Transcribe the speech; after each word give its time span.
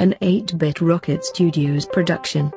an 0.00 0.14
8 0.22 0.56
Bit 0.56 0.80
Rocket 0.80 1.26
Studios 1.26 1.84
production. 1.84 2.50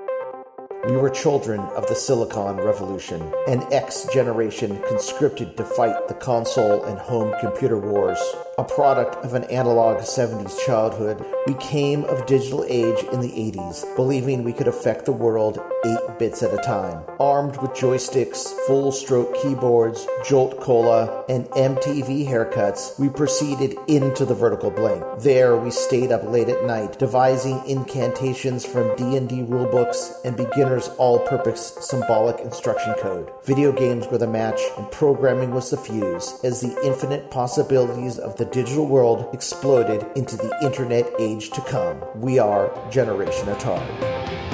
We 0.87 0.95
were 0.95 1.09
children 1.09 1.59
of 1.59 1.85
the 1.87 1.93
Silicon 1.93 2.55
Revolution, 2.55 3.21
an 3.49 3.67
X 3.69 4.07
generation 4.13 4.81
conscripted 4.87 5.57
to 5.57 5.65
fight 5.65 6.07
the 6.07 6.13
console 6.13 6.85
and 6.85 6.97
home 6.97 7.33
computer 7.41 7.77
wars. 7.77 8.17
A 8.57 8.63
product 8.63 9.15
of 9.25 9.33
an 9.33 9.43
analog 9.45 9.97
70s 9.97 10.57
childhood, 10.65 11.21
we 11.45 11.55
came 11.55 12.05
of 12.05 12.25
digital 12.25 12.63
age 12.69 13.03
in 13.11 13.19
the 13.19 13.31
80s, 13.31 13.93
believing 13.97 14.45
we 14.45 14.53
could 14.53 14.69
affect 14.69 15.03
the 15.03 15.11
world 15.11 15.59
8 15.85 16.19
bits 16.19 16.43
at 16.43 16.53
a 16.53 16.57
time. 16.57 17.03
Armed 17.19 17.57
with 17.57 17.71
joysticks, 17.71 18.51
full 18.67 18.91
stroke 18.91 19.35
keyboards, 19.41 20.07
Jolt 20.25 20.59
Cola, 20.59 21.25
and 21.27 21.45
MTV 21.47 22.27
haircuts, 22.27 22.97
we 22.99 23.09
proceeded 23.09 23.77
into 23.87 24.25
the 24.25 24.35
vertical 24.35 24.71
blank. 24.71 25.03
There 25.19 25.57
we 25.57 25.71
stayed 25.71 26.11
up 26.11 26.23
late 26.23 26.49
at 26.49 26.65
night, 26.65 26.99
devising 26.99 27.61
incantations 27.67 28.65
from 28.65 28.95
D&D 28.95 29.43
rulebooks 29.43 30.23
and 30.23 30.37
beginner's 30.37 30.89
all 30.97 31.19
purpose 31.19 31.77
symbolic 31.81 32.39
instruction 32.39 32.93
code. 32.95 33.31
Video 33.43 33.71
games 33.71 34.07
were 34.07 34.17
the 34.17 34.27
match, 34.27 34.61
and 34.77 34.89
programming 34.91 35.51
was 35.51 35.69
the 35.69 35.77
fuse, 35.77 36.39
as 36.43 36.61
the 36.61 36.79
infinite 36.85 37.29
possibilities 37.31 38.17
of 38.17 38.37
the 38.37 38.45
digital 38.45 38.87
world 38.87 39.29
exploded 39.33 40.05
into 40.15 40.37
the 40.37 40.57
internet 40.63 41.09
age 41.19 41.49
to 41.51 41.61
come. 41.61 42.01
We 42.15 42.39
are 42.39 42.71
Generation 42.89 43.47
Atari. 43.47 44.52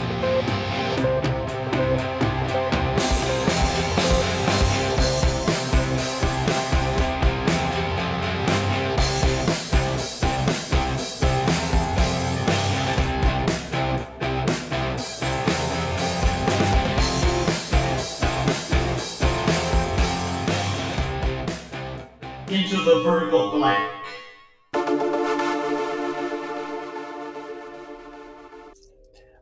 Blank. 23.60 23.92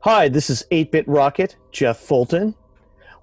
Hi, 0.02 0.28
this 0.28 0.50
is 0.50 0.66
8 0.72 0.92
Bit 0.92 1.08
Rocket, 1.08 1.56
Jeff 1.72 2.00
Fulton. 2.00 2.56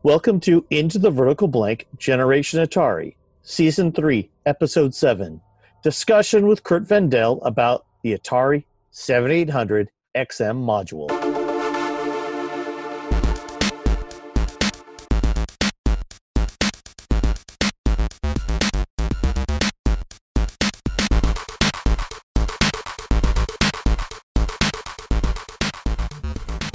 Welcome 0.04 0.38
to 0.40 0.64
Into 0.70 1.00
the 1.00 1.10
Vertical 1.10 1.48
Blank 1.48 1.88
Generation 1.98 2.64
Atari, 2.64 3.16
Season 3.42 3.90
3, 3.90 4.30
Episode 4.46 4.94
7. 4.94 5.40
Discussion 5.82 6.46
with 6.46 6.62
Curt 6.62 6.84
Vendel 6.84 7.42
about 7.42 7.86
the 8.04 8.16
Atari 8.16 8.64
7800 8.92 9.90
XM 10.14 10.64
module. 10.64 11.23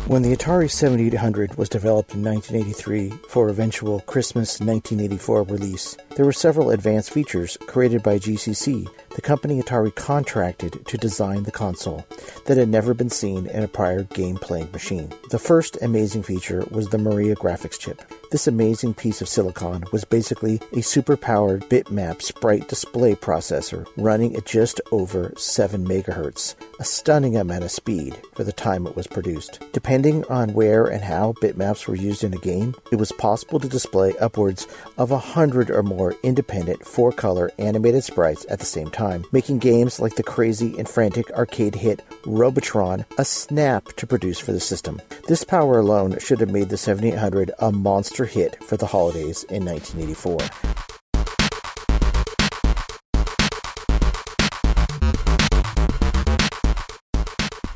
When 0.09 0.23
the 0.23 0.35
Atari 0.35 0.71
7800 0.71 1.55
was 1.55 1.69
developed 1.69 2.15
in 2.15 2.23
1983 2.23 3.11
for 3.29 3.47
eventual 3.47 3.99
Christmas 4.07 4.59
1984 4.59 5.43
release, 5.43 5.95
there 6.15 6.25
were 6.25 6.31
several 6.31 6.71
advanced 6.71 7.11
features 7.11 7.59
created 7.67 8.01
by 8.01 8.17
GCC, 8.17 8.89
the 9.13 9.21
company 9.21 9.61
Atari 9.61 9.93
contracted 9.93 10.83
to 10.87 10.97
design 10.97 11.43
the 11.43 11.51
console, 11.51 12.07
that 12.47 12.57
had 12.57 12.69
never 12.69 12.95
been 12.95 13.11
seen 13.11 13.45
in 13.45 13.61
a 13.61 13.67
prior 13.67 14.01
game 14.01 14.37
playing 14.37 14.71
machine. 14.71 15.13
The 15.29 15.37
first 15.37 15.77
amazing 15.83 16.23
feature 16.23 16.65
was 16.71 16.89
the 16.89 16.97
Maria 16.97 17.35
graphics 17.35 17.77
chip. 17.77 18.01
This 18.31 18.45
amazing 18.45 18.93
piece 18.93 19.23
of 19.23 19.27
silicon 19.27 19.85
was 19.91 20.05
basically 20.05 20.57
a 20.73 20.83
superpowered 20.85 21.67
bitmap 21.67 22.21
sprite 22.21 22.67
display 22.67 23.15
processor 23.15 23.87
running 23.97 24.35
at 24.35 24.45
just 24.45 24.79
over 24.91 25.33
7 25.35 25.83
MHz, 25.83 26.53
a 26.79 26.83
stunning 26.83 27.37
amount 27.37 27.63
of 27.63 27.71
speed 27.71 28.15
for 28.35 28.43
the 28.43 28.51
time 28.51 28.85
it 28.85 28.95
was 28.95 29.07
produced. 29.07 29.63
Depending 29.73 30.25
on 30.25 30.53
where 30.53 30.85
and 30.85 31.03
how 31.03 31.33
bitmaps 31.41 31.87
were 31.87 31.95
used 31.95 32.23
in 32.23 32.35
a 32.35 32.37
game, 32.37 32.75
it 32.91 32.97
was 32.97 33.11
possible 33.13 33.59
to 33.59 33.67
display 33.67 34.15
upwards 34.19 34.67
of 34.99 35.09
a 35.09 35.17
hundred 35.17 35.71
or 35.71 35.81
more 35.81 36.13
independent 36.21 36.85
four 36.85 37.11
color 37.11 37.49
animated 37.57 38.03
sprites 38.03 38.45
at 38.47 38.59
the 38.59 38.65
same 38.65 38.91
time, 38.91 39.25
making 39.31 39.57
games 39.57 39.99
like 39.99 40.13
the 40.13 40.23
crazy 40.23 40.77
and 40.77 40.87
frantic 40.87 41.31
arcade 41.31 41.73
hit 41.73 42.03
Robotron 42.27 43.05
a 43.17 43.25
snap 43.25 43.85
to 43.93 44.05
produce 44.05 44.37
for 44.37 44.51
the 44.51 44.59
system. 44.59 45.01
This 45.27 45.43
power 45.43 45.79
alone 45.79 46.19
should 46.19 46.39
have 46.41 46.51
made 46.51 46.69
the 46.69 46.77
7800 46.77 47.49
a 47.57 47.71
monster 47.71 48.18
monster 48.19 48.39
hit 48.39 48.63
for 48.63 48.77
the 48.77 48.87
holidays 48.87 49.43
in 49.45 49.65
1984. 49.65 50.37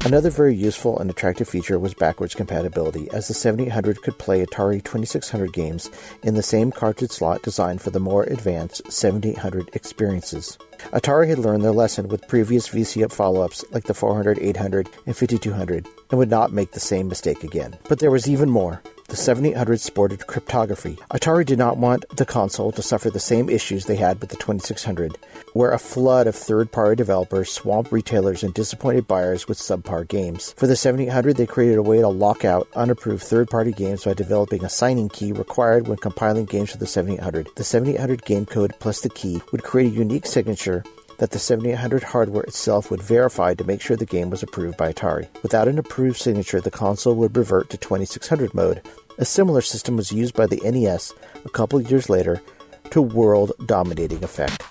Another 0.05 0.29
very 0.29 0.53
useful 0.53 0.99
and 0.99 1.09
attractive 1.09 1.47
feature 1.47 1.79
was 1.79 1.93
backwards 1.93 2.35
compatibility, 2.35 3.09
as 3.13 3.29
the 3.29 3.33
7800 3.33 4.01
could 4.01 4.19
play 4.19 4.45
Atari 4.45 4.83
2600 4.83 5.53
games 5.53 5.89
in 6.23 6.35
the 6.35 6.43
same 6.43 6.73
cartridge 6.73 7.11
slot 7.11 7.41
designed 7.41 7.81
for 7.81 7.89
the 7.89 8.01
more 8.01 8.23
advanced 8.23 8.91
7800 8.91 9.69
experiences. 9.73 10.57
Atari 10.91 11.29
had 11.29 11.39
learned 11.39 11.63
their 11.63 11.71
lesson 11.71 12.09
with 12.09 12.27
previous 12.27 12.67
VC 12.67 13.01
up 13.05 13.13
follow 13.13 13.41
ups 13.41 13.63
like 13.71 13.85
the 13.85 13.93
400, 13.93 14.39
800, 14.39 14.89
and 15.05 15.15
5200 15.15 15.87
and 16.09 16.19
would 16.19 16.29
not 16.29 16.51
make 16.51 16.71
the 16.73 16.81
same 16.81 17.07
mistake 17.07 17.41
again. 17.45 17.77
But 17.87 17.99
there 17.99 18.11
was 18.11 18.27
even 18.27 18.49
more. 18.49 18.81
The 19.13 19.17
7800 19.17 19.79
sported 19.79 20.25
cryptography. 20.25 20.97
Atari 21.11 21.45
did 21.45 21.59
not 21.59 21.77
want 21.77 22.03
the 22.17 22.25
console 22.25 22.71
to 22.71 22.81
suffer 22.81 23.11
the 23.11 23.19
same 23.19 23.47
issues 23.47 23.85
they 23.85 23.97
had 23.97 24.19
with 24.19 24.31
the 24.31 24.37
2600, 24.37 25.19
where 25.53 25.71
a 25.71 25.77
flood 25.77 26.25
of 26.25 26.33
third 26.35 26.71
party 26.71 26.95
developers 26.95 27.51
swamped 27.51 27.91
retailers 27.91 28.41
and 28.41 28.55
disappointed 28.55 29.07
buyers 29.07 29.47
with 29.47 29.59
subpar 29.59 30.07
games. 30.07 30.55
For 30.57 30.65
the 30.65 30.75
7800, 30.75 31.37
they 31.37 31.45
created 31.45 31.77
a 31.77 31.83
way 31.83 31.99
to 31.99 32.07
lock 32.07 32.43
out 32.43 32.67
unapproved 32.75 33.21
third 33.21 33.51
party 33.51 33.71
games 33.71 34.03
by 34.03 34.15
developing 34.15 34.65
a 34.65 34.69
signing 34.69 35.09
key 35.09 35.31
required 35.31 35.87
when 35.87 35.99
compiling 35.99 36.45
games 36.45 36.71
for 36.71 36.79
the 36.79 36.87
7800. 36.87 37.49
The 37.55 37.63
7800 37.63 38.25
game 38.25 38.47
code 38.47 38.73
plus 38.79 39.01
the 39.01 39.09
key 39.09 39.43
would 39.51 39.61
create 39.61 39.93
a 39.93 39.95
unique 39.95 40.25
signature 40.25 40.83
that 41.19 41.31
the 41.31 41.39
7800 41.39 42.03
hardware 42.03 42.43
itself 42.43 42.91
would 42.91 43.01
verify 43.01 43.53
to 43.53 43.63
make 43.63 43.81
sure 43.81 43.95
the 43.95 44.05
game 44.05 44.29
was 44.29 44.43
approved 44.43 44.77
by 44.77 44.91
Atari. 44.91 45.27
Without 45.41 45.67
an 45.67 45.79
approved 45.79 46.17
signature, 46.17 46.59
the 46.59 46.71
console 46.71 47.15
would 47.15 47.37
revert 47.37 47.69
to 47.69 47.77
2600 47.77 48.53
mode. 48.53 48.81
A 49.19 49.25
similar 49.25 49.61
system 49.61 49.95
was 49.95 50.11
used 50.11 50.33
by 50.33 50.47
the 50.47 50.59
NES 50.63 51.13
a 51.45 51.49
couple 51.49 51.79
years 51.79 52.09
later 52.09 52.41
to 52.89 52.99
world 52.99 53.51
dominating 53.67 54.23
effect. 54.23 54.63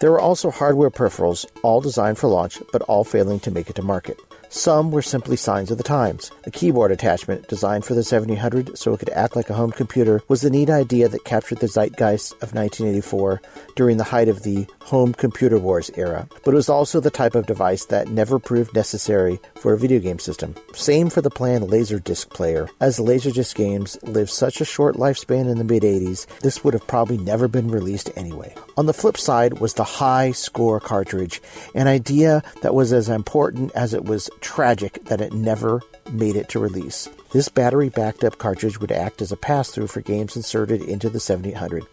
There 0.00 0.10
were 0.10 0.20
also 0.20 0.50
hardware 0.50 0.90
peripherals, 0.90 1.46
all 1.62 1.80
designed 1.80 2.18
for 2.18 2.28
launch, 2.28 2.58
but 2.70 2.82
all 2.82 3.04
failing 3.04 3.40
to 3.40 3.50
make 3.50 3.70
it 3.70 3.76
to 3.76 3.82
market. 3.82 4.18
Some 4.54 4.92
were 4.92 5.02
simply 5.02 5.34
signs 5.34 5.72
of 5.72 5.78
the 5.78 5.82
times. 5.82 6.30
A 6.44 6.50
keyboard 6.50 6.92
attachment, 6.92 7.48
designed 7.48 7.84
for 7.84 7.94
the 7.94 8.04
7800 8.04 8.78
so 8.78 8.94
it 8.94 8.98
could 9.00 9.10
act 9.10 9.34
like 9.34 9.50
a 9.50 9.54
home 9.54 9.72
computer, 9.72 10.22
was 10.28 10.42
the 10.42 10.48
neat 10.48 10.70
idea 10.70 11.08
that 11.08 11.24
captured 11.24 11.58
the 11.58 11.66
zeitgeist 11.66 12.34
of 12.34 12.54
1984 12.54 13.42
during 13.74 13.96
the 13.96 14.04
height 14.04 14.28
of 14.28 14.44
the 14.44 14.68
home 14.84 15.12
computer 15.12 15.58
wars 15.58 15.90
era. 15.96 16.28
But 16.44 16.52
it 16.52 16.54
was 16.54 16.68
also 16.68 17.00
the 17.00 17.10
type 17.10 17.34
of 17.34 17.46
device 17.46 17.86
that 17.86 18.06
never 18.06 18.38
proved 18.38 18.76
necessary 18.76 19.40
for 19.56 19.72
a 19.72 19.78
video 19.78 19.98
game 19.98 20.20
system. 20.20 20.54
Same 20.72 21.10
for 21.10 21.20
the 21.20 21.30
planned 21.30 21.68
Laserdisc 21.68 22.30
player. 22.30 22.68
As 22.80 23.00
Laserdisc 23.00 23.56
games 23.56 23.98
lived 24.04 24.30
such 24.30 24.60
a 24.60 24.64
short 24.64 24.94
lifespan 24.94 25.50
in 25.50 25.58
the 25.58 25.64
mid 25.64 25.82
80s, 25.82 26.28
this 26.42 26.62
would 26.62 26.74
have 26.74 26.86
probably 26.86 27.18
never 27.18 27.48
been 27.48 27.72
released 27.72 28.12
anyway. 28.14 28.54
On 28.76 28.86
the 28.86 28.92
flip 28.92 29.16
side 29.16 29.60
was 29.60 29.74
the 29.74 29.84
high 29.84 30.32
score 30.32 30.80
cartridge, 30.80 31.40
an 31.76 31.86
idea 31.86 32.42
that 32.62 32.74
was 32.74 32.92
as 32.92 33.08
important 33.08 33.70
as 33.72 33.94
it 33.94 34.04
was 34.04 34.30
tragic 34.40 35.04
that 35.04 35.20
it 35.20 35.32
never 35.32 35.80
made 36.10 36.34
it 36.34 36.48
to 36.50 36.58
release. 36.58 37.08
This 37.32 37.48
battery 37.48 37.88
backed 37.88 38.24
up 38.24 38.38
cartridge 38.38 38.80
would 38.80 38.92
act 38.92 39.22
as 39.22 39.30
a 39.30 39.36
pass 39.36 39.70
through 39.70 39.86
for 39.86 40.00
games 40.00 40.34
inserted 40.34 40.82
into 40.82 41.08
the 41.08 41.20
7800. 41.20 41.86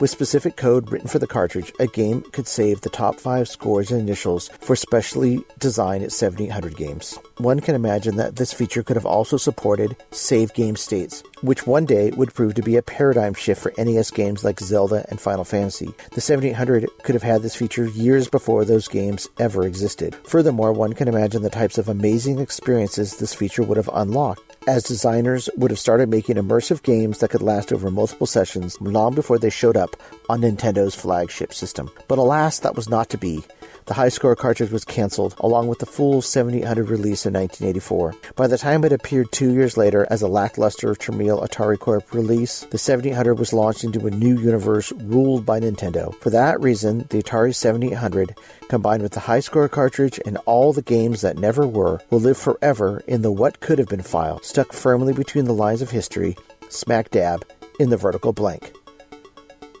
With 0.00 0.08
specific 0.08 0.56
code 0.56 0.90
written 0.90 1.08
for 1.08 1.18
the 1.18 1.26
cartridge, 1.26 1.74
a 1.78 1.86
game 1.86 2.22
could 2.32 2.46
save 2.48 2.80
the 2.80 2.88
top 2.88 3.20
five 3.20 3.48
scores 3.48 3.90
and 3.90 4.00
initials 4.00 4.48
for 4.58 4.74
specially 4.74 5.44
designed 5.58 6.10
7800 6.10 6.74
games. 6.74 7.18
One 7.36 7.60
can 7.60 7.74
imagine 7.74 8.16
that 8.16 8.36
this 8.36 8.54
feature 8.54 8.82
could 8.82 8.96
have 8.96 9.04
also 9.04 9.36
supported 9.36 9.94
save 10.10 10.54
game 10.54 10.76
states, 10.76 11.22
which 11.42 11.66
one 11.66 11.84
day 11.84 12.12
would 12.12 12.32
prove 12.32 12.54
to 12.54 12.62
be 12.62 12.76
a 12.76 12.82
paradigm 12.82 13.34
shift 13.34 13.60
for 13.60 13.74
NES 13.76 14.10
games 14.10 14.42
like 14.42 14.58
Zelda 14.58 15.04
and 15.10 15.20
Final 15.20 15.44
Fantasy. 15.44 15.92
The 16.14 16.22
7800 16.22 16.88
could 17.02 17.14
have 17.14 17.22
had 17.22 17.42
this 17.42 17.54
feature 17.54 17.84
years 17.84 18.26
before 18.26 18.64
those 18.64 18.88
games 18.88 19.28
ever 19.38 19.66
existed. 19.66 20.16
Furthermore, 20.24 20.72
one 20.72 20.94
can 20.94 21.08
imagine 21.08 21.42
the 21.42 21.50
types 21.50 21.76
of 21.76 21.90
amazing 21.90 22.38
experiences 22.38 23.18
this 23.18 23.34
feature 23.34 23.62
would 23.62 23.76
have 23.76 23.90
unlocked 23.92 24.49
as 24.66 24.82
designers 24.84 25.48
would 25.56 25.70
have 25.70 25.78
started 25.78 26.08
making 26.08 26.36
immersive 26.36 26.82
games 26.82 27.18
that 27.18 27.30
could 27.30 27.42
last 27.42 27.72
over 27.72 27.90
multiple 27.90 28.26
sessions 28.26 28.80
long 28.80 29.14
before 29.14 29.38
they 29.38 29.50
showed 29.50 29.76
up 29.76 29.96
on 30.28 30.40
Nintendo's 30.40 30.94
flagship 30.94 31.54
system. 31.54 31.90
But 32.08 32.18
alas, 32.18 32.58
that 32.60 32.76
was 32.76 32.88
not 32.88 33.08
to 33.10 33.18
be. 33.18 33.42
The 33.86 33.94
high 33.94 34.08
score 34.08 34.36
cartridge 34.36 34.70
was 34.70 34.84
canceled, 34.84 35.34
along 35.38 35.68
with 35.68 35.78
the 35.78 35.86
full 35.86 36.22
7800 36.22 36.88
release 36.88 37.26
in 37.26 37.34
1984. 37.34 38.14
By 38.36 38.46
the 38.46 38.58
time 38.58 38.84
it 38.84 38.92
appeared 38.92 39.32
two 39.32 39.52
years 39.52 39.76
later 39.76 40.06
as 40.10 40.22
a 40.22 40.28
lackluster 40.28 40.94
Tramiel 40.94 41.46
Atari 41.46 41.78
Corp 41.78 42.12
release, 42.14 42.60
the 42.70 42.78
7800 42.78 43.34
was 43.34 43.52
launched 43.52 43.84
into 43.84 44.06
a 44.06 44.10
new 44.10 44.38
universe 44.38 44.92
ruled 44.92 45.44
by 45.44 45.60
Nintendo. 45.60 46.14
For 46.20 46.30
that 46.30 46.60
reason, 46.60 47.06
the 47.10 47.22
Atari 47.22 47.54
7800, 47.54 48.36
combined 48.68 49.02
with 49.02 49.12
the 49.12 49.20
high 49.20 49.40
score 49.40 49.68
cartridge 49.68 50.20
and 50.24 50.36
all 50.46 50.72
the 50.72 50.82
games 50.82 51.20
that 51.22 51.38
never 51.38 51.66
were, 51.66 52.00
will 52.10 52.20
live 52.20 52.38
forever 52.38 53.02
in 53.06 53.22
the 53.22 53.32
what 53.32 53.60
could 53.60 53.78
have 53.78 53.88
been 53.88 54.02
file, 54.02 54.40
stuck 54.42 54.72
firmly 54.72 55.12
between 55.12 55.46
the 55.46 55.52
lines 55.52 55.82
of 55.82 55.90
history, 55.90 56.36
smack 56.68 57.10
dab 57.10 57.44
in 57.78 57.90
the 57.90 57.96
vertical 57.96 58.32
blank. 58.32 58.72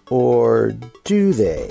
Or 0.08 0.72
do 1.04 1.32
they? 1.32 1.70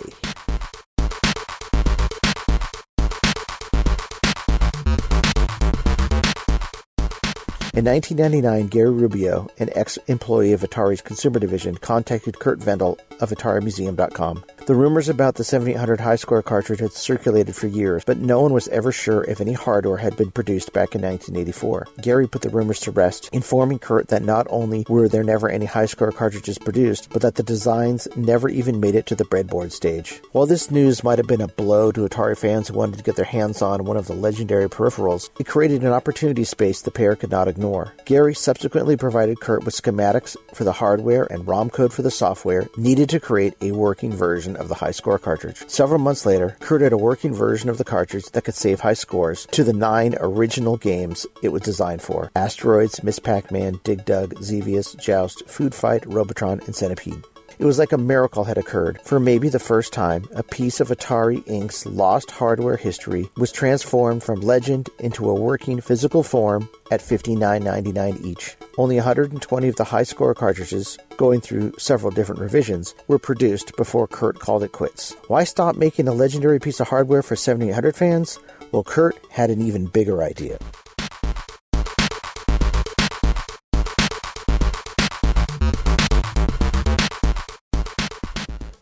In 7.76 7.86
1999, 7.86 8.68
Gary 8.68 8.90
Rubio, 8.90 9.48
an 9.60 9.70
ex 9.76 9.98
employee 10.08 10.54
of 10.54 10.62
Atari's 10.62 11.02
consumer 11.02 11.40
division, 11.40 11.76
contacted 11.76 12.40
Curt 12.40 12.58
Vendel 12.58 12.98
of 13.20 13.30
AtariMuseum.com. 13.30 14.44
The 14.66 14.76
rumors 14.76 15.10
about 15.10 15.36
the 15.36 15.44
7800 15.44 16.00
high 16.00 16.16
score 16.16 16.42
cartridge 16.44 16.80
had 16.80 16.94
circulated 16.94 17.56
for 17.56 17.68
years, 17.68 18.04
but 18.06 18.18
no 18.18 18.42
one 18.42 18.54
was 18.54 18.68
ever 18.68 18.92
sure 18.92 19.24
if 19.24 19.42
any 19.42 19.54
hardware 19.54 19.98
had 19.98 20.16
been 20.16 20.30
produced 20.30 20.74
back 20.74 20.94
in 20.94 21.02
1984. 21.02 21.88
Gary 22.02 22.28
put 22.28 22.42
the 22.44 22.50
rumors 22.50 22.80
to 22.82 22.92
rest, 22.92 23.30
informing 23.34 23.80
Curt 23.80 24.10
that 24.10 24.24
not 24.24 24.46
only 24.50 24.86
were 24.88 25.08
there 25.08 25.24
never 25.24 25.50
any 25.50 25.66
high 25.66 25.88
score 25.88 26.12
cartridges 26.12 26.60
produced, 26.60 27.10
but 27.12 27.22
that 27.22 27.36
the 27.36 27.44
designs 27.44 28.08
never 28.16 28.48
even 28.50 28.80
made 28.80 28.96
it 28.96 29.08
to 29.08 29.16
the 29.16 29.26
breadboard 29.26 29.72
stage. 29.72 30.22
While 30.32 30.46
this 30.46 30.70
news 30.70 31.04
might 31.04 31.18
have 31.18 31.28
been 31.28 31.42
a 31.42 31.48
blow 31.48 31.92
to 31.92 32.08
Atari 32.08 32.38
fans 32.38 32.68
who 32.68 32.76
wanted 32.76 32.98
to 32.98 33.04
get 33.04 33.16
their 33.16 33.26
hands 33.26 33.62
on 33.62 33.86
one 33.86 33.98
of 33.98 34.08
the 34.08 34.14
legendary 34.14 34.70
peripherals, 34.70 35.30
it 35.40 35.48
created 35.48 35.82
an 35.82 35.94
opportunity 35.94 36.44
space 36.44 36.82
the 36.82 36.92
pair 36.92 37.16
could 37.16 37.32
not 37.32 37.48
ignore. 37.48 37.59
Gary 38.06 38.34
subsequently 38.34 38.96
provided 38.96 39.40
Curt 39.40 39.64
with 39.64 39.76
schematics 39.76 40.36
for 40.54 40.64
the 40.64 40.74
hardware 40.74 41.32
and 41.32 41.48
ROM 41.48 41.70
code 41.70 41.94
for 41.94 42.02
the 42.02 42.12
software 42.12 42.68
needed 42.78 43.10
to 43.10 43.20
create 43.20 43.54
a 43.62 43.72
working 43.72 44.12
version 44.12 44.56
of 44.56 44.68
the 44.68 44.76
high 44.76 44.92
score 44.92 45.20
cartridge. 45.20 45.64
Several 45.68 46.00
months 46.00 46.26
later, 46.26 46.56
Curt 46.60 46.82
had 46.82 46.94
a 46.94 46.98
working 46.98 47.34
version 47.34 47.70
of 47.70 47.78
the 47.78 47.84
cartridge 47.84 48.26
that 48.32 48.44
could 48.44 48.56
save 48.56 48.80
high 48.80 48.94
scores 48.94 49.46
to 49.52 49.64
the 49.64 49.74
nine 49.74 50.16
original 50.20 50.78
games 50.78 51.26
it 51.44 51.50
was 51.50 51.62
designed 51.62 52.02
for 52.02 52.32
Asteroids, 52.36 53.04
Miss 53.04 53.20
Pac 53.20 53.52
Man, 53.52 53.80
Dig 53.84 54.06
Dug, 54.06 54.42
Xevious, 54.42 54.96
Joust, 54.96 55.48
Food 55.48 55.76
Fight, 55.76 56.06
Robotron, 56.06 56.62
and 56.66 56.76
Centipede. 56.76 57.24
It 57.60 57.66
was 57.66 57.78
like 57.78 57.92
a 57.92 57.98
miracle 57.98 58.46
had 58.46 58.58
occurred. 58.58 59.02
For 59.04 59.20
maybe 59.20 59.50
the 59.50 59.60
first 59.60 59.92
time, 59.92 60.30
a 60.34 60.44
piece 60.44 60.80
of 60.80 60.88
Atari 60.88 61.44
Inc.'s 61.46 61.86
lost 61.86 62.32
hardware 62.32 62.78
history 62.78 63.30
was 63.36 63.52
transformed 63.52 64.24
from 64.24 64.40
legend 64.40 64.90
into 64.98 65.30
a 65.30 65.36
working 65.36 65.82
physical 65.82 66.24
form 66.24 66.70
at 66.90 67.02
$59.99 67.02 68.24
each. 68.24 68.56
Only 68.78 68.96
120 68.96 69.68
of 69.68 69.76
the 69.76 69.84
high 69.84 70.04
score 70.04 70.34
cartridges, 70.34 70.98
going 71.18 71.42
through 71.42 71.74
several 71.78 72.12
different 72.12 72.40
revisions, 72.40 72.96
were 73.10 73.20
produced 73.20 73.76
before 73.76 74.08
Curt 74.08 74.40
called 74.40 74.64
it 74.64 74.72
quits. 74.72 75.18
Why 75.28 75.44
stop 75.44 75.76
making 75.76 76.08
a 76.08 76.14
legendary 76.14 76.62
piece 76.62 76.80
of 76.80 76.88
hardware 76.88 77.22
for 77.22 77.36
7800 77.36 77.94
fans? 77.94 78.40
Well, 78.72 78.86
Curt 78.86 79.20
had 79.32 79.50
an 79.50 79.62
even 79.62 79.88
bigger 79.88 80.24
idea. 80.24 80.60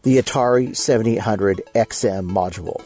The 0.07 0.19
Atari 0.19 0.73
7800 0.73 1.63
XM 1.75 2.29
module. 2.29 2.81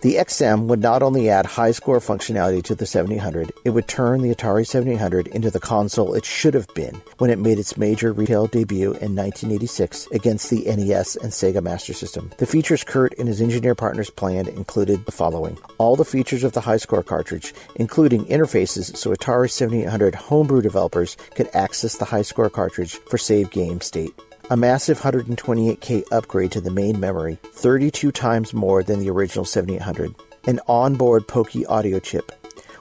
The 0.00 0.14
XM 0.14 0.68
would 0.68 0.80
not 0.80 1.02
only 1.02 1.28
add 1.28 1.44
high 1.44 1.72
score 1.72 2.00
functionality 2.00 2.62
to 2.62 2.74
the 2.74 2.86
7800, 2.86 3.52
it 3.66 3.70
would 3.70 3.86
turn 3.88 4.22
the 4.22 4.34
Atari 4.34 4.66
7800 4.66 5.26
into 5.26 5.50
the 5.50 5.60
console 5.60 6.14
it 6.14 6.24
should 6.24 6.54
have 6.54 6.72
been 6.74 7.02
when 7.18 7.28
it 7.28 7.38
made 7.38 7.58
its 7.58 7.76
major 7.76 8.14
retail 8.14 8.46
debut 8.46 8.92
in 8.92 9.14
1986 9.14 10.08
against 10.12 10.48
the 10.48 10.64
NES 10.64 11.16
and 11.16 11.30
Sega 11.30 11.62
Master 11.62 11.92
System. 11.92 12.30
The 12.38 12.46
features 12.46 12.84
Curt 12.84 13.18
and 13.18 13.28
his 13.28 13.42
engineer 13.42 13.74
partners 13.74 14.08
planned 14.08 14.48
included 14.48 15.04
the 15.04 15.12
following 15.12 15.58
all 15.76 15.94
the 15.94 16.06
features 16.06 16.42
of 16.42 16.52
the 16.52 16.62
high 16.62 16.78
score 16.78 17.02
cartridge, 17.02 17.52
including 17.76 18.24
interfaces 18.24 18.96
so 18.96 19.10
Atari 19.10 19.50
7800 19.50 20.14
homebrew 20.14 20.62
developers 20.62 21.18
could 21.34 21.50
access 21.52 21.98
the 21.98 22.06
high 22.06 22.22
score 22.22 22.48
cartridge 22.48 22.94
for 22.94 23.18
save 23.18 23.50
game 23.50 23.82
state 23.82 24.14
a 24.52 24.56
massive 24.56 25.00
128K 25.00 26.04
upgrade 26.12 26.52
to 26.52 26.60
the 26.60 26.70
main 26.70 27.00
memory, 27.00 27.38
32 27.54 28.12
times 28.12 28.52
more 28.52 28.82
than 28.82 29.00
the 29.00 29.08
original 29.08 29.46
7800, 29.46 30.14
an 30.46 30.60
onboard 30.68 31.26
Pokey 31.26 31.64
audio 31.64 31.98
chip, 31.98 32.30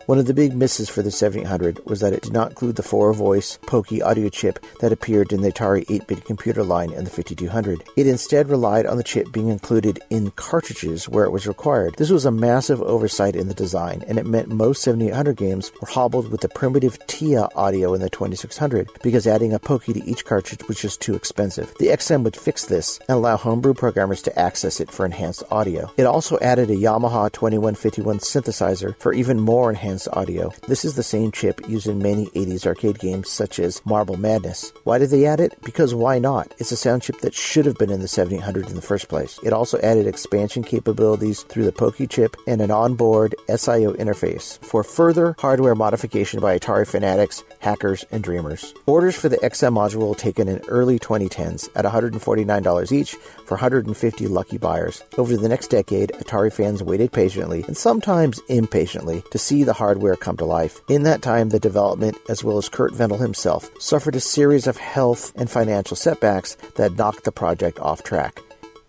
one 0.06 0.18
of 0.18 0.26
the 0.26 0.34
big 0.34 0.56
misses 0.56 0.90
for 0.90 1.02
the 1.02 1.12
7800 1.12 1.86
was 1.86 2.00
that 2.00 2.14
it 2.14 2.24
did 2.24 2.34
not 2.34 2.50
include 2.50 2.76
the 2.76 2.84
4 2.84 3.14
voice 3.14 3.58
Pokey 3.68 4.02
audio 4.02 4.30
chip 4.30 4.60
that 4.80 4.92
appeared 4.92 5.32
in 5.32 5.42
the 5.42 5.52
Atari 5.52 5.86
8 5.90 6.08
bit 6.08 6.26
computer 6.26 6.64
line 6.64 6.92
and 6.92 7.06
the 7.06 7.12
5200. 7.12 7.84
It 7.96 8.08
instead 8.08 8.50
relied 8.50 8.86
on 8.86 8.98
the 8.98 9.04
chip 9.04 9.32
being 9.32 9.50
included 9.50 10.00
in 10.10 10.32
cartridges 10.32 11.08
where 11.08 11.26
it 11.26 11.32
was 11.32 11.48
required. 11.48 11.96
This 11.98 12.10
was 12.10 12.26
a 12.26 12.32
massive 12.32 12.82
oversight 12.82 13.36
in 13.36 13.48
the 13.48 13.54
design, 13.54 14.04
and 14.08 14.18
it 14.18 14.26
meant 14.26 14.50
most 14.50 14.82
7800 14.82 15.38
games 15.38 15.72
were 15.80 15.88
hobbled 15.88 16.32
with 16.32 16.42
the 16.42 16.50
primitive 16.50 16.98
TIA 17.08 17.48
audio 17.56 17.94
in 17.94 18.02
the 18.02 18.10
2600 18.10 18.90
because 19.04 19.28
adding 19.28 19.54
a 19.54 19.60
Pokey 19.60 19.94
to 19.94 20.04
each 20.04 20.26
cartridge 20.26 20.68
was 20.68 20.80
just 20.80 21.02
too 21.02 21.16
expensive. 21.16 21.74
The 21.78 21.88
XM 21.88 22.24
would 22.24 22.36
fix 22.36 22.66
this 22.66 22.98
and 23.08 23.18
allow 23.18 23.38
homebrew 23.38 23.76
programmers 23.76 24.22
to 24.24 24.40
access 24.40 24.80
it 24.80 24.92
for 24.92 25.06
enhanced 25.06 25.44
audio. 25.52 25.92
It 25.98 26.06
also 26.06 26.40
added 26.40 26.70
a 26.70 26.76
Yamaha 26.76 27.32
2151 27.32 28.20
synthesizer 28.20 28.96
for 28.98 29.14
even 29.14 29.40
more 29.40 29.70
enhanced 29.70 29.91
enhanced 29.92 30.08
audio. 30.14 30.54
This 30.70 30.86
is 30.86 30.96
the 30.96 31.04
same 31.04 31.34
chip 31.34 31.60
used 31.68 31.88
in 31.88 32.00
many 32.00 32.28
80s 32.28 32.66
arcade 32.66 32.98
games 32.98 33.30
such 33.30 33.60
as 33.60 33.86
Marble 33.86 34.16
Madness. 34.16 34.72
Why 34.86 34.98
did 34.98 35.10
they 35.10 35.26
add 35.26 35.42
it? 35.42 35.54
Because 35.66 35.94
why 35.94 36.18
not? 36.18 36.54
It's 36.60 36.72
a 36.72 36.78
sound 36.78 37.02
chip 37.02 37.20
that 37.20 37.34
should 37.34 37.66
have 37.66 37.78
been 37.78 37.92
in 37.92 38.00
the 38.00 38.08
7800 38.08 38.70
in 38.70 38.76
the 38.76 38.82
first 38.82 39.10
place. 39.10 39.38
It 39.44 39.52
also 39.52 39.80
added 39.80 40.08
expansion 40.08 40.64
capabilities 40.64 41.44
through 41.44 41.66
the 41.66 41.74
Pokey 41.74 42.08
chip 42.08 42.38
and 42.48 42.62
an 42.62 42.72
onboard 42.72 43.36
SIO 43.50 43.94
interface 43.98 44.64
for 44.64 44.82
further 44.82 45.36
hardware 45.40 45.76
modification 45.76 46.40
by 46.40 46.58
Atari 46.58 46.88
fanatics, 46.88 47.44
hackers, 47.60 48.06
and 48.12 48.24
dreamers. 48.24 48.74
Orders 48.86 49.18
for 49.18 49.28
the 49.28 49.38
XM 49.40 49.74
module 49.74 50.08
were 50.08 50.16
taken 50.16 50.48
in 50.48 50.62
early 50.70 51.00
2010s 51.00 51.68
at 51.76 51.84
$149 51.84 52.92
each 52.94 53.16
for 53.46 53.56
150 53.56 54.28
lucky 54.28 54.58
buyers. 54.58 55.04
Over 55.18 55.36
the 55.36 55.50
next 55.50 55.68
decade, 55.68 56.12
Atari 56.12 56.54
fans 56.54 56.82
waited 56.82 57.12
patiently 57.12 57.66
and 57.68 57.76
sometimes 57.76 58.40
impatiently 58.48 59.22
to 59.32 59.38
see 59.38 59.66
the 59.66 59.81
hardware 59.82 60.16
come 60.16 60.38
to 60.38 60.46
life. 60.46 60.80
In 60.90 61.02
that 61.04 61.24
time, 61.24 61.50
the 61.50 61.60
development, 61.60 62.16
as 62.30 62.44
well 62.44 62.60
as 62.60 62.70
Curt 62.70 62.94
Vendel 62.94 63.18
himself, 63.18 63.68
suffered 63.82 64.16
a 64.16 64.20
series 64.20 64.68
of 64.68 64.78
health 64.78 65.32
and 65.36 65.50
financial 65.50 65.98
setbacks 65.98 66.56
that 66.76 66.96
knocked 66.96 67.24
the 67.24 67.32
project 67.32 67.80
off 67.80 68.04
track. 68.04 68.40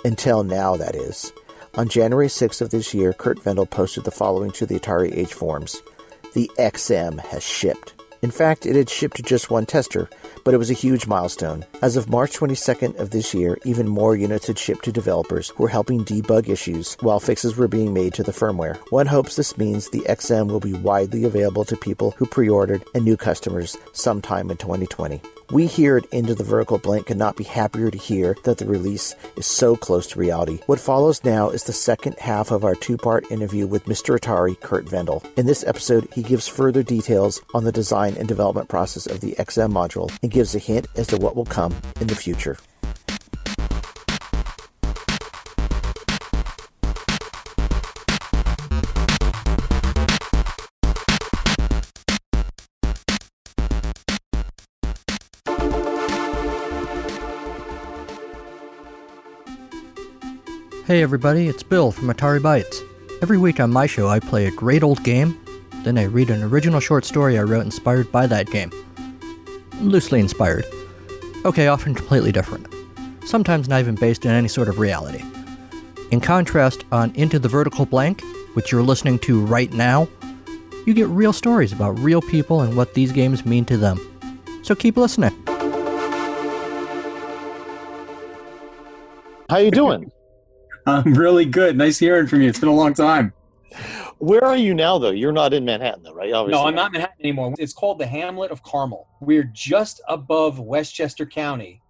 Until 0.04 0.44
now, 0.44 0.76
that 0.76 0.94
is. 0.94 1.32
On 1.76 1.88
January 1.88 2.26
6th 2.26 2.60
of 2.60 2.68
this 2.68 2.92
year, 2.92 3.14
Curt 3.14 3.42
Vendel 3.42 3.64
posted 3.64 4.04
the 4.04 4.10
following 4.10 4.50
to 4.50 4.66
the 4.66 4.78
Atari 4.78 5.16
Age 5.16 5.32
forums 5.32 5.80
The 6.34 6.50
XM 6.58 7.20
has 7.20 7.42
shipped. 7.42 7.94
In 8.22 8.30
fact, 8.30 8.66
it 8.66 8.76
had 8.76 8.88
shipped 8.88 9.16
to 9.16 9.22
just 9.24 9.50
one 9.50 9.66
tester, 9.66 10.08
but 10.44 10.54
it 10.54 10.58
was 10.58 10.70
a 10.70 10.74
huge 10.74 11.08
milestone. 11.08 11.64
As 11.82 11.96
of 11.96 12.08
March 12.08 12.38
22nd 12.38 12.96
of 13.00 13.10
this 13.10 13.34
year, 13.34 13.58
even 13.64 13.88
more 13.88 14.14
units 14.14 14.46
had 14.46 14.60
shipped 14.60 14.84
to 14.84 14.92
developers 14.92 15.48
who 15.48 15.64
were 15.64 15.68
helping 15.68 16.04
debug 16.04 16.48
issues 16.48 16.96
while 17.00 17.18
fixes 17.18 17.56
were 17.56 17.66
being 17.66 17.92
made 17.92 18.14
to 18.14 18.22
the 18.22 18.30
firmware. 18.30 18.76
One 18.92 19.06
hopes 19.06 19.34
this 19.34 19.58
means 19.58 19.88
the 19.88 20.06
XM 20.08 20.52
will 20.52 20.60
be 20.60 20.72
widely 20.72 21.24
available 21.24 21.64
to 21.64 21.76
people 21.76 22.12
who 22.12 22.26
pre 22.26 22.48
ordered 22.48 22.84
and 22.94 23.04
new 23.04 23.16
customers 23.16 23.76
sometime 23.92 24.52
in 24.52 24.56
2020. 24.56 25.20
We 25.50 25.66
here 25.66 25.96
at 25.96 26.06
Into 26.06 26.34
the 26.34 26.44
Vertical 26.44 26.78
Blank 26.78 27.06
could 27.06 27.16
not 27.16 27.36
be 27.36 27.44
happier 27.44 27.90
to 27.90 27.98
hear 27.98 28.36
that 28.44 28.58
the 28.58 28.66
release 28.66 29.14
is 29.36 29.46
so 29.46 29.76
close 29.76 30.06
to 30.08 30.18
reality. 30.18 30.60
What 30.66 30.80
follows 30.80 31.24
now 31.24 31.50
is 31.50 31.64
the 31.64 31.72
second 31.72 32.18
half 32.18 32.50
of 32.50 32.64
our 32.64 32.74
two 32.74 32.96
part 32.96 33.30
interview 33.30 33.66
with 33.66 33.84
Mr. 33.86 34.18
Atari, 34.18 34.58
Curt 34.60 34.88
Vendel. 34.88 35.22
In 35.36 35.46
this 35.46 35.64
episode, 35.66 36.08
he 36.14 36.22
gives 36.22 36.48
further 36.48 36.82
details 36.82 37.40
on 37.54 37.64
the 37.64 37.72
design 37.72 38.16
and 38.16 38.28
development 38.28 38.68
process 38.68 39.06
of 39.06 39.20
the 39.20 39.32
XM 39.38 39.72
module 39.72 40.10
and 40.22 40.30
gives 40.30 40.54
a 40.54 40.58
hint 40.58 40.86
as 40.96 41.08
to 41.08 41.16
what 41.16 41.36
will 41.36 41.44
come 41.44 41.74
in 42.00 42.06
the 42.06 42.14
future. 42.14 42.56
Hey 60.84 61.00
everybody, 61.00 61.46
it's 61.46 61.62
Bill 61.62 61.92
from 61.92 62.08
Atari 62.08 62.40
Bytes. 62.40 62.82
Every 63.22 63.38
week 63.38 63.60
on 63.60 63.70
my 63.70 63.86
show, 63.86 64.08
I 64.08 64.18
play 64.18 64.46
a 64.46 64.50
great 64.50 64.82
old 64.82 65.04
game, 65.04 65.40
then 65.84 65.96
I 65.96 66.02
read 66.02 66.28
an 66.28 66.42
original 66.42 66.80
short 66.80 67.04
story 67.04 67.38
I 67.38 67.44
wrote 67.44 67.64
inspired 67.64 68.10
by 68.10 68.26
that 68.26 68.50
game. 68.50 68.72
loosely 69.80 70.18
inspired. 70.18 70.66
Okay, 71.44 71.68
often 71.68 71.94
completely 71.94 72.32
different. 72.32 72.66
Sometimes 73.24 73.68
not 73.68 73.78
even 73.78 73.94
based 73.94 74.24
in 74.24 74.32
any 74.32 74.48
sort 74.48 74.68
of 74.68 74.80
reality. 74.80 75.22
In 76.10 76.20
contrast, 76.20 76.84
on 76.90 77.14
Into 77.14 77.38
the 77.38 77.48
Vertical 77.48 77.86
Blank, 77.86 78.20
which 78.54 78.72
you're 78.72 78.82
listening 78.82 79.20
to 79.20 79.40
right 79.40 79.72
now, 79.72 80.08
you 80.84 80.94
get 80.94 81.06
real 81.06 81.32
stories 81.32 81.72
about 81.72 81.96
real 82.00 82.20
people 82.20 82.60
and 82.60 82.76
what 82.76 82.94
these 82.94 83.12
games 83.12 83.46
mean 83.46 83.64
to 83.66 83.76
them. 83.76 84.00
So 84.64 84.74
keep 84.74 84.96
listening. 84.96 85.30
How 89.48 89.58
you 89.58 89.70
doing? 89.70 90.10
I'm 90.86 91.14
really 91.14 91.44
good. 91.44 91.76
Nice 91.76 91.98
hearing 91.98 92.26
from 92.26 92.42
you. 92.42 92.48
It's 92.48 92.58
been 92.58 92.68
a 92.68 92.74
long 92.74 92.94
time. 92.94 93.32
Where 94.18 94.44
are 94.44 94.56
you 94.56 94.74
now, 94.74 94.98
though? 94.98 95.10
You're 95.10 95.32
not 95.32 95.52
in 95.52 95.64
Manhattan, 95.64 96.02
though, 96.02 96.14
right? 96.14 96.32
Obviously. 96.32 96.60
No, 96.60 96.68
I'm 96.68 96.74
not 96.74 96.86
in 96.86 96.92
Manhattan 96.92 97.16
anymore. 97.20 97.54
It's 97.58 97.72
called 97.72 97.98
the 97.98 98.06
Hamlet 98.06 98.50
of 98.50 98.62
Carmel. 98.62 99.08
We're 99.20 99.50
just 99.52 100.00
above 100.08 100.58
Westchester 100.58 101.26
County 101.26 101.82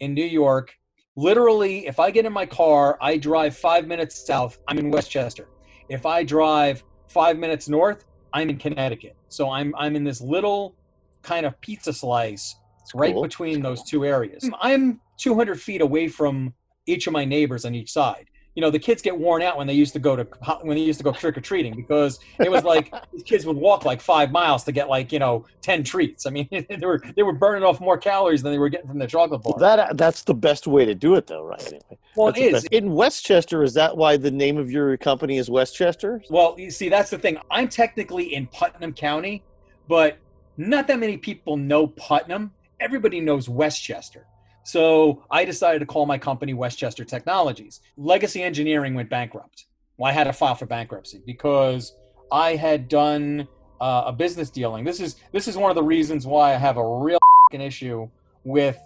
in 0.00 0.14
New 0.14 0.24
York. 0.24 0.76
Literally, 1.16 1.86
if 1.86 1.98
I 1.98 2.10
get 2.10 2.26
in 2.26 2.32
my 2.32 2.46
car, 2.46 2.96
I 3.00 3.16
drive 3.16 3.56
five 3.56 3.86
minutes 3.86 4.24
south, 4.26 4.58
I'm 4.68 4.78
in 4.78 4.90
Westchester. 4.90 5.48
If 5.88 6.06
I 6.06 6.22
drive 6.22 6.84
five 7.08 7.38
minutes 7.38 7.68
north, 7.68 8.04
I'm 8.32 8.48
in 8.50 8.56
Connecticut. 8.56 9.16
So 9.28 9.50
I'm 9.50 9.74
I'm 9.76 9.96
in 9.96 10.04
this 10.04 10.20
little 10.20 10.76
kind 11.22 11.44
of 11.44 11.60
pizza 11.60 11.92
slice 11.92 12.54
right 12.94 13.12
cool. 13.12 13.22
between 13.22 13.60
those 13.60 13.82
two 13.82 14.04
areas. 14.04 14.48
I'm 14.60 15.00
200 15.18 15.60
feet 15.60 15.80
away 15.80 16.08
from 16.08 16.54
each 16.86 17.06
of 17.06 17.12
my 17.12 17.24
neighbors 17.24 17.64
on 17.64 17.74
each 17.74 17.92
side. 17.92 18.29
You 18.54 18.62
know, 18.62 18.70
the 18.70 18.78
kids 18.78 19.00
get 19.00 19.16
worn 19.16 19.42
out 19.42 19.56
when 19.56 19.66
they 19.66 19.74
used 19.74 19.92
to 19.92 19.98
go 19.98 20.16
to 20.16 20.24
when 20.62 20.76
they 20.76 20.82
used 20.82 20.98
to 20.98 21.04
go 21.04 21.12
trick 21.12 21.36
or 21.36 21.40
treating 21.40 21.74
because 21.74 22.18
it 22.38 22.50
was 22.50 22.64
like 22.64 22.92
these 23.12 23.22
kids 23.22 23.46
would 23.46 23.56
walk 23.56 23.84
like 23.84 24.00
five 24.00 24.32
miles 24.32 24.64
to 24.64 24.72
get 24.72 24.88
like 24.88 25.12
you 25.12 25.18
know 25.18 25.46
ten 25.62 25.84
treats. 25.84 26.26
I 26.26 26.30
mean, 26.30 26.48
they 26.50 26.84
were 26.84 27.00
they 27.14 27.22
were 27.22 27.32
burning 27.32 27.62
off 27.62 27.80
more 27.80 27.96
calories 27.96 28.42
than 28.42 28.52
they 28.52 28.58
were 28.58 28.68
getting 28.68 28.88
from 28.88 28.98
their 28.98 29.08
chocolate 29.08 29.42
bar. 29.42 29.58
That 29.58 29.96
that's 29.96 30.24
the 30.24 30.34
best 30.34 30.66
way 30.66 30.84
to 30.84 30.94
do 30.94 31.14
it, 31.14 31.26
though, 31.26 31.44
right? 31.44 31.64
Anyway, 31.66 31.98
well, 32.16 32.26
That's 32.28 32.40
it 32.40 32.52
best. 32.52 32.66
in 32.66 32.92
Westchester. 32.92 33.62
Is 33.62 33.74
that 33.74 33.96
why 33.96 34.16
the 34.16 34.30
name 34.30 34.58
of 34.58 34.70
your 34.70 34.96
company 34.96 35.38
is 35.38 35.48
Westchester? 35.48 36.22
Well, 36.28 36.56
you 36.58 36.70
see, 36.70 36.88
that's 36.88 37.10
the 37.10 37.18
thing. 37.18 37.38
I'm 37.50 37.68
technically 37.68 38.34
in 38.34 38.46
Putnam 38.48 38.92
County, 38.92 39.44
but 39.88 40.18
not 40.56 40.86
that 40.88 40.98
many 40.98 41.16
people 41.16 41.56
know 41.56 41.86
Putnam. 41.86 42.52
Everybody 42.80 43.20
knows 43.20 43.48
Westchester. 43.48 44.26
So 44.70 45.24
I 45.32 45.44
decided 45.44 45.80
to 45.80 45.86
call 45.86 46.06
my 46.06 46.16
company 46.16 46.54
Westchester 46.54 47.04
Technologies. 47.04 47.80
Legacy 47.96 48.40
Engineering 48.40 48.94
went 48.94 49.10
bankrupt. 49.10 49.66
Well, 49.96 50.08
I 50.08 50.12
had 50.12 50.24
to 50.24 50.32
file 50.32 50.54
for 50.54 50.66
bankruptcy 50.66 51.20
because 51.26 51.96
I 52.30 52.54
had 52.54 52.86
done 52.86 53.48
uh, 53.80 54.04
a 54.06 54.12
business 54.12 54.48
dealing. 54.48 54.84
This 54.84 55.00
is 55.00 55.16
this 55.32 55.48
is 55.48 55.56
one 55.56 55.72
of 55.72 55.74
the 55.74 55.82
reasons 55.82 56.24
why 56.24 56.54
I 56.54 56.56
have 56.56 56.76
a 56.76 56.86
real 56.86 57.18
issue 57.52 58.08
with 58.44 58.78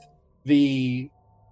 the 0.46 1.10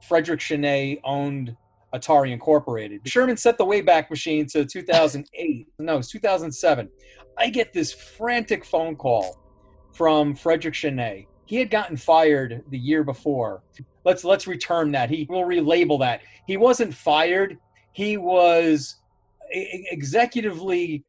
Frederick 0.08 0.40
Chesnais 0.40 0.98
owned 1.04 1.54
Atari 1.94 2.32
Incorporated. 2.32 3.06
Sherman 3.06 3.36
set 3.36 3.58
the 3.58 3.66
Wayback 3.66 4.08
Machine 4.08 4.46
to 4.46 4.64
2008. 4.64 5.66
no, 5.78 5.98
it's 5.98 6.08
2007. 6.08 6.88
I 7.36 7.50
get 7.50 7.74
this 7.74 7.92
frantic 7.92 8.64
phone 8.64 8.96
call 8.96 9.38
from 9.92 10.34
Frederick 10.34 10.72
Chesnais. 10.72 11.26
He 11.52 11.58
had 11.58 11.68
gotten 11.68 11.98
fired 11.98 12.64
the 12.70 12.78
year 12.78 13.04
before. 13.04 13.62
Let's 14.06 14.24
let's 14.24 14.46
return 14.46 14.90
that. 14.92 15.10
He 15.10 15.26
will 15.28 15.42
relabel 15.42 15.98
that. 15.98 16.22
He 16.46 16.56
wasn't 16.56 16.94
fired. 16.94 17.58
He 17.92 18.16
was 18.16 18.96
executively 19.92 21.04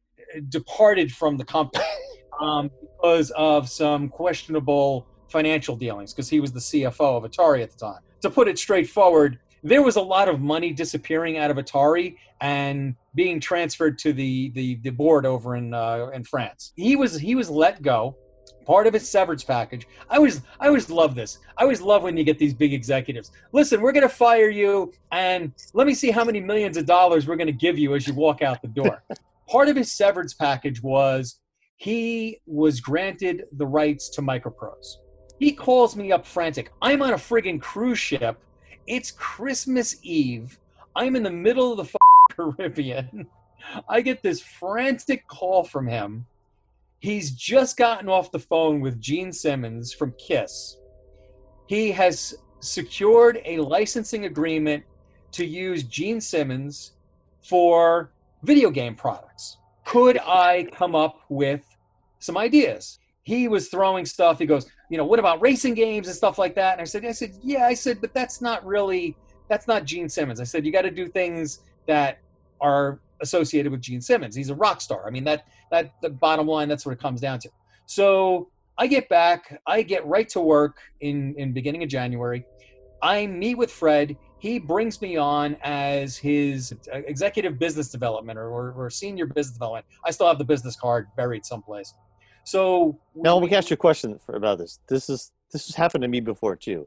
departed 0.50 1.10
from 1.10 1.38
the 1.38 1.46
company 1.46 1.86
um, 2.42 2.70
because 3.00 3.30
of 3.30 3.70
some 3.70 4.10
questionable 4.10 5.06
financial 5.30 5.76
dealings. 5.76 6.12
Because 6.12 6.28
he 6.28 6.40
was 6.40 6.52
the 6.52 6.60
CFO 6.60 7.24
of 7.24 7.30
Atari 7.30 7.62
at 7.62 7.70
the 7.70 7.78
time. 7.78 8.02
To 8.20 8.28
put 8.28 8.46
it 8.46 8.58
straightforward, 8.58 9.38
there 9.62 9.80
was 9.80 9.96
a 9.96 10.02
lot 10.02 10.28
of 10.28 10.42
money 10.42 10.74
disappearing 10.74 11.38
out 11.38 11.50
of 11.50 11.56
Atari 11.56 12.16
and 12.42 12.96
being 13.14 13.40
transferred 13.40 13.98
to 14.00 14.12
the 14.12 14.50
the, 14.50 14.74
the 14.82 14.90
board 14.90 15.24
over 15.24 15.56
in 15.56 15.72
uh, 15.72 16.10
in 16.12 16.22
France. 16.22 16.74
He 16.76 16.96
was 16.96 17.18
he 17.18 17.34
was 17.34 17.48
let 17.48 17.80
go. 17.80 18.18
Part 18.64 18.86
of 18.86 18.94
his 18.94 19.08
severance 19.08 19.44
package. 19.44 19.86
I 20.08 20.16
always 20.16 20.40
I 20.60 20.68
always 20.68 20.88
love 20.88 21.14
this. 21.14 21.38
I 21.56 21.62
always 21.62 21.80
love 21.80 22.02
when 22.02 22.16
you 22.16 22.24
get 22.24 22.38
these 22.38 22.54
big 22.54 22.72
executives. 22.72 23.30
Listen, 23.52 23.80
we're 23.80 23.92
going 23.92 24.08
to 24.08 24.14
fire 24.14 24.48
you, 24.48 24.92
and 25.12 25.52
let 25.74 25.86
me 25.86 25.94
see 25.94 26.10
how 26.10 26.24
many 26.24 26.40
millions 26.40 26.76
of 26.76 26.86
dollars 26.86 27.26
we're 27.26 27.36
going 27.36 27.46
to 27.46 27.52
give 27.52 27.78
you 27.78 27.94
as 27.94 28.06
you 28.06 28.14
walk 28.14 28.42
out 28.42 28.62
the 28.62 28.68
door. 28.68 29.02
Part 29.48 29.68
of 29.68 29.76
his 29.76 29.92
severance 29.92 30.32
package 30.32 30.82
was 30.82 31.40
he 31.76 32.38
was 32.46 32.80
granted 32.80 33.44
the 33.52 33.66
rights 33.66 34.08
to 34.10 34.22
MicroProse. 34.22 34.96
He 35.38 35.52
calls 35.52 35.96
me 35.96 36.12
up 36.12 36.26
frantic. 36.26 36.72
I'm 36.80 37.02
on 37.02 37.12
a 37.12 37.16
friggin' 37.16 37.60
cruise 37.60 37.98
ship. 37.98 38.40
It's 38.86 39.10
Christmas 39.10 39.96
Eve. 40.02 40.58
I'm 40.96 41.16
in 41.16 41.22
the 41.22 41.30
middle 41.30 41.78
of 41.78 41.90
the 41.90 41.98
Caribbean. 42.30 43.26
I 43.88 44.00
get 44.00 44.22
this 44.22 44.40
frantic 44.40 45.26
call 45.26 45.64
from 45.64 45.86
him. 45.86 46.26
He's 47.04 47.32
just 47.32 47.76
gotten 47.76 48.08
off 48.08 48.32
the 48.32 48.38
phone 48.38 48.80
with 48.80 48.98
Gene 48.98 49.30
Simmons 49.30 49.92
from 49.92 50.14
Kiss. 50.16 50.78
He 51.66 51.92
has 51.92 52.34
secured 52.60 53.42
a 53.44 53.58
licensing 53.58 54.24
agreement 54.24 54.82
to 55.32 55.44
use 55.44 55.82
Gene 55.82 56.18
Simmons 56.18 56.92
for 57.42 58.10
video 58.42 58.70
game 58.70 58.94
products. 58.94 59.58
Could 59.84 60.16
I 60.16 60.66
come 60.72 60.94
up 60.94 61.20
with 61.28 61.62
some 62.20 62.38
ideas? 62.38 62.98
He 63.24 63.48
was 63.48 63.68
throwing 63.68 64.06
stuff. 64.06 64.38
He 64.38 64.46
goes, 64.46 64.66
you 64.88 64.96
know, 64.96 65.04
what 65.04 65.18
about 65.18 65.42
racing 65.42 65.74
games 65.74 66.06
and 66.06 66.16
stuff 66.16 66.38
like 66.38 66.54
that? 66.54 66.72
And 66.72 66.80
I 66.80 66.84
said, 66.84 67.04
I 67.04 67.12
said, 67.12 67.34
yeah, 67.42 67.66
I 67.66 67.74
said, 67.74 68.00
but 68.00 68.14
that's 68.14 68.40
not 68.40 68.64
really, 68.64 69.14
that's 69.50 69.68
not 69.68 69.84
Gene 69.84 70.08
Simmons. 70.08 70.40
I 70.40 70.44
said, 70.44 70.64
you 70.64 70.72
got 70.72 70.82
to 70.82 70.90
do 70.90 71.08
things 71.08 71.58
that 71.86 72.20
are 72.62 72.98
associated 73.20 73.72
with 73.72 73.80
Gene 73.80 74.00
Simmons. 74.00 74.34
He's 74.34 74.50
a 74.50 74.54
rock 74.54 74.80
star. 74.80 75.06
I 75.06 75.10
mean, 75.10 75.24
that, 75.24 75.46
that, 75.70 75.92
the 76.02 76.10
bottom 76.10 76.46
line, 76.46 76.68
that's 76.68 76.84
what 76.84 76.92
it 76.92 77.00
comes 77.00 77.20
down 77.20 77.38
to. 77.40 77.50
So 77.86 78.48
I 78.78 78.86
get 78.86 79.08
back, 79.08 79.60
I 79.66 79.82
get 79.82 80.06
right 80.06 80.28
to 80.30 80.40
work 80.40 80.78
in, 81.00 81.34
in 81.36 81.52
beginning 81.52 81.82
of 81.82 81.88
January. 81.88 82.44
I 83.02 83.26
meet 83.26 83.56
with 83.56 83.70
Fred. 83.70 84.16
He 84.38 84.58
brings 84.58 85.00
me 85.00 85.16
on 85.16 85.56
as 85.62 86.16
his 86.16 86.74
executive 86.92 87.58
business 87.58 87.88
development 87.88 88.38
or, 88.38 88.48
or, 88.48 88.72
or 88.72 88.90
senior 88.90 89.26
business 89.26 89.54
development. 89.54 89.86
I 90.04 90.10
still 90.10 90.26
have 90.26 90.38
the 90.38 90.44
business 90.44 90.76
card 90.76 91.06
buried 91.16 91.44
someplace. 91.44 91.94
So 92.44 92.98
Now, 93.14 93.36
let 93.36 93.50
me 93.50 93.56
ask 93.56 93.70
you 93.70 93.74
a 93.74 93.78
question 93.78 94.18
for, 94.18 94.36
about 94.36 94.58
this. 94.58 94.80
This 94.86 95.08
is 95.08 95.32
this 95.50 95.66
has 95.66 95.76
happened 95.76 96.02
to 96.02 96.08
me 96.08 96.20
before 96.20 96.56
too. 96.56 96.86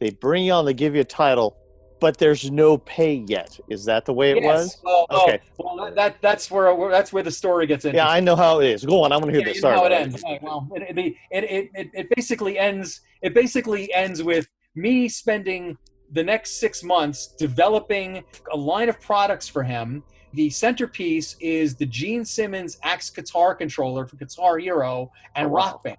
They 0.00 0.10
bring 0.10 0.44
you 0.44 0.52
on, 0.52 0.64
they 0.64 0.74
give 0.74 0.94
you 0.94 1.02
a 1.02 1.04
title, 1.04 1.56
but 2.00 2.18
there's 2.18 2.50
no 2.50 2.78
pay 2.78 3.24
yet. 3.26 3.58
Is 3.68 3.84
that 3.86 4.04
the 4.04 4.12
way 4.12 4.30
it 4.32 4.42
was? 4.42 4.78
Well, 4.84 5.06
Okay. 5.10 5.40
oh, 5.60 5.76
well, 5.76 5.94
that 5.94 6.16
that's 6.20 6.50
where 6.50 6.90
that's 6.90 7.12
where 7.12 7.22
the 7.22 7.30
story 7.30 7.66
gets 7.66 7.84
in. 7.84 7.94
Yeah, 7.94 8.08
I 8.08 8.20
know 8.20 8.36
how 8.36 8.60
it 8.60 8.68
is. 8.68 8.84
Go 8.84 9.02
on. 9.02 9.12
I 9.12 9.16
want 9.16 9.26
to 9.26 9.32
hear 9.32 9.40
Yeah, 9.40 9.46
this. 9.46 9.56
you 9.56 9.60
Sorry. 9.62 9.76
know 9.76 9.80
how 9.82 9.86
it 9.86 9.92
ends. 9.92 10.22
Right, 10.22 10.42
well, 10.42 10.68
it, 10.74 10.98
it, 10.98 11.14
it, 11.30 11.70
it, 11.74 11.90
it 11.94 12.08
basically 12.14 12.58
ends. 12.58 13.00
It 13.22 13.34
basically 13.34 13.92
ends 13.94 14.22
with 14.22 14.46
me 14.74 15.08
spending 15.08 15.78
the 16.12 16.22
next 16.22 16.60
six 16.60 16.82
months 16.84 17.28
developing 17.38 18.22
a 18.52 18.56
line 18.56 18.88
of 18.88 19.00
products 19.00 19.48
for 19.48 19.62
him. 19.62 20.04
The 20.34 20.50
centerpiece 20.50 21.34
is 21.40 21.74
the 21.76 21.86
Gene 21.86 22.24
Simmons 22.24 22.78
Axe 22.82 23.08
guitar 23.10 23.54
controller 23.54 24.06
for 24.06 24.16
Guitar 24.16 24.58
Hero 24.58 25.10
and 25.34 25.46
Oh, 25.46 25.50
wow. 25.50 25.56
Rock 25.56 25.82
Band. 25.84 25.96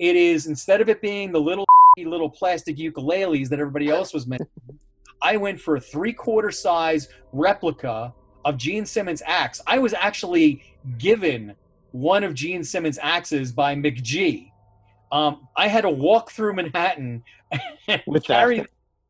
It 0.00 0.16
is 0.16 0.46
instead 0.46 0.80
of 0.80 0.88
it 0.88 1.00
being 1.00 1.30
the 1.30 1.40
little 1.40 1.64
little 1.98 2.28
plastic 2.28 2.76
ukuleles 2.78 3.48
that 3.48 3.60
everybody 3.60 3.88
else 3.88 4.12
was 4.12 4.26
making, 4.26 4.46
I 5.24 5.38
went 5.38 5.58
for 5.58 5.76
a 5.76 5.80
three 5.80 6.12
quarter 6.12 6.50
size 6.50 7.08
replica 7.32 8.12
of 8.44 8.58
Gene 8.58 8.84
Simmons' 8.84 9.22
axe. 9.26 9.60
I 9.66 9.78
was 9.78 9.94
actually 9.94 10.62
given 10.98 11.54
one 11.92 12.22
of 12.22 12.34
Gene 12.34 12.62
Simmons' 12.62 12.98
axes 13.00 13.50
by 13.50 13.74
McGhee. 13.74 14.50
Um, 15.10 15.48
I 15.56 15.66
had 15.66 15.80
to 15.82 15.90
walk 15.90 16.30
through 16.30 16.54
Manhattan 16.54 17.22
and 17.88 18.02
With 18.06 18.24
that. 18.26 18.40
carry 18.40 18.60
this 18.60 18.68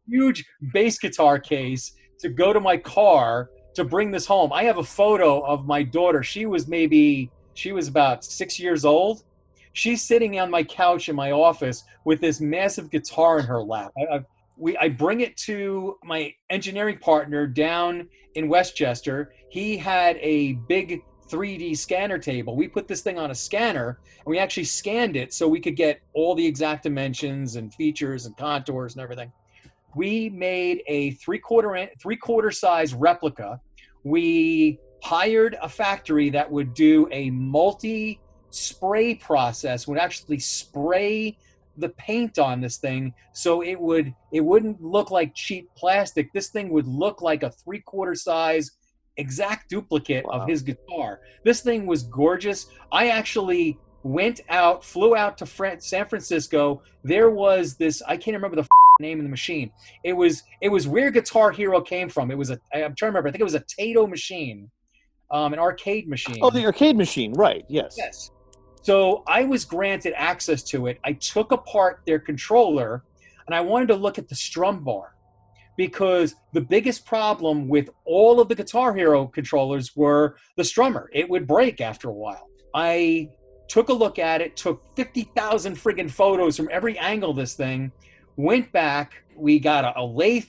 huge 0.08 0.44
bass 0.72 0.98
guitar 0.98 1.38
case 1.38 1.92
to 2.20 2.28
go 2.28 2.52
to 2.52 2.60
my 2.60 2.76
car 2.76 3.50
to 3.74 3.84
bring 3.84 4.12
this 4.12 4.24
home. 4.24 4.52
I 4.52 4.62
have 4.64 4.78
a 4.78 4.84
photo 4.84 5.40
of 5.40 5.66
my 5.66 5.82
daughter. 5.82 6.22
She 6.22 6.46
was 6.46 6.68
maybe 6.68 7.30
she 7.54 7.72
was 7.72 7.88
about 7.88 8.24
six 8.24 8.60
years 8.60 8.84
old. 8.84 9.24
She's 9.72 10.02
sitting 10.02 10.38
on 10.38 10.48
my 10.50 10.62
couch 10.62 11.08
in 11.08 11.16
my 11.16 11.32
office 11.32 11.82
with 12.04 12.20
this 12.20 12.40
massive 12.40 12.90
guitar 12.90 13.40
in 13.40 13.46
her 13.46 13.60
lap. 13.60 13.90
I, 13.98 14.16
I, 14.16 14.24
we, 14.56 14.76
I 14.76 14.88
bring 14.88 15.20
it 15.20 15.36
to 15.38 15.98
my 16.04 16.32
engineering 16.50 16.98
partner 16.98 17.46
down 17.46 18.08
in 18.34 18.48
Westchester. 18.48 19.32
He 19.48 19.76
had 19.76 20.16
a 20.20 20.54
big 20.68 21.02
3D 21.28 21.76
scanner 21.76 22.18
table. 22.18 22.56
We 22.56 22.68
put 22.68 22.86
this 22.86 23.00
thing 23.00 23.18
on 23.18 23.30
a 23.30 23.34
scanner 23.34 23.98
and 24.18 24.26
we 24.26 24.38
actually 24.38 24.64
scanned 24.64 25.16
it 25.16 25.32
so 25.32 25.48
we 25.48 25.60
could 25.60 25.76
get 25.76 26.00
all 26.12 26.34
the 26.34 26.46
exact 26.46 26.84
dimensions 26.84 27.56
and 27.56 27.72
features 27.74 28.26
and 28.26 28.36
contours 28.36 28.94
and 28.94 29.02
everything. 29.02 29.32
We 29.96 30.28
made 30.30 30.82
a 30.86 31.12
three 31.12 31.38
quarter 31.38 31.88
three 32.00 32.16
quarter 32.16 32.50
size 32.50 32.94
replica. 32.94 33.60
We 34.02 34.78
hired 35.02 35.56
a 35.62 35.68
factory 35.68 36.30
that 36.30 36.50
would 36.50 36.74
do 36.74 37.08
a 37.10 37.30
multi 37.30 38.20
spray 38.50 39.14
process, 39.14 39.86
would 39.86 39.98
actually 39.98 40.38
spray 40.38 41.36
the 41.76 41.88
paint 41.90 42.38
on 42.38 42.60
this 42.60 42.76
thing 42.78 43.12
so 43.32 43.62
it 43.62 43.74
would 43.80 44.14
it 44.32 44.40
wouldn't 44.40 44.82
look 44.82 45.10
like 45.10 45.34
cheap 45.34 45.68
plastic. 45.76 46.32
This 46.32 46.48
thing 46.48 46.70
would 46.70 46.86
look 46.86 47.20
like 47.22 47.42
a 47.42 47.50
three 47.50 47.80
quarter 47.80 48.14
size 48.14 48.70
exact 49.16 49.70
duplicate 49.70 50.24
Wow. 50.26 50.40
of 50.40 50.48
his 50.48 50.62
guitar. 50.62 51.20
This 51.44 51.60
thing 51.62 51.86
was 51.86 52.02
gorgeous. 52.04 52.66
I 52.92 53.08
actually 53.08 53.78
went 54.02 54.40
out, 54.48 54.84
flew 54.84 55.16
out 55.16 55.38
to 55.38 55.46
San 55.80 56.06
Francisco. 56.06 56.82
There 57.04 57.30
was 57.30 57.76
this 57.76 58.02
I 58.02 58.16
can't 58.16 58.34
remember 58.36 58.56
the 58.56 58.62
f- 58.62 58.68
name 59.00 59.18
of 59.18 59.24
the 59.24 59.30
machine. 59.30 59.70
It 60.04 60.12
was 60.12 60.42
it 60.60 60.68
was 60.68 60.86
where 60.86 61.10
Guitar 61.10 61.50
Hero 61.52 61.80
came 61.80 62.08
from. 62.08 62.30
It 62.30 62.38
was 62.38 62.50
a 62.50 62.60
I'm 62.72 62.94
trying 62.94 62.94
to 62.96 63.06
remember. 63.06 63.28
I 63.28 63.32
think 63.32 63.40
it 63.40 63.44
was 63.44 63.54
a 63.54 63.60
Tato 63.60 64.06
machine, 64.06 64.70
um, 65.30 65.52
an 65.52 65.58
arcade 65.58 66.08
machine. 66.08 66.38
Oh, 66.42 66.50
the 66.50 66.64
arcade 66.66 66.96
machine, 66.96 67.32
right? 67.32 67.64
Yes. 67.68 67.94
Yes. 67.96 68.30
So 68.84 69.24
I 69.26 69.44
was 69.44 69.64
granted 69.64 70.12
access 70.14 70.62
to 70.64 70.88
it. 70.88 71.00
I 71.04 71.14
took 71.14 71.52
apart 71.52 72.02
their 72.06 72.18
controller 72.18 73.02
and 73.46 73.54
I 73.54 73.62
wanted 73.62 73.88
to 73.88 73.94
look 73.94 74.18
at 74.18 74.28
the 74.28 74.34
strum 74.34 74.84
bar 74.84 75.14
because 75.78 76.34
the 76.52 76.60
biggest 76.60 77.06
problem 77.06 77.66
with 77.66 77.88
all 78.04 78.40
of 78.40 78.48
the 78.48 78.54
Guitar 78.54 78.94
Hero 78.94 79.26
controllers 79.26 79.96
were 79.96 80.36
the 80.58 80.62
strummer. 80.62 81.06
It 81.14 81.30
would 81.30 81.46
break 81.46 81.80
after 81.80 82.10
a 82.10 82.12
while. 82.12 82.50
I 82.74 83.30
took 83.68 83.88
a 83.88 83.92
look 83.94 84.18
at 84.18 84.42
it, 84.42 84.54
took 84.54 84.84
50,000 84.96 85.76
friggin' 85.76 86.10
photos 86.10 86.54
from 86.58 86.68
every 86.70 86.98
angle 86.98 87.32
this 87.32 87.54
thing, 87.54 87.90
went 88.36 88.70
back, 88.70 89.24
we 89.34 89.58
got 89.58 89.86
a, 89.86 89.98
a 89.98 90.04
lathe, 90.04 90.44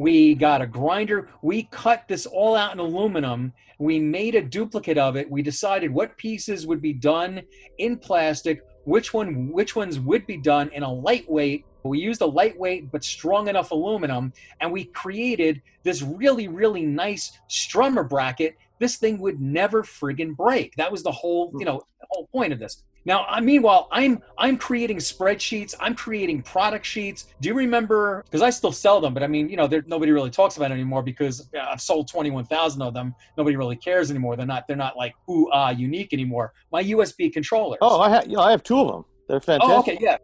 we 0.00 0.34
got 0.34 0.62
a 0.62 0.66
grinder, 0.66 1.28
we 1.42 1.64
cut 1.64 2.08
this 2.08 2.24
all 2.24 2.54
out 2.54 2.72
in 2.72 2.78
aluminum. 2.78 3.52
We 3.78 3.98
made 3.98 4.34
a 4.34 4.40
duplicate 4.40 4.96
of 4.96 5.14
it. 5.14 5.30
We 5.30 5.42
decided 5.42 5.92
what 5.92 6.16
pieces 6.16 6.66
would 6.66 6.80
be 6.80 6.94
done 6.94 7.42
in 7.76 7.98
plastic 7.98 8.62
which 8.84 9.12
one 9.12 9.52
which 9.52 9.76
ones 9.76 10.00
would 10.00 10.26
be 10.26 10.38
done 10.38 10.70
in 10.70 10.84
a 10.84 10.90
lightweight. 10.90 11.66
We 11.82 11.98
used 11.98 12.22
a 12.22 12.26
lightweight 12.26 12.90
but 12.90 13.04
strong 13.04 13.48
enough 13.48 13.72
aluminum 13.72 14.32
and 14.62 14.72
we 14.72 14.84
created 14.84 15.60
this 15.82 16.00
really 16.00 16.48
really 16.48 16.86
nice 16.86 17.38
strummer 17.50 18.08
bracket. 18.08 18.56
This 18.78 18.96
thing 18.96 19.18
would 19.18 19.38
never 19.38 19.82
friggin 19.82 20.34
break. 20.34 20.74
That 20.76 20.90
was 20.90 21.02
the 21.02 21.12
whole 21.12 21.52
you 21.58 21.66
know 21.66 21.82
the 22.00 22.06
whole 22.08 22.26
point 22.32 22.54
of 22.54 22.58
this 22.58 22.82
now 23.04 23.24
I 23.24 23.40
meanwhile 23.40 23.88
i'm 23.90 24.22
i'm 24.38 24.56
creating 24.56 24.98
spreadsheets 24.98 25.74
i'm 25.80 25.94
creating 25.94 26.42
product 26.42 26.86
sheets 26.86 27.26
do 27.40 27.48
you 27.48 27.54
remember 27.54 28.22
because 28.24 28.42
i 28.42 28.50
still 28.50 28.72
sell 28.72 29.00
them 29.00 29.14
but 29.14 29.22
i 29.22 29.26
mean 29.26 29.48
you 29.48 29.56
know 29.56 29.68
nobody 29.86 30.12
really 30.12 30.30
talks 30.30 30.56
about 30.56 30.70
it 30.70 30.74
anymore 30.74 31.02
because 31.02 31.48
i've 31.60 31.80
sold 31.80 32.08
21000 32.08 32.82
of 32.82 32.94
them 32.94 33.14
nobody 33.36 33.56
really 33.56 33.76
cares 33.76 34.10
anymore 34.10 34.36
they're 34.36 34.46
not 34.46 34.66
they're 34.68 34.76
not 34.76 34.96
like 34.96 35.14
ooh 35.28 35.48
ah 35.52 35.70
unique 35.70 36.12
anymore 36.12 36.52
my 36.72 36.84
usb 36.84 37.32
controllers 37.32 37.78
Oh, 37.80 38.00
I 38.00 38.10
have. 38.10 38.26
You 38.26 38.36
know, 38.36 38.42
I 38.42 38.50
have 38.50 38.62
two 38.62 38.78
of 38.78 38.88
them. 38.88 39.04
They're 39.28 39.40
fantastic. 39.40 39.74
Oh, 39.74 39.78
okay, 39.80 39.98
yeah. 40.00 40.16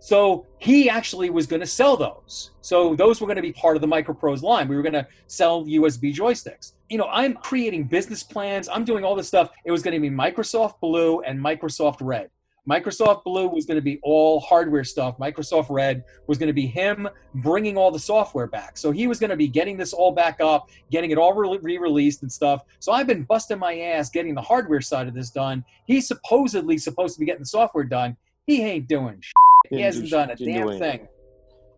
So 0.00 0.46
he 0.58 0.90
actually 0.90 1.30
was 1.30 1.46
going 1.46 1.60
to 1.60 1.66
sell 1.66 1.96
those. 1.96 2.50
So 2.60 2.94
those 2.94 3.20
were 3.20 3.26
going 3.26 3.36
to 3.36 3.42
be 3.42 3.52
part 3.52 3.76
of 3.76 3.80
the 3.80 3.88
MicroProse 3.88 4.42
line. 4.42 4.68
We 4.68 4.76
were 4.76 4.82
going 4.82 4.94
to 4.94 5.06
sell 5.28 5.64
USB 5.64 6.14
joysticks. 6.14 6.72
You 6.88 6.98
know, 6.98 7.08
I'm 7.10 7.34
creating 7.34 7.84
business 7.84 8.22
plans. 8.22 8.68
I'm 8.68 8.84
doing 8.84 9.04
all 9.04 9.14
this 9.14 9.28
stuff. 9.28 9.50
It 9.64 9.70
was 9.70 9.82
going 9.82 9.94
to 9.94 10.00
be 10.00 10.10
MicroProse 10.10 10.78
Blue 10.80 11.20
and 11.20 11.40
MicroProse 11.40 11.96
Red. 12.00 12.30
MicroProse 12.68 13.22
Blue 13.24 13.48
was 13.48 13.66
going 13.66 13.76
to 13.76 13.82
be 13.82 13.98
all 14.02 14.40
hardware 14.40 14.84
stuff. 14.84 15.18
MicroProse 15.18 15.66
Red 15.68 16.04
was 16.26 16.38
going 16.38 16.46
to 16.46 16.54
be 16.54 16.66
him 16.66 17.08
bringing 17.36 17.76
all 17.76 17.90
the 17.90 17.98
software 17.98 18.46
back. 18.46 18.78
So 18.78 18.90
he 18.90 19.06
was 19.06 19.18
going 19.18 19.30
to 19.30 19.36
be 19.36 19.48
getting 19.48 19.76
this 19.76 19.92
all 19.92 20.12
back 20.12 20.40
up, 20.40 20.70
getting 20.90 21.10
it 21.10 21.18
all 21.18 21.34
re 21.34 21.78
released 21.78 22.22
and 22.22 22.32
stuff. 22.32 22.62
So 22.80 22.92
I've 22.92 23.06
been 23.06 23.24
busting 23.24 23.58
my 23.58 23.78
ass 23.78 24.10
getting 24.10 24.34
the 24.34 24.42
hardware 24.42 24.80
side 24.80 25.08
of 25.08 25.14
this 25.14 25.30
done. 25.30 25.64
He's 25.86 26.06
supposedly 26.06 26.78
supposed 26.78 27.14
to 27.14 27.20
be 27.20 27.26
getting 27.26 27.42
the 27.42 27.46
software 27.46 27.84
done. 27.84 28.16
He 28.46 28.62
ain't 28.62 28.88
doing 28.88 29.20
shit. 29.20 29.34
He 29.70 29.80
hasn't 29.80 30.06
do 30.06 30.10
done 30.10 30.30
a 30.30 30.36
damn 30.36 30.78
thing. 30.78 31.08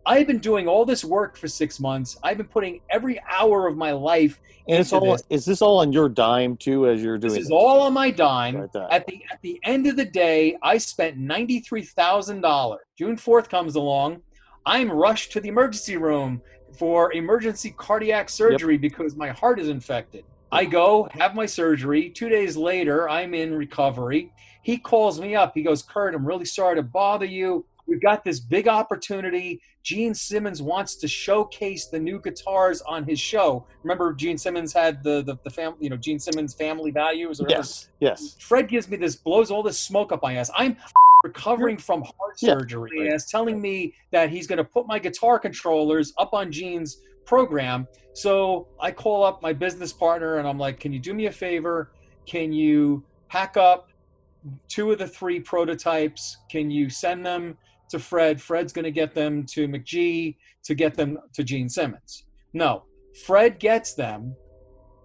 I've 0.06 0.28
been 0.28 0.38
doing 0.38 0.68
all 0.68 0.84
this 0.84 1.04
work 1.04 1.36
for 1.36 1.48
six 1.48 1.80
months. 1.80 2.16
I've 2.22 2.36
been 2.36 2.46
putting 2.46 2.80
every 2.90 3.20
hour 3.28 3.66
of 3.66 3.76
my 3.76 3.90
life 3.90 4.38
And 4.68 4.78
it's 4.78 4.92
all. 4.92 5.12
this. 5.12 5.24
Is 5.30 5.44
this 5.44 5.60
all 5.60 5.78
on 5.80 5.92
your 5.92 6.08
dime 6.08 6.56
too? 6.56 6.88
As 6.88 7.02
you're 7.02 7.18
doing 7.18 7.34
This 7.34 7.42
is 7.44 7.50
it? 7.50 7.52
all 7.54 7.80
on 7.82 7.92
my 7.92 8.12
dime. 8.12 8.54
Like. 8.72 8.92
At 8.92 9.06
the 9.06 9.22
at 9.32 9.42
the 9.42 9.58
end 9.64 9.86
of 9.88 9.96
the 9.96 10.04
day, 10.04 10.56
I 10.62 10.78
spent 10.78 11.16
ninety 11.16 11.58
three 11.58 11.82
thousand 11.82 12.40
dollars. 12.40 12.82
June 12.96 13.16
fourth 13.16 13.48
comes 13.48 13.74
along, 13.74 14.22
I'm 14.64 14.90
rushed 14.90 15.32
to 15.32 15.40
the 15.40 15.48
emergency 15.48 15.96
room 15.96 16.40
for 16.78 17.12
emergency 17.12 17.74
cardiac 17.76 18.28
surgery 18.28 18.76
because 18.78 19.16
my 19.16 19.30
heart 19.30 19.58
is 19.58 19.68
infected. 19.68 20.24
I 20.52 20.66
go 20.66 21.08
have 21.12 21.34
my 21.34 21.46
surgery. 21.46 22.10
Two 22.10 22.28
days 22.28 22.56
later, 22.56 23.08
I'm 23.08 23.34
in 23.34 23.52
recovery. 23.54 24.32
He 24.62 24.78
calls 24.78 25.20
me 25.20 25.34
up. 25.34 25.52
He 25.54 25.62
goes, 25.62 25.82
Curt, 25.82 26.14
I'm 26.14 26.24
really 26.24 26.44
sorry 26.44 26.76
to 26.76 26.82
bother 26.82 27.24
you. 27.26 27.64
We've 27.86 28.00
got 28.00 28.24
this 28.24 28.40
big 28.40 28.66
opportunity. 28.68 29.60
Gene 29.82 30.14
Simmons 30.14 30.60
wants 30.60 30.96
to 30.96 31.08
showcase 31.08 31.86
the 31.86 31.98
new 31.98 32.20
guitars 32.20 32.82
on 32.82 33.04
his 33.04 33.20
show. 33.20 33.66
Remember, 33.84 34.12
Gene 34.12 34.38
Simmons 34.38 34.72
had 34.72 35.02
the 35.02 35.22
the, 35.22 35.36
the 35.44 35.50
family, 35.50 35.78
you 35.80 35.90
know, 35.90 35.96
Gene 35.96 36.18
Simmons 36.18 36.54
family 36.54 36.90
values. 36.90 37.40
Or 37.40 37.44
whatever 37.44 37.60
Yes. 37.60 37.88
Yes. 38.00 38.36
Fred 38.40 38.68
gives 38.68 38.88
me 38.88 38.96
this, 38.96 39.14
blows 39.16 39.50
all 39.50 39.62
this 39.62 39.78
smoke 39.78 40.12
up 40.12 40.22
my 40.22 40.34
ass. 40.36 40.50
I'm 40.56 40.76
recovering 41.22 41.76
from 41.78 42.02
heart 42.02 42.36
Yeah. 42.40 42.54
surgery. 42.58 43.10
As 43.12 43.26
telling 43.30 43.60
me 43.60 43.94
that 44.10 44.30
he's 44.30 44.46
going 44.46 44.58
to 44.58 44.64
put 44.64 44.86
my 44.86 44.98
guitar 44.98 45.38
controllers 45.38 46.12
up 46.18 46.34
on 46.34 46.50
Gene's 46.50 47.00
program. 47.24 47.86
So 48.14 48.66
I 48.80 48.90
call 48.90 49.22
up 49.22 49.42
my 49.42 49.52
business 49.52 49.92
partner 49.92 50.38
and 50.38 50.48
I'm 50.48 50.58
like, 50.58 50.80
"Can 50.80 50.92
you 50.92 50.98
do 50.98 51.14
me 51.14 51.26
a 51.26 51.32
favor? 51.32 51.92
Can 52.26 52.52
you 52.52 53.04
pack 53.28 53.56
up 53.56 53.90
two 54.68 54.90
of 54.92 54.98
the 54.98 55.06
three 55.08 55.40
prototypes? 55.40 56.36
Can 56.50 56.70
you 56.70 56.88
send 56.88 57.24
them 57.26 57.56
to 57.90 57.98
Fred? 57.98 58.40
Fred's 58.40 58.72
going 58.72 58.84
to 58.84 58.90
get 58.90 59.14
them 59.14 59.44
to 59.46 59.68
McGhee 59.68 60.36
to 60.64 60.74
get 60.74 60.94
them 60.94 61.18
to 61.34 61.44
Gene 61.44 61.68
Simmons." 61.68 62.24
No, 62.52 62.84
Fred 63.24 63.58
gets 63.58 63.94
them, 63.94 64.34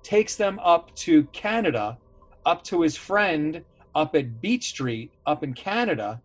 takes 0.03 0.35
them 0.35 0.59
up 0.59 0.93
to 0.95 1.23
Canada, 1.25 1.97
up 2.45 2.63
to 2.65 2.81
his 2.81 2.95
friend 2.95 3.63
up 3.95 4.15
at 4.15 4.41
Beat 4.41 4.63
Street 4.63 5.11
up 5.25 5.43
in 5.43 5.53
Canada. 5.53 6.21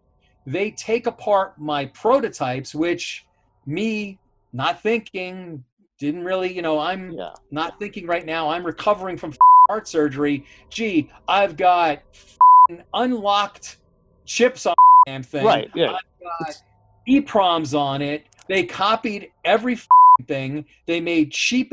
They 0.46 0.70
take 0.70 1.06
apart 1.06 1.58
my 1.58 1.86
prototypes, 1.86 2.74
which 2.74 3.26
me 3.66 4.18
not 4.52 4.80
thinking, 4.82 5.64
didn't 5.98 6.24
really, 6.24 6.52
you 6.54 6.62
know, 6.62 6.78
I'm 6.78 7.10
Yeah. 7.12 7.30
not 7.50 7.78
thinking 7.78 8.06
right 8.06 8.24
now. 8.24 8.48
I'm 8.48 8.64
recovering 8.64 9.16
from 9.16 9.34
heart 9.68 9.88
surgery. 9.88 10.46
Gee, 10.70 11.10
I've 11.26 11.56
got 11.56 12.02
unlocked 12.94 13.78
chips 14.24 14.66
on 14.66 14.74
the 15.06 15.12
damn 15.12 15.22
thing. 15.22 15.44
Right. 15.44 15.70
Yeah. 15.74 15.92
I've 15.92 16.00
got 16.40 16.62
EPROMs 17.08 17.78
on 17.78 18.02
it. 18.02 18.26
They 18.48 18.64
copied 18.64 19.30
every 19.44 19.78
thing. 20.26 20.66
They 20.86 21.00
made 21.00 21.32
cheap 21.32 21.72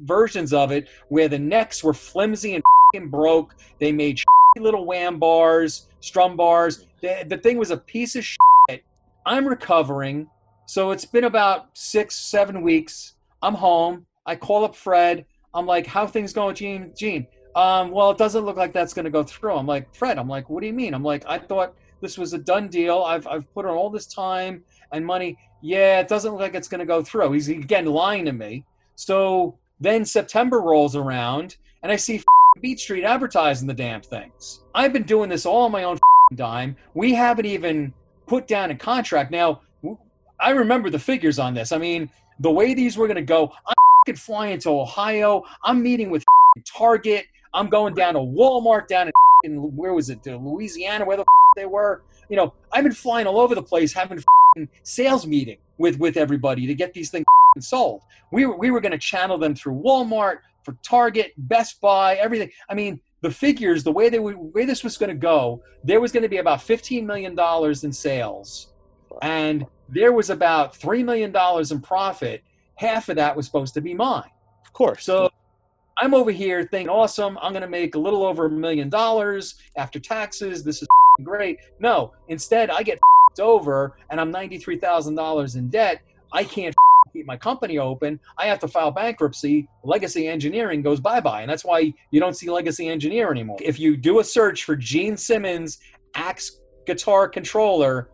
versions 0.00 0.52
of 0.52 0.70
it 0.70 0.88
where 1.08 1.28
the 1.28 1.38
necks 1.38 1.82
were 1.82 1.94
flimsy 1.94 2.60
and 2.94 3.10
broke. 3.10 3.54
They 3.80 3.92
made 3.92 4.20
little 4.58 4.86
wham 4.86 5.18
bars, 5.18 5.88
strum 6.00 6.36
bars. 6.36 6.86
The, 7.00 7.24
the 7.26 7.38
thing 7.38 7.58
was 7.58 7.70
a 7.70 7.76
piece 7.76 8.16
of 8.16 8.24
shit. 8.24 8.84
I'm 9.26 9.46
recovering. 9.46 10.28
So 10.66 10.90
it's 10.90 11.04
been 11.04 11.24
about 11.24 11.68
six, 11.74 12.16
seven 12.16 12.62
weeks. 12.62 13.14
I'm 13.42 13.54
home. 13.54 14.06
I 14.26 14.36
call 14.36 14.64
up 14.64 14.76
Fred. 14.76 15.24
I'm 15.54 15.66
like, 15.66 15.86
how 15.86 16.06
things 16.06 16.32
going, 16.32 16.54
Gene? 16.54 16.92
Gene, 16.96 17.26
um, 17.56 17.90
well, 17.90 18.10
it 18.10 18.18
doesn't 18.18 18.44
look 18.44 18.56
like 18.56 18.72
that's 18.72 18.92
going 18.92 19.04
to 19.04 19.10
go 19.10 19.22
through. 19.22 19.54
I'm 19.54 19.66
like, 19.66 19.94
Fred, 19.94 20.18
I'm 20.18 20.28
like, 20.28 20.50
what 20.50 20.60
do 20.60 20.66
you 20.66 20.72
mean? 20.72 20.94
I'm 20.94 21.02
like, 21.02 21.24
I 21.26 21.38
thought 21.38 21.74
this 22.00 22.18
was 22.18 22.32
a 22.32 22.38
done 22.38 22.68
deal. 22.68 23.02
I've, 23.02 23.26
I've 23.26 23.52
put 23.54 23.66
on 23.66 23.74
all 23.74 23.90
this 23.90 24.06
time 24.06 24.64
and 24.92 25.04
money. 25.04 25.36
Yeah, 25.60 26.00
it 26.00 26.08
doesn't 26.08 26.32
look 26.32 26.40
like 26.40 26.54
it's 26.54 26.68
going 26.68 26.80
to 26.80 26.86
go 26.86 27.02
through. 27.02 27.32
He's 27.32 27.48
again 27.48 27.86
lying 27.86 28.24
to 28.26 28.32
me. 28.32 28.64
So 28.94 29.58
then 29.80 30.04
September 30.04 30.60
rolls 30.60 30.96
around 30.96 31.56
and 31.82 31.92
I 31.92 31.96
see 31.96 32.22
Beat 32.60 32.80
Street 32.80 33.04
advertising 33.04 33.68
the 33.68 33.74
damn 33.74 34.00
things. 34.00 34.64
I've 34.74 34.92
been 34.92 35.04
doing 35.04 35.28
this 35.28 35.46
all 35.46 35.62
on 35.62 35.72
my 35.72 35.84
own 35.84 35.98
dime. 36.34 36.76
We 36.94 37.14
haven't 37.14 37.46
even 37.46 37.92
put 38.26 38.46
down 38.46 38.70
a 38.70 38.76
contract. 38.76 39.30
Now, 39.30 39.62
I 40.40 40.50
remember 40.50 40.90
the 40.90 40.98
figures 40.98 41.38
on 41.38 41.54
this. 41.54 41.72
I 41.72 41.78
mean, 41.78 42.10
the 42.40 42.50
way 42.50 42.74
these 42.74 42.96
were 42.96 43.06
going 43.06 43.16
to 43.16 43.22
go, 43.22 43.52
I'm 43.66 44.14
flying 44.16 44.58
to 44.60 44.70
Ohio. 44.70 45.42
I'm 45.64 45.82
meeting 45.82 46.10
with 46.10 46.24
Target. 46.64 47.26
I'm 47.54 47.68
going 47.68 47.94
down 47.94 48.14
to 48.14 48.20
Walmart 48.20 48.88
down 48.88 49.10
in 49.44 49.76
where 49.76 49.94
was 49.94 50.10
it? 50.10 50.26
Louisiana, 50.26 51.04
where 51.04 51.16
the 51.16 51.24
they 51.56 51.66
were. 51.66 52.02
You 52.28 52.36
know, 52.36 52.52
I've 52.72 52.84
been 52.84 52.92
flying 52.92 53.26
all 53.26 53.40
over 53.40 53.54
the 53.54 53.62
place, 53.62 53.92
having 53.92 54.22
sales 54.82 55.26
meeting 55.26 55.58
with 55.78 55.98
with 55.98 56.16
everybody 56.16 56.66
to 56.66 56.74
get 56.74 56.92
these 56.92 57.10
things 57.10 57.24
sold. 57.60 58.02
We 58.30 58.46
were 58.46 58.56
we 58.56 58.70
were 58.70 58.80
going 58.80 58.92
to 58.92 58.98
channel 58.98 59.38
them 59.38 59.54
through 59.54 59.80
Walmart, 59.82 60.38
for 60.68 60.76
Target, 60.82 61.32
Best 61.38 61.80
Buy, 61.80 62.16
everything. 62.16 62.50
I 62.68 62.74
mean, 62.74 63.00
the 63.22 63.30
figures, 63.30 63.84
the 63.84 63.92
way 63.92 64.10
they 64.10 64.18
would, 64.18 64.36
way 64.36 64.66
this 64.66 64.84
was 64.84 64.98
going 64.98 65.08
to 65.08 65.16
go, 65.16 65.62
there 65.82 65.98
was 65.98 66.12
going 66.12 66.24
to 66.24 66.28
be 66.28 66.36
about 66.36 66.62
fifteen 66.62 67.06
million 67.06 67.34
dollars 67.34 67.84
in 67.84 67.92
sales, 67.92 68.68
and 69.22 69.66
there 69.88 70.12
was 70.12 70.28
about 70.28 70.76
three 70.76 71.02
million 71.02 71.32
dollars 71.32 71.72
in 71.72 71.80
profit. 71.80 72.42
Half 72.74 73.08
of 73.08 73.16
that 73.16 73.34
was 73.34 73.46
supposed 73.46 73.74
to 73.74 73.80
be 73.80 73.94
mine. 73.94 74.30
Of 74.64 74.72
course. 74.72 75.04
So 75.04 75.30
I'm 76.00 76.14
over 76.14 76.30
here 76.30 76.64
thinking, 76.64 76.88
awesome, 76.88 77.38
I'm 77.42 77.52
going 77.52 77.62
to 77.62 77.68
make 77.68 77.94
a 77.94 77.98
little 77.98 78.24
over 78.24 78.46
a 78.46 78.50
million 78.50 78.88
dollars 78.88 79.56
after 79.76 79.98
taxes. 79.98 80.62
This 80.62 80.82
is 80.82 80.88
great. 81.24 81.58
No, 81.80 82.12
instead, 82.28 82.70
I 82.70 82.82
get 82.82 83.00
over 83.40 83.96
and 84.10 84.20
I'm 84.20 84.32
$93,000 84.32 85.56
in 85.56 85.68
debt, 85.68 86.00
I 86.32 86.44
can't 86.44 86.74
keep 87.12 87.26
my 87.26 87.36
company 87.36 87.78
open. 87.78 88.20
I 88.36 88.46
have 88.46 88.58
to 88.60 88.68
file 88.68 88.90
bankruptcy. 88.90 89.68
Legacy 89.82 90.28
Engineering 90.28 90.82
goes 90.82 91.00
bye 91.00 91.20
bye. 91.20 91.42
And 91.42 91.50
that's 91.50 91.64
why 91.64 91.92
you 92.10 92.20
don't 92.20 92.36
see 92.36 92.50
Legacy 92.50 92.88
Engineer 92.88 93.30
anymore. 93.30 93.58
If 93.60 93.78
you 93.78 93.96
do 93.96 94.20
a 94.20 94.24
search 94.24 94.64
for 94.64 94.76
Gene 94.76 95.16
Simmons 95.16 95.78
axe 96.14 96.60
guitar 96.86 97.28
controller, 97.28 98.08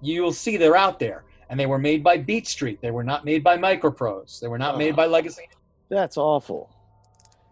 you'll 0.00 0.32
see 0.32 0.56
they're 0.56 0.76
out 0.76 0.98
there. 0.98 1.24
And 1.50 1.60
they 1.60 1.66
were 1.66 1.78
made 1.78 2.02
by 2.02 2.16
Beat 2.16 2.46
Street. 2.46 2.80
They 2.80 2.90
were 2.90 3.04
not 3.04 3.24
made 3.24 3.44
by 3.44 3.58
MicroProse. 3.58 4.40
They 4.40 4.48
were 4.48 4.58
not 4.58 4.78
made 4.78 4.94
ah. 4.94 4.96
by 4.96 5.06
Legacy. 5.06 5.42
That's 5.90 6.16
awful. 6.16 6.70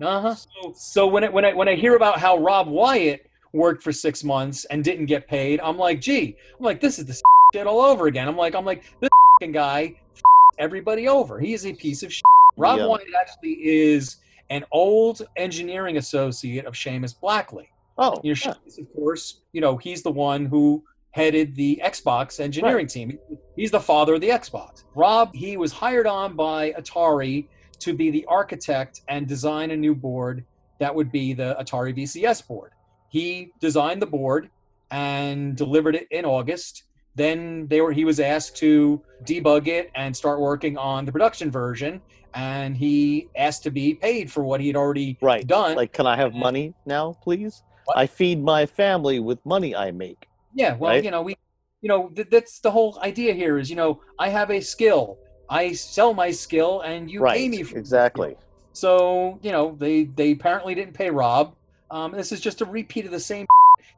Uh-huh. 0.00 0.34
So, 0.34 0.72
so 0.74 1.06
when, 1.06 1.24
it, 1.24 1.32
when, 1.32 1.44
I, 1.44 1.52
when 1.54 1.68
I 1.68 1.74
hear 1.74 1.96
about 1.96 2.18
how 2.18 2.38
Rob 2.38 2.68
Wyatt 2.68 3.26
worked 3.52 3.82
for 3.82 3.92
six 3.92 4.24
months 4.24 4.64
and 4.66 4.82
didn't 4.82 5.06
get 5.06 5.28
paid, 5.28 5.60
I'm 5.60 5.76
like, 5.76 6.00
gee, 6.00 6.36
I'm 6.58 6.64
like, 6.64 6.80
this 6.80 6.98
is 6.98 7.06
the 7.06 7.20
shit 7.54 7.66
all 7.66 7.80
over 7.80 8.06
again. 8.06 8.28
I'm 8.28 8.36
like, 8.36 8.54
I'm 8.54 8.64
like, 8.64 8.84
this 9.00 9.10
guy 9.52 9.96
everybody 10.58 11.08
over. 11.08 11.38
He 11.40 11.54
is 11.54 11.66
a 11.66 11.72
piece 11.72 12.02
of 12.02 12.12
shit. 12.12 12.22
Rob 12.56 12.78
Yeah. 12.78 12.86
Wyatt 12.86 13.08
actually 13.18 13.58
is 13.62 14.16
an 14.50 14.64
old 14.72 15.22
engineering 15.36 15.96
associate 15.96 16.66
of 16.66 16.74
Seamus 16.74 17.18
Blackley. 17.18 17.70
Oh, 17.98 18.20
You 18.22 18.34
know, 18.34 18.40
yeah. 18.44 18.54
Seamus, 18.66 18.78
of 18.78 18.92
course, 18.94 19.40
you 19.52 19.60
know, 19.60 19.76
he's 19.76 20.02
the 20.02 20.10
one 20.10 20.46
who 20.46 20.82
headed 21.12 21.54
the 21.54 21.80
Xbox 21.84 22.40
engineering 22.40 22.86
team. 22.86 23.18
He's 23.56 23.70
the 23.70 23.80
father 23.80 24.14
of 24.14 24.20
the 24.20 24.28
Xbox. 24.28 24.84
Rob, 24.94 25.34
he 25.34 25.56
was 25.56 25.72
hired 25.72 26.06
on 26.06 26.36
by 26.36 26.72
Atari 26.72 27.48
to 27.80 27.94
be 27.94 28.10
the 28.10 28.24
architect 28.26 29.02
and 29.08 29.26
design 29.26 29.70
a 29.70 29.76
new 29.76 29.94
board 29.94 30.44
that 30.78 30.94
would 30.94 31.12
be 31.12 31.32
the 31.32 31.56
Atari 31.60 31.96
VCS 31.96 32.46
board. 32.46 32.72
He 33.08 33.52
designed 33.60 34.00
the 34.00 34.06
board 34.06 34.50
and 34.90 35.56
delivered 35.56 35.94
it 35.94 36.08
in 36.10 36.24
August. 36.24 36.84
Then 37.14 37.66
they 37.68 37.80
were 37.80 37.92
he 37.92 38.04
was 38.04 38.20
asked 38.20 38.56
to 38.58 39.02
debug 39.24 39.66
it 39.66 39.90
and 39.94 40.16
start 40.16 40.40
working 40.40 40.78
on 40.78 41.04
the 41.04 41.12
production 41.12 41.50
version 41.50 42.00
and 42.34 42.76
he 42.76 43.28
asked 43.36 43.62
to 43.64 43.70
be 43.70 43.94
paid 43.94 44.30
for 44.30 44.44
what 44.44 44.60
he 44.60 44.68
had 44.68 44.76
already 44.76 45.18
right. 45.20 45.46
done. 45.46 45.76
Like, 45.76 45.92
can 45.92 46.06
I 46.06 46.16
have 46.16 46.34
money 46.34 46.74
now, 46.86 47.16
please? 47.22 47.62
What? 47.84 47.98
I 47.98 48.06
feed 48.06 48.42
my 48.42 48.66
family 48.66 49.20
with 49.20 49.44
money 49.44 49.74
I 49.74 49.90
make. 49.90 50.28
Yeah, 50.54 50.76
well, 50.76 50.92
right? 50.92 51.04
you 51.04 51.10
know, 51.10 51.22
we, 51.22 51.36
you 51.80 51.88
know, 51.88 52.08
th- 52.08 52.28
that's 52.30 52.60
the 52.60 52.70
whole 52.70 52.98
idea 53.02 53.34
here 53.34 53.58
is, 53.58 53.70
you 53.70 53.76
know, 53.76 54.00
I 54.18 54.28
have 54.28 54.50
a 54.50 54.60
skill, 54.60 55.18
I 55.50 55.72
sell 55.72 56.14
my 56.14 56.30
skill, 56.30 56.80
and 56.82 57.10
you 57.10 57.20
right. 57.20 57.36
pay 57.36 57.48
me 57.48 57.64
for 57.64 57.76
exactly. 57.76 58.36
So, 58.72 59.40
you 59.42 59.50
know, 59.50 59.76
they 59.78 60.04
they 60.04 60.30
apparently 60.30 60.76
didn't 60.76 60.94
pay 60.94 61.10
Rob. 61.10 61.56
Um, 61.90 62.12
this 62.12 62.30
is 62.30 62.40
just 62.40 62.60
a 62.60 62.64
repeat 62.64 63.04
of 63.04 63.10
the 63.10 63.20
same. 63.20 63.48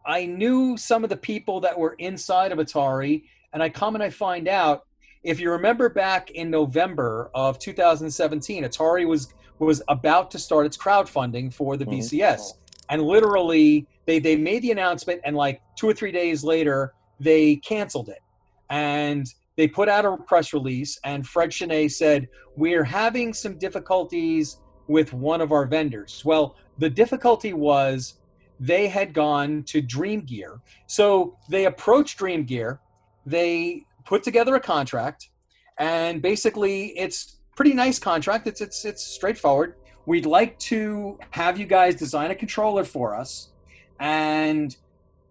I 0.06 0.24
knew 0.24 0.78
some 0.78 1.04
of 1.04 1.10
the 1.10 1.16
people 1.16 1.60
that 1.60 1.78
were 1.78 1.94
inside 1.98 2.52
of 2.52 2.58
Atari, 2.58 3.24
and 3.52 3.62
I 3.62 3.68
come 3.68 3.94
and 3.94 4.02
I 4.02 4.10
find 4.10 4.48
out. 4.48 4.86
If 5.22 5.38
you 5.38 5.52
remember 5.52 5.88
back 5.88 6.32
in 6.32 6.50
November 6.50 7.30
of 7.32 7.60
2017, 7.60 8.64
Atari 8.64 9.06
was 9.06 9.32
was 9.58 9.82
about 9.86 10.30
to 10.32 10.38
start 10.38 10.66
its 10.66 10.76
crowdfunding 10.76 11.52
for 11.52 11.76
the. 11.76 11.84
VCS, 11.84 12.54
and 12.88 13.02
literally 13.02 13.86
they 14.06 14.18
they 14.18 14.36
made 14.36 14.62
the 14.62 14.72
announcement, 14.72 15.20
and 15.24 15.36
like 15.36 15.60
two 15.76 15.86
or 15.86 15.92
three 15.92 16.12
days 16.12 16.42
later 16.42 16.94
they 17.20 17.56
canceled 17.56 18.08
it, 18.08 18.22
and 18.70 19.26
they 19.62 19.68
put 19.68 19.88
out 19.88 20.04
a 20.04 20.16
press 20.16 20.52
release, 20.52 20.98
and 21.04 21.24
Fred 21.24 21.50
Chesnais 21.50 21.92
said 21.92 22.28
we're 22.56 22.82
having 22.82 23.32
some 23.32 23.56
difficulties 23.58 24.58
with 24.88 25.12
one 25.12 25.40
of 25.40 25.52
our 25.52 25.66
vendors. 25.66 26.24
Well, 26.24 26.56
the 26.78 26.90
difficulty 26.90 27.52
was 27.52 28.14
they 28.58 28.88
had 28.88 29.14
gone 29.14 29.62
to 29.68 29.80
Dream 29.80 30.22
Gear. 30.22 30.60
So 30.88 31.38
they 31.48 31.66
approached 31.66 32.18
Dream 32.18 32.42
Gear, 32.42 32.80
they 33.24 33.84
put 34.04 34.24
together 34.24 34.56
a 34.56 34.60
contract, 34.60 35.30
and 35.78 36.20
basically 36.20 36.86
it's 36.98 37.38
pretty 37.54 37.72
nice 37.72 38.00
contract. 38.00 38.48
It's 38.48 38.60
it's 38.60 38.84
it's 38.84 39.04
straightforward. 39.04 39.76
We'd 40.06 40.26
like 40.26 40.58
to 40.72 41.20
have 41.30 41.56
you 41.56 41.66
guys 41.66 41.94
design 41.94 42.32
a 42.32 42.34
controller 42.34 42.82
for 42.82 43.14
us, 43.14 43.52
and 44.00 44.76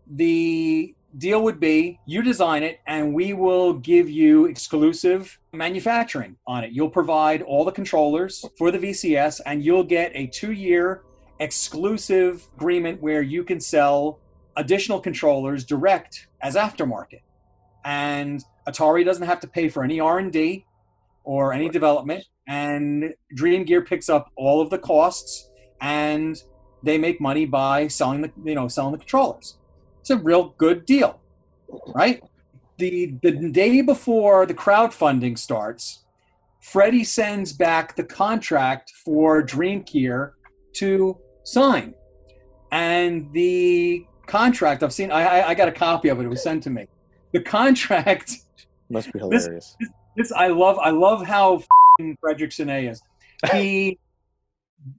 the 0.07 0.95
deal 1.17 1.43
would 1.43 1.59
be 1.59 1.99
you 2.05 2.21
design 2.21 2.63
it 2.63 2.79
and 2.87 3.13
we 3.13 3.33
will 3.33 3.73
give 3.73 4.09
you 4.09 4.45
exclusive 4.45 5.37
manufacturing 5.53 6.35
on 6.47 6.63
it. 6.63 6.71
You'll 6.71 6.89
provide 6.89 7.41
all 7.41 7.65
the 7.65 7.71
controllers 7.71 8.45
for 8.57 8.71
the 8.71 8.79
VCS 8.79 9.41
and 9.45 9.63
you'll 9.63 9.83
get 9.83 10.11
a 10.15 10.27
two 10.27 10.51
year 10.51 11.03
exclusive 11.39 12.47
agreement 12.55 13.01
where 13.01 13.21
you 13.21 13.43
can 13.43 13.59
sell 13.59 14.19
additional 14.57 14.99
controllers 14.99 15.65
direct 15.65 16.27
as 16.41 16.55
aftermarket. 16.55 17.21
And 17.83 18.43
Atari 18.67 19.03
doesn't 19.03 19.25
have 19.25 19.39
to 19.41 19.47
pay 19.47 19.69
for 19.69 19.83
any 19.83 19.99
R&D 19.99 20.65
or 21.23 21.53
any 21.53 21.69
development 21.69 22.25
and 22.47 23.13
Dream 23.33 23.63
Gear 23.63 23.81
picks 23.81 24.09
up 24.09 24.31
all 24.35 24.61
of 24.61 24.69
the 24.69 24.77
costs 24.77 25.49
and 25.81 26.41
they 26.83 26.97
make 26.97 27.21
money 27.21 27.45
by 27.45 27.87
selling 27.87 28.21
the 28.21 28.31
you 28.43 28.55
know 28.55 28.67
selling 28.67 28.91
the 28.91 28.97
controllers. 28.97 29.57
It's 30.01 30.09
a 30.09 30.17
real 30.17 30.55
good 30.57 30.85
deal, 30.85 31.21
right? 31.95 32.21
The 32.77 33.13
the 33.21 33.31
day 33.51 33.81
before 33.81 34.45
the 34.47 34.53
crowdfunding 34.55 35.37
starts, 35.37 36.03
Freddie 36.61 37.03
sends 37.03 37.53
back 37.53 37.95
the 37.95 38.03
contract 38.03 38.91
for 39.05 39.41
Dream 39.43 39.83
Gear 39.83 40.33
to 40.73 41.17
sign, 41.43 41.93
and 42.71 43.31
the 43.33 44.05
contract 44.25 44.81
I've 44.81 44.93
seen. 44.93 45.11
I, 45.11 45.49
I 45.49 45.53
got 45.53 45.67
a 45.67 45.71
copy 45.71 46.09
of 46.09 46.19
it. 46.19 46.25
It 46.25 46.29
was 46.29 46.41
sent 46.41 46.63
to 46.63 46.69
me. 46.71 46.87
The 47.33 47.41
contract. 47.41 48.37
Must 48.89 49.13
be 49.13 49.19
This- 49.29 49.43
hilarious. 49.45 49.77
This 50.17 50.31
I 50.31 50.47
love. 50.47 50.77
I 50.79 50.89
love 50.89 51.25
how 51.25 51.57
f***ing 51.57 52.17
Frederick 52.19 52.51
Sine 52.51 52.69
is. 52.89 53.01
He 53.51 53.99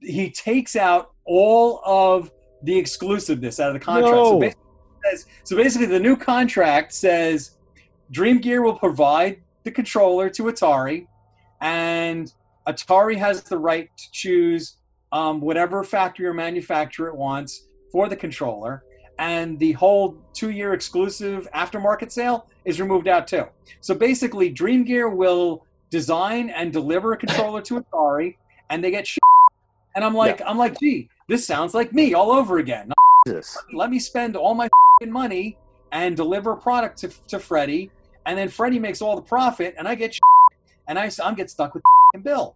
he 0.01 0.31
takes 0.31 0.75
out 0.77 1.11
all 1.25 1.81
of 1.85 2.31
the 2.63 2.77
exclusiveness 2.77 3.59
out 3.59 3.67
of 3.67 3.73
the 3.73 3.79
contract. 3.79 4.15
No. 4.15 4.41
it 4.41 4.55
says- 5.03 5.25
so 5.43 5.55
basically, 5.55 5.87
the 5.87 5.99
new 5.99 6.15
contract 6.15 6.93
says 6.93 7.51
Dream 8.11 8.39
Gear 8.39 8.61
will 8.61 8.77
provide 8.77 9.41
the 9.63 9.71
controller 9.71 10.29
to 10.29 10.43
Atari, 10.43 11.07
and 11.61 12.31
Atari 12.67 13.17
has 13.17 13.43
the 13.43 13.57
right 13.57 13.89
to 13.95 14.11
choose 14.11 14.77
um, 15.11 15.41
whatever 15.41 15.83
factory 15.83 16.25
or 16.25 16.33
manufacturer 16.33 17.07
it 17.07 17.15
wants 17.15 17.67
for 17.91 18.09
the 18.09 18.15
controller. 18.15 18.83
And 19.19 19.59
the 19.59 19.73
whole 19.73 20.17
two-year 20.33 20.73
exclusive 20.73 21.47
aftermarket 21.53 22.11
sale 22.11 22.47
is 22.65 22.81
removed 22.81 23.07
out 23.07 23.27
too. 23.27 23.45
So 23.79 23.93
basically, 23.93 24.49
Dream 24.49 24.83
Gear 24.83 25.09
will 25.09 25.65
design 25.91 26.49
and 26.49 26.73
deliver 26.73 27.13
a 27.13 27.17
controller 27.17 27.61
to 27.61 27.81
Atari, 27.81 28.37
and 28.69 28.83
they 28.83 28.89
get 28.89 29.05
shit. 29.05 29.21
And 29.95 30.03
I'm 30.03 30.15
like, 30.15 30.41
I'm 30.45 30.57
like, 30.57 30.79
gee, 30.79 31.09
this 31.27 31.45
sounds 31.45 31.73
like 31.75 31.93
me 31.93 32.13
all 32.15 32.31
over 32.31 32.57
again. 32.57 32.91
Jesus. 33.25 33.57
Let 33.73 33.89
me 33.89 33.99
spend 33.99 34.35
all 34.35 34.53
my 34.53 34.69
money 35.05 35.57
and 35.91 36.15
deliver 36.15 36.53
a 36.53 36.57
product 36.57 36.97
to, 36.99 37.09
to 37.27 37.39
Freddie, 37.39 37.91
and 38.25 38.37
then 38.37 38.49
Freddie 38.49 38.79
makes 38.79 39.01
all 39.01 39.15
the 39.15 39.21
profit, 39.21 39.75
and 39.77 39.87
I 39.87 39.95
get 39.95 40.17
and 40.87 40.99
I 40.99 41.09
I'm 41.23 41.35
get 41.35 41.49
stuck 41.49 41.73
with 41.73 41.83
Bill. 42.23 42.55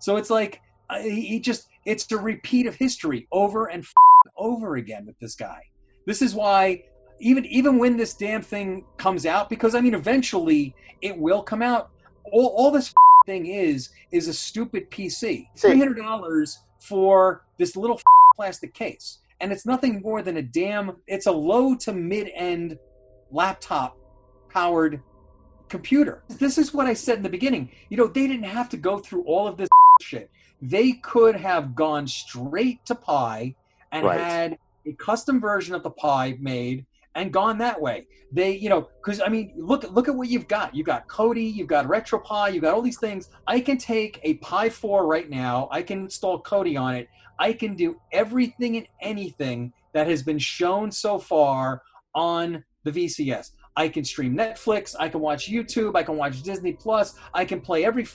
So 0.00 0.16
it's 0.16 0.30
like 0.30 0.60
uh, 0.90 1.00
he 1.00 1.40
just 1.40 1.68
it's 1.84 2.10
a 2.12 2.16
repeat 2.16 2.66
of 2.66 2.74
history 2.74 3.26
over 3.32 3.66
and 3.66 3.84
over 4.36 4.76
again 4.76 5.06
with 5.06 5.18
this 5.20 5.34
guy. 5.34 5.62
This 6.06 6.22
is 6.22 6.34
why 6.34 6.84
even 7.20 7.44
even 7.46 7.78
when 7.78 7.96
this 7.96 8.14
damn 8.14 8.42
thing 8.42 8.84
comes 8.96 9.26
out, 9.26 9.48
because 9.48 9.74
I 9.74 9.80
mean 9.80 9.94
eventually 9.94 10.74
it 11.00 11.16
will 11.16 11.42
come 11.42 11.62
out. 11.62 11.90
All, 12.32 12.48
all 12.56 12.70
this 12.70 12.92
thing 13.26 13.46
is 13.46 13.90
is 14.10 14.28
a 14.28 14.34
stupid 14.34 14.90
PC. 14.90 15.48
Three 15.56 15.78
hundred 15.78 15.98
dollars 15.98 16.58
for 16.80 17.44
this 17.58 17.76
little 17.76 18.00
plastic 18.34 18.74
case, 18.74 19.18
and 19.42 19.52
it's 19.52 19.66
nothing 19.66 20.00
more 20.00 20.22
than 20.22 20.38
a 20.38 20.42
damn. 20.42 20.96
It's 21.06 21.26
a 21.26 21.32
low 21.32 21.74
to 21.78 21.92
mid 21.92 22.30
end 22.34 22.78
laptop 23.30 23.98
powered 24.48 25.02
computer. 25.68 26.22
This 26.28 26.56
is 26.58 26.72
what 26.72 26.86
I 26.86 26.94
said 26.94 27.16
in 27.16 27.22
the 27.22 27.28
beginning. 27.28 27.70
You 27.90 27.96
know, 27.96 28.06
they 28.06 28.26
didn't 28.26 28.44
have 28.44 28.68
to 28.70 28.76
go 28.76 28.98
through 28.98 29.24
all 29.24 29.48
of 29.48 29.56
this 29.56 29.68
shit. 30.00 30.30
They 30.62 30.92
could 30.92 31.34
have 31.34 31.74
gone 31.74 32.06
straight 32.06 32.84
to 32.86 32.94
Pi 32.94 33.54
and 33.90 34.06
Right. 34.06 34.20
had 34.20 34.58
a 34.86 34.92
custom 34.92 35.40
version 35.40 35.74
of 35.74 35.82
the 35.82 35.90
Pi 35.90 36.36
made 36.40 36.86
and 37.14 37.32
gone 37.32 37.58
that 37.58 37.80
way. 37.80 38.06
They, 38.30 38.52
you 38.52 38.68
know, 38.68 38.88
because 39.04 39.20
I 39.20 39.28
mean, 39.28 39.52
look 39.56 39.82
look 39.90 40.08
at 40.08 40.14
what 40.14 40.28
you've 40.28 40.48
got. 40.48 40.74
You've 40.74 40.86
got 40.86 41.06
Kodi, 41.08 41.52
you've 41.52 41.66
got 41.66 41.86
RetroPie, 41.86 42.54
you've 42.54 42.62
got 42.62 42.74
all 42.74 42.80
these 42.80 42.98
things. 42.98 43.28
I 43.46 43.60
can 43.60 43.76
take 43.76 44.20
a 44.22 44.34
Pi 44.34 44.70
4 44.70 45.06
right 45.06 45.28
now. 45.28 45.68
I 45.70 45.82
can 45.82 45.98
install 46.04 46.42
Kodi 46.42 46.80
on 46.80 46.94
it. 46.94 47.08
I 47.38 47.52
can 47.52 47.74
do 47.74 48.00
everything 48.12 48.76
and 48.76 48.86
anything 49.00 49.72
that 49.92 50.06
has 50.06 50.22
been 50.22 50.38
shown 50.38 50.90
so 50.90 51.18
far 51.18 51.82
on 52.14 52.64
the 52.84 52.92
VCS. 52.92 53.50
I 53.76 53.88
can 53.88 54.04
stream 54.04 54.36
Netflix. 54.36 54.94
I 54.98 55.08
can 55.08 55.20
watch 55.20 55.50
YouTube. 55.50 55.96
I 55.96 56.02
can 56.02 56.16
watch 56.16 56.42
Disney 56.42 56.72
Plus. 56.72 57.14
I 57.32 57.44
can 57.44 57.60
play 57.60 57.84
every 57.84 58.06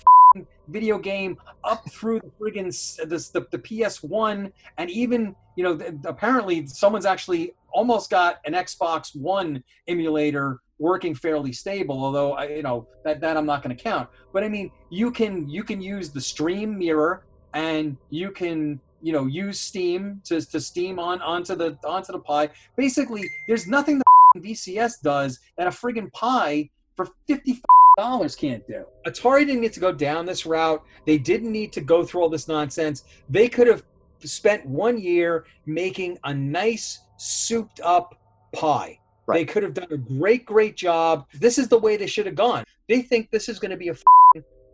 video 0.67 0.99
game 0.99 1.37
up 1.63 1.89
through 1.89 2.19
the 2.19 2.31
friggin' 2.39 2.65
this, 3.09 3.29
the, 3.29 3.47
the 3.51 3.57
PS1, 3.57 4.51
and 4.77 4.89
even 4.89 5.35
you 5.55 5.63
know 5.63 5.77
th- 5.77 5.93
apparently 6.05 6.67
someone's 6.67 7.05
actually 7.05 7.53
almost 7.71 8.09
got 8.09 8.39
an 8.45 8.53
Xbox 8.53 9.15
One 9.15 9.63
emulator 9.87 10.59
working 10.79 11.15
fairly 11.15 11.53
stable. 11.53 12.03
Although 12.03 12.33
I, 12.33 12.49
you 12.49 12.63
know, 12.63 12.87
that 13.03 13.21
that 13.21 13.37
I'm 13.37 13.45
not 13.45 13.63
going 13.63 13.75
to 13.75 13.81
count. 13.81 14.09
But 14.33 14.43
I 14.43 14.49
mean, 14.49 14.71
you 14.89 15.11
can 15.11 15.49
you 15.49 15.63
can 15.63 15.81
use 15.81 16.11
the 16.11 16.21
stream 16.21 16.77
mirror, 16.77 17.25
and 17.53 17.97
you 18.09 18.31
can 18.31 18.79
you 19.01 19.13
know 19.13 19.25
use 19.25 19.59
Steam 19.59 20.21
to 20.25 20.41
to 20.41 20.59
steam 20.59 20.99
on 20.99 21.21
onto 21.21 21.55
the 21.55 21.77
onto 21.83 22.11
the 22.11 22.19
Pi 22.19 22.49
Basically, 22.75 23.23
there's 23.47 23.67
nothing 23.67 23.99
the 23.99 24.03
VCS 24.39 25.01
does 25.01 25.39
that 25.57 25.67
a 25.67 25.69
friggin' 25.69 26.11
Pi 26.13 26.69
for 26.95 27.07
fifty 27.27 27.61
dollars 27.97 28.35
can't 28.35 28.65
do. 28.67 28.85
Atari 29.05 29.45
didn't 29.45 29.61
need 29.61 29.73
to 29.73 29.79
go 29.79 29.91
down 29.91 30.25
this 30.25 30.45
route. 30.45 30.83
They 31.05 31.17
didn't 31.17 31.51
need 31.51 31.71
to 31.73 31.81
go 31.81 32.05
through 32.05 32.21
all 32.21 32.29
this 32.29 32.47
nonsense. 32.47 33.03
They 33.29 33.49
could 33.49 33.67
have 33.67 33.83
spent 34.23 34.65
one 34.65 34.99
year 34.99 35.45
making 35.65 36.17
a 36.23 36.33
nice 36.33 36.99
souped 37.17 37.79
up 37.83 38.19
Pi 38.53 38.99
Right. 39.27 39.45
They 39.45 39.53
could 39.53 39.63
have 39.63 39.73
done 39.73 39.91
a 39.91 39.97
great, 39.97 40.45
great 40.45 40.77
job. 40.77 41.27
This 41.33 41.57
is 41.57 41.67
the 41.67 41.77
way 41.77 41.97
they 41.97 42.07
should 42.07 42.25
have 42.25 42.35
gone. 42.35 42.63
They 42.87 43.01
think 43.01 43.29
this 43.29 43.49
is 43.49 43.59
going 43.59 43.71
to 43.71 43.77
be 43.77 43.89
a 43.89 43.93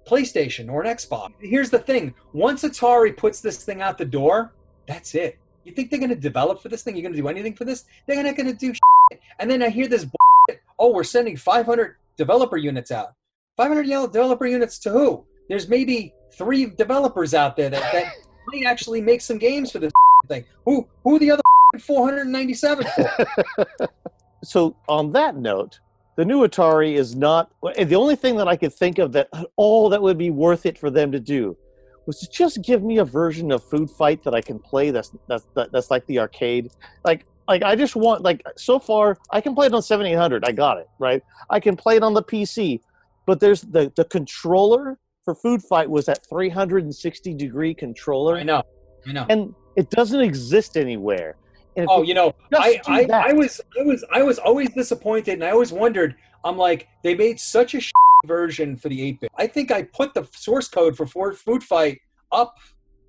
PlayStation 0.06 0.72
or 0.72 0.84
an 0.84 0.96
Xbox. 0.96 1.32
Here's 1.40 1.70
the 1.70 1.80
thing: 1.80 2.14
once 2.34 2.64
Atari 2.64 3.16
puts 3.16 3.42
this 3.42 3.64
thing 3.64 3.82
out 3.82 3.98
the 3.98 4.06
door, 4.06 4.54
that's 4.88 5.16
it. 5.16 5.38
You 5.64 5.72
think 5.72 5.90
they're 5.90 6.00
going 6.00 6.10
to 6.10 6.16
develop 6.16 6.62
for 6.62 6.70
this 6.70 6.84
thing? 6.84 6.96
You're 6.96 7.04
going 7.04 7.14
to 7.14 7.22
do 7.22 7.28
anything 7.28 7.56
for 7.56 7.66
this? 7.66 7.86
They're 8.06 8.22
not 8.22 8.36
going 8.36 8.48
to 8.48 8.54
do. 8.54 8.74
Shit. 8.74 9.22
And 9.40 9.50
then 9.50 9.64
I 9.64 9.70
hear 9.70 9.88
this. 9.88 10.04
Bullshit. 10.04 10.62
Oh, 10.78 10.94
we're 10.94 11.04
sending 11.04 11.38
500 11.38 11.96
developer 12.18 12.58
units 12.58 12.92
out. 12.92 13.14
500 13.58 13.88
yellow 13.88 14.08
developer 14.08 14.46
units 14.46 14.80
to 14.80 14.90
who? 14.90 15.26
There's 15.48 15.70
maybe 15.70 16.14
three 16.34 16.66
developers 16.66 17.34
out 17.34 17.56
there 17.56 17.70
that, 17.70 17.94
that 17.94 18.14
might 18.48 18.66
actually 18.66 19.02
make 19.02 19.22
some 19.22 19.38
games 19.38 19.72
for 19.72 19.80
this 19.80 19.92
thing. 20.28 20.46
Who 20.66 20.88
who 21.04 21.16
are 21.16 21.20
the 21.20 21.32
other 21.32 21.44
497 21.80 22.86
for? 22.96 23.90
so 24.44 24.76
on 24.88 25.12
that 25.14 25.36
note, 25.36 25.80
the 26.16 26.26
new 26.26 26.46
Atari 26.48 26.94
is 26.96 27.16
not 27.16 27.52
the 27.62 27.96
only 27.96 28.16
thing 28.16 28.36
that 28.38 28.48
I 28.48 28.56
could 28.56 28.74
think 28.74 29.00
of 29.00 29.12
that 29.14 29.30
all 29.56 29.90
that 29.90 30.02
would 30.02 30.18
be 30.18 30.30
worth 30.30 30.66
it 30.66 30.78
for 30.78 30.90
them 30.90 31.12
to 31.12 31.20
do 31.20 31.58
was 32.06 32.20
to 32.20 32.30
just 32.30 32.62
give 32.62 32.84
me 32.84 32.98
a 32.98 33.06
version 33.06 33.52
of 33.52 33.64
Food 33.64 33.90
Fight 33.90 34.24
that 34.24 34.36
I 34.36 34.42
can 34.42 34.60
play. 34.60 34.92
That's 34.92 35.12
that's 35.28 35.46
that's 35.56 35.90
like 35.90 36.06
the 36.08 36.20
arcade. 36.20 36.72
Like 37.04 37.26
like 37.48 37.64
I 37.64 37.76
just 37.76 37.96
want 37.96 38.22
like 38.22 38.44
so 38.58 38.80
far 38.80 39.18
I 39.32 39.42
can 39.42 39.56
play 39.56 39.68
it 39.68 39.74
on 39.74 39.82
7800. 39.82 40.46
I 40.46 40.52
got 40.52 40.78
it 40.78 40.88
right. 41.00 41.22
I 41.50 41.60
can 41.60 41.76
play 41.76 41.96
it 41.96 42.04
on 42.04 42.14
the 42.14 42.24
PC, 42.24 42.82
but 43.26 43.40
there's 43.40 43.62
the 43.62 43.92
the 43.96 44.06
controller 44.06 45.00
for 45.24 45.34
Food 45.34 45.64
Fight 45.64 45.90
was 45.90 46.06
that 46.06 46.28
360 46.28 47.34
degree 47.34 47.74
controller. 47.74 48.38
I 48.38 48.44
know, 48.44 48.64
I 49.08 49.12
know. 49.14 49.26
and 49.30 49.56
it 49.76 49.90
doesn't 49.90 50.20
exist 50.20 50.78
anywhere. 50.78 51.38
Oh, 51.78 52.02
you 52.02 52.10
you 52.10 52.14
know, 52.14 52.36
I, 52.54 52.80
I, 52.88 53.06
I 53.12 53.34
was 53.34 53.60
I 53.80 53.84
was 53.84 54.06
I 54.14 54.22
was 54.24 54.40
always 54.40 54.70
disappointed, 54.72 55.34
and 55.34 55.44
I 55.44 55.52
always 55.52 55.72
wondered. 55.72 56.16
I'm 56.46 56.58
like, 56.58 56.90
they 57.04 57.16
made 57.16 57.40
such 57.40 57.74
a 57.74 57.82
version 58.26 58.76
for 58.76 58.90
the 58.90 59.14
8-bit. 59.14 59.32
I 59.38 59.48
think 59.48 59.72
I 59.72 59.84
put 59.84 60.14
the 60.14 60.28
source 60.34 60.68
code 60.68 60.98
for 60.98 61.06
Ford 61.06 61.38
Food 61.38 61.64
Fight 61.64 62.02
up 62.34 62.58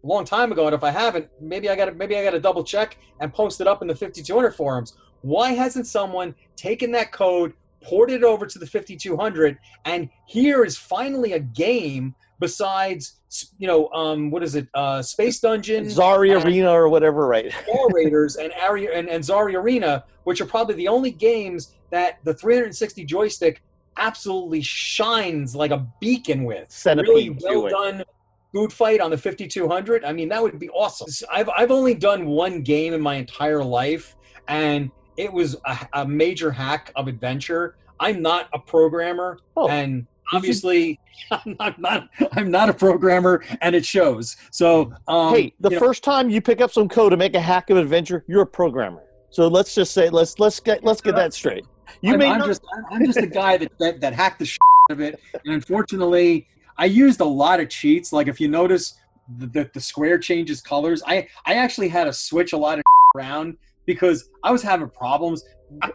a 0.03 0.07
long 0.07 0.25
time 0.25 0.53
ago, 0.53 0.67
and 0.67 0.75
if 0.75 0.85
I 0.85 0.91
haven't, 0.91 1.29
maybe 1.41 1.69
I 1.69 1.77
got 1.77 1.87
to 1.87 1.93
maybe 1.93 2.17
I 2.17 2.25
got 2.25 2.31
to 2.31 2.41
double 2.41 2.65
check 2.65 2.97
and 3.21 3.33
post 3.33 3.61
it 3.61 3.67
up 3.67 3.83
in 3.83 3.89
the 3.89 3.95
5200 3.95 4.53
forums. 4.53 4.97
Why 5.23 5.53
hasn't 5.53 5.87
someone 5.87 6.35
taken 6.57 6.93
that 6.93 7.11
code, 7.11 7.55
ported 7.83 8.17
it 8.17 8.25
over 8.25 8.47
to 8.47 8.59
the 8.59 8.67
5200, 8.67 9.59
and 9.85 10.09
here 10.27 10.65
is 10.65 10.77
finally 10.77 11.33
a 11.33 11.41
game 11.41 12.15
besides 12.41 13.21
you 13.59 13.67
know 13.67 13.89
um 13.93 14.31
what 14.31 14.43
is 14.43 14.55
it 14.55 14.69
uh 14.75 15.03
space 15.03 15.41
dungeon 15.41 15.85
Xari 15.87 16.43
Arena 16.45 16.71
or 16.71 16.89
whatever, 16.89 17.27
right? 17.27 17.53
Star 17.69 17.89
Raiders 17.93 18.37
and 18.37 18.53
Ari 18.63 18.95
and, 18.95 19.09
and 19.09 19.23
Xari 19.23 19.55
Arena, 19.55 20.05
which 20.25 20.41
are 20.41 20.47
probably 20.47 20.75
the 20.77 20.89
only 20.89 21.11
games 21.11 21.75
that 21.91 22.19
the 22.25 22.35
360 22.35 23.05
joystick 23.05 23.63
absolutely 23.97 24.61
shines 24.61 25.55
like 25.55 25.71
a 25.71 25.87
beacon 26.01 26.45
with. 26.45 26.71
Centipede 26.71 27.41
really 27.43 27.57
well 27.57 27.69
done 27.69 28.05
food 28.53 28.73
fight 28.73 29.01
on 29.01 29.11
the 29.11 29.19
5200. 29.19 30.05
I 30.05 30.13
mean, 30.13 30.29
that 30.29 30.43
would 30.43 30.59
be 30.59 30.69
awesome. 30.71 31.09
I've 31.33 31.49
I've 31.51 31.71
only 31.71 31.95
done 31.95 32.27
one 32.27 32.63
game 32.63 32.95
in 32.95 33.01
my 33.01 33.17
entire 33.17 33.63
life, 33.65 34.17
and 34.49 34.91
it 35.17 35.33
was 35.33 35.57
a, 35.67 35.89
a 35.95 36.07
major 36.07 36.51
hack 36.51 36.93
of 36.97 37.09
adventure. 37.09 37.77
I'm 38.01 38.23
not 38.23 38.49
a 38.53 38.59
programmer, 38.59 39.39
Oh. 39.57 39.69
and 39.69 40.07
obviously 40.33 40.99
I'm 41.31 41.57
not, 41.59 41.81
not 41.81 42.09
I'm 42.33 42.51
not 42.51 42.69
a 42.69 42.75
programmer, 42.75 43.45
and 43.61 43.75
it 43.75 43.85
shows. 43.85 44.37
So 44.51 44.93
um, 45.09 45.35
hey, 45.35 45.55
the 45.61 45.71
you 45.71 45.77
know, 45.77 45.81
first 45.81 46.03
time 46.03 46.31
you 46.31 46.41
pick 46.41 46.61
up 46.61 46.73
some 46.73 46.89
code 46.89 47.11
to 47.13 47.17
make 47.17 47.35
a 47.35 47.41
hack 47.41 47.71
of 47.71 47.77
adventure, 47.77 48.25
you're 48.27 48.43
a 48.43 48.47
programmer. 48.47 49.03
So 49.31 49.49
let's 49.49 49.75
just 49.75 49.93
say 49.93 50.11
let's 50.11 50.39
let's 50.39 50.61
get 50.61 50.85
let's 50.85 51.01
get 51.01 51.17
that 51.17 51.35
straight. 51.35 51.65
You 52.01 52.15
I'm, 52.15 52.19
may 52.19 52.31
I'm 52.31 52.39
not, 52.39 52.47
just 52.47 52.63
I'm- 52.75 52.85
I'm 52.91 53.07
just 53.07 53.19
a 53.19 53.27
guy 53.27 53.57
that, 53.59 53.73
that 53.79 54.01
that 54.01 54.13
hacked 54.13 54.39
the 54.39 54.47
shit 54.47 54.61
of 54.91 55.01
it, 55.01 55.21
and 55.45 55.55
unfortunately, 55.55 56.47
I 56.77 56.87
used 56.87 57.21
a 57.21 57.25
lot 57.25 57.61
of 57.61 57.69
cheats. 57.69 58.13
Like 58.13 58.29
if 58.29 58.41
you 58.41 58.49
notice, 58.49 58.95
the, 59.39 59.47
the, 59.47 59.71
the 59.75 59.81
square 59.81 60.19
changes 60.19 60.61
colors. 60.61 61.03
I 61.07 61.29
I 61.47 61.55
actually 61.55 61.89
had 61.89 62.05
to 62.05 62.13
switch 62.13 62.53
a 62.53 62.57
lot 62.57 62.79
of 62.79 62.85
around 63.17 63.57
because 63.87 64.31
I 64.43 64.51
was 64.51 64.63
having 64.63 64.89
problems. 64.89 65.43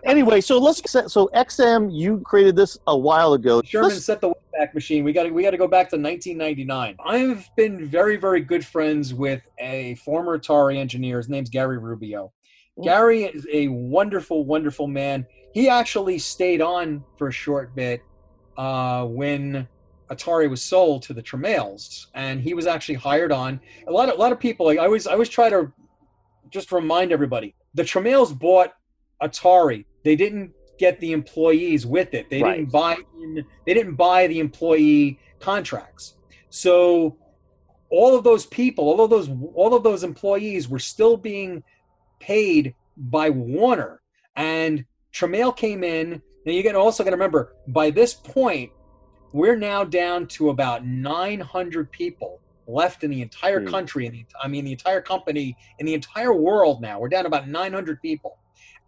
Anyway. 0.04 0.42
So 0.42 0.58
let's 0.58 0.82
so 0.92 1.30
XM, 1.34 1.90
you 1.94 2.20
created 2.22 2.56
this 2.56 2.78
a 2.88 2.98
while 2.98 3.34
ago. 3.34 3.62
Sherman 3.64 3.90
Let's- 3.90 4.06
set 4.06 4.22
the 4.22 4.30
Wayback 4.30 4.74
Machine. 4.74 5.04
We 5.04 5.14
got 5.14 5.24
to 5.24 5.32
we 5.32 5.44
got 5.44 5.52
to 5.52 5.58
go 5.58 5.68
back 5.68 5.90
to 5.90 5.98
1999. 5.98 6.98
I've 7.06 7.50
been 7.56 7.88
very 7.88 8.18
very 8.18 8.42
good 8.42 8.66
friends 8.66 9.14
with 9.14 9.42
a 9.60 9.96
former 9.96 10.38
Atari 10.38 10.78
engineer. 10.78 11.18
His 11.18 11.30
name's 11.30 11.50
Gary 11.50 11.78
Rubio. 11.78 12.32
Mm. 12.78 12.84
Gary 12.84 13.24
is 13.24 13.48
a 13.52 13.68
wonderful 13.70 14.46
wonderful 14.46 14.88
man. 14.88 15.26
He 15.54 15.70
actually 15.70 16.20
stayed 16.20 16.62
on 16.62 17.04
for 17.18 17.28
a 17.28 17.32
short 17.32 17.76
bit 17.76 18.04
uh, 18.58 19.06
when 19.06 19.68
Atari 20.12 20.50
was 20.50 20.62
sold 20.62 21.04
to 21.04 21.14
the 21.14 21.22
Tramiels, 21.22 22.08
and 22.14 22.42
he 22.42 22.54
was 22.54 22.68
actually 22.68 22.96
hired 22.96 23.32
on. 23.32 23.60
A 23.88 23.92
lot 23.92 24.10
of 24.10 24.16
a 24.16 24.18
lot 24.18 24.32
of 24.32 24.40
people 24.40 24.66
like 24.66 24.80
I 24.80 24.86
always 24.86 25.08
I 25.08 25.14
always 25.14 25.30
try 25.30 25.50
to 25.50 25.72
just 26.50 26.72
remind 26.72 27.12
everybody 27.12 27.56
the 27.74 27.84
Tramiels 27.84 28.38
bought 28.38 28.74
Atari. 29.22 29.86
They 30.04 30.16
didn't 30.16 30.52
get 30.78 31.00
the 31.00 31.12
employees 31.12 31.86
with 31.86 32.14
it. 32.14 32.30
They 32.30 32.42
Right. 32.42 32.58
didn't 32.58 32.72
buy 32.72 32.98
in, 33.22 33.46
they 33.66 33.74
didn't 33.74 33.96
buy 33.96 34.28
the 34.28 34.40
employee 34.40 35.20
contracts. 35.40 36.16
So 36.50 37.18
all 37.90 38.16
of 38.16 38.24
those 38.24 38.46
people, 38.46 38.86
all 38.86 39.02
of 39.02 39.10
those 39.10 39.30
all 39.56 39.74
of 39.74 39.84
those 39.84 40.04
employees 40.04 40.70
were 40.70 40.80
still 40.80 41.18
being 41.18 41.64
paid 42.20 42.76
by 42.98 43.30
Warner. 43.30 44.02
And 44.36 44.86
Tramiel 45.14 45.56
came 45.56 45.84
in. 45.84 46.22
Now 46.46 46.52
you're 46.54 46.64
gonna 46.64 46.80
also 46.80 47.04
gonna 47.04 47.16
remember 47.16 47.56
by 47.68 47.90
this 47.90 48.14
point, 48.14 48.72
we're 49.34 49.58
now 49.58 49.84
down 49.84 50.28
to 50.28 50.50
about 50.50 50.86
900 50.86 51.92
people 51.92 52.40
left 52.68 53.04
in 53.04 53.10
the 53.12 53.22
entire 53.22 53.60
Hmm. 53.62 53.68
country. 53.68 54.08
The, 54.10 54.26
I 54.42 54.48
mean, 54.48 54.64
the 54.66 54.72
entire 54.72 55.02
company 55.02 55.56
in 55.80 55.86
the 55.86 55.94
entire 55.94 56.34
world 56.34 56.82
now. 56.82 57.00
We're 57.00 57.10
down 57.10 57.26
about 57.26 57.48
900 57.48 58.02
people. 58.02 58.38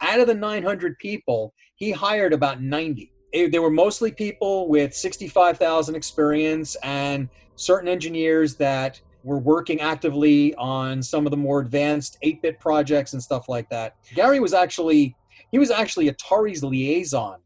Out 0.02 0.20
of 0.20 0.28
the 0.28 0.34
900 0.34 0.98
people, 0.98 1.54
he 1.76 1.92
hired 1.92 2.34
about 2.34 2.62
90. 2.62 3.12
Eh, 3.34 3.50
They 3.50 3.60
were 3.60 3.70
mostly 3.70 4.12
people 4.12 4.68
with 4.68 4.94
65,000 4.94 5.96
experience 5.96 6.76
and 6.84 7.30
certain 7.56 7.88
engineers 7.88 8.56
that 8.56 9.00
were 9.24 9.38
working 9.38 9.80
actively 9.82 10.56
on 10.56 11.04
some 11.04 11.28
of 11.28 11.32
the 11.32 11.38
more 11.38 11.60
advanced 11.60 12.18
8-bit 12.24 12.60
projects 12.60 13.14
and 13.14 13.22
stuff 13.22 13.48
like 13.48 13.70
that. 13.70 13.96
Gary 14.16 14.40
was 14.40 14.54
actually 14.54 15.16
he 15.52 15.60
was 15.60 15.70
actually 15.70 16.10
Atari's 16.10 16.64
liaison 16.64 17.40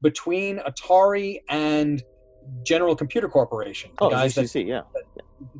between 0.00 0.58
Atari 0.60 1.40
and 1.50 2.02
General 2.64 2.94
Computer 2.94 3.28
Corporation. 3.28 3.90
The 3.98 4.04
oh, 4.04 4.10
guys 4.10 4.34
that 4.36 4.44
GCC, 4.46 4.66
yeah. 4.66 4.82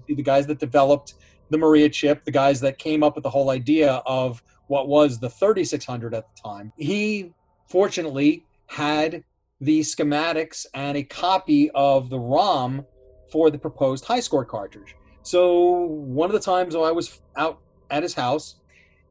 the 0.07 0.23
guys 0.23 0.47
that 0.47 0.59
developed 0.59 1.15
the 1.51 1.59
Maria 1.59 1.89
chip, 1.89 2.25
the 2.25 2.31
guys 2.31 2.61
that 2.61 2.79
came 2.79 3.03
up 3.03 3.15
with 3.15 3.25
the 3.25 3.31
whole 3.31 3.51
idea 3.51 3.95
of 4.07 4.43
what 4.69 4.89
was 4.89 5.19
the 5.19 5.29
3600 5.29 6.15
at 6.15 6.25
the 6.35 6.43
time. 6.43 6.73
He 6.77 7.33
fortunately 7.69 8.47
had 8.67 9.25
the 9.61 9.81
schematics 9.81 10.67
and 10.75 10.97
a 10.97 11.03
copy 11.03 11.71
of 11.71 12.11
the 12.11 12.19
ROM 12.19 12.87
for 13.33 13.51
the 13.51 13.59
proposed 13.59 14.05
high 14.05 14.21
score 14.21 14.45
cartridge. 14.45 14.95
So 15.23 15.87
one 15.87 16.31
of 16.31 16.35
the 16.35 16.41
times 16.41 16.75
I 16.75 16.91
was 16.93 17.21
out 17.37 17.59
at 17.91 18.03
his 18.03 18.15
house, 18.15 18.57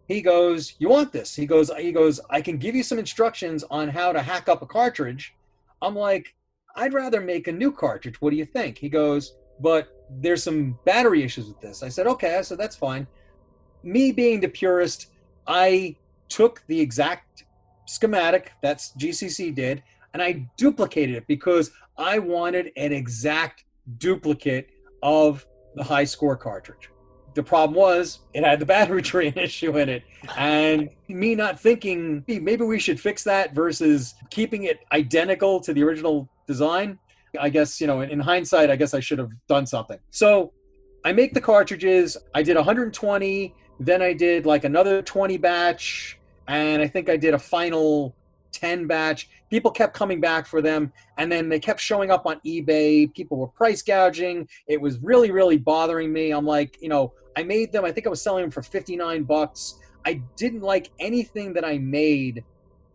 he 0.08 0.22
goes, 0.22 0.76
"You 0.80 0.89
want 0.89 1.12
this?" 1.12 1.36
He 1.36 1.46
goes, 1.46 1.70
"He 1.78 1.91
goes, 1.91 2.20
I 2.30 2.41
can 2.41 2.58
give 2.58 2.76
you 2.76 2.84
some 2.84 2.98
instructions 2.98 3.63
on 3.70 3.89
how 3.89 4.13
to 4.13 4.22
hack 4.22 4.48
up 4.48 4.62
a 4.62 4.65
cartridge." 4.65 5.36
I'm 5.82 5.96
like, 5.96 6.34
"I'd 6.76 6.93
rather 6.93 7.20
make 7.20 7.48
a 7.48 7.52
new 7.52 7.72
cartridge. 7.72 8.22
What 8.22 8.30
do 8.30 8.38
you 8.38 8.46
think?" 8.46 8.78
He 8.78 8.89
goes, 8.89 9.36
"But 9.60 9.89
there's 10.10 10.43
some 10.43 10.80
battery 10.86 11.24
issues 11.24 11.48
with 11.48 11.60
this." 11.60 11.84
I 11.84 11.89
said, 11.89 12.08
"Okay." 12.08 12.36
I 12.38 12.41
said, 12.41 12.58
"That's 12.58 12.76
fine." 12.76 13.06
Me 13.84 14.12
being 14.12 14.39
the 14.39 14.48
purist, 14.48 15.08
I 15.48 15.96
took 16.30 16.64
the 16.68 16.80
exact 16.80 17.46
schematic 17.86 18.52
that's 18.62 18.92
GCC 19.00 19.56
did 19.56 19.82
and 20.14 20.22
I 20.22 20.48
duplicated 20.58 21.16
it 21.16 21.28
because 21.28 21.72
I 21.98 22.20
wanted 22.20 22.72
an 22.76 22.92
exact 22.92 23.64
duplicate 23.98 24.70
of 25.04 25.46
the 25.76 25.84
high 25.84 26.04
score 26.04 26.36
cartridge. 26.36 26.90
the 27.36 27.44
problem 27.44 27.76
was 27.78 28.22
it 28.34 28.44
had 28.44 28.60
the 28.60 28.66
battery 28.66 29.02
drain 29.12 29.34
issue 29.36 29.78
in 29.78 29.90
it. 29.90 30.04
And 30.36 30.90
me 31.08 31.36
not 31.36 31.60
thinking, 31.60 32.24
"Hey, 32.26 32.40
maybe 32.40 32.66
we 32.66 32.80
should 32.80 33.00
fix 33.00 33.24
that 33.26 33.54
versus 33.54 34.16
keeping 34.32 34.64
it 34.64 34.80
identical 34.92 35.60
to 35.60 35.72
the 35.72 35.84
original 35.84 36.28
design. 36.48 36.98
I 37.40 37.50
guess, 37.50 37.80
you 37.80 37.86
know, 37.86 38.02
in 38.02 38.20
hindsight, 38.20 38.72
I 38.72 38.76
guess 38.76 38.96
I 38.96 39.02
should 39.02 39.20
have 39.20 39.30
done 39.48 39.68
something. 39.68 40.00
So 40.10 40.52
I 41.06 41.14
make 41.14 41.36
the 41.36 41.42
cartridges. 41.42 42.18
I 42.34 42.42
did 42.42 42.56
120, 42.56 43.54
then 43.80 44.02
I 44.02 44.13
did 44.13 44.46
like 44.46 44.63
another 44.63 45.02
20 45.02 45.38
batch, 45.38 46.18
and 46.48 46.82
I 46.82 46.88
think 46.88 47.10
I 47.10 47.18
did 47.18 47.34
a 47.34 47.40
final 47.40 48.16
10 48.52 48.88
batch. 48.88 49.30
People 49.50 49.72
kept 49.72 49.94
coming 49.94 50.20
back 50.20 50.46
for 50.46 50.62
them, 50.62 50.92
and 51.18 51.32
then 51.32 51.50
they 51.50 51.60
kept 51.60 51.80
showing 51.80 52.12
up 52.12 52.26
on 52.26 52.40
eBay. 52.46 53.13
People 53.13 53.38
were 53.38 53.48
price 53.48 53.82
gouging. 53.82 54.48
It 54.68 54.82
was 54.82 55.00
really, 55.00 55.32
really 55.32 55.58
bothering 55.58 56.12
me. 56.12 56.32
I'm 56.32 56.46
like, 56.46 56.82
you 56.82 56.90
know, 56.90 57.13
I 57.36 57.44
made 57.44 57.72
them, 57.72 57.86
I 57.86 57.92
think 57.92 58.08
I 58.08 58.10
was 58.10 58.22
selling 58.22 58.44
them 58.44 58.52
for 58.52 58.63
59 58.63 59.24
bucks. 59.24 59.76
I 60.06 60.22
didn't 60.36 60.62
like 60.62 60.90
anything 61.00 61.54
that 61.54 61.63
I 61.63 61.78
made 61.78 62.44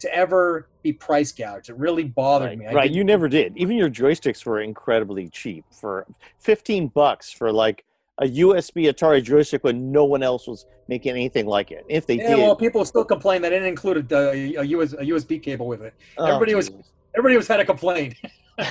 to 0.01 0.13
ever 0.15 0.69
be 0.83 0.93
price 0.93 1.31
gouged. 1.31 1.71
It 1.71 1.77
really 1.77 2.05
bothered 2.05 2.49
Right, 2.49 2.59
me. 2.59 2.67
I 2.67 2.73
right. 2.73 2.91
You 2.91 3.05
never 3.05 3.29
did. 3.29 3.57
Even 3.57 3.77
your 3.77 3.89
joysticks 3.89 4.45
were 4.45 4.61
incredibly 4.61 5.29
cheap 5.29 5.65
for 5.71 6.07
15 6.41 6.89
bucks 6.89 7.31
for 7.31 7.53
like 7.53 7.85
a 8.23 8.29
USB 8.29 8.89
Atari 8.89 9.23
joystick 9.23 9.65
when 9.65 9.91
no 9.91 10.05
one 10.05 10.23
else 10.23 10.47
was 10.47 10.65
making 10.89 11.11
anything 11.11 11.45
like 11.47 11.73
it. 11.73 11.85
If 11.89 12.07
they 12.07 12.15
Yeah, 12.19 12.37
did, 12.37 12.39
well, 12.39 12.55
people 12.55 12.85
still 12.85 13.05
complain 13.05 13.43
that 13.43 13.53
it 13.53 13.57
didn't 13.57 13.69
include 13.69 14.11
a, 14.13 14.37
US, 14.65 14.93
a 14.93 14.99
USB 15.05 15.43
cable 15.43 15.67
with 15.67 15.83
it. 15.83 15.93
oh, 16.19 16.27
everybody 16.27 16.55
was- 16.55 16.69
geez. 16.69 16.93
Everybody 17.15 17.37
was 17.37 17.47
had 17.49 17.61
a 17.61 17.65
complaint. 17.67 18.15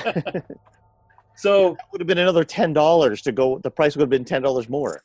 so 1.35 1.73
it 1.73 1.77
would 1.91 2.01
have 2.01 2.07
been 2.07 2.17
another 2.17 2.43
ten 2.43 2.73
dollars 2.73 3.21
to 3.23 3.31
go. 3.31 3.59
The 3.59 3.69
price 3.69 3.95
would 3.95 4.01
have 4.01 4.09
been 4.09 4.25
ten 4.25 4.41
dollars 4.41 4.67
more. 4.67 5.03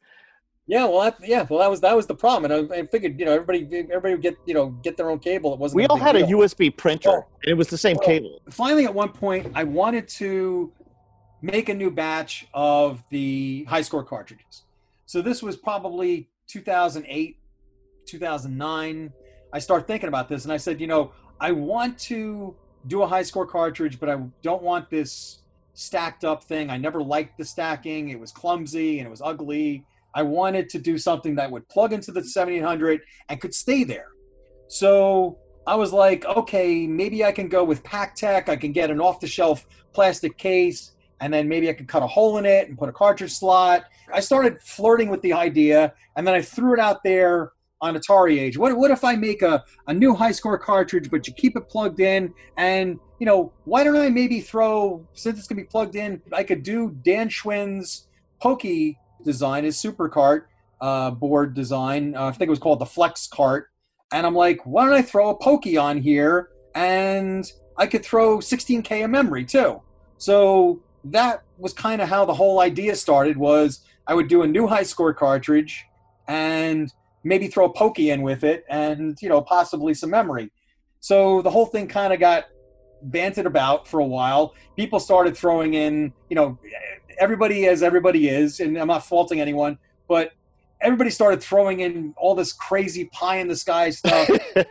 yeah, 0.66 0.84
well, 0.86 1.02
that, 1.02 1.16
yeah, 1.22 1.46
well, 1.50 1.58
that 1.60 1.70
was 1.70 1.80
that 1.82 1.94
was 1.94 2.06
the 2.06 2.14
problem, 2.14 2.50
and 2.50 2.72
I, 2.72 2.76
I 2.78 2.86
figured, 2.86 3.18
you 3.20 3.26
know, 3.26 3.32
everybody 3.32 3.66
everybody 3.90 4.14
would 4.14 4.22
get 4.22 4.36
you 4.46 4.54
know 4.54 4.70
get 4.82 4.96
their 4.96 5.10
own 5.10 5.18
cable. 5.18 5.52
It 5.52 5.58
wasn't. 5.58 5.76
We 5.76 5.86
all 5.86 5.98
had 5.98 6.16
a. 6.16 6.22
USB 6.22 6.74
printer, 6.74 7.10
Well- 7.10 7.28
and 7.42 7.50
it 7.50 7.54
was 7.54 7.68
the 7.68 7.76
same 7.76 7.96
well, 7.98 8.06
cable. 8.06 8.40
finally 8.50 8.86
at 8.86 8.94
one 8.94 9.10
point 9.10 9.52
i 9.54 9.62
wanted 9.64 10.08
to 10.08 10.72
make 11.46 11.68
a 11.68 11.74
new 11.74 11.90
batch 11.90 12.46
of 12.54 13.02
the 13.10 13.64
high 13.68 13.82
score 13.82 14.04
cartridges. 14.04 14.64
So 15.06 15.22
this 15.22 15.42
was 15.42 15.56
probably 15.56 16.28
2008 16.48 17.38
2009 18.06 19.12
i 19.52 19.58
start 19.58 19.84
thinking 19.88 20.06
about 20.06 20.28
this 20.28 20.44
and 20.44 20.52
i 20.52 20.56
said 20.56 20.80
you 20.80 20.86
know 20.86 21.10
i 21.40 21.50
want 21.50 21.98
to 21.98 22.54
do 22.86 23.02
a 23.02 23.06
high 23.06 23.22
score 23.24 23.44
cartridge 23.44 23.98
but 23.98 24.08
i 24.08 24.16
don't 24.42 24.62
want 24.62 24.88
this 24.88 25.40
stacked 25.76 26.24
up 26.24 26.42
thing. 26.42 26.70
I 26.70 26.78
never 26.78 27.02
liked 27.02 27.38
the 27.38 27.44
stacking. 27.44 28.08
It 28.08 28.18
was 28.18 28.32
clumsy 28.32 28.98
and 28.98 29.06
it 29.06 29.10
was 29.10 29.20
ugly. 29.22 29.84
I 30.14 30.22
wanted 30.22 30.70
to 30.70 30.78
do 30.78 30.96
something 30.96 31.34
that 31.36 31.50
would 31.50 31.68
plug 31.68 31.92
into 31.92 32.10
the 32.10 32.24
7800 32.24 33.02
and 33.28 33.40
could 33.40 33.54
stay 33.54 33.84
there. 33.84 34.08
So 34.68 35.38
I 35.66 35.74
was 35.74 35.92
like, 35.92 36.24
okay, 36.24 36.86
maybe 36.86 37.24
I 37.24 37.32
can 37.32 37.48
go 37.48 37.62
with 37.62 37.82
PacTec. 37.82 38.48
I 38.48 38.56
can 38.56 38.72
get 38.72 38.90
an 38.90 39.00
off-the-shelf 39.00 39.66
plastic 39.92 40.38
case, 40.38 40.92
and 41.20 41.32
then 41.32 41.48
maybe 41.48 41.68
I 41.68 41.72
could 41.72 41.88
cut 41.88 42.02
a 42.02 42.06
hole 42.06 42.38
in 42.38 42.46
it 42.46 42.68
and 42.68 42.78
put 42.78 42.88
a 42.88 42.92
cartridge 42.92 43.32
slot. 43.32 43.84
I 44.12 44.20
started 44.20 44.60
flirting 44.60 45.08
with 45.08 45.22
the 45.22 45.32
idea, 45.32 45.94
and 46.16 46.26
then 46.26 46.34
I 46.34 46.42
threw 46.42 46.74
it 46.74 46.80
out 46.80 47.02
there 47.02 47.52
on 47.80 47.94
Atari 47.94 48.38
Age. 48.38 48.56
What, 48.56 48.76
what 48.76 48.90
if 48.90 49.04
I 49.04 49.16
make 49.16 49.42
a, 49.42 49.64
a 49.86 49.94
new 49.94 50.14
high 50.14 50.32
score 50.32 50.58
cartridge, 50.58 51.10
but 51.10 51.26
you 51.26 51.34
keep 51.34 51.56
it 51.56 51.68
plugged 51.68 52.00
in? 52.00 52.32
And, 52.56 52.98
you 53.18 53.26
know, 53.26 53.52
why 53.64 53.84
don't 53.84 53.96
I 53.96 54.08
maybe 54.08 54.40
throw, 54.40 55.06
since 55.12 55.38
it's 55.38 55.46
going 55.46 55.58
to 55.58 55.62
be 55.64 55.68
plugged 55.68 55.96
in, 55.96 56.22
I 56.32 56.42
could 56.42 56.62
do 56.62 56.96
Dan 57.02 57.28
Schwinn's 57.28 58.08
Pokey 58.40 58.98
design, 59.24 59.64
his 59.64 59.76
super 59.76 60.08
cart 60.08 60.48
uh, 60.80 61.10
board 61.10 61.54
design. 61.54 62.14
Uh, 62.14 62.26
I 62.26 62.32
think 62.32 62.48
it 62.48 62.50
was 62.50 62.58
called 62.58 62.78
the 62.78 62.86
Flex 62.86 63.26
Cart 63.26 63.68
and 64.12 64.26
I'm 64.26 64.34
like, 64.34 64.60
why 64.64 64.84
don't 64.84 64.94
I 64.94 65.02
throw 65.02 65.30
a 65.30 65.34
pokey 65.34 65.76
on 65.76 65.98
here 65.98 66.50
and 66.74 67.50
I 67.76 67.86
could 67.86 68.04
throw 68.04 68.38
16k 68.38 69.04
of 69.04 69.10
memory 69.10 69.44
too. 69.44 69.82
So 70.18 70.80
that 71.12 71.42
was 71.58 71.72
kind 71.72 72.00
of 72.00 72.08
how 72.08 72.24
the 72.24 72.34
whole 72.34 72.60
idea 72.60 72.94
started 72.96 73.36
was 73.36 73.80
I 74.06 74.14
would 74.14 74.28
do 74.28 74.42
a 74.42 74.46
new 74.46 74.66
high 74.66 74.82
score 74.82 75.12
cartridge 75.12 75.84
and 76.28 76.92
maybe 77.24 77.48
throw 77.48 77.66
a 77.66 77.72
pokey 77.72 78.10
in 78.10 78.22
with 78.22 78.44
it 78.44 78.64
and 78.68 79.18
you 79.20 79.28
know 79.28 79.40
possibly 79.40 79.94
some 79.94 80.10
memory. 80.10 80.50
So 81.00 81.42
the 81.42 81.50
whole 81.50 81.66
thing 81.66 81.88
kind 81.88 82.12
of 82.12 82.20
got 82.20 82.46
banted 83.02 83.46
about 83.46 83.86
for 83.86 84.00
a 84.00 84.06
while. 84.06 84.54
People 84.76 84.98
started 84.98 85.36
throwing 85.36 85.74
in, 85.74 86.12
you 86.28 86.36
know, 86.36 86.58
everybody 87.18 87.66
as 87.66 87.82
everybody 87.82 88.28
is, 88.28 88.60
and 88.60 88.76
I'm 88.76 88.88
not 88.88 89.06
faulting 89.06 89.40
anyone, 89.40 89.78
but 90.08 90.32
everybody 90.80 91.10
started 91.10 91.42
throwing 91.42 91.80
in 91.80 92.14
all 92.16 92.34
this 92.34 92.52
crazy 92.52 93.06
pie 93.06 93.36
in 93.36 93.48
the 93.48 93.56
sky 93.56 93.90
stuff. 93.90 94.28
do 94.28 94.64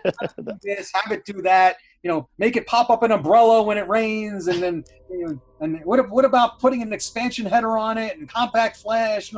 this, 0.61 0.91
have 0.93 1.11
it 1.11 1.25
do 1.25 1.41
that. 1.43 1.77
You 2.05 2.11
know, 2.11 2.29
make 2.37 2.55
it 2.55 2.67
pop 2.67 2.91
up 2.91 3.01
an 3.01 3.11
umbrella 3.11 3.63
when 3.63 3.79
it 3.79 3.87
rains, 3.89 4.47
and 4.47 4.61
then 4.61 4.83
you 5.09 5.25
know, 5.25 5.41
and 5.59 5.83
what 5.85 6.07
what 6.11 6.23
about 6.23 6.59
putting 6.59 6.83
an 6.83 6.93
expansion 6.93 7.47
header 7.47 7.79
on 7.79 7.97
it 7.97 8.15
and 8.15 8.29
compact 8.29 8.77
flash? 8.77 9.33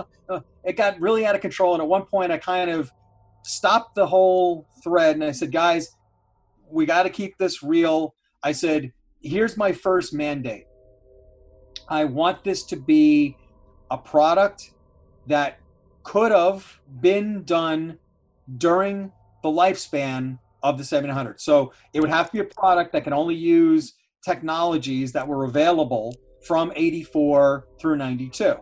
It 0.65 0.75
got 0.75 0.99
really 0.99 1.25
out 1.25 1.33
of 1.33 1.39
control, 1.39 1.75
and 1.75 1.81
at 1.81 1.87
one 1.87 2.03
point, 2.03 2.29
I 2.29 2.37
kind 2.37 2.69
of 2.69 2.91
stopped 3.45 3.95
the 3.95 4.05
whole 4.05 4.67
thread, 4.83 5.15
and 5.15 5.23
I 5.23 5.31
said, 5.31 5.53
guys, 5.53 5.95
we 6.69 6.85
got 6.85 7.03
to 7.03 7.09
keep 7.09 7.37
this 7.37 7.63
real. 7.63 8.13
I 8.43 8.51
said, 8.51 8.91
here's 9.21 9.55
my 9.55 9.71
first 9.71 10.13
mandate. 10.13 10.65
I 11.87 12.03
want 12.03 12.43
this 12.43 12.63
to 12.65 12.75
be 12.75 13.37
a 13.89 13.97
product 13.97 14.71
that 15.27 15.61
could 16.03 16.33
have 16.33 16.81
been 16.99 17.45
done 17.45 17.99
during 18.57 19.13
the 19.41 19.47
lifespan 19.47 20.39
of 20.63 20.77
the 20.77 20.83
700. 20.83 21.39
So 21.39 21.73
it 21.93 22.01
would 22.01 22.09
have 22.09 22.27
to 22.27 22.33
be 22.33 22.39
a 22.39 22.43
product 22.43 22.91
that 22.93 23.03
can 23.03 23.13
only 23.13 23.35
use 23.35 23.93
technologies 24.23 25.11
that 25.13 25.27
were 25.27 25.45
available 25.45 26.15
from 26.45 26.71
84 26.75 27.67
through 27.79 27.97
92. 27.97 28.55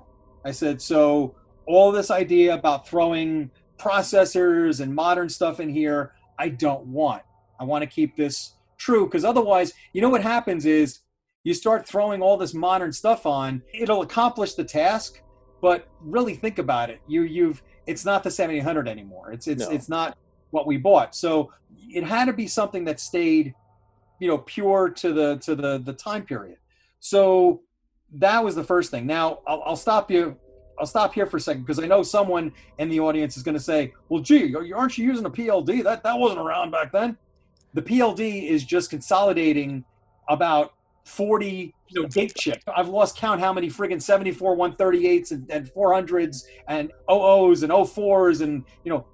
I 0.43 0.51
said, 0.51 0.81
so 0.81 1.35
all 1.67 1.91
this 1.91 2.11
idea 2.11 2.53
about 2.53 2.87
throwing 2.87 3.49
processors 3.77 4.79
and 4.81 4.93
modern 4.93 5.29
stuff 5.29 5.59
in 5.59 5.69
here, 5.69 6.13
I 6.37 6.49
don't 6.49 6.85
want. 6.87 7.23
I 7.59 7.63
want 7.63 7.83
to 7.83 7.87
keep 7.87 8.15
this 8.15 8.53
true 8.77 9.05
because 9.05 9.25
otherwise, 9.25 9.73
you 9.93 10.01
know 10.01 10.09
what 10.09 10.21
happens 10.21 10.65
is 10.65 10.99
you 11.43 11.53
start 11.53 11.87
throwing 11.87 12.21
all 12.21 12.37
this 12.37 12.53
modern 12.53 12.91
stuff 12.91 13.25
on, 13.25 13.61
it'll 13.73 14.01
accomplish 14.01 14.55
the 14.55 14.63
task, 14.63 15.21
but 15.61 15.87
really 16.01 16.35
think 16.35 16.59
about 16.59 16.89
it. 16.89 16.99
You 17.07 17.23
you've 17.23 17.61
it's 17.87 18.03
not 18.03 18.23
the 18.23 18.31
7800 18.31 18.87
anymore. 18.87 19.31
It's 19.31 19.47
it's 19.47 19.63
No. 19.63 19.71
it's 19.71 19.89
not 19.89 20.17
what 20.55 20.65
we 20.65 20.77
bought. 20.77 21.13
So 21.13 21.51
it 21.89 22.03
had 22.03 22.25
to 22.25 22.33
be 22.33 22.47
something 22.47 22.85
that 22.85 22.99
stayed, 22.99 23.53
you 24.19 24.27
know, 24.27 24.39
pure 24.39 24.89
to 24.89 25.13
the 25.13 25.35
to 25.39 25.53
the 25.53 25.77
the 25.77 25.93
time 25.93 26.23
period. 26.23 26.57
So 26.99 27.61
that 28.13 28.43
was 28.43 28.55
the 28.55 28.63
first 28.63 28.89
thing. 28.89 29.05
Now 29.05 29.39
I'll, 29.45 29.61
I'll 29.65 29.75
stop 29.75 30.09
you. 30.09 30.37
I'll 30.79 30.85
stop 30.85 31.13
here 31.13 31.25
for 31.25 31.37
a 31.37 31.39
second 31.39 31.63
because 31.63 31.79
I 31.79 31.87
know 31.87 32.03
someone 32.03 32.51
in 32.79 32.89
the 32.89 32.99
audience 32.99 33.37
is 33.37 33.43
going 33.43 33.55
to 33.55 33.61
say, 33.61 33.93
"Well, 34.09 34.21
gee, 34.21 34.55
aren't 34.55 34.97
you 34.97 35.05
using 35.05 35.25
a 35.25 35.29
PLD? 35.29 35.83
That 35.83 36.03
that 36.03 36.17
wasn't 36.17 36.39
around 36.39 36.71
back 36.71 36.91
then." 36.91 37.17
The 37.73 37.81
PLD 37.81 38.49
is 38.49 38.63
just 38.63 38.89
consolidating 38.89 39.83
about 40.29 40.73
40 41.03 41.73
you 41.89 42.01
know, 42.01 42.07
gate 42.07 42.33
chip. 42.35 42.61
I've 42.75 42.87
lost 42.87 43.17
count 43.17 43.39
how 43.39 43.53
many 43.53 43.69
friggin' 43.69 44.01
74 44.01 44.57
138s 44.57 45.31
and, 45.31 45.49
and 45.51 45.67
400s 45.67 46.45
and 46.67 46.91
00s 47.09 47.63
and 47.63 47.71
04s 47.71 48.41
and 48.41 48.63
you 48.83 48.91
know 48.91 49.05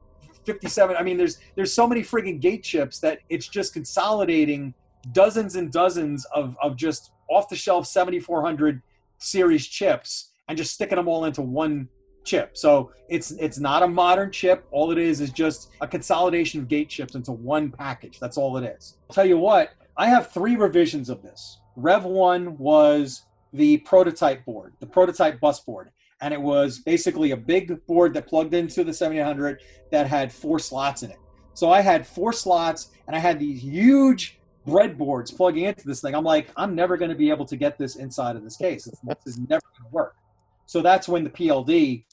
57. 0.46 0.96
I 0.96 1.04
mean, 1.04 1.18
there's 1.18 1.40
there's 1.56 1.74
so 1.74 1.88
many 1.88 2.02
friggin' 2.02 2.40
gate 2.40 2.64
chips 2.64 3.00
that 3.00 3.20
it's 3.30 3.48
just 3.48 3.74
consolidating 3.74 4.74
dozens 5.14 5.56
and 5.56 5.72
dozens 5.72 6.26
of, 6.26 6.56
of 6.62 6.76
just 6.76 7.12
off 7.30 7.50
the 7.50 7.56
shelf 7.56 7.88
7400 7.88 8.82
series 9.18 9.66
chips 9.68 10.32
and 10.48 10.58
just 10.58 10.74
sticking 10.74 10.98
them 10.98 11.08
all 11.08 11.26
into 11.26 11.42
one 11.42 11.88
chip. 12.24 12.58
So 12.58 12.92
it's 13.10 13.32
it's 13.32 13.60
not 13.60 13.84
a 13.84 13.88
modern 13.88 14.32
chip. 14.32 14.66
All 14.72 14.92
it 14.92 14.98
is 14.98 15.22
is 15.22 15.32
just 15.32 15.72
a 15.82 15.88
consolidation 15.88 16.62
of 16.62 16.68
gate 16.68 16.90
chips 16.90 17.16
into 17.16 17.32
one 17.32 17.72
package. 17.72 18.20
That's 18.20 18.38
all 18.38 18.58
it 18.58 18.64
is. 18.64 18.98
I'll 19.10 19.16
tell 19.16 19.26
you 19.26 19.38
what, 19.38 19.72
I 19.98 20.08
have 20.08 20.32
three 20.32 20.56
revisions 20.56 21.10
of 21.10 21.22
this. 21.22 21.60
Rev 21.76 22.04
one 22.04 22.58
was 22.58 23.24
the 23.54 23.78
prototype 23.80 24.46
board, 24.46 24.74
the 24.80 24.86
prototype 24.86 25.40
bus 25.40 25.60
board. 25.60 25.92
And 26.22 26.34
it 26.34 26.42
was 26.42 26.80
basically 26.80 27.32
a 27.32 27.38
big 27.38 27.86
board 27.88 28.14
that 28.14 28.28
plugged 28.28 28.54
into 28.54 28.84
the 28.84 28.94
7800 28.94 29.62
that 29.92 30.08
had 30.08 30.32
four 30.32 30.60
slots 30.60 31.04
in 31.04 31.12
it. 31.12 31.18
So 31.54 31.72
I 31.72 31.82
had 31.82 32.06
four 32.06 32.32
slots 32.32 32.90
and 33.08 33.16
I 33.16 33.20
had 33.20 33.40
these 33.40 33.62
huge 33.62 34.40
breadboards 34.68 35.36
plugging 35.36 35.66
into 35.66 35.88
this 35.88 36.02
thing. 36.02 36.16
I'm 36.16 36.24
like, 36.24 36.50
I'm 36.56 36.76
never 36.76 36.98
going 36.98 37.10
to 37.10 37.18
be 37.18 37.30
able 37.30 37.46
to 37.46 37.58
get 37.58 37.78
this 37.78 37.96
inside 37.96 38.36
of 38.36 38.44
this 38.44 38.58
case. 38.58 38.86
This 38.86 39.18
is 39.26 39.40
never 39.40 39.62
going 39.78 39.90
to 39.90 39.92
work. 39.92 40.16
So 40.66 40.82
that's 40.82 41.10
when 41.10 41.24
the 41.24 41.30
PLD 41.30 42.06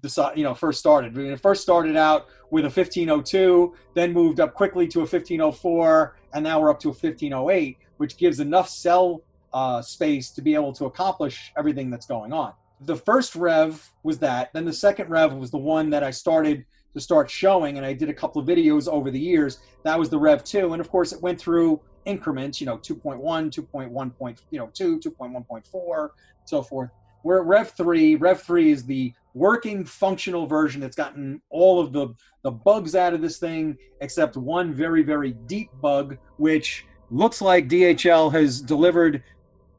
decided, 0.00 0.38
you 0.38 0.44
know, 0.44 0.54
first 0.54 0.78
started. 0.78 1.12
I 1.14 1.16
mean, 1.16 1.32
it 1.32 1.40
first 1.40 1.62
started 1.62 1.96
out 1.96 2.28
with 2.50 2.64
a 2.64 2.68
1502, 2.68 3.74
then 3.94 4.12
moved 4.12 4.40
up 4.40 4.54
quickly 4.54 4.86
to 4.88 5.00
a 5.00 5.02
1504, 5.02 6.16
and 6.32 6.44
now 6.44 6.60
we're 6.60 6.70
up 6.70 6.80
to 6.80 6.88
a 6.88 6.92
1508, 6.92 7.78
which 7.98 8.16
gives 8.16 8.40
enough 8.40 8.68
cell 8.68 9.22
uh, 9.52 9.82
space 9.82 10.30
to 10.30 10.42
be 10.42 10.54
able 10.54 10.72
to 10.72 10.86
accomplish 10.86 11.52
everything 11.58 11.90
that's 11.90 12.06
going 12.06 12.32
on. 12.32 12.52
The 12.80 12.96
first 12.96 13.34
rev 13.34 13.92
was 14.02 14.18
that. 14.18 14.52
Then 14.52 14.64
the 14.64 14.72
second 14.72 15.08
rev 15.08 15.32
was 15.34 15.50
the 15.50 15.58
one 15.58 15.90
that 15.90 16.02
I 16.02 16.10
started 16.10 16.64
to 16.94 17.00
start 17.00 17.30
showing, 17.30 17.76
and 17.76 17.86
I 17.86 17.92
did 17.92 18.08
a 18.08 18.14
couple 18.14 18.40
of 18.40 18.48
videos 18.48 18.88
over 18.88 19.10
the 19.10 19.20
years. 19.20 19.58
That 19.84 19.98
was 19.98 20.08
the 20.08 20.18
rev 20.18 20.44
two, 20.44 20.72
and 20.72 20.80
of 20.80 20.90
course 20.90 21.12
it 21.12 21.20
went 21.20 21.40
through 21.40 21.80
increments. 22.04 22.60
You 22.60 22.66
know, 22.66 22.78
2.1, 22.78 23.20
2.1 23.20 24.16
point, 24.16 24.42
you 24.50 24.58
know, 24.58 24.70
two, 24.72 24.98
2.1.4, 25.00 26.08
so 26.44 26.62
forth. 26.62 26.90
We're 27.22 27.40
at 27.40 27.46
rev 27.46 27.70
three. 27.72 28.14
Rev 28.14 28.40
three 28.40 28.70
is 28.70 28.84
the 28.84 29.12
working 29.34 29.84
functional 29.84 30.46
version 30.46 30.80
that's 30.80 30.96
gotten 30.96 31.42
all 31.50 31.80
of 31.80 31.92
the 31.92 32.14
the 32.42 32.50
bugs 32.50 32.94
out 32.94 33.12
of 33.12 33.20
this 33.20 33.38
thing 33.38 33.76
except 34.00 34.34
one 34.36 34.72
very 34.72 35.02
very 35.02 35.32
deep 35.46 35.68
bug 35.82 36.16
which 36.38 36.86
looks 37.10 37.42
like 37.42 37.68
DHL 37.68 38.32
has 38.32 38.62
delivered 38.62 39.22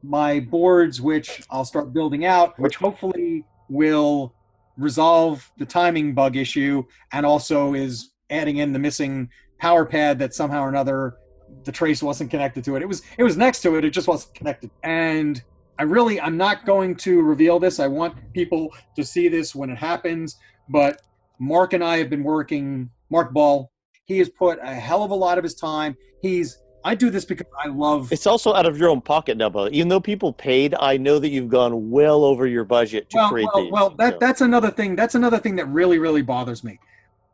my 0.04 0.40
boards 0.40 1.02
which 1.02 1.42
I'll 1.50 1.66
start 1.66 1.94
building 1.94 2.26
out 2.26 2.58
which 2.60 2.76
hopefully 2.76 3.44
will 3.70 4.34
resolve 4.78 5.52
the 5.58 5.66
timing 5.66 6.14
bug 6.14 6.36
issue 6.36 6.84
and 7.12 7.26
also 7.26 7.74
is 7.74 8.12
adding 8.30 8.58
in 8.58 8.74
the 8.74 8.80
missing 8.80 9.30
power 9.60 9.86
pad 9.86 10.20
that 10.20 10.34
somehow 10.34 10.62
or 10.62 10.70
another 10.70 11.16
the 11.64 11.72
trace 11.72 12.04
wasn't 12.04 12.30
connected 12.30 12.64
to 12.64 12.76
it 12.76 12.82
it 12.82 12.88
was 12.88 13.02
it 13.18 13.24
was 13.24 13.38
next 13.38 13.62
to 13.62 13.76
it 13.76 13.86
it 13.86 13.90
just 13.90 14.08
wasn't 14.08 14.34
connected 14.36 14.70
and 14.84 15.44
I 15.80 15.84
really, 15.84 16.20
I'm 16.20 16.38
not 16.38 16.66
going 16.66 16.96
to 16.98 17.22
reveal 17.22 17.60
this. 17.60 17.80
I 17.80 17.88
want 17.88 18.34
people 18.34 18.74
to 18.96 19.04
see 19.04 19.28
this 19.28 19.54
when 19.54 19.70
it 19.70 19.78
happens. 19.78 20.38
But 20.70 21.02
Mark 21.40 21.74
and 21.74 21.84
I 21.84 21.98
have 21.98 22.10
been 22.10 22.24
working. 22.24 22.90
Mark 23.12 23.32
Ball, 23.32 23.72
he 24.06 24.18
has 24.18 24.30
put 24.30 24.60
a 24.62 24.74
hell 24.74 25.04
of 25.04 25.12
a 25.12 25.16
lot 25.16 25.38
of 25.38 25.44
his 25.44 25.56
time. 25.56 25.96
He's. 26.22 26.60
I 26.84 26.96
do 26.96 27.10
this 27.10 27.26
because 27.26 27.48
I 27.62 27.68
love. 27.68 28.12
It's 28.12 28.28
also 28.28 28.54
out 28.54 28.66
of 28.66 28.78
your 28.78 28.90
own 28.90 29.02
pocket 29.02 29.38
now, 29.38 29.50
but 29.50 29.74
even 29.74 29.88
though 29.90 30.00
people 30.00 30.32
paid, 30.32 30.76
I 30.80 30.98
know 30.98 31.20
that 31.20 31.30
you've 31.30 31.50
gone 31.50 31.90
well 31.90 32.24
over 32.24 32.48
your 32.48 32.64
budget 32.64 33.10
to 33.10 33.18
well, 33.18 33.30
create 33.30 33.50
well, 33.54 33.64
these. 33.64 33.72
well, 33.72 33.90
that 33.92 34.14
so. 34.14 34.18
that's 34.20 34.42
another 34.42 34.72
thing. 34.72 34.96
That's 34.96 35.16
another 35.16 35.40
thing 35.40 35.56
that 35.58 35.66
really, 35.66 35.98
really 35.98 36.22
bothers 36.22 36.64
me. 36.64 36.80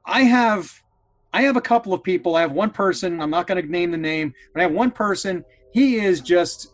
I 0.06 0.24
have, 0.24 0.82
I 1.34 1.44
have 1.44 1.56
a 1.56 1.62
couple 1.62 1.94
of 1.94 2.04
people. 2.04 2.36
I 2.36 2.41
have 2.41 2.52
one 2.52 2.72
person. 2.72 3.22
I'm 3.22 3.30
not 3.30 3.48
going 3.48 3.62
to 3.62 3.70
name 3.70 3.91
the 3.91 3.98
name, 3.98 4.34
but 4.54 4.62
I 4.62 4.64
have 4.64 4.74
one 4.74 4.91
person. 4.91 5.46
He 5.72 5.98
is 5.98 6.22
just 6.22 6.74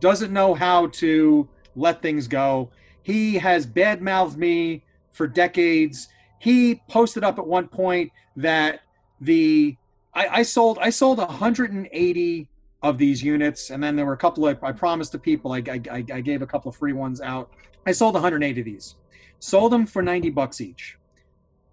doesn't 0.00 0.32
know 0.32 0.54
how 0.54 0.88
to 0.88 1.48
let 1.76 2.02
things 2.02 2.26
go. 2.26 2.70
He 3.02 3.34
has 3.34 3.66
badmouthed 3.66 4.36
me 4.36 4.82
for 5.12 5.26
decades. 5.26 6.08
He 6.40 6.82
posted 6.88 7.24
up 7.24 7.38
at 7.38 7.46
one 7.46 7.68
point 7.68 8.10
that 8.36 8.80
the 9.20 9.76
I, 10.16 10.38
I 10.38 10.42
sold 10.42 10.78
I 10.80 10.88
sold 10.90 11.18
180 11.18 12.48
of 12.82 12.98
these 12.98 13.22
units, 13.22 13.70
and 13.70 13.82
then 13.82 13.94
there 13.96 14.06
were 14.06 14.14
a 14.14 14.16
couple 14.18 14.48
of 14.48 14.64
I 14.64 14.72
promised 14.72 15.12
the 15.12 15.18
people 15.18 15.52
I, 15.52 15.58
I, 15.70 15.80
I 15.92 16.20
gave 16.20 16.40
a 16.42 16.46
couple 16.46 16.70
of 16.70 16.76
free 16.76 16.94
ones 16.94 17.20
out. 17.20 17.50
I 17.86 17.92
sold 17.92 18.14
180 18.14 18.60
of 18.60 18.64
these, 18.64 18.96
sold 19.38 19.72
them 19.72 19.86
for 19.86 20.02
90 20.02 20.30
bucks 20.30 20.60
each. 20.60 20.96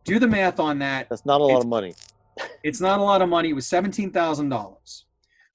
Do 0.04 0.20
the 0.20 0.28
math 0.28 0.60
on 0.60 0.80
that. 0.80 1.08
That's 1.10 1.26
not 1.26 1.39
a 1.39 1.44
lot 1.46 1.52
it's- 1.52 1.64
of 1.64 1.70
money. 1.70 1.94
It's 2.64 2.82
not 2.82 3.00
a 3.00 3.04
lot 3.04 3.22
of 3.22 3.30
money. 3.30 3.50
It 3.50 3.54
was 3.54 3.68
seventeen 3.68 4.10
thousand 4.10 4.50
dollars. 4.50 5.06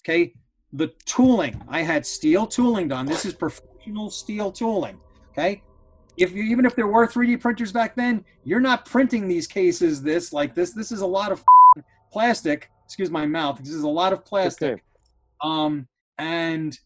Okay, 0.03 0.33
the 0.73 0.89
tooling 1.07 1.61
I 1.67 1.83
had 1.83 2.07
steel 2.07 2.47
tooling 2.47 2.87
done. 2.89 3.05
This 3.07 3.25
is 3.25 3.33
professional 3.35 4.11
steel 4.11 4.53
tooling. 4.53 5.01
Okay, 5.33 5.63
if 6.17 6.33
you 6.33 6.45
even 6.45 6.65
if 6.67 6.77
there 6.77 6.87
were 6.87 7.07
3D 7.09 7.41
printers 7.41 7.73
back 7.73 7.97
then, 7.97 8.25
you're 8.45 8.61
not 8.61 8.85
printing 8.85 9.27
these 9.27 9.47
cases 9.47 10.03
this 10.03 10.33
like 10.33 10.55
this. 10.55 10.73
This 10.73 10.93
is 10.93 11.01
a 11.01 11.07
lot 11.07 11.33
of 11.33 11.43
plastic. 12.13 12.71
Excuse 12.89 13.11
my 13.11 13.27
mouth. 13.27 13.59
This 13.59 13.75
is 13.75 13.83
a 13.83 13.89
lot 13.89 14.15
of 14.15 14.25
plastic. 14.25 14.83
Um, 15.43 15.87
and 16.17 16.77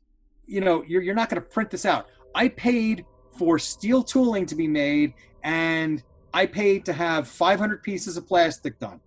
you 0.46 0.60
know 0.60 0.82
you're 0.88 1.00
you're 1.00 1.14
not 1.14 1.30
going 1.30 1.40
to 1.40 1.48
print 1.48 1.70
this 1.70 1.86
out. 1.86 2.08
I 2.34 2.48
paid 2.48 3.04
for 3.38 3.56
steel 3.56 4.02
tooling 4.02 4.44
to 4.46 4.56
be 4.56 4.66
made, 4.66 5.14
and 5.44 6.02
I 6.34 6.46
paid 6.46 6.84
to 6.86 6.92
have 6.92 7.28
500 7.28 7.84
pieces 7.84 8.16
of 8.16 8.26
plastic 8.26 8.80
done. 8.80 9.00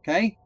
Okay. 0.00 0.38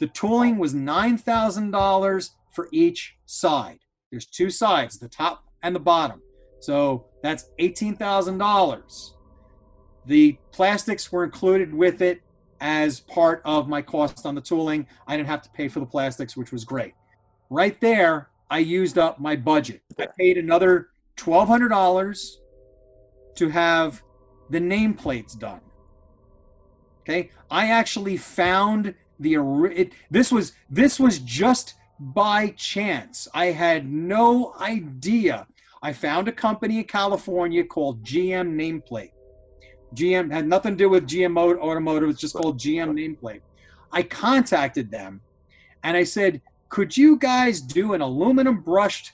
The 0.00 0.08
tooling 0.08 0.58
was 0.58 0.74
nine 0.74 1.16
thousand 1.16 1.70
dollars 1.70 2.32
for 2.50 2.68
each 2.72 3.14
side. 3.24 3.78
There's 4.10 4.26
two 4.26 4.50
sides, 4.50 4.98
the 4.98 5.08
top 5.08 5.44
and 5.62 5.76
the 5.76 5.80
bottom. 5.80 6.22
So 6.58 7.06
that's 7.22 7.50
eighteen 7.60 7.94
thousand 7.94 8.38
dollars. 8.38 9.14
The 10.06 10.38
plastics 10.50 11.12
were 11.12 11.22
included 11.22 11.72
with 11.72 12.02
it 12.02 12.20
as 12.60 13.00
part 13.00 13.42
of 13.44 13.68
my 13.68 13.82
cost 13.82 14.26
on 14.26 14.34
the 14.34 14.40
tooling. 14.40 14.86
I 15.06 15.16
didn't 15.16 15.28
have 15.28 15.42
to 15.42 15.50
pay 15.50 15.68
for 15.68 15.80
the 15.80 15.86
plastics, 15.86 16.36
which 16.36 16.52
was 16.52 16.64
great. 16.64 16.94
Right 17.50 17.80
there, 17.80 18.28
I 18.50 18.58
used 18.58 18.98
up 18.98 19.20
my 19.20 19.36
budget. 19.36 19.82
I 19.98 20.06
paid 20.18 20.38
another 20.38 20.88
twelve 21.16 21.48
hundred 21.48 21.68
dollars 21.68 22.40
to 23.36 23.48
have 23.48 24.02
the 24.50 24.58
nameplates 24.58 25.38
done. 25.38 25.60
Okay, 27.02 27.30
I 27.50 27.68
actually 27.68 28.16
found 28.16 28.94
the 29.18 29.34
it, 29.74 29.92
this 30.10 30.30
was 30.30 30.52
this 30.70 30.98
was 31.00 31.18
just 31.18 31.74
by 31.98 32.48
chance. 32.50 33.28
I 33.34 33.46
had 33.46 33.90
no 33.90 34.54
idea. 34.60 35.46
I 35.82 35.92
found 35.92 36.28
a 36.28 36.32
company 36.32 36.78
in 36.78 36.84
California 36.84 37.64
called 37.64 38.02
GM 38.04 38.54
Nameplate. 38.54 39.12
GM 39.94 40.30
had 40.32 40.46
nothing 40.46 40.72
to 40.72 40.76
do 40.76 40.88
with 40.88 41.06
GM 41.06 41.32
Mo- 41.32 41.58
Automotive. 41.58 42.10
It's 42.10 42.20
just 42.20 42.34
called 42.34 42.58
GM 42.58 42.92
Nameplate. 42.92 43.40
I 43.92 44.02
contacted 44.02 44.90
them, 44.90 45.20
and 45.82 45.96
I 45.96 46.04
said, 46.04 46.42
"Could 46.68 46.96
you 46.96 47.16
guys 47.16 47.60
do 47.60 47.94
an 47.94 48.00
aluminum 48.00 48.60
brushed 48.60 49.12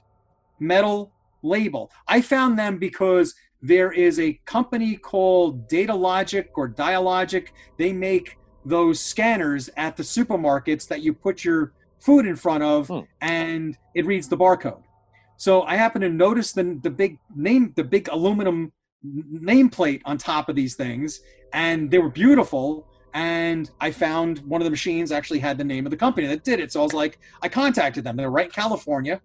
metal 0.59 1.13
label?" 1.43 1.91
I 2.09 2.21
found 2.21 2.59
them 2.59 2.79
because 2.79 3.35
there 3.63 3.93
is 3.93 4.19
a 4.21 4.35
company 4.45 4.97
called 4.97 5.69
Datalogic 5.69 6.49
or 6.55 6.69
Dialogic. 6.69 7.49
They 7.79 7.93
make 7.93 8.37
those 8.67 9.01
scanners 9.01 9.71
at 9.77 9.97
the 9.97 10.03
supermarkets 10.03 10.87
that 10.89 11.03
you 11.03 11.13
put 11.15 11.45
your 11.45 11.73
food 12.01 12.27
in 12.27 12.37
front 12.37 12.63
of 12.63 12.89
Hmm. 12.89 13.01
and 13.21 13.79
it 13.95 14.05
reads 14.07 14.29
the 14.29 14.37
barcode. 14.37 14.83
So 15.37 15.63
I 15.63 15.77
happened 15.77 16.03
to 16.03 16.11
notice 16.11 16.53
the, 16.53 16.79
the 16.83 16.91
big 16.91 17.19
name, 17.35 17.73
the 17.77 17.85
big 17.85 18.09
aluminum 18.09 18.73
nameplate 19.05 20.01
on 20.05 20.19
top 20.19 20.49
of 20.49 20.57
these 20.57 20.75
things, 20.75 21.21
and 21.53 21.91
they 21.91 21.99
were 21.99 22.11
beautiful. 22.11 22.89
And 23.13 23.71
I 23.81 23.93
found 23.93 24.39
one 24.41 24.61
of 24.61 24.65
the 24.65 24.71
machines 24.71 25.13
actually 25.13 25.39
had 25.39 25.57
the 25.57 25.65
name 25.65 25.87
of 25.87 25.91
the 25.91 25.97
company 25.97 26.27
that 26.27 26.43
did 26.43 26.59
it. 26.59 26.73
So 26.73 26.81
I 26.81 26.83
was 26.83 26.93
like, 26.93 27.19
I 27.43 27.49
contacted 27.49 28.03
them. 28.03 28.17
They're 28.17 28.31
right 28.31 28.47
in 28.47 28.51
California. 28.51 29.21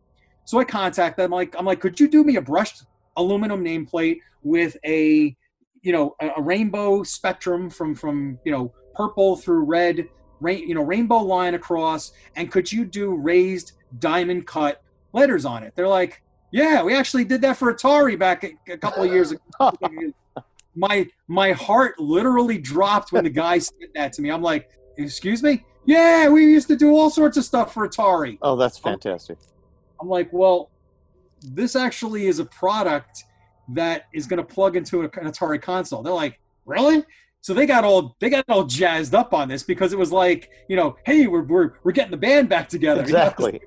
So 0.46 0.60
I 0.60 0.64
contacted 0.64 1.24
them. 1.24 1.32
Like, 1.32 1.56
I'm 1.58 1.66
like, 1.66 1.80
could 1.80 2.00
you 2.00 2.08
do 2.08 2.24
me 2.24 2.36
a 2.36 2.42
brushed 2.42 2.84
aluminum 3.18 3.64
nameplate 3.64 4.20
with 4.44 4.78
a, 4.86 5.36
you 5.82 5.92
know, 5.92 6.16
a, 6.22 6.30
a 6.38 6.42
rainbow 6.42 7.04
spectrum 7.04 7.70
from 7.70 7.96
from 7.96 8.38
you 8.46 8.52
know 8.52 8.74
purple 8.94 9.36
through 9.36 9.64
red, 9.64 10.08
rain, 10.40 10.68
you 10.68 10.76
know, 10.76 10.84
rainbow 10.84 11.18
line 11.18 11.56
across, 11.56 12.12
and 12.36 12.52
could 12.52 12.72
you 12.72 12.86
do 12.86 13.16
raised 13.16 13.74
diamond 13.98 14.46
cut 14.46 14.84
letters 15.14 15.46
on 15.46 15.64
it? 15.64 15.74
They're 15.76 15.88
like, 15.88 16.22
yeah, 16.52 16.84
we 16.84 16.96
actually 16.96 17.26
did 17.26 17.42
that 17.42 17.58
for 17.58 17.74
Atari 17.74 18.18
back 18.18 18.44
a, 18.44 18.54
a 18.72 18.78
couple 18.78 19.04
of 19.04 19.12
years 19.12 19.32
ago. 19.32 19.72
my 20.76 21.08
my 21.28 21.52
heart 21.52 22.00
literally 22.00 22.58
dropped 22.58 23.12
when 23.12 23.24
the 23.24 23.30
guy 23.30 23.60
said 23.60 23.90
that 23.96 24.14
to 24.14 24.22
me. 24.22 24.30
I'm 24.30 24.42
like, 24.42 24.70
excuse 24.98 25.44
me? 25.44 25.64
Yeah, 25.86 26.30
we 26.30 26.46
used 26.46 26.68
to 26.68 26.76
do 26.76 26.96
all 26.96 27.10
sorts 27.10 27.38
of 27.38 27.44
stuff 27.44 27.74
for 27.74 27.88
Atari. 27.88 28.38
Oh, 28.42 28.56
that's 28.56 28.78
fantastic. 28.78 29.38
I'm 30.00 30.08
like, 30.08 30.32
well, 30.32 30.70
this 31.42 31.76
actually 31.76 32.28
is 32.28 32.40
a 32.40 32.46
product 32.46 33.24
that 33.70 34.06
is 34.14 34.26
going 34.26 34.38
to 34.38 34.44
plug 34.44 34.76
into 34.76 35.02
an 35.02 35.10
Atari 35.10 35.62
console. 35.62 36.02
They're 36.02 36.14
like, 36.14 36.40
really? 36.66 37.04
So 37.42 37.54
they 37.54 37.66
got 37.66 37.84
all 37.86 38.16
they 38.20 38.30
got 38.30 38.46
all 38.50 38.66
jazzed 38.66 39.16
up 39.16 39.34
on 39.34 39.48
this 39.48 39.64
because 39.64 39.94
it 39.94 40.00
was 40.00 40.12
like, 40.12 40.50
you 40.68 40.76
know, 40.76 40.98
hey, 41.06 41.28
we're 41.28 41.44
we're, 41.44 41.74
we're 41.84 41.92
getting 41.92 42.12
the 42.12 42.18
band 42.18 42.50
back 42.50 42.68
together. 42.68 43.02
You 43.02 43.14
know? 43.14 43.20
Exactly. 43.20 43.62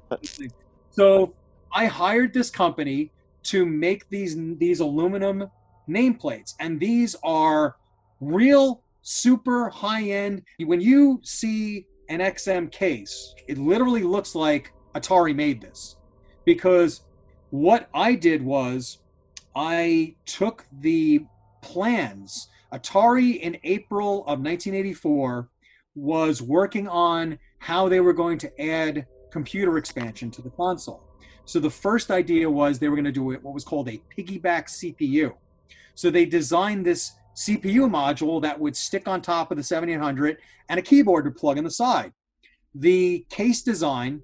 So 0.90 1.34
I 1.74 1.86
hired 1.86 2.34
this 2.34 2.50
company 2.50 3.10
to 3.44 3.66
make 3.66 4.08
these 4.08 4.36
these 4.58 4.80
aluminum 4.80 5.48
nameplates, 5.88 6.54
and 6.60 6.78
these 6.78 7.16
are 7.22 7.76
real 8.20 8.82
super 9.02 9.68
high 9.68 10.04
end. 10.04 10.42
When 10.58 10.80
you 10.80 11.20
see 11.22 11.86
an 12.08 12.20
XM 12.20 12.70
case, 12.70 13.34
it 13.48 13.58
literally 13.58 14.02
looks 14.02 14.34
like 14.34 14.72
Atari 14.94 15.34
made 15.34 15.60
this 15.60 15.96
because 16.44 17.02
what 17.50 17.88
I 17.94 18.14
did 18.14 18.42
was 18.42 18.98
I 19.56 20.14
took 20.26 20.66
the 20.80 21.24
plans. 21.62 22.48
Atari 22.72 23.40
in 23.40 23.58
April 23.64 24.20
of 24.20 24.40
1984 24.40 25.48
was 25.94 26.40
working 26.40 26.88
on 26.88 27.38
how 27.58 27.88
they 27.88 28.00
were 28.00 28.14
going 28.14 28.38
to 28.38 28.60
add 28.60 29.06
computer 29.30 29.78
expansion 29.78 30.30
to 30.30 30.42
the 30.42 30.50
console. 30.50 31.11
So 31.44 31.58
the 31.58 31.70
first 31.70 32.10
idea 32.10 32.48
was 32.48 32.78
they 32.78 32.88
were 32.88 32.96
going 32.96 33.04
to 33.04 33.12
do 33.12 33.24
what 33.24 33.42
was 33.42 33.64
called 33.64 33.88
a 33.88 34.00
piggyback 34.16 34.66
CPU. 34.68 35.34
So 35.94 36.10
they 36.10 36.24
designed 36.24 36.86
this 36.86 37.12
CPU 37.36 37.90
module 37.90 38.40
that 38.42 38.58
would 38.58 38.76
stick 38.76 39.08
on 39.08 39.22
top 39.22 39.50
of 39.50 39.56
the 39.56 39.62
7800 39.62 40.38
and 40.68 40.78
a 40.78 40.82
keyboard 40.82 41.24
to 41.24 41.30
plug 41.30 41.58
in 41.58 41.64
the 41.64 41.70
side. 41.70 42.12
The 42.74 43.26
case 43.28 43.62
design 43.62 44.22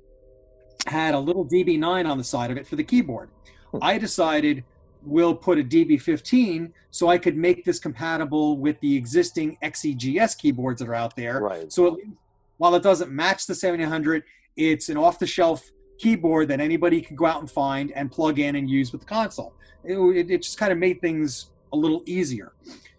had 0.87 1.14
a 1.14 1.19
little 1.19 1.45
DB9 1.45 2.09
on 2.09 2.19
the 2.19 2.25
side 2.25 2.51
of 2.51 2.57
it 2.57 2.66
for 2.66 2.77
the 2.77 2.85
keyboard. 2.85 3.31
Hmm. 3.73 3.79
I 3.83 3.99
decided 3.99 4.64
we'll 5.03 5.35
put 5.35 5.59
a 5.59 5.62
DB15 5.62 6.73
so 6.91 7.09
I 7.09 7.19
could 7.19 7.37
make 7.37 7.64
this 7.64 7.79
compatible 7.79 8.59
with 8.59 8.81
the 8.81 8.97
existing 8.97 9.59
XEGS 9.62 10.37
keyboards 10.37 10.81
that 10.81 10.89
are 10.89 10.95
out 10.95 11.14
there. 11.16 11.41
Right. 11.41 11.73
So 11.73 11.91
least, 11.91 12.09
while 12.57 12.75
it 12.75 12.83
doesn't 12.83 13.11
match 13.11 13.47
the 13.47 13.55
7800, 13.55 14.25
it's 14.57 14.89
an 14.89 14.97
off-the-shelf 14.97 15.71
keyboard 15.99 16.49
that 16.49 16.61
anybody 16.61 17.01
can 17.01 17.16
go 17.16 17.26
out 17.26 17.40
and 17.40 17.51
find 17.51 17.92
and 17.92 18.11
plug 18.11 18.38
in 18.38 18.57
and 18.57 18.70
use 18.70 18.92
with 18.92 19.01
the 19.03 19.07
console. 19.07 19.55
It, 19.84 19.96
it, 19.99 20.30
it 20.30 20.42
just 20.42 20.59
kind 20.59 20.72
of 20.72 20.78
made 20.78 21.01
things 21.01 21.51
a 21.72 21.76
little 21.76 22.03
easier. 22.07 22.53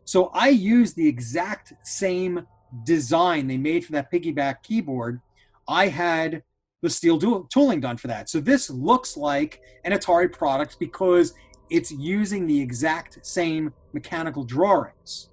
So 0.06 0.28
I 0.34 0.50
used 0.50 0.96
the 0.96 1.08
exact 1.08 1.74
same 1.84 2.46
design 2.84 3.48
they 3.48 3.58
made 3.58 3.86
for 3.86 3.92
that 3.94 4.12
piggyback 4.12 4.64
keyboard. 4.64 5.22
I 5.68 5.88
had 5.88 6.44
the 6.82 6.90
steel 6.90 7.18
dual, 7.18 7.44
tooling 7.44 7.80
done 7.80 7.98
for 7.98 8.08
that. 8.08 8.30
So 8.30 8.40
this 8.40 8.70
looks 8.70 9.18
like 9.18 9.62
an 9.84 9.92
Atari 9.92 10.32
product 10.32 10.78
because 10.80 11.34
it's 11.70 11.92
using 11.92 12.48
the 12.48 12.60
exact 12.60 13.26
same 13.26 13.74
mechanical 13.94 14.44
drawings. 14.44 15.30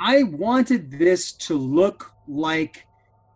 I 0.00 0.22
wanted 0.24 0.90
this 0.90 1.32
to 1.32 1.54
look 1.56 2.12
like 2.26 2.86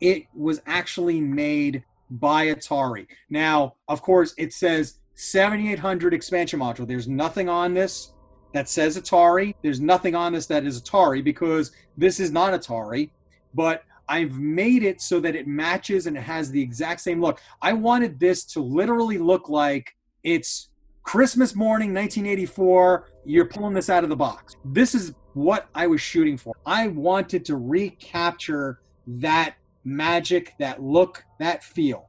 it 0.01 0.25
was 0.35 0.61
actually 0.67 1.21
made 1.21 1.85
by 2.11 2.47
Atari. 2.47 3.07
Now, 3.31 3.75
of 3.89 4.03
course, 4.03 4.35
it 4.39 4.53
says 4.53 4.99
7800 5.15 6.15
expansion 6.15 6.61
module. 6.61 6.87
There's 6.87 7.09
nothing 7.09 7.49
on 7.49 7.75
this 7.75 8.13
that 8.53 8.69
says 8.69 8.99
Atari. 8.99 9.55
There's 9.63 9.81
nothing 9.81 10.15
on 10.15 10.33
this 10.33 10.47
that 10.47 10.65
is 10.65 10.81
Atari 10.81 11.23
because 11.23 11.73
this 11.97 12.21
is 12.21 12.31
not 12.31 12.53
Atari, 12.53 13.11
but 13.55 13.85
I've 14.09 14.39
made 14.39 14.83
it 14.83 15.01
so 15.01 15.21
that 15.21 15.37
it 15.37 15.47
matches 15.47 16.07
and 16.07 16.17
it 16.17 16.23
has 16.23 16.51
the 16.51 16.63
exact 16.63 17.01
same 17.01 17.21
look. 17.21 17.41
I 17.61 17.75
wanted 17.75 18.19
this 18.19 18.45
to 18.47 18.61
literally 18.61 19.19
look 19.19 19.49
like 19.49 19.95
it's 20.23 20.71
Christmas 21.03 21.55
morning 21.55 21.93
1984. 21.93 23.09
You're 23.25 23.45
pulling 23.47 23.75
this 23.75 23.91
out 23.91 24.05
of 24.05 24.11
the 24.11 24.17
box. 24.17 24.57
This 24.65 24.95
is 24.95 25.13
what 25.35 25.69
I 25.75 25.87
was 25.87 26.01
shooting 26.01 26.37
for. 26.37 26.55
I 26.65 26.89
wanted 26.89 27.45
to 27.47 27.57
recapture 27.57 28.81
that 29.07 29.55
magic, 29.85 30.55
that 30.59 30.83
look, 30.83 31.25
that 31.39 31.63
feel. 31.63 32.09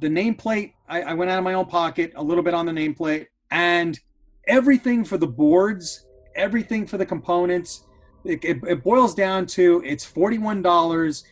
The 0.00 0.08
nameplate, 0.08 0.74
I, 0.88 1.02
I 1.02 1.14
went 1.14 1.30
out 1.30 1.38
of 1.38 1.44
my 1.44 1.54
own 1.54 1.66
pocket 1.66 2.12
a 2.16 2.22
little 2.22 2.42
bit 2.42 2.54
on 2.54 2.66
the 2.66 2.72
nameplate, 2.72 3.26
and 3.50 3.98
everything 4.46 5.04
for 5.04 5.18
the 5.18 5.26
boards, 5.26 6.06
everything 6.34 6.86
for 6.86 6.98
the 6.98 7.06
components, 7.06 7.84
it, 8.24 8.44
it, 8.44 8.58
it 8.66 8.84
boils 8.84 9.14
down 9.14 9.46
to 9.46 9.82
it's 9.84 10.10
$41 10.10 11.22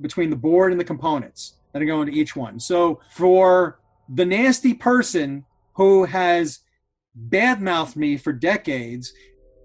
between 0.00 0.30
the 0.30 0.36
board 0.36 0.72
and 0.72 0.80
the 0.80 0.84
components 0.84 1.56
that 1.72 1.82
are 1.82 1.86
going 1.86 2.06
to 2.06 2.14
each 2.14 2.36
one. 2.36 2.58
So 2.60 3.00
for 3.10 3.80
the 4.08 4.26
nasty 4.26 4.74
person 4.74 5.44
who 5.74 6.04
has 6.04 6.60
badmouthed 7.28 7.96
me 7.96 8.16
for 8.16 8.32
decades, 8.32 9.12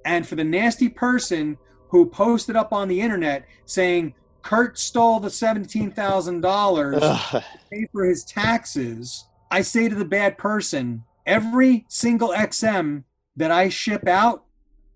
and 0.05 0.25
for 0.25 0.35
the 0.35 0.43
nasty 0.43 0.87
person 0.87 1.57
who 1.89 2.05
posted 2.05 2.55
up 2.55 2.71
on 2.71 2.87
the 2.87 3.01
internet 3.01 3.45
saying 3.65 4.13
Curt 4.41 4.77
stole 4.79 5.19
the 5.19 5.29
seventeen 5.29 5.91
thousand 5.91 6.41
dollars 6.41 6.99
to 7.01 7.43
pay 7.71 7.87
for 7.91 8.05
his 8.05 8.23
taxes, 8.23 9.25
I 9.51 9.61
say 9.61 9.89
to 9.89 9.95
the 9.95 10.05
bad 10.05 10.37
person, 10.37 11.03
every 11.25 11.85
single 11.89 12.29
XM 12.29 13.03
that 13.35 13.51
I 13.51 13.69
ship 13.69 14.07
out 14.07 14.45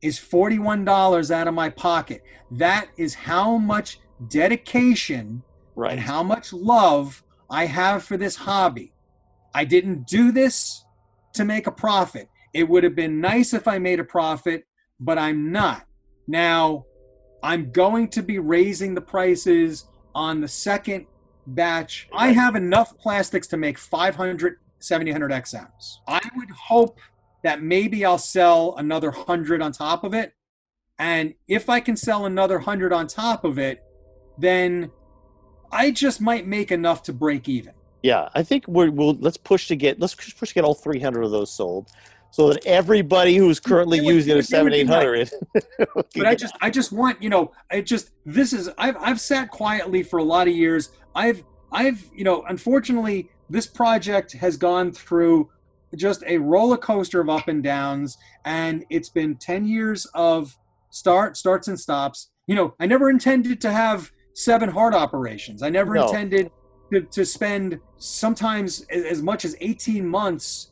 is 0.02 0.18
$41 0.20 1.32
out 1.32 1.48
of 1.48 1.54
my 1.54 1.70
pocket. 1.70 2.24
That 2.50 2.88
is 2.98 3.14
how 3.14 3.58
much 3.58 4.00
dedication 4.30 5.44
Right. 5.76 5.92
and 5.92 6.00
how 6.00 6.24
much 6.24 6.52
love 6.54 7.24
I 7.50 7.66
have 7.68 8.04
for 8.04 8.18
this 8.18 8.36
hobby. 8.36 8.94
I 9.54 9.64
didn't 9.66 10.08
do 10.08 10.32
this 10.32 10.86
to 11.34 11.46
make 11.46 11.68
a 11.68 11.72
profit. 11.72 12.30
It 12.54 12.68
would 12.68 12.84
have 12.84 12.96
been 12.96 13.22
nice 13.22 13.54
if 13.54 13.68
I 13.68 13.78
made 13.80 14.00
a 14.00 14.04
profit, 14.04 14.66
but 15.00 15.18
I'm 15.18 15.52
not. 15.52 15.86
Now, 16.28 16.86
I'm 17.44 17.72
going 17.72 18.08
to 18.10 18.24
be 18.24 18.40
raising 18.40 18.94
the 18.94 19.02
prices 19.02 19.86
on 20.14 20.42
the 20.42 20.48
second 20.48 21.06
batch. 21.48 22.08
I 22.14 22.32
have 22.32 22.56
enough 22.56 22.98
plastics 22.98 23.48
to 23.48 23.58
make 23.58 23.78
500, 23.78 24.58
700 24.80 25.32
XMs. 25.32 25.98
I 26.08 26.22
would 26.36 26.50
hope 26.52 27.00
that 27.44 27.62
maybe 27.62 28.06
I'll 28.06 28.18
sell 28.18 28.76
another 28.78 29.12
100 29.12 29.62
on 29.62 29.72
top 29.72 30.04
of 30.04 30.14
it. 30.14 30.34
And 31.00 31.34
if 31.48 31.70
I 31.70 31.80
can 31.80 31.98
sell 31.98 32.26
another 32.26 32.58
100 32.58 32.94
on 32.94 33.08
top 33.08 33.44
of 33.44 33.58
it, 33.58 33.84
then 34.38 34.92
I 35.72 35.92
just 35.92 36.22
might 36.22 36.46
make 36.46 36.72
enough 36.72 37.02
to 37.04 37.14
break 37.14 37.50
even. 37.50 37.74
Yeah, 38.04 38.30
I 38.34 38.44
think 38.44 38.68
we're, 38.68 38.92
we'll 38.92 39.16
let's 39.20 39.38
push 39.38 39.68
to 39.68 39.76
get 39.76 40.00
let's 40.00 40.16
push 40.16 40.50
to 40.50 40.54
get 40.56 40.64
all 40.64 40.74
300 40.74 41.24
of 41.24 41.32
those 41.32 41.52
sold, 41.52 41.90
so 42.32 42.50
that 42.50 42.66
everybody 42.66 43.36
who's 43.36 43.60
currently 43.60 44.00
would- 44.02 44.16
using 44.16 44.32
a 44.32 44.36
would- 44.36 44.44
it 44.46 44.48
seven 44.48 44.66
would 44.66 44.72
be 44.72 44.80
eight 44.80 44.88
hundred. 44.88 45.30
but 46.16 46.26
I 46.26 46.34
just 46.36 46.56
I 46.62 46.70
just 46.70 46.92
want 46.92 47.22
you 47.22 47.30
know 47.30 47.52
I 47.70 47.82
just 47.82 48.12
this 48.26 48.54
is 48.54 48.70
I've 48.78 48.98
I've 48.98 49.20
sat 49.22 49.52
quietly 49.52 50.02
for 50.04 50.18
a 50.20 50.24
lot 50.24 50.48
of 50.48 50.56
years. 50.56 50.90
I've 51.16 51.44
I've 51.72 52.04
you 52.16 52.24
know 52.24 52.44
unfortunately 52.50 53.30
this 53.50 53.68
project 53.68 54.32
has 54.34 54.58
gone 54.58 54.92
through 54.92 55.50
just 55.98 56.24
a 56.26 56.38
roller 56.38 56.78
coaster 56.78 57.20
of 57.20 57.30
up 57.30 57.50
and 57.50 57.62
downs, 57.62 58.18
and 58.46 58.86
it's 58.90 59.10
been 59.10 59.36
ten 59.36 59.66
years 59.66 60.06
of 60.14 60.58
start 60.90 61.36
starts 61.38 61.68
and 61.68 61.80
stops. 61.80 62.30
You 62.48 62.56
know 62.56 62.76
I 62.80 62.86
never 62.86 63.10
intended 63.10 63.60
to 63.62 63.72
have 63.72 64.10
seven 64.34 64.70
heart 64.70 64.94
operations. 64.94 65.62
I 65.62 65.70
never 65.70 65.94
No. 65.96 66.06
intended 66.08 66.50
to, 66.94 67.02
to 67.02 67.26
spend 67.26 67.80
sometimes 67.98 68.82
as 68.90 69.22
much 69.22 69.44
as 69.44 69.56
18 69.60 70.08
months 70.08 70.72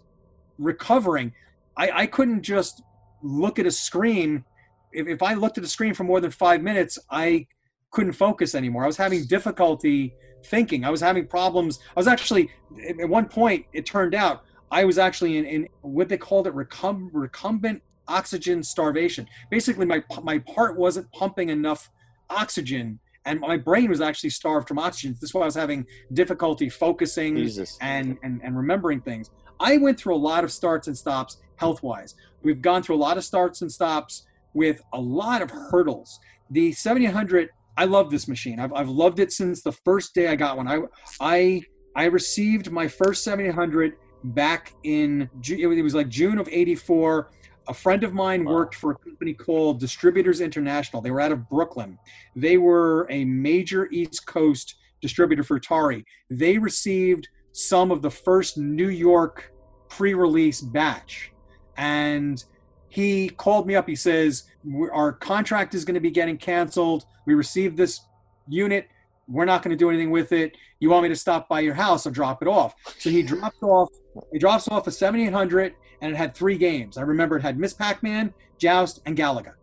recovering. 0.58 1.34
I, 1.80 2.02
I 2.02 2.06
couldn't 2.06 2.44
just 2.44 2.84
look 3.24 3.58
at 3.58 3.66
a 3.66 3.72
screen. 3.72 4.44
If, 4.92 5.08
if 5.08 5.24
I 5.24 5.34
looked 5.34 5.58
at 5.58 5.64
a 5.64 5.68
screen 5.68 5.94
for 5.94 6.04
more 6.04 6.20
than 6.20 6.30
five 6.30 6.62
minutes, 6.62 7.00
I 7.10 7.48
couldn't 7.92 8.14
focus 8.14 8.54
anymore. 8.54 8.84
I 8.84 8.88
was 8.88 8.98
having 8.98 9.26
difficulty 9.26 10.14
thinking. 10.46 10.84
I 10.86 10.90
was 10.90 11.02
having 11.02 11.26
problems. 11.26 11.80
I 11.96 12.00
was 12.00 12.08
actually, 12.08 12.52
at 13.00 13.10
one 13.10 13.28
point, 13.28 13.66
it 13.74 13.86
turned 13.86 14.14
out 14.14 14.44
I 14.72 14.84
was 14.84 14.98
actually 14.98 15.38
in, 15.38 15.46
in 15.46 15.68
what 15.82 16.10
they 16.10 16.18
called 16.18 16.46
it 16.48 16.54
recum, 16.54 17.10
recumbent 17.14 17.82
oxygen 18.08 18.62
starvation. 18.62 19.28
Basically, 19.50 19.86
my, 19.86 20.04
my 20.22 20.44
heart 20.54 20.78
wasn't 20.78 21.12
pumping 21.14 21.50
enough 21.50 21.90
oxygen 22.30 23.00
and 23.26 23.40
my 23.40 23.58
brain 23.58 23.90
was 23.90 24.02
actually 24.02 24.30
starved 24.30 24.68
from 24.68 24.80
oxygen. 24.80 25.14
This 25.14 25.30
is 25.30 25.34
why 25.34 25.42
I 25.42 25.46
was 25.46 25.56
having 25.56 25.86
difficulty 26.14 26.70
focusing 26.70 27.36
Jesus. 27.36 27.78
and, 27.82 28.18
and 28.24 28.42
and 28.44 28.56
remembering 28.58 29.02
things. 29.02 29.30
I 29.60 29.78
went 29.78 30.00
through 30.00 30.16
a 30.16 30.18
lot 30.18 30.44
of 30.44 30.52
starts 30.52 30.88
and 30.88 30.98
stops 30.98 31.38
health 31.60 31.84
wise. 31.84 32.16
We've 32.42 32.62
gone 32.62 32.84
through 32.84 32.96
a 32.96 33.04
lot 33.08 33.18
of 33.18 33.24
starts 33.24 33.62
and 33.62 33.72
stops 33.72 34.26
with 34.54 34.82
a 34.94 35.00
lot 35.00 35.42
of 35.42 35.52
hurdles. 35.52 36.20
The 36.50 36.72
7800, 36.72 37.50
I 37.78 37.86
love 37.86 38.10
this 38.10 38.28
machine. 38.28 38.60
I've, 38.60 38.74
I've 38.74 38.90
loved 38.90 39.20
it 39.20 39.32
since 39.32 39.62
the 39.62 39.72
first 39.72 40.16
day 40.16 40.28
I 40.28 40.36
got 40.36 40.58
one. 40.58 40.68
I 40.68 40.80
I 41.20 41.62
I 41.96 42.06
received 42.06 42.72
my 42.72 42.88
first 42.88 43.24
7800 43.24 43.94
back 44.24 44.74
in 44.84 45.30
it 45.48 45.84
was 45.84 45.96
like 45.96 46.10
June 46.10 46.40
of 46.40 46.50
84. 46.50 47.32
A 47.68 47.74
friend 47.74 48.04
of 48.04 48.14
mine 48.14 48.46
worked 48.46 48.76
for 48.76 48.92
a 48.92 48.96
company 48.96 49.34
called 49.34 49.80
Distributors 49.80 50.42
International. 50.42 51.02
They 51.02 51.12
were 51.12 51.22
out 51.22 51.32
of 51.32 51.48
Brooklyn. 51.50 52.00
They 52.36 52.58
were 52.58 53.06
a 53.12 53.26
major 53.26 53.88
East 53.92 54.26
Coast 54.26 54.76
distributor 55.02 55.44
for 55.44 55.60
Atari. 55.60 56.04
They 56.30 56.58
received 56.58 57.30
some 57.52 57.92
of 57.92 58.02
the 58.02 58.10
first 58.10 58.58
New 58.58 58.90
York 58.90 59.54
pre-release 59.90 60.62
batch, 60.62 61.32
and 61.80 62.44
he 62.90 63.30
called 63.30 63.66
me 63.66 63.76
up. 63.76 63.88
He 63.88 63.96
says, 63.96 64.44
"Our 64.92 65.14
contract 65.14 65.74
is 65.74 65.86
going 65.86 65.96
to 65.96 66.02
be 66.02 66.12
getting 66.12 66.38
canceled. 66.38 67.06
We 67.26 67.34
received 67.34 67.78
this 67.78 68.02
unit. 68.48 68.90
We're 69.28 69.46
not 69.46 69.64
going 69.64 69.72
to 69.72 69.78
do 69.78 69.90
anything 69.90 70.12
with 70.12 70.32
it. 70.34 70.58
You 70.80 70.90
want 70.90 71.04
me 71.04 71.10
to 71.10 71.16
stop 71.16 71.48
by 71.48 71.62
your 71.62 71.76
house 71.76 72.06
or 72.06 72.12
drop 72.12 72.42
it 72.42 72.48
off?" 72.48 72.76
So 73.00 73.10
he 73.10 73.24
dropped 73.24 73.64
off. 73.64 73.90
He 74.34 74.40
drops 74.40 74.68
off 74.68 74.88
a 74.88 74.92
7800, 74.92 75.74
and 76.02 76.12
it 76.12 76.18
had 76.18 76.36
three 76.36 76.58
games. 76.58 76.98
I 76.98 77.04
remember 77.04 77.38
it 77.38 77.42
had 77.42 77.58
Miss 77.58 77.74
Pac-Man, 77.74 78.34
Joust, 78.58 79.00
and 79.06 79.16
Galaga, 79.18 79.54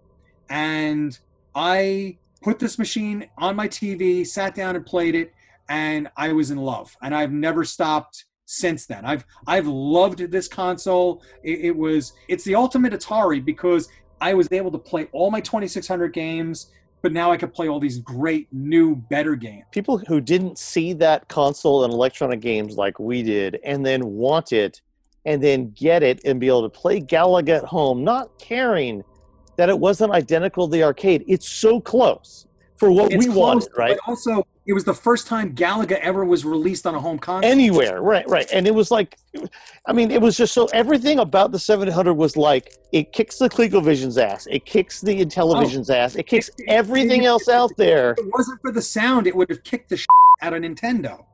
and 0.49 1.19
I 1.55 2.17
put 2.43 2.59
this 2.59 2.79
machine 2.79 3.29
on 3.37 3.57
my 3.57 3.69
TV, 3.69 4.27
sat 4.27 4.55
down 4.55 4.75
and 4.75 4.87
played 4.87 5.15
it, 5.15 5.35
and 5.69 6.09
I 6.17 6.33
was 6.33 6.51
in 6.51 6.59
love. 6.59 6.97
And 7.03 7.15
I've 7.15 7.33
never 7.33 7.65
stopped 7.65 8.25
since 8.47 8.87
then. 8.87 9.05
I've 9.05 9.27
I've 9.47 9.67
loved 9.67 10.31
this 10.31 10.49
console. 10.49 11.23
It, 11.43 11.67
it 11.67 11.77
was 11.77 12.15
it's 12.29 12.45
the 12.45 12.55
ultimate 12.55 12.95
Atari 12.95 13.45
because 13.45 13.89
I 14.21 14.33
was 14.33 14.51
able 14.51 14.71
to 14.71 14.79
play 14.79 15.09
all 15.13 15.31
my 15.31 15.41
2600 15.41 16.13
games, 16.13 16.73
but 17.03 17.13
now 17.13 17.31
I 17.31 17.37
could 17.37 17.53
play 17.53 17.69
all 17.69 17.79
these 17.79 17.99
great 17.99 18.49
new 18.51 18.97
better 18.97 19.37
games. 19.37 19.65
People 19.73 19.99
who 19.99 20.21
didn't 20.21 20.59
see 20.59 20.95
that 20.95 21.29
console 21.29 21.85
and 21.85 21.93
electronic 21.93 22.41
games 22.41 22.77
like 22.77 22.99
we 22.99 23.23
did, 23.23 23.61
and 23.63 23.85
then 23.85 24.07
want 24.07 24.53
it, 24.53 24.81
and 25.27 25.43
then 25.43 25.71
get 25.73 26.03
it 26.03 26.21
and 26.25 26.41
be 26.41 26.47
able 26.47 26.63
to 26.63 26.71
play 26.71 27.01
Galaga 27.01 27.59
at 27.59 27.65
home, 27.65 28.03
not 28.03 28.39
caring 28.39 29.05
that 29.57 29.69
it 29.69 29.79
wasn't 29.79 30.13
identical 30.13 30.69
to 30.69 30.73
the 30.73 30.83
arcade. 30.83 31.25
It's 31.27 31.49
so 31.49 31.81
close 31.81 32.47
for 32.77 32.91
what 32.91 33.13
It's 33.13 33.27
we 33.27 33.33
close, 33.33 33.37
wanted, 33.37 33.69
right? 33.77 33.99
But 34.05 34.11
also 34.11 34.47
it 34.67 34.73
was 34.73 34.85
the 34.85 34.95
first 34.95 35.29
time 35.29 35.55
Galaga 35.55 35.99
ever 36.01 36.25
was 36.25 36.45
released 36.45 36.87
on 36.87 36.95
a 36.95 37.01
home 37.01 37.19
console. 37.19 37.51
anywhere 37.51 38.03
right 38.03 38.29
right. 38.29 38.49
And 38.53 38.67
it 38.67 38.75
was 38.75 38.91
like 38.91 39.17
i 39.87 39.93
mean 39.93 40.11
it 40.11 40.21
was 40.21 40.37
just 40.37 40.53
so 40.53 40.67
everything 40.73 41.19
about 41.19 41.53
the 41.53 41.59
700 41.59 42.15
was 42.15 42.37
like 42.37 42.75
it 42.93 43.13
kicks 43.13 43.39
the 43.39 43.49
ColecoVision's 43.49 44.19
ass. 44.19 44.47
It 44.51 44.65
kicks 44.65 45.01
the 45.01 45.25
Intellivision's 45.25 45.91
oh. 45.91 45.95
ass. 45.95 46.17
It 46.17 46.27
kicks 46.27 46.51
everything 46.69 47.25
else 47.25 47.49
out 47.49 47.71
there 47.77 48.13
If 48.13 48.19
it 48.19 48.33
wasn't 48.33 48.61
for 48.61 48.73
the 48.73 48.83
sound, 48.83 49.27
it 49.27 49.37
would 49.37 49.51
have 49.51 49.63
kicked 49.63 49.91
the 49.91 49.97
shit 49.97 50.07
out 50.43 50.53
of 50.53 50.63
Nintendo. 50.63 51.25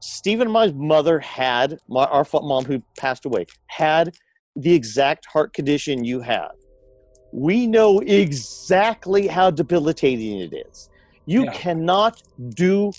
steve 0.00 0.40
and 0.40 0.50
my 0.50 0.70
mother 0.72 1.18
had 1.18 1.78
my, 1.88 2.04
our 2.04 2.26
mom 2.32 2.64
who 2.64 2.82
passed 2.96 3.26
away 3.26 3.46
had 3.66 4.16
the 4.56 4.72
exact 4.72 5.26
heart 5.26 5.52
condition 5.52 6.04
you 6.04 6.20
have. 6.20 6.52
We 7.32 7.66
know 7.66 8.00
exactly 8.00 9.26
how 9.26 9.50
debilitating 9.50 10.40
it 10.40 10.54
is 10.54 10.88
you 11.28 11.44
Yeah. 11.44 11.52
cannot 11.52 12.14
do 12.54 12.90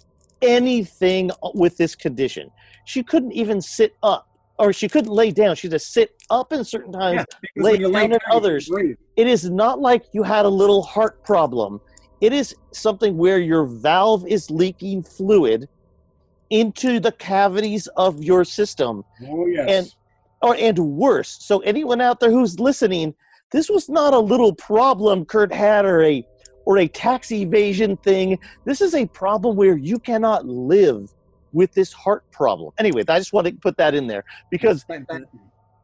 anything 0.42 1.32
with 1.54 1.76
this 1.78 1.96
condition 1.96 2.50
she 2.86 3.04
couldn't 3.04 3.34
even 3.34 3.60
sit 3.60 3.92
up 4.04 4.26
or 4.58 4.72
she 4.72 4.88
couldn't 4.88 5.12
lay 5.12 5.32
down 5.32 5.56
she 5.56 5.68
had 5.68 5.72
to 5.72 5.80
sit 5.80 6.10
up 6.30 6.54
in 6.54 6.64
certain 6.64 6.94
times 6.94 7.24
Yeah, 7.56 7.64
lay 7.64 7.78
lay 7.78 8.08
down 8.08 8.14
at 8.14 8.22
others. 8.32 8.70
it 9.18 9.28
is 9.28 9.50
not 9.50 9.80
like 9.82 10.04
you 10.14 10.24
had 10.24 10.46
a 10.46 10.50
little 10.62 10.82
heart 10.84 11.16
problem. 11.26 11.80
It 12.22 12.32
is 12.34 12.56
something 12.74 13.18
where 13.18 13.40
your 13.40 13.66
valve 13.66 14.26
is 14.28 14.50
leaking 14.52 15.04
fluid 15.04 15.68
into 16.50 17.00
the 17.00 17.12
cavities 17.14 17.88
of 17.96 18.24
your 18.24 18.44
system, 18.44 19.04
Oh 19.30 19.46
yes. 19.48 19.68
and 19.76 19.88
or 20.42 20.56
and 20.56 20.78
worse. 20.80 21.38
So 21.42 21.60
anyone 21.60 22.02
out 22.02 22.20
there 22.20 22.32
who's 22.32 22.60
listening, 22.60 23.14
this 23.52 23.70
was 23.70 23.90
not 23.90 24.14
a 24.14 24.20
little 24.20 24.54
problem 24.54 25.26
Curt 25.26 25.54
had 25.54 25.86
or 25.86 26.02
a 26.04 26.24
or 26.70 26.78
a 26.78 26.88
tax 26.88 27.32
evasion 27.32 27.98
thing. 27.98 28.38
This 28.64 28.80
is 28.80 28.94
a 28.94 29.08
problem 29.08 29.56
where 29.56 29.76
you 29.76 29.98
cannot 29.98 30.46
live 30.46 31.12
with 31.52 31.74
this 31.74 31.92
heart 31.92 32.24
problem. 32.32 32.72
Anyway, 32.78 33.04
I 33.08 33.18
just 33.18 33.34
want 33.34 33.48
to 33.48 33.54
put 33.54 33.76
that 33.78 33.96
in 33.96 34.06
there 34.06 34.24
because 34.52 34.86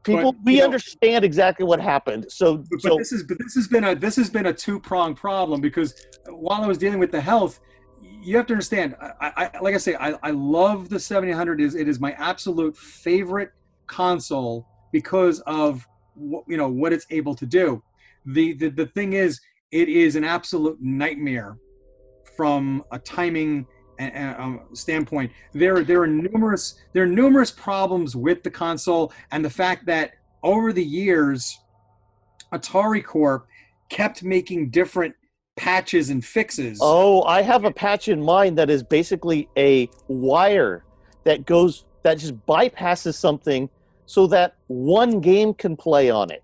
people 0.03 0.33
But, 0.33 0.35
we 0.45 0.59
know- 0.59 0.65
understand 0.65 1.25
exactly 1.25 1.65
what 1.65 1.81
happened. 1.81 2.27
So 2.29 2.57
but 2.69 2.81
so 2.81 2.97
this 2.99 3.11
is 3.11 3.23
but 3.23 3.39
this 3.39 3.55
has 3.55 3.67
been 3.67 3.83
a 3.83 3.95
this 3.95 4.15
has 4.17 4.29
been 4.29 4.45
a 4.45 4.53
two 4.53 4.79
pronged 4.79 5.17
problem 5.17 5.59
because 5.59 5.95
while 6.27 6.61
I 6.61 6.67
was 6.67 6.77
dealing 6.77 6.99
with 6.99 7.11
the 7.11 7.19
health, 7.19 7.59
you 8.21 8.37
have 8.37 8.45
to 8.45 8.53
understand. 8.53 8.95
I, 9.01 9.49
I 9.55 9.59
like 9.61 9.73
I 9.73 9.79
say, 9.79 9.95
I, 9.95 10.13
I 10.21 10.29
love 10.29 10.89
the 10.89 10.99
7800. 10.99 11.61
Is 11.61 11.73
it 11.73 11.87
is 11.87 11.99
my 11.99 12.11
absolute 12.11 12.77
favorite 12.77 13.49
console 13.87 14.67
because 14.91 15.39
of 15.47 15.83
what 16.13 16.43
you 16.47 16.57
know 16.57 16.69
what 16.69 16.93
it's 16.93 17.07
able 17.09 17.33
to 17.33 17.47
do. 17.47 17.81
The 18.27 18.53
the 18.53 18.69
the 18.69 18.85
thing 18.85 19.13
is, 19.13 19.41
it 19.75 19.89
is 19.89 20.15
an 20.15 20.23
absolute 20.23 20.77
nightmare 20.81 21.57
from 22.37 22.81
a 22.93 22.99
timing 22.99 23.67
um, 23.99 24.61
standpoint. 24.73 25.31
There 25.53 25.83
there 25.83 26.01
are 26.01 26.07
numerous 26.07 26.75
there 26.93 27.03
are 27.03 27.07
numerous 27.23 27.51
problems 27.51 28.15
with 28.15 28.41
the 28.41 28.49
console 28.49 29.11
and 29.31 29.43
the 29.43 29.49
fact 29.49 29.85
that 29.87 30.13
over 30.43 30.71
the 30.71 30.83
years 30.83 31.59
Atari 32.53 33.03
Corp 33.03 33.47
kept 33.89 34.23
making 34.23 34.69
different 34.69 35.13
patches 35.57 36.09
and 36.09 36.23
fixes. 36.23 36.79
Oh, 36.81 37.23
I 37.23 37.41
have 37.41 37.65
a 37.65 37.71
patch 37.71 38.07
in 38.07 38.21
mind 38.23 38.57
that 38.57 38.69
is 38.69 38.81
basically 38.81 39.49
a 39.57 39.89
wire 40.07 40.85
that 41.25 41.45
goes 41.45 41.85
that 42.03 42.17
just 42.19 42.35
bypasses 42.45 43.15
something 43.15 43.69
so 44.05 44.25
that 44.27 44.55
one 44.67 45.19
game 45.19 45.53
can 45.53 45.75
play 45.75 46.09
on 46.09 46.31
it. 46.31 46.43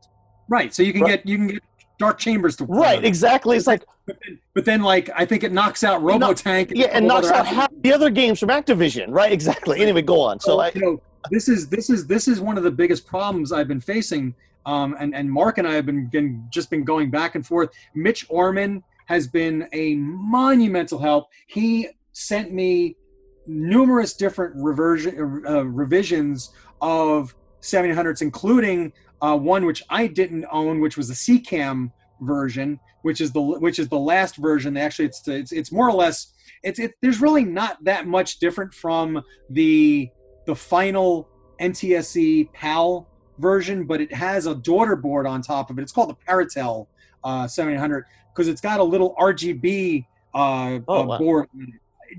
right. 0.50 0.74
So 0.74 0.84
you 0.84 0.92
can 0.92 1.04
Right. 1.04 1.24
get 1.24 1.28
you 1.32 1.38
can 1.38 1.48
get 1.48 1.64
Dark 2.02 2.18
Chambers 2.18 2.56
to 2.58 2.66
Right, 2.66 3.04
exactly. 3.06 3.56
It's 3.58 3.68
like 3.68 3.84
But 4.08 4.18
then, 4.26 4.40
but 4.56 4.66
then, 4.66 4.82
like 4.82 5.10
I 5.16 5.24
think 5.24 5.44
it 5.44 5.52
knocks 5.52 5.84
out 5.84 6.02
Robotank. 6.02 6.72
yeah, 6.74 6.88
and 6.88 7.08
knocks 7.08 7.30
out 7.30 7.46
half 7.46 7.70
the 7.82 7.94
other 7.94 8.10
games 8.10 8.40
from 8.40 8.50
Activision. 8.50 9.06
Right, 9.10 9.32
exactly. 9.40 9.80
Anyway, 9.82 10.02
go 10.02 10.20
on. 10.20 10.40
So 10.40 10.54
So 10.54 10.60
I 10.60 10.72
you 10.74 10.82
know, 10.82 11.02
this 11.30 11.48
is 11.48 11.70
this 11.70 11.92
is 11.92 12.08
this 12.08 12.28
is 12.28 12.42
one 12.42 12.58
of 12.58 12.64
the 12.64 12.72
biggest 12.72 13.06
problems 13.06 13.52
I've 13.52 13.68
been 13.68 13.82
facing. 13.82 14.34
Um, 14.66 14.96
and 15.00 15.14
and 15.16 15.32
Mark 15.32 15.60
and 15.60 15.68
I 15.68 15.74
have 15.74 15.86
been, 15.86 16.08
been 16.08 16.48
just 16.50 16.70
been 16.72 16.84
going 16.84 17.12
back 17.12 17.36
and 17.36 17.46
forth. 17.46 17.70
Mitch 17.94 18.26
Orman 18.30 18.84
has 19.06 19.28
been 19.28 19.68
a 19.74 19.96
monumental 19.96 20.98
help. 20.98 21.30
He 21.48 21.88
sent 22.14 22.52
me 22.52 22.96
numerous 23.46 24.14
different 24.14 24.56
reversion 24.56 25.44
uh, 25.48 25.66
revisions 25.66 26.52
of 26.82 27.36
700s, 27.62 28.22
including 28.22 28.94
uh, 29.22 29.38
one 29.38 29.66
which 29.66 29.84
I 29.90 30.08
didn't 30.08 30.46
own, 30.52 30.80
which 30.80 30.98
was 30.98 31.08
the 31.08 31.14
CCAM 31.14 31.92
version, 32.22 32.80
which 33.04 33.22
is 33.22 33.32
the 33.32 33.42
which 33.42 33.80
is 33.80 33.88
the 33.90 34.00
last 34.00 34.36
version. 34.38 34.78
Actually, 34.78 35.06
it's 35.06 35.28
it's, 35.28 35.52
it's 35.52 35.72
more 35.72 35.88
or 35.88 35.94
less 35.94 36.34
it's 36.64 36.80
it, 36.80 36.94
there's 37.02 37.22
really 37.22 37.44
not 37.44 37.84
that 37.84 38.08
much 38.08 38.40
different 38.40 38.74
from 38.74 39.24
the 39.50 40.10
the 40.46 40.56
final 40.56 41.30
NTSC 41.60 42.52
PAL 42.54 43.08
version, 43.38 43.86
but 43.86 44.02
it 44.02 44.14
has 44.14 44.48
a 44.48 44.56
daughter 44.56 44.96
board 44.96 45.28
on 45.28 45.42
top 45.42 45.70
of 45.70 45.78
it. 45.78 45.82
It's 45.82 45.92
called 45.92 46.10
the 46.10 46.16
Peritel 46.16 46.88
uh, 47.24 47.48
700 47.48 48.06
because 48.34 48.48
it's 48.48 48.62
got 48.62 48.80
a 48.80 48.84
little 48.84 49.16
RGB 49.20 50.06
uh, 50.34 50.80
Oh, 50.88 51.02
uh, 51.02 51.04
wow. 51.04 51.18
board 51.18 51.50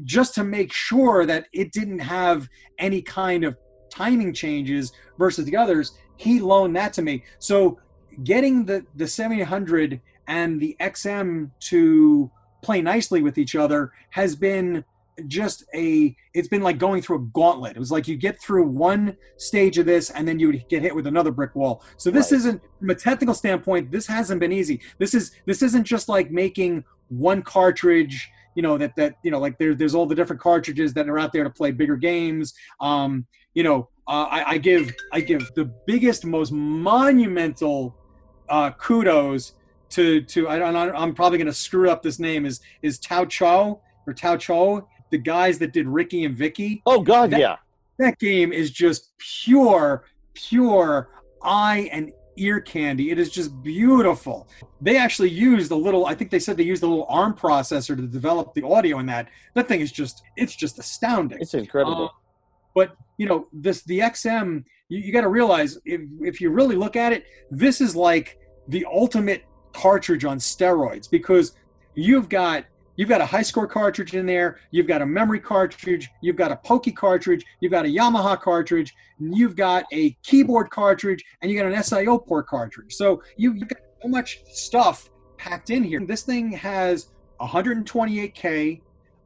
just 0.04 0.34
to 0.34 0.44
make 0.44 0.72
sure 0.72 1.26
that 1.26 1.46
it 1.52 1.72
didn't 1.72 1.98
have 1.98 2.48
any 2.78 3.02
kind 3.02 3.44
of 3.44 3.56
timing 3.92 4.32
changes 4.32 4.92
versus 5.18 5.44
the 5.44 5.56
others. 5.56 5.92
He 6.16 6.40
loaned 6.40 6.74
that 6.76 6.92
to 6.94 7.02
me. 7.02 7.24
So 7.38 7.78
getting 8.24 8.64
the 8.64 8.84
the 8.96 9.06
700 9.06 10.00
and 10.26 10.60
the 10.60 10.76
XM 10.80 11.50
to 11.60 12.30
play 12.62 12.80
nicely 12.80 13.22
with 13.22 13.38
each 13.38 13.54
other 13.54 13.92
has 14.10 14.34
been 14.36 14.84
just 15.26 15.64
a 15.74 16.16
it's 16.32 16.48
been 16.48 16.62
like 16.62 16.78
going 16.78 17.02
through 17.02 17.16
a 17.16 17.26
gauntlet 17.34 17.76
it 17.76 17.78
was 17.78 17.90
like 17.92 18.08
you 18.08 18.16
get 18.16 18.40
through 18.40 18.66
one 18.66 19.14
stage 19.36 19.76
of 19.76 19.84
this 19.84 20.08
and 20.10 20.26
then 20.26 20.38
you 20.38 20.46
would 20.46 20.64
get 20.70 20.80
hit 20.80 20.94
with 20.94 21.06
another 21.06 21.30
brick 21.30 21.54
wall 21.54 21.82
so 21.98 22.10
this 22.10 22.32
Right. 22.32 22.38
isn't 22.38 22.62
from 22.78 22.90
a 22.90 22.94
technical 22.94 23.34
standpoint 23.34 23.90
this 23.90 24.06
hasn't 24.06 24.40
been 24.40 24.52
easy 24.52 24.80
this 24.98 25.12
is 25.12 25.32
this 25.44 25.60
isn't 25.62 25.84
just 25.84 26.08
like 26.08 26.30
making 26.30 26.82
one 27.08 27.42
cartridge 27.42 28.30
you 28.54 28.62
know 28.62 28.78
that 28.78 28.96
that 28.96 29.16
you 29.22 29.30
know 29.30 29.38
like 29.38 29.58
there, 29.58 29.74
there's 29.74 29.94
all 29.94 30.06
the 30.06 30.14
different 30.14 30.40
cartridges 30.40 30.94
that 30.94 31.08
are 31.10 31.18
out 31.18 31.32
there 31.32 31.44
to 31.44 31.50
play 31.50 31.70
bigger 31.72 31.96
games 31.96 32.54
um 32.80 33.26
you 33.54 33.62
know 33.62 33.88
uh, 34.08 34.26
I, 34.30 34.50
I 34.52 34.58
give 34.58 34.92
i 35.12 35.20
give 35.20 35.42
the 35.54 35.66
biggest 35.86 36.24
most 36.24 36.52
monumental 36.52 37.96
uh 38.48 38.70
kudos 38.72 39.54
to 39.90 40.22
to 40.22 40.48
I 40.48 40.58
don't 40.58 40.74
I'm 40.76 41.14
probably 41.14 41.38
going 41.38 41.46
to 41.48 41.52
screw 41.52 41.90
up 41.90 42.02
this 42.02 42.18
name 42.18 42.46
is 42.46 42.60
is 42.80 42.98
Tao 42.98 43.24
Cho 43.26 43.80
or 44.06 44.14
Tao 44.14 44.36
Cho 44.36 44.88
the 45.10 45.18
guys 45.18 45.58
that 45.58 45.74
did 45.74 45.86
Rikki 45.86 46.24
and 46.24 46.34
Vikki. 46.34 46.80
Oh 46.86 47.02
God, 47.02 47.30
That- 47.30 47.40
yeah. 47.40 47.56
that 47.98 48.18
game 48.18 48.52
is 48.54 48.70
just 48.70 49.12
pure 49.18 50.04
pure 50.32 51.10
eye 51.42 51.90
and 51.92 52.10
ear 52.38 52.58
candy. 52.62 53.10
It 53.10 53.18
is 53.18 53.30
just 53.30 53.62
beautiful. 53.62 54.48
They 54.80 54.96
actually 54.96 55.28
used 55.28 55.70
a 55.70 55.76
little 55.76 56.06
I 56.06 56.14
think 56.14 56.30
they 56.30 56.38
said 56.38 56.56
they 56.56 56.62
used 56.64 56.82
a 56.82 56.86
little 56.86 57.04
ARM 57.10 57.34
processor 57.34 57.94
to 57.94 58.06
develop 58.06 58.54
the 58.54 58.62
audio 58.66 58.98
in 58.98 59.06
that. 59.06 59.28
That 59.54 59.68
thing 59.68 59.80
is 59.82 59.92
just 59.92 60.22
it's 60.36 60.56
just 60.56 60.78
astounding. 60.78 61.38
It's 61.42 61.52
incredible. 61.52 62.06
uh, 62.06 62.08
but 62.74 62.96
you 63.18 63.26
know 63.26 63.46
this 63.52 63.82
the 63.84 64.00
XM 64.00 64.64
you, 64.88 64.98
you 65.00 65.12
got 65.12 65.22
to 65.22 65.28
realize 65.28 65.78
if, 65.84 66.00
if 66.20 66.40
you 66.40 66.50
really 66.50 66.76
look 66.76 66.96
at 66.96 67.12
it 67.12 67.24
this 67.50 67.80
is 67.80 67.94
like 67.94 68.38
the 68.68 68.86
ultimate 68.90 69.44
cartridge 69.72 70.24
on 70.24 70.38
steroids 70.38 71.10
because 71.10 71.52
you've 71.94 72.28
got 72.28 72.64
you've 72.96 73.08
got 73.08 73.20
a 73.20 73.26
high 73.26 73.42
score 73.42 73.66
cartridge 73.66 74.14
in 74.14 74.26
there 74.26 74.58
you've 74.70 74.86
got 74.86 75.02
a 75.02 75.06
memory 75.06 75.40
cartridge 75.40 76.10
you've 76.20 76.36
got 76.36 76.52
a 76.52 76.56
pokey 76.56 76.92
cartridge 76.92 77.44
you've 77.60 77.72
got 77.72 77.84
a 77.84 77.88
yamaha 77.88 78.38
cartridge 78.40 78.94
you've 79.30 79.56
got 79.56 79.84
a 79.92 80.10
keyboard 80.22 80.70
cartridge 80.70 81.24
and 81.40 81.50
you 81.50 81.56
got 81.56 81.66
an 81.66 81.74
sio 81.74 82.24
port 82.24 82.46
cartridge. 82.46 82.94
So 82.94 83.22
you, 83.36 83.52
you've 83.52 83.68
got 83.68 83.78
so 84.02 84.08
much 84.08 84.40
stuff 84.52 85.10
packed 85.36 85.70
in 85.70 85.84
here. 85.84 86.00
This 86.04 86.22
thing 86.22 86.52
has 86.52 87.08
128k 87.40 88.80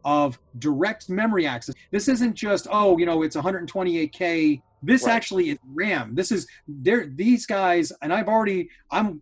of 0.07 0.39
direct 0.61 1.11
memory 1.11 1.47
access. 1.47 1.75
This 1.91 2.09
isn't 2.09 2.35
just 2.35 2.69
oh, 2.71 2.97
you 2.97 3.05
know, 3.05 3.23
it's 3.23 3.37
128k. 3.37 4.63
This 4.83 5.05
Right. 5.05 5.13
actually 5.13 5.51
is 5.51 5.59
RAM. 5.75 6.15
This 6.15 6.31
is 6.31 6.47
there. 6.69 7.07
These 7.09 7.45
guys, 7.45 7.93
and 8.03 8.13
I've 8.13 8.29
already, 8.29 8.71
I'm, 8.91 9.21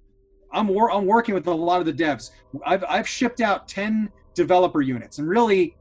I'm, 0.53 0.69
wor- 0.69 0.91
I'm 0.93 1.07
working 1.07 1.35
with 1.35 1.47
a 1.47 1.55
lot 1.55 1.81
of 1.81 1.87
the 1.87 1.93
devs. 1.93 2.31
I've, 2.67 2.85
I've 2.89 3.09
shipped 3.09 3.41
out 3.41 3.67
10 3.67 4.11
developer 4.35 4.83
units, 4.83 5.19
and 5.19 5.27
really, 5.27 5.75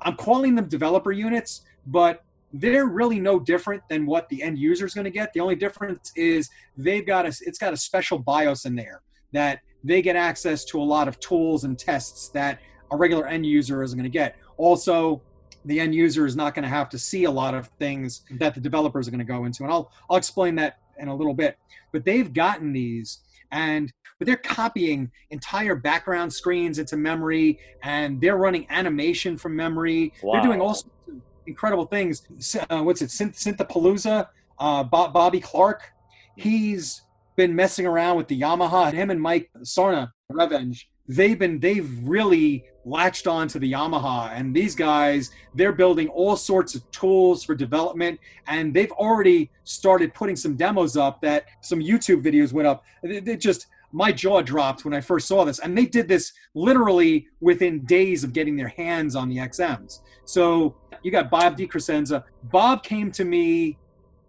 I'm 0.00 0.16
calling 0.16 0.56
them 0.56 0.66
developer 0.66 1.12
units, 1.12 1.62
but 1.86 2.24
they're 2.52 2.86
really 2.86 3.20
no 3.20 3.38
different 3.38 3.82
than 3.88 4.04
what 4.04 4.28
the 4.30 4.42
end 4.42 4.58
user 4.58 4.84
is 4.84 4.94
going 4.94 5.04
to 5.04 5.10
get. 5.10 5.32
The 5.32 5.40
only 5.40 5.54
difference 5.54 6.10
is 6.16 6.50
they've 6.76 7.06
got 7.06 7.24
a, 7.24 7.28
it's 7.42 7.58
got 7.58 7.72
a 7.72 7.76
special 7.76 8.18
BIOS 8.18 8.64
in 8.64 8.74
there 8.74 9.02
that 9.32 9.60
they 9.84 10.02
get 10.02 10.16
access 10.16 10.64
to 10.66 10.80
a 10.80 10.82
lot 10.82 11.06
of 11.06 11.20
tools 11.20 11.62
and 11.62 11.78
tests 11.78 12.30
that 12.30 12.58
a 12.90 12.96
regular 12.96 13.26
end 13.26 13.46
user 13.46 13.82
isn't 13.82 13.96
going 13.96 14.10
to 14.10 14.12
get. 14.12 14.36
Also, 14.56 15.22
the 15.64 15.78
end 15.78 15.94
user 15.94 16.26
is 16.26 16.36
not 16.36 16.54
going 16.54 16.62
to 16.62 16.68
have 16.68 16.88
to 16.90 16.98
see 16.98 17.24
a 17.24 17.30
lot 17.30 17.54
of 17.54 17.68
things 17.78 18.22
that 18.38 18.54
the 18.54 18.60
developers 18.60 19.06
are 19.06 19.10
going 19.10 19.18
to 19.18 19.24
go 19.24 19.44
into, 19.44 19.62
and 19.64 19.72
I'll 19.72 19.92
I'll 20.08 20.16
explain 20.16 20.54
that 20.56 20.78
in 20.98 21.08
a 21.08 21.14
little 21.14 21.34
bit. 21.34 21.58
But 21.92 22.04
they've 22.04 22.32
gotten 22.32 22.72
these, 22.72 23.18
and 23.50 23.92
but 24.18 24.26
they're 24.26 24.36
copying 24.36 25.10
entire 25.30 25.74
background 25.74 26.32
screens 26.32 26.78
into 26.78 26.96
memory 26.96 27.58
and 27.82 28.20
they're 28.20 28.36
running 28.36 28.66
animation 28.68 29.38
from 29.38 29.56
memory. 29.56 30.12
They're 30.22 30.42
doing 30.42 30.60
all 30.60 30.74
sorts 30.74 30.94
of 31.08 31.14
incredible 31.46 31.86
things. 31.86 32.26
Uh, 32.68 32.82
what's 32.82 33.00
it, 33.00 33.08
Synth- 33.08 33.56
Synthapalooza? 33.56 34.28
Uh, 34.58 34.84
Bob, 34.84 35.14
Bobby 35.14 35.40
Clark, 35.40 35.90
he's 36.36 37.00
been 37.34 37.56
messing 37.56 37.86
around 37.86 38.18
with 38.18 38.28
the 38.28 38.38
Yamaha. 38.38 38.92
Him 38.92 39.08
and 39.08 39.20
Mike 39.20 39.50
Saarna, 39.60 40.12
RevEng, 40.30 40.78
they've 41.10 41.38
been 41.38 41.58
they've 41.58 41.90
really 42.02 42.64
latched 42.84 43.26
on 43.26 43.48
to 43.48 43.58
the 43.58 43.72
Yamaha. 43.72 44.30
And 44.32 44.54
these 44.54 44.74
guys, 44.74 45.30
they're 45.54 45.72
building 45.72 46.08
all 46.08 46.36
sorts 46.36 46.74
of 46.74 46.88
tools 46.90 47.44
for 47.44 47.54
development, 47.54 48.18
and 48.46 48.72
they've 48.72 48.92
already 48.92 49.50
started 49.64 50.14
putting 50.14 50.36
some 50.36 50.56
demos 50.56 50.96
up. 50.96 51.20
That 51.20 51.46
some 51.60 51.80
YouTube 51.80 52.22
videos 52.22 52.52
went 52.52 52.68
up. 52.68 52.84
It, 53.02 53.26
it 53.28 53.40
just 53.40 53.66
my 53.92 54.12
jaw 54.12 54.40
dropped 54.40 54.84
when 54.84 54.94
I 54.94 55.00
first 55.00 55.26
saw 55.26 55.44
this, 55.44 55.58
and 55.58 55.76
they 55.76 55.86
did 55.86 56.06
this 56.06 56.32
literally 56.54 57.26
within 57.40 57.84
days 57.84 58.22
of 58.22 58.32
getting 58.32 58.56
their 58.56 58.68
hands 58.68 59.16
on 59.16 59.28
the 59.28 59.38
XMs. 59.38 60.00
So 60.24 60.76
you 61.02 61.10
got 61.10 61.28
Bob 61.28 61.58
DeCrescenzo. 61.58 62.22
Bob 62.44 62.84
came 62.84 63.10
to 63.12 63.24
me 63.24 63.78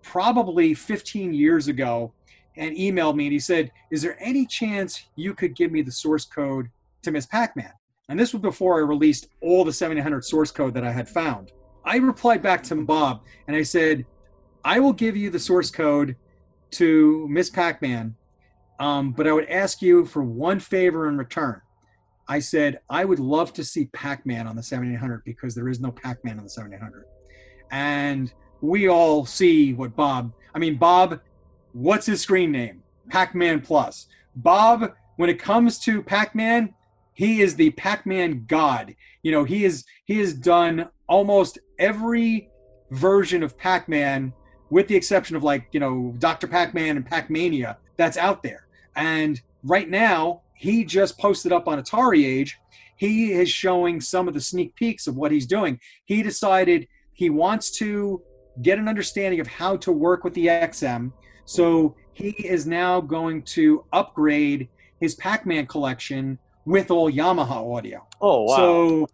probably 0.02 0.74
15 0.74 1.32
years 1.32 1.68
ago 1.68 2.12
and 2.62 2.78
emailed 2.78 3.16
me 3.16 3.26
and 3.26 3.34
he 3.34 3.40
said, 3.40 3.72
Is 3.90 4.04
there 4.04 4.16
any 4.22 4.46
chance 4.46 5.08
you 5.16 5.34
could 5.34 5.56
give 5.56 5.72
me 5.72 5.82
the 5.82 5.92
source 5.92 6.26
code 6.26 6.70
to 7.02 7.12
Miss 7.12 7.26
Pac 7.26 7.58
Man? 7.58 7.74
And 8.08 8.20
this 8.20 8.34
was 8.34 8.42
before 8.42 8.78
I 8.78 8.82
released 8.82 9.28
all 9.42 9.66
the 9.66 9.74
700 9.74 10.24
source 10.24 10.52
code 10.52 10.76
that 10.76 10.86
I 10.86 10.92
had 10.92 11.10
found. 11.10 11.52
I 11.84 11.98
replied 11.98 12.44
back 12.44 12.62
to 12.64 12.76
Bob 12.76 13.24
and 13.48 13.56
I 13.56 13.64
said, 13.64 14.06
I 14.64 14.80
will 14.80 14.94
give 14.94 15.18
you 15.18 15.32
the 15.32 15.40
source 15.40 15.72
code 15.72 16.16
to 16.72 17.28
Miss 17.30 17.50
Pac 17.50 17.82
Man, 17.82 18.16
um, 18.80 19.12
but 19.12 19.28
I 19.28 19.34
would 19.34 19.50
ask 19.50 19.82
you 19.82 20.06
for 20.06 20.24
one 20.24 20.60
favor 20.60 21.10
in 21.10 21.18
return. 21.18 21.62
I 22.28 22.40
said, 22.40 22.80
I 22.92 23.06
would 23.06 23.20
love 23.20 23.54
to 23.54 23.64
see 23.64 23.86
Pac 23.88 24.24
Man 24.26 24.46
on 24.46 24.56
the 24.56 24.62
7800 24.62 25.24
because 25.26 25.56
there 25.56 25.68
is 25.68 25.80
no 25.80 25.92
Pac 25.92 26.24
Man 26.24 26.38
on 26.38 26.44
the 26.44 26.50
7800. 26.50 27.06
And 27.72 28.32
we 28.62 28.88
all 28.88 29.26
see 29.26 29.74
what 29.74 29.96
Bob, 29.96 30.32
I 30.54 30.60
mean, 30.60 30.78
Bob, 30.78 31.20
what's 31.74 32.06
his 32.06 32.22
screen 32.22 32.52
name? 32.52 32.84
Pac 33.10 33.36
Man 33.36 33.62
Plus. 33.62 34.08
Bob, 34.36 34.94
when 35.18 35.30
it 35.30 35.40
comes 35.40 35.80
to 35.80 36.02
Pac 36.02 36.34
Man, 36.36 36.74
he 37.14 37.42
is 37.42 37.56
the 37.56 37.72
Pac 37.72 38.06
Man 38.06 38.46
god. 38.48 38.96
You 39.24 39.32
know, 39.32 39.44
he 39.44 39.66
is 39.66 39.86
he 40.06 40.20
has 40.20 40.34
done 40.34 40.90
almost 41.08 41.60
every 41.78 42.50
version 42.92 43.44
of 43.44 43.58
Pac 43.58 43.88
Man, 43.90 44.34
with 44.70 44.88
the 44.88 44.96
exception 44.96 45.36
of 45.36 45.44
like, 45.44 45.68
you 45.72 45.80
know, 45.80 46.14
Dr. 46.20 46.48
Pac 46.48 46.74
Man 46.74 46.98
and 46.98 47.06
Pac 47.06 47.30
Mania 47.30 47.78
that's 47.98 48.18
out 48.18 48.44
there. 48.44 48.68
And 48.96 49.42
right 49.64 49.90
now, 49.90 50.42
he 50.54 50.84
just 50.86 51.18
posted 51.18 51.52
up 51.52 51.68
on 51.68 51.82
Atari 51.82 52.26
Age. 52.26 52.58
He 52.96 53.34
is 53.34 53.50
showing 53.50 54.00
some 54.00 54.28
of 54.28 54.34
the 54.34 54.42
sneak 54.42 54.76
peeks 54.76 55.08
of 55.08 55.18
what 55.18 55.32
he's 55.32 55.48
doing. 55.48 55.80
He 56.06 56.24
decided 56.24 56.88
he 57.14 57.30
wants 57.30 57.72
to 57.78 58.22
get 58.62 58.80
an 58.80 58.88
understanding 58.88 59.40
of 59.40 59.48
how 59.48 59.78
to 59.78 59.92
work 59.92 60.24
with 60.24 60.34
the 60.34 60.48
XM. 60.48 61.12
So 61.46 61.96
he 62.14 62.30
is 62.30 62.66
now 62.66 63.02
going 63.02 63.44
to 63.44 63.86
upgrade 63.94 64.70
his 65.00 65.16
Pac 65.16 65.46
Man 65.46 65.66
collection 65.66 66.38
with 66.66 66.92
all 66.92 67.12
Yamaha 67.12 67.76
audio. 67.78 68.06
Oh 68.22 68.44
wow. 68.44 68.56
So 68.56 69.10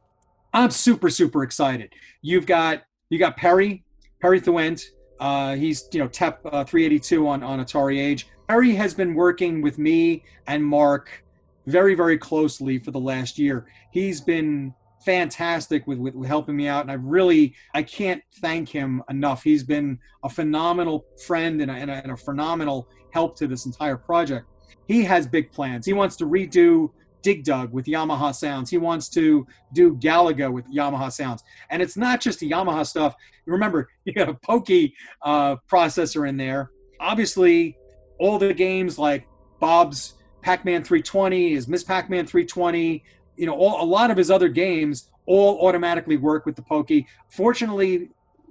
I'm 0.53 0.71
super 0.71 1.09
super 1.09 1.43
excited. 1.43 1.93
You've 2.21 2.45
got 2.45 2.83
you 3.09 3.19
got 3.19 3.37
Perry 3.37 3.83
Perry 4.21 4.41
Thuente. 4.41 4.85
Uh, 5.19 5.55
he's 5.55 5.87
you 5.91 5.99
know 5.99 6.07
TEP 6.07 6.41
uh, 6.45 6.63
382 6.63 7.27
on 7.27 7.43
on 7.43 7.63
Atari 7.63 7.99
Age. 7.99 8.27
Perry 8.47 8.73
has 8.75 8.93
been 8.93 9.13
working 9.13 9.61
with 9.61 9.77
me 9.77 10.23
and 10.47 10.63
Mark 10.63 11.23
very 11.65 11.95
very 11.95 12.17
closely 12.17 12.79
for 12.79 12.91
the 12.91 12.99
last 12.99 13.39
year. 13.39 13.65
He's 13.91 14.21
been 14.21 14.73
fantastic 15.07 15.87
with, 15.87 15.99
with, 15.99 16.27
helping 16.27 16.57
me 16.57 16.67
out 16.67 16.81
and 16.81 16.91
i 16.91 16.95
really 16.95 17.55
i 17.73 17.81
can't 17.81 18.21
thank 18.41 18.67
him 18.67 19.01
enough 19.09 19.41
he's 19.41 19.63
been 19.63 19.97
a 20.25 20.29
phenomenal 20.29 21.05
friend 21.25 21.61
and 21.61 21.71
a, 21.71 21.73
and 21.75 21.89
a, 21.89 21.93
and 21.93 22.11
a 22.11 22.17
phenomenal 22.17 22.89
help 23.13 23.37
to 23.37 23.47
this 23.47 23.65
entire 23.65 23.95
project 23.95 24.45
he 24.85 25.05
has 25.05 25.25
big 25.25 25.49
plans 25.49 25.85
he 25.85 25.93
wants 25.93 26.17
to 26.17 26.25
redo 26.25 26.89
Dig 27.23 27.43
Dug 27.43 27.73
with 27.73 27.87
Yamaha 27.87 28.33
sounds. 28.33 28.69
He 28.69 28.77
wants 28.77 29.09
to 29.09 29.45
do 29.73 29.95
Galaga 29.95 30.49
with 30.49 30.65
Yamaha 30.73 31.11
sounds. 31.11 31.43
And 31.69 31.81
it's 31.81 31.97
not 31.97 32.21
just 32.21 32.39
the 32.39 32.49
Yamaha 32.49 32.85
stuff. 32.85 33.15
Remember, 33.45 33.89
you 34.05 34.13
got 34.13 34.29
a 34.29 34.35
Pokey 34.35 34.93
uh, 35.23 35.57
processor 35.69 36.29
in 36.29 36.37
there. 36.37 36.71
Obviously, 37.01 37.75
all 38.19 38.37
the 38.37 38.53
games 38.53 38.97
like 38.97 39.27
Bob's 39.59 40.13
Pac 40.41 40.63
Man 40.63 40.83
320, 40.83 41.53
is 41.53 41.67
Miss 41.67 41.83
Pac 41.83 42.09
Man 42.09 42.25
320, 42.25 43.03
you 43.37 43.45
know, 43.45 43.53
all, 43.53 43.81
a 43.83 43.85
lot 43.85 44.11
of 44.11 44.17
his 44.17 44.29
other 44.29 44.49
games 44.49 45.09
all 45.25 45.67
automatically 45.67 46.17
work 46.17 46.45
with 46.45 46.55
the 46.55 46.61
Pokey. 46.61 47.07
Fortunately, 47.29 48.09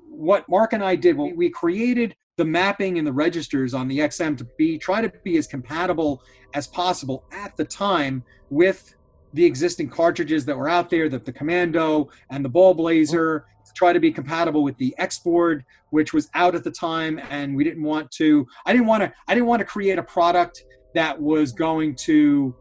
what 0.09 0.49
Mark 0.49 0.73
and 0.73 0.83
I 0.83 0.95
did, 0.95 1.17
we, 1.17 1.51
created 1.51 2.15
the 2.37 2.45
mapping 2.45 2.99
and 2.99 3.07
the 3.07 3.13
registers 3.13 3.75
on 3.75 3.89
the 3.89 3.99
XM 3.99 4.37
to 4.39 4.47
be 4.59 4.79
try 4.79 5.01
to 5.01 5.11
be 5.25 5.37
as 5.39 5.47
compatible 5.47 6.23
as 6.55 6.67
possible 6.67 7.25
at 7.33 7.57
the 7.57 7.65
time 7.65 8.23
with 8.51 8.95
the 9.33 9.45
existing 9.45 9.89
cartridges 9.89 10.45
that 10.45 10.57
were 10.57 10.69
out 10.69 10.89
there, 10.89 11.09
that 11.09 11.25
the 11.25 11.33
Commando 11.33 12.09
and 12.31 12.45
the 12.45 12.49
Ball 12.49 12.75
Blazer, 12.75 13.47
to 13.67 13.73
try 13.75 13.93
to 13.93 14.01
be 14.01 14.13
compatible 14.13 14.63
with 14.63 14.77
the 14.79 14.95
X 14.99 15.19
board, 15.19 15.65
which 15.91 16.13
was 16.13 16.31
out 16.35 16.55
at 16.55 16.63
the 16.63 16.71
time, 16.71 17.21
and 17.31 17.55
we 17.57 17.65
didn't 17.65 17.83
want 17.83 18.11
to. 18.13 18.47
I 18.65 18.73
didn't 18.73 18.87
want 18.87 19.03
to. 19.03 19.13
I 19.29 19.35
didn't 19.35 19.47
want 19.47 19.61
to 19.61 19.67
create 19.67 19.99
a 19.99 20.03
product 20.03 20.65
that 20.95 21.21
was 21.21 21.53
going 21.53 21.95
to 21.97 22.55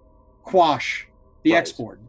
quash 0.43 1.07
the 1.45 1.53
Right. 1.53 1.73
Board. 1.77 1.99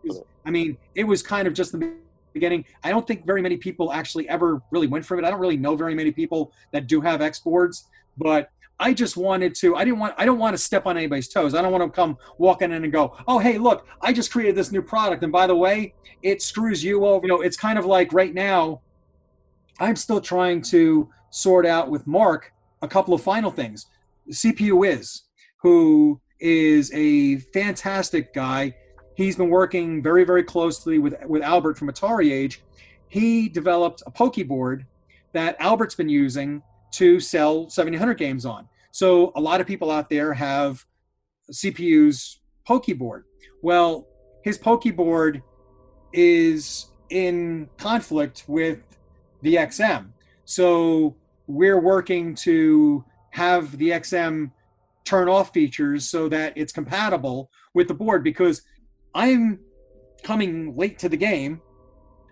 I 0.44 0.50
mean, 0.50 0.78
it 0.94 1.04
was 1.04 1.22
kind 1.22 1.46
of 1.46 1.54
just 1.54 1.72
the 1.72 1.92
beginning. 2.32 2.64
I 2.82 2.90
don't 2.90 3.06
think 3.06 3.26
very 3.26 3.42
many 3.42 3.56
people 3.56 3.92
actually 3.92 4.28
ever 4.28 4.62
really 4.70 4.86
went 4.86 5.04
for 5.04 5.18
it. 5.18 5.24
I 5.24 5.30
don't 5.30 5.40
really 5.40 5.56
know 5.58 5.76
very 5.76 5.94
many 5.94 6.10
people 6.10 6.52
that 6.72 6.86
do 6.86 7.00
have 7.02 7.22
boards, 7.44 7.88
but 8.16 8.50
I 8.80 8.92
just 8.92 9.16
wanted 9.16 9.54
to. 9.56 9.76
I 9.76 9.84
didn't 9.84 10.00
want. 10.00 10.14
I 10.18 10.24
don't 10.24 10.38
want 10.38 10.54
to 10.54 10.62
step 10.62 10.86
on 10.86 10.96
anybody's 10.96 11.28
toes. 11.28 11.54
I 11.54 11.62
don't 11.62 11.72
want 11.72 11.84
to 11.84 11.90
come 11.90 12.16
walking 12.38 12.72
in 12.72 12.82
and 12.84 12.92
go, 12.92 13.16
"Oh, 13.28 13.38
hey, 13.38 13.58
look! 13.58 13.86
I 14.02 14.12
just 14.12 14.30
created 14.32 14.54
this 14.54 14.72
new 14.72 14.82
product, 14.82 15.22
and 15.22 15.32
by 15.32 15.46
the 15.46 15.56
way, 15.56 15.94
it 16.22 16.42
screws 16.42 16.82
you 16.82 17.04
over." 17.06 17.26
You 17.26 17.32
know, 17.32 17.40
it's 17.42 17.56
kind 17.56 17.78
of 17.78 17.86
like 17.86 18.12
right 18.12 18.34
now. 18.34 18.82
I'm 19.78 19.96
still 19.96 20.20
trying 20.20 20.62
to 20.62 21.08
sort 21.30 21.66
out 21.66 21.90
with 21.90 22.06
Mark 22.06 22.52
a 22.82 22.88
couple 22.88 23.12
of 23.12 23.22
final 23.22 23.50
things. 23.50 23.86
CPU 24.30 24.86
is 24.86 25.24
who 25.58 26.20
is 26.40 26.90
a 26.94 27.36
fantastic 27.52 28.34
guy. 28.34 28.74
He's 29.16 29.36
been 29.36 29.48
working 29.48 30.02
very, 30.02 30.24
very 30.24 30.42
closely 30.42 30.98
with 30.98 31.14
with 31.26 31.42
Albert 31.42 31.78
from 31.78 31.88
Atari 31.88 32.30
Age. 32.30 32.62
He 33.08 33.48
developed 33.48 34.02
a 34.06 34.10
Pokeboard 34.10 34.84
that 35.32 35.56
Albert's 35.58 35.94
been 35.94 36.08
using 36.08 36.62
to 36.92 37.18
sell 37.20 37.68
700 37.68 38.14
games 38.14 38.44
on. 38.44 38.68
So 38.90 39.32
a 39.34 39.40
lot 39.40 39.60
of 39.60 39.66
people 39.66 39.90
out 39.90 40.08
there 40.10 40.32
have 40.34 40.84
CPU's 41.52 42.40
Pokeboard. 42.68 43.22
Well, 43.62 44.06
his 44.42 44.58
Pokeboard 44.58 45.42
is 46.12 46.86
in 47.10 47.68
conflict 47.78 48.44
with 48.48 48.80
the 49.42 49.56
XM. 49.56 50.08
So 50.44 51.16
we're 51.46 51.80
working 51.80 52.34
to 52.36 53.04
have 53.30 53.76
the 53.78 53.90
XM 53.90 54.50
turn 55.04 55.28
off 55.28 55.52
features 55.52 56.08
so 56.08 56.28
that 56.28 56.52
it's 56.56 56.72
compatible 56.72 57.50
with 57.74 57.88
the 57.88 57.94
board 57.94 58.24
because 58.24 58.62
I'm 59.16 59.60
coming 60.22 60.76
late 60.76 60.98
to 60.98 61.08
the 61.08 61.16
game. 61.16 61.62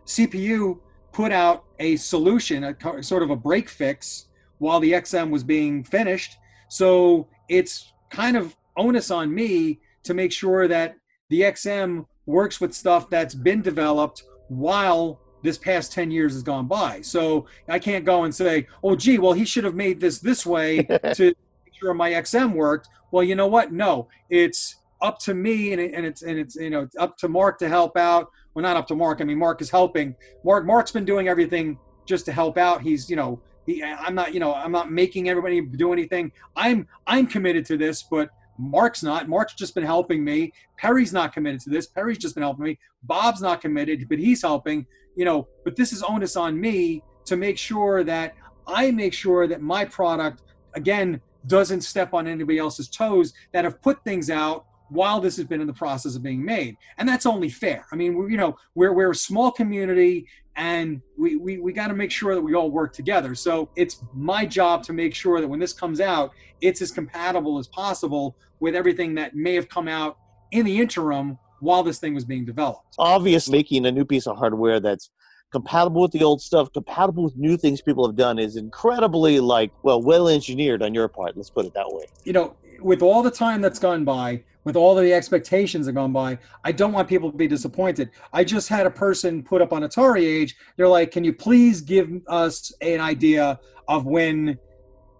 CPU 0.04 0.78
put 1.12 1.32
out 1.32 1.64
a 1.78 1.96
solution, 1.96 2.62
a 2.62 3.02
sort 3.02 3.22
of 3.22 3.30
a 3.30 3.36
break 3.36 3.70
fix 3.70 4.26
while 4.58 4.80
the 4.80 4.92
XM 4.92 5.30
was 5.30 5.42
being 5.42 5.82
finished. 5.82 6.36
So 6.68 7.26
it's 7.48 7.94
kind 8.10 8.36
of 8.36 8.54
onus 8.76 9.10
on 9.10 9.34
me 9.34 9.80
to 10.02 10.12
make 10.12 10.30
sure 10.30 10.68
that 10.68 10.96
the 11.30 11.40
XM 11.40 12.04
works 12.26 12.60
with 12.60 12.74
stuff 12.74 13.08
that's 13.08 13.34
been 13.34 13.62
developed 13.62 14.24
while 14.48 15.20
this 15.42 15.56
past 15.56 15.90
10 15.92 16.10
years 16.10 16.34
has 16.34 16.42
gone 16.42 16.66
by. 16.66 17.00
So 17.00 17.46
I 17.66 17.78
can't 17.78 18.04
go 18.04 18.24
and 18.24 18.34
say, 18.34 18.66
oh, 18.82 18.94
gee, 18.94 19.18
well, 19.18 19.32
he 19.32 19.46
should 19.46 19.64
have 19.64 19.74
made 19.74 20.00
this 20.00 20.18
this 20.18 20.44
way 20.44 20.82
to 21.14 21.24
make 21.24 21.74
sure 21.80 21.94
my 21.94 22.10
XM 22.12 22.52
worked. 22.52 22.88
Well, 23.10 23.24
you 23.24 23.36
know 23.36 23.46
what? 23.46 23.72
No, 23.72 24.08
it's 24.28 24.76
up 25.04 25.18
to 25.18 25.34
me 25.34 25.72
and, 25.72 25.80
it, 25.80 25.92
and 25.92 26.06
it's 26.06 26.22
and 26.22 26.38
it's 26.38 26.56
you 26.56 26.70
know 26.70 26.80
it's 26.80 26.96
up 26.96 27.16
to 27.18 27.28
Mark 27.28 27.58
to 27.58 27.68
help 27.68 27.96
out. 27.96 28.28
Well, 28.54 28.62
not 28.62 28.76
up 28.76 28.86
to 28.88 28.96
Mark. 28.96 29.20
I 29.20 29.24
mean, 29.24 29.38
Mark 29.38 29.60
is 29.60 29.70
helping. 29.70 30.16
Mark 30.44 30.64
Mark's 30.64 30.90
been 30.90 31.04
doing 31.04 31.28
everything 31.28 31.78
just 32.06 32.24
to 32.24 32.32
help 32.32 32.56
out. 32.56 32.80
He's 32.80 33.10
you 33.10 33.16
know 33.16 33.40
he, 33.66 33.84
I'm 33.84 34.14
not 34.14 34.32
you 34.32 34.40
know 34.40 34.54
I'm 34.54 34.72
not 34.72 34.90
making 34.90 35.28
everybody 35.28 35.60
do 35.60 35.92
anything. 35.92 36.32
I'm 36.56 36.88
I'm 37.06 37.26
committed 37.26 37.66
to 37.66 37.76
this, 37.76 38.02
but 38.02 38.30
Mark's 38.58 39.02
not. 39.02 39.28
Mark's 39.28 39.54
just 39.54 39.74
been 39.74 39.84
helping 39.84 40.24
me. 40.24 40.52
Perry's 40.78 41.12
not 41.12 41.34
committed 41.34 41.60
to 41.60 41.70
this. 41.70 41.86
Perry's 41.86 42.18
just 42.18 42.34
been 42.34 42.42
helping 42.42 42.64
me. 42.64 42.78
Bob's 43.02 43.42
not 43.42 43.60
committed, 43.60 44.08
but 44.08 44.18
he's 44.18 44.40
helping. 44.40 44.86
You 45.16 45.26
know, 45.26 45.48
but 45.64 45.76
this 45.76 45.92
is 45.92 46.02
onus 46.02 46.34
on 46.34 46.58
me 46.58 47.02
to 47.26 47.36
make 47.36 47.58
sure 47.58 48.04
that 48.04 48.34
I 48.66 48.90
make 48.90 49.12
sure 49.12 49.46
that 49.48 49.60
my 49.60 49.84
product 49.84 50.42
again 50.72 51.20
doesn't 51.46 51.82
step 51.82 52.14
on 52.14 52.26
anybody 52.26 52.56
else's 52.56 52.88
toes 52.88 53.34
that 53.52 53.64
have 53.64 53.82
put 53.82 54.02
things 54.02 54.30
out 54.30 54.64
while 54.88 55.20
this 55.20 55.36
has 55.36 55.46
been 55.46 55.60
in 55.60 55.66
the 55.66 55.72
process 55.72 56.14
of 56.14 56.22
being 56.22 56.44
made. 56.44 56.76
And 56.98 57.08
that's 57.08 57.26
only 57.26 57.48
fair. 57.48 57.86
I 57.90 57.96
mean, 57.96 58.14
we're, 58.14 58.30
you 58.30 58.36
know, 58.36 58.56
we're, 58.74 58.92
we're 58.92 59.10
a 59.10 59.14
small 59.14 59.50
community 59.50 60.26
and 60.56 61.00
we, 61.18 61.36
we, 61.36 61.58
we 61.58 61.72
got 61.72 61.88
to 61.88 61.94
make 61.94 62.10
sure 62.10 62.34
that 62.34 62.40
we 62.40 62.54
all 62.54 62.70
work 62.70 62.92
together. 62.92 63.34
So 63.34 63.70
it's 63.76 64.02
my 64.12 64.46
job 64.46 64.82
to 64.84 64.92
make 64.92 65.14
sure 65.14 65.40
that 65.40 65.48
when 65.48 65.58
this 65.58 65.72
comes 65.72 66.00
out, 66.00 66.32
it's 66.60 66.80
as 66.80 66.90
compatible 66.90 67.58
as 67.58 67.66
possible 67.66 68.36
with 68.60 68.74
everything 68.74 69.14
that 69.16 69.34
may 69.34 69.54
have 69.54 69.68
come 69.68 69.88
out 69.88 70.18
in 70.52 70.64
the 70.64 70.80
interim 70.80 71.38
while 71.60 71.82
this 71.82 71.98
thing 71.98 72.14
was 72.14 72.24
being 72.24 72.44
developed. 72.44 72.94
Obviously, 72.98 73.58
making 73.58 73.86
a 73.86 73.92
new 73.92 74.04
piece 74.04 74.26
of 74.26 74.36
hardware 74.36 74.80
that's 74.80 75.10
compatible 75.50 76.02
with 76.02 76.12
the 76.12 76.22
old 76.22 76.40
stuff, 76.40 76.72
compatible 76.72 77.24
with 77.24 77.36
new 77.36 77.56
things 77.56 77.80
people 77.80 78.06
have 78.06 78.16
done 78.16 78.38
is 78.38 78.56
incredibly 78.56 79.40
like 79.40 79.70
well 79.82 80.02
well 80.02 80.28
engineered 80.28 80.82
on 80.82 80.92
your 80.94 81.08
part. 81.08 81.36
Let's 81.36 81.50
put 81.50 81.64
it 81.66 81.74
that 81.74 81.88
way. 81.88 82.04
You 82.24 82.32
know, 82.32 82.56
with 82.80 83.02
all 83.02 83.22
the 83.22 83.30
time 83.30 83.60
that's 83.60 83.78
gone 83.78 84.04
by, 84.04 84.42
with 84.64 84.76
all 84.76 84.94
the 84.94 85.12
expectations 85.12 85.86
that 85.86 85.92
gone 85.92 86.12
by, 86.12 86.38
I 86.64 86.72
don't 86.72 86.92
want 86.92 87.08
people 87.08 87.30
to 87.30 87.36
be 87.36 87.46
disappointed. 87.46 88.10
I 88.32 88.44
just 88.44 88.68
had 88.68 88.86
a 88.86 88.90
person 88.90 89.42
put 89.42 89.62
up 89.62 89.72
on 89.72 89.82
Atari 89.82 90.24
Age. 90.24 90.56
They're 90.76 90.88
like, 90.88 91.10
"Can 91.10 91.22
you 91.22 91.32
please 91.32 91.80
give 91.80 92.10
us 92.26 92.72
an 92.80 93.00
idea 93.00 93.60
of 93.88 94.06
when 94.06 94.58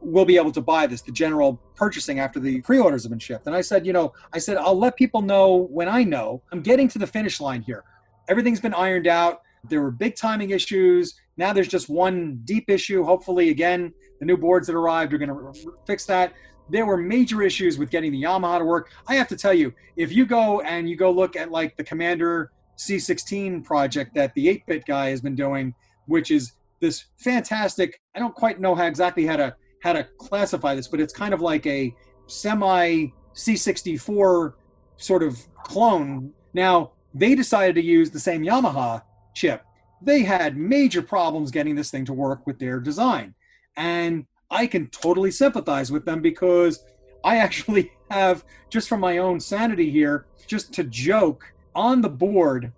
we'll 0.00 0.24
be 0.24 0.36
able 0.36 0.52
to 0.52 0.60
buy 0.60 0.86
this, 0.86 1.02
the 1.02 1.12
general 1.12 1.60
purchasing 1.74 2.18
after 2.18 2.40
the 2.40 2.60
pre-orders 2.62 3.04
have 3.04 3.10
been 3.10 3.18
shipped?" 3.18 3.46
And 3.46 3.54
I 3.54 3.60
said, 3.60 3.86
"You 3.86 3.92
know, 3.92 4.12
I 4.32 4.38
said 4.38 4.56
I'll 4.56 4.78
let 4.78 4.96
people 4.96 5.22
know 5.22 5.68
when 5.70 5.88
I 5.88 6.04
know. 6.04 6.42
I'm 6.50 6.62
getting 6.62 6.88
to 6.88 6.98
the 6.98 7.06
finish 7.06 7.40
line 7.40 7.62
here. 7.62 7.84
Everything's 8.28 8.60
been 8.60 8.74
ironed 8.74 9.06
out. 9.06 9.42
There 9.68 9.80
were 9.80 9.90
big 9.90 10.14
timing 10.16 10.50
issues. 10.50 11.14
Now 11.36 11.52
there's 11.52 11.68
just 11.68 11.88
one 11.88 12.40
deep 12.44 12.70
issue. 12.70 13.02
Hopefully, 13.02 13.48
again, 13.48 13.92
the 14.20 14.26
new 14.26 14.36
boards 14.36 14.66
that 14.66 14.76
arrived 14.76 15.12
are 15.12 15.18
going 15.18 15.30
to 15.30 15.76
fix 15.86 16.04
that 16.06 16.32
there 16.68 16.86
were 16.86 16.96
major 16.96 17.42
issues 17.42 17.78
with 17.78 17.90
getting 17.90 18.12
the 18.12 18.22
Yamaha 18.22 18.58
to 18.58 18.64
work. 18.64 18.90
I 19.06 19.16
have 19.16 19.28
to 19.28 19.36
tell 19.36 19.54
you, 19.54 19.72
if 19.96 20.12
you 20.12 20.26
go 20.26 20.60
and 20.62 20.88
you 20.88 20.96
go 20.96 21.10
look 21.10 21.36
at 21.36 21.50
like 21.50 21.76
the 21.76 21.84
Commander 21.84 22.50
X16 22.78 23.64
project 23.64 24.14
that 24.14 24.34
the 24.34 24.46
8-bit 24.46 24.86
guy 24.86 25.10
has 25.10 25.20
been 25.20 25.34
doing, 25.34 25.74
which 26.06 26.30
is 26.30 26.52
this 26.80 27.04
fantastic. 27.18 28.00
I 28.14 28.18
don't 28.18 28.34
quite 28.34 28.60
know 28.60 28.74
how 28.74 28.84
exactly 28.84 29.26
how 29.26 29.36
to 29.36 29.54
how 29.82 29.92
to 29.92 30.08
classify 30.18 30.74
this, 30.74 30.88
but 30.88 31.00
it's 31.00 31.12
kind 31.12 31.34
of 31.34 31.40
like 31.40 31.66
a 31.66 31.94
semi 32.26 33.06
C64 33.34 34.54
sort 34.96 35.22
of 35.22 35.38
clone. 35.62 36.32
Now 36.52 36.92
they 37.12 37.34
decided 37.34 37.74
to 37.76 37.82
use 37.82 38.10
the 38.10 38.20
same 38.20 38.42
Yamaha 38.42 39.02
chip. 39.34 39.62
They 40.02 40.22
had 40.22 40.56
major 40.56 41.02
problems 41.02 41.50
getting 41.50 41.74
this 41.74 41.90
thing 41.90 42.04
to 42.06 42.12
work 42.12 42.46
with 42.46 42.58
their 42.58 42.80
design, 42.80 43.34
and 43.76 44.26
I 44.50 44.66
can 44.66 44.88
totally 44.88 45.30
sympathize 45.30 45.90
with 45.90 46.04
them 46.04 46.20
because 46.20 46.84
I 47.24 47.36
actually 47.38 47.92
have, 48.10 48.44
just 48.70 48.88
from 48.88 49.00
my 49.00 49.18
own 49.18 49.40
sanity 49.40 49.90
here, 49.90 50.26
just 50.46 50.72
to 50.74 50.84
joke, 50.84 51.52
on 51.74 52.00
the 52.00 52.08
board, 52.08 52.72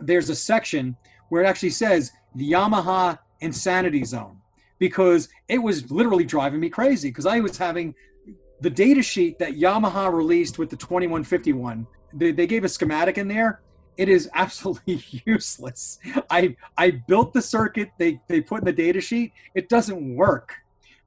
there's 0.00 0.30
a 0.30 0.34
section 0.34 0.96
where 1.28 1.42
it 1.42 1.46
actually 1.46 1.70
says 1.70 2.12
Yamaha 2.36 3.18
Insanity 3.40 4.04
Zone 4.04 4.38
because 4.78 5.28
it 5.48 5.58
was 5.58 5.90
literally 5.90 6.24
driving 6.24 6.60
me 6.60 6.68
crazy 6.68 7.08
because 7.08 7.26
I 7.26 7.40
was 7.40 7.56
having 7.56 7.94
the 8.60 8.70
data 8.70 9.02
sheet 9.02 9.38
that 9.38 9.54
Yamaha 9.54 10.12
released 10.12 10.58
with 10.58 10.70
the 10.70 10.76
2151. 10.76 11.86
They, 12.14 12.32
they 12.32 12.46
gave 12.46 12.64
a 12.64 12.68
schematic 12.68 13.18
in 13.18 13.28
there 13.28 13.60
it 13.96 14.08
is 14.08 14.28
absolutely 14.34 15.02
useless. 15.26 15.98
I 16.30 16.56
I 16.76 17.02
built 17.06 17.32
the 17.32 17.42
circuit 17.42 17.90
they 17.98 18.20
they 18.28 18.40
put 18.40 18.60
in 18.60 18.64
the 18.64 18.72
data 18.72 19.00
sheet. 19.00 19.32
It 19.54 19.68
doesn't 19.68 20.14
work. 20.14 20.54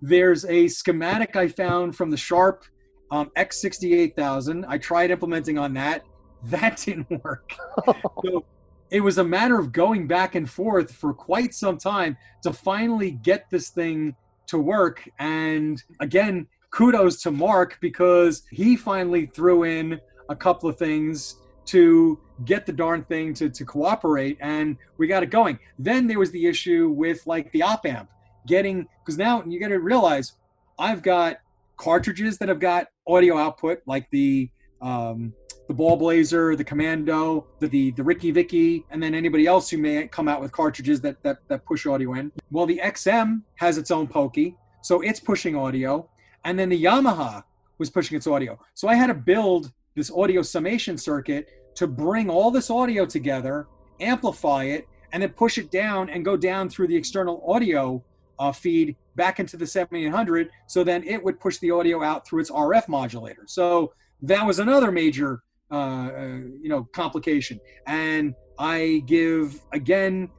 There's 0.02 0.46
a 0.46 0.68
schematic 0.68 1.36
I 1.36 1.48
found 1.48 1.96
from 1.96 2.12
the 2.12 2.18
Sharp 2.18 2.66
um, 3.10 3.32
X68000. 3.36 4.66
I 4.68 4.78
tried 4.78 5.12
implementing 5.12 5.58
on 5.58 5.74
that. 5.76 6.04
That 6.44 6.78
didn't 6.78 7.10
work. 7.24 7.52
so 8.24 8.46
it 8.92 9.02
was 9.02 9.18
a 9.18 9.24
matter 9.24 9.58
of 9.58 9.72
going 9.72 10.06
back 10.06 10.36
and 10.36 10.48
forth 10.48 10.92
for 10.92 11.12
quite 11.12 11.56
some 11.56 11.80
time 11.80 12.16
to 12.44 12.54
finally 12.54 13.10
get 13.10 13.50
this 13.50 13.70
thing 13.70 14.16
to 14.46 14.60
work. 14.60 15.10
And 15.18 15.82
again, 16.00 16.48
kudos 16.70 17.24
to 17.24 17.32
Mark 17.32 17.80
because 17.82 18.44
he 18.52 18.76
finally 18.76 19.26
threw 19.26 19.64
in 19.64 20.00
a 20.30 20.36
couple 20.36 20.70
of 20.70 20.78
things 20.78 21.38
to 21.66 22.20
get 22.46 22.66
the 22.66 22.72
darn 22.72 23.04
thing 23.04 23.34
to, 23.34 23.50
to 23.50 23.66
cooperate 23.66 24.38
and 24.42 24.78
we 24.98 25.08
got 25.08 25.24
it 25.24 25.30
going. 25.30 25.60
Then 25.80 26.08
there 26.08 26.20
was 26.20 26.32
the 26.32 26.46
issue 26.46 26.90
with 26.90 27.26
like 27.26 27.52
the 27.52 27.64
op 27.64 27.86
amp 27.86 28.10
getting 28.46 28.88
because 29.04 29.18
now 29.18 29.44
you 29.46 29.60
got 29.60 29.70
to 29.70 29.80
realize 29.80 30.34
I've 30.80 31.02
got 31.02 31.38
cartridges 31.78 32.38
that 32.40 32.50
have 32.50 32.60
got 32.60 32.88
audio 33.08 33.38
output 33.38 33.82
like 33.86 34.10
the 34.12 34.50
um, 34.82 35.34
the 35.68 35.74
Ball 35.74 35.98
Blazer, 35.98 36.56
the 36.56 36.64
Commando, 36.64 37.46
the, 37.60 37.68
the 37.68 37.92
the 37.92 38.04
Rikki 38.04 38.32
Vikki, 38.32 38.86
and 38.90 39.04
then 39.04 39.14
anybody 39.14 39.48
else 39.48 39.70
who 39.70 39.78
may 39.78 40.08
come 40.08 40.28
out 40.28 40.42
with 40.42 40.52
cartridges 40.52 41.02
that 41.02 41.22
that 41.24 41.40
that 41.48 41.66
push 41.66 41.86
audio 41.86 42.14
in. 42.14 42.32
Well, 42.52 42.66
the 42.66 42.80
XM 42.84 43.42
has 43.56 43.78
its 43.78 43.92
own 43.92 44.08
Pokey, 44.08 44.56
so 44.82 45.02
it's 45.02 45.20
pushing 45.20 45.56
audio, 45.56 46.10
and 46.46 46.58
then 46.58 46.70
the 46.70 46.82
Yamaha 46.82 47.44
was 47.78 47.90
pushing 47.90 48.18
its 48.18 48.28
audio. 48.28 48.60
So 48.74 48.88
I 48.88 48.96
had 48.96 49.08
to 49.08 49.14
build 49.14 49.72
this 49.96 50.12
audio 50.12 50.42
summation 50.42 50.98
circuit 50.98 51.50
to 51.78 51.86
bring 51.86 52.28
all 52.28 52.49
this 52.49 52.71
audio 52.71 53.05
together, 53.05 53.67
amplify 53.99 54.63
it, 54.63 54.88
and 55.13 55.21
then 55.21 55.30
push 55.30 55.59
it 55.59 55.69
down 55.69 56.09
and 56.09 56.25
go 56.25 56.36
down 56.36 56.69
through 56.69 56.88
the 56.88 56.95
external 56.95 57.43
audio 57.47 58.03
uh, 58.39 58.51
feed 58.51 58.95
back 59.15 59.39
into 59.39 59.57
the 59.57 59.65
7800. 59.65 60.49
So 60.65 60.84
then 60.84 61.03
it 61.03 61.23
would 61.23 61.39
push 61.39 61.59
the 61.59 61.69
audio 61.69 62.03
out 62.03 62.28
through 62.28 62.41
its 62.41 62.49
RF 62.49 62.88
modulator. 62.88 63.43
So 63.45 63.93
that 64.23 64.43
was 64.45 64.57
another 64.57 64.91
major, 64.91 65.43
uh, 65.71 65.75
uh, 65.75 66.39
you 66.59 66.69
know, 66.69 66.84
complication. 66.93 67.59
And 67.86 68.34
I 68.57 69.03
give 69.05 69.61
again 69.71 70.30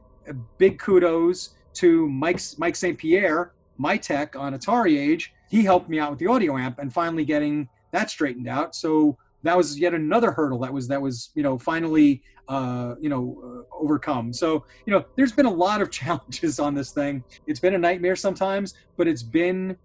big 0.59 0.81
kudos 0.81 1.51
to 1.75 2.09
Mike 2.09 2.41
Mike 2.59 2.75
St. 2.75 2.99
Pierre, 2.99 3.53
my 3.77 3.97
tech 3.97 4.35
on 4.35 4.59
Atari 4.59 4.99
Age. 4.99 5.33
He 5.49 5.63
helped 5.63 5.89
me 5.89 6.01
out 6.01 6.11
with 6.11 6.19
the 6.19 6.27
audio 6.27 6.59
amp 6.59 6.81
and 6.81 6.93
finally 6.93 7.25
getting 7.25 7.69
that 7.93 8.11
straightened 8.11 8.49
out. 8.49 8.75
So 8.75 9.17
that 9.43 9.57
was 9.57 9.79
yet 9.79 9.95
another 9.95 10.33
hurdle 10.33 10.59
that 10.61 10.73
was 10.73 10.89
that 10.89 11.01
was 11.01 11.31
you 11.35 11.43
know 11.43 11.59
finally 11.59 12.23
uh, 12.49 12.95
you 13.01 13.09
know 13.09 13.67
uh, 13.71 13.77
overcome. 13.77 14.33
So 14.33 14.65
you 14.87 14.93
know 14.93 15.05
there's 15.17 15.33
been 15.33 15.47
a 15.47 15.53
lot 15.53 15.81
of 15.81 15.91
challenges 16.01 16.59
on 16.59 16.75
this 16.75 16.93
thing. 16.93 17.23
It's 17.47 17.61
been 17.61 17.75
a 17.75 17.79
nightmare 17.79 18.17
sometimes, 18.17 18.75
but 18.97 19.07
it's 19.07 19.23
been 19.23 19.77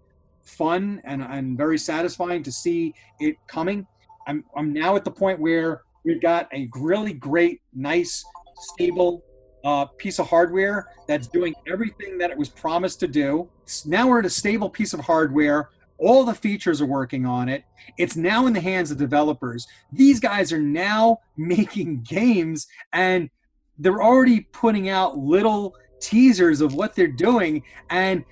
fun 0.42 1.00
and, 1.04 1.22
and 1.22 1.56
very 1.56 1.78
satisfying 1.78 2.42
to 2.42 2.52
see 2.52 2.94
it 3.20 3.36
coming. 3.46 3.86
I'm 4.26 4.44
I'm 4.56 4.72
now 4.72 4.96
at 4.96 5.04
the 5.04 5.10
point 5.10 5.38
where 5.38 5.82
we've 6.04 6.20
got 6.20 6.48
a 6.52 6.68
really 6.74 7.12
great, 7.12 7.60
nice, 7.74 8.24
stable 8.58 9.22
uh, 9.64 9.86
piece 9.96 10.18
of 10.18 10.28
hardware 10.28 10.88
that's 11.08 11.26
doing 11.26 11.54
everything 11.66 12.18
that 12.18 12.30
it 12.30 12.36
was 12.36 12.48
promised 12.48 13.00
to 13.00 13.08
do. 13.08 13.48
Now 13.86 14.08
we're 14.08 14.18
at 14.18 14.26
a 14.26 14.30
stable 14.30 14.68
piece 14.68 14.92
of 14.92 15.00
hardware 15.00 15.70
all 16.04 16.24
the 16.24 16.34
features 16.34 16.82
are 16.82 16.86
working 16.86 17.24
on 17.24 17.48
it. 17.48 17.64
It's 17.96 18.14
now 18.14 18.46
in 18.46 18.52
the 18.52 18.60
hands 18.60 18.90
of 18.90 18.98
developers. 18.98 19.66
These 19.90 20.20
guys 20.20 20.52
are 20.52 20.60
now 20.60 21.20
making 21.36 22.02
games 22.02 22.66
and 22.92 23.30
they're 23.78 24.02
already 24.02 24.42
putting 24.52 24.88
out 24.88 25.18
little 25.18 25.74
teasers 26.00 26.60
of 26.60 26.74
what 26.74 26.94
they're 26.94 27.08
doing. 27.08 27.62
And 27.90 28.24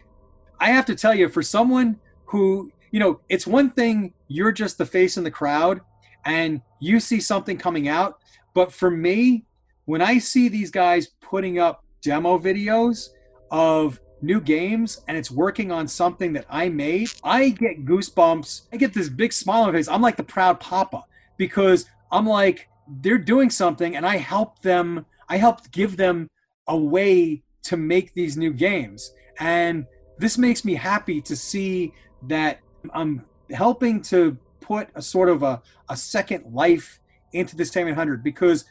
I 0.60 0.70
have 0.70 0.84
to 0.86 0.94
tell 0.94 1.14
you, 1.14 1.28
for 1.28 1.42
someone 1.42 1.98
who, 2.26 2.70
you 2.90 3.00
know, 3.00 3.20
it's 3.28 3.46
one 3.46 3.70
thing 3.70 4.12
you're 4.28 4.52
just 4.52 4.78
the 4.78 4.86
face 4.86 5.16
in 5.16 5.24
the 5.24 5.30
crowd 5.30 5.80
and 6.24 6.60
you 6.78 7.00
see 7.00 7.20
something 7.20 7.56
coming 7.56 7.88
out. 7.88 8.18
But 8.54 8.72
for 8.72 8.90
me, 8.90 9.46
when 9.86 10.02
I 10.02 10.18
see 10.18 10.48
these 10.48 10.70
guys 10.70 11.08
putting 11.20 11.58
up 11.58 11.84
demo 12.02 12.38
videos 12.38 13.08
of 13.50 13.98
new 14.22 14.40
games 14.40 15.00
and 15.08 15.16
it's 15.16 15.30
working 15.30 15.72
on 15.72 15.88
something 15.88 16.32
that 16.32 16.46
I 16.48 16.68
made, 16.68 17.10
I 17.24 17.50
get 17.50 17.84
goosebumps. 17.84 18.62
I 18.72 18.76
get 18.76 18.94
this 18.94 19.08
big 19.08 19.32
smile 19.32 19.62
on 19.62 19.72
my 19.72 19.78
face. 19.78 19.88
I'm 19.88 20.02
like 20.02 20.16
the 20.16 20.22
proud 20.22 20.60
papa 20.60 21.04
because 21.36 21.86
I'm 22.10 22.26
like, 22.26 22.68
they're 23.00 23.18
doing 23.18 23.50
something 23.50 23.96
and 23.96 24.06
I 24.06 24.16
helped 24.16 24.62
them, 24.62 25.06
I 25.28 25.36
helped 25.36 25.72
give 25.72 25.96
them 25.96 26.30
a 26.68 26.76
way 26.76 27.42
to 27.64 27.76
make 27.76 28.14
these 28.14 28.36
new 28.36 28.52
games. 28.52 29.12
And 29.38 29.86
this 30.18 30.38
makes 30.38 30.64
me 30.64 30.74
happy 30.74 31.20
to 31.22 31.36
see 31.36 31.92
that 32.28 32.60
I'm 32.92 33.24
helping 33.50 34.02
to 34.02 34.36
put 34.60 34.88
a 34.94 35.02
sort 35.02 35.28
of 35.28 35.42
a, 35.42 35.60
a 35.88 35.96
second 35.96 36.52
life 36.52 37.00
into 37.32 37.56
this 37.56 37.70
10800 37.70 38.22
because 38.22 38.64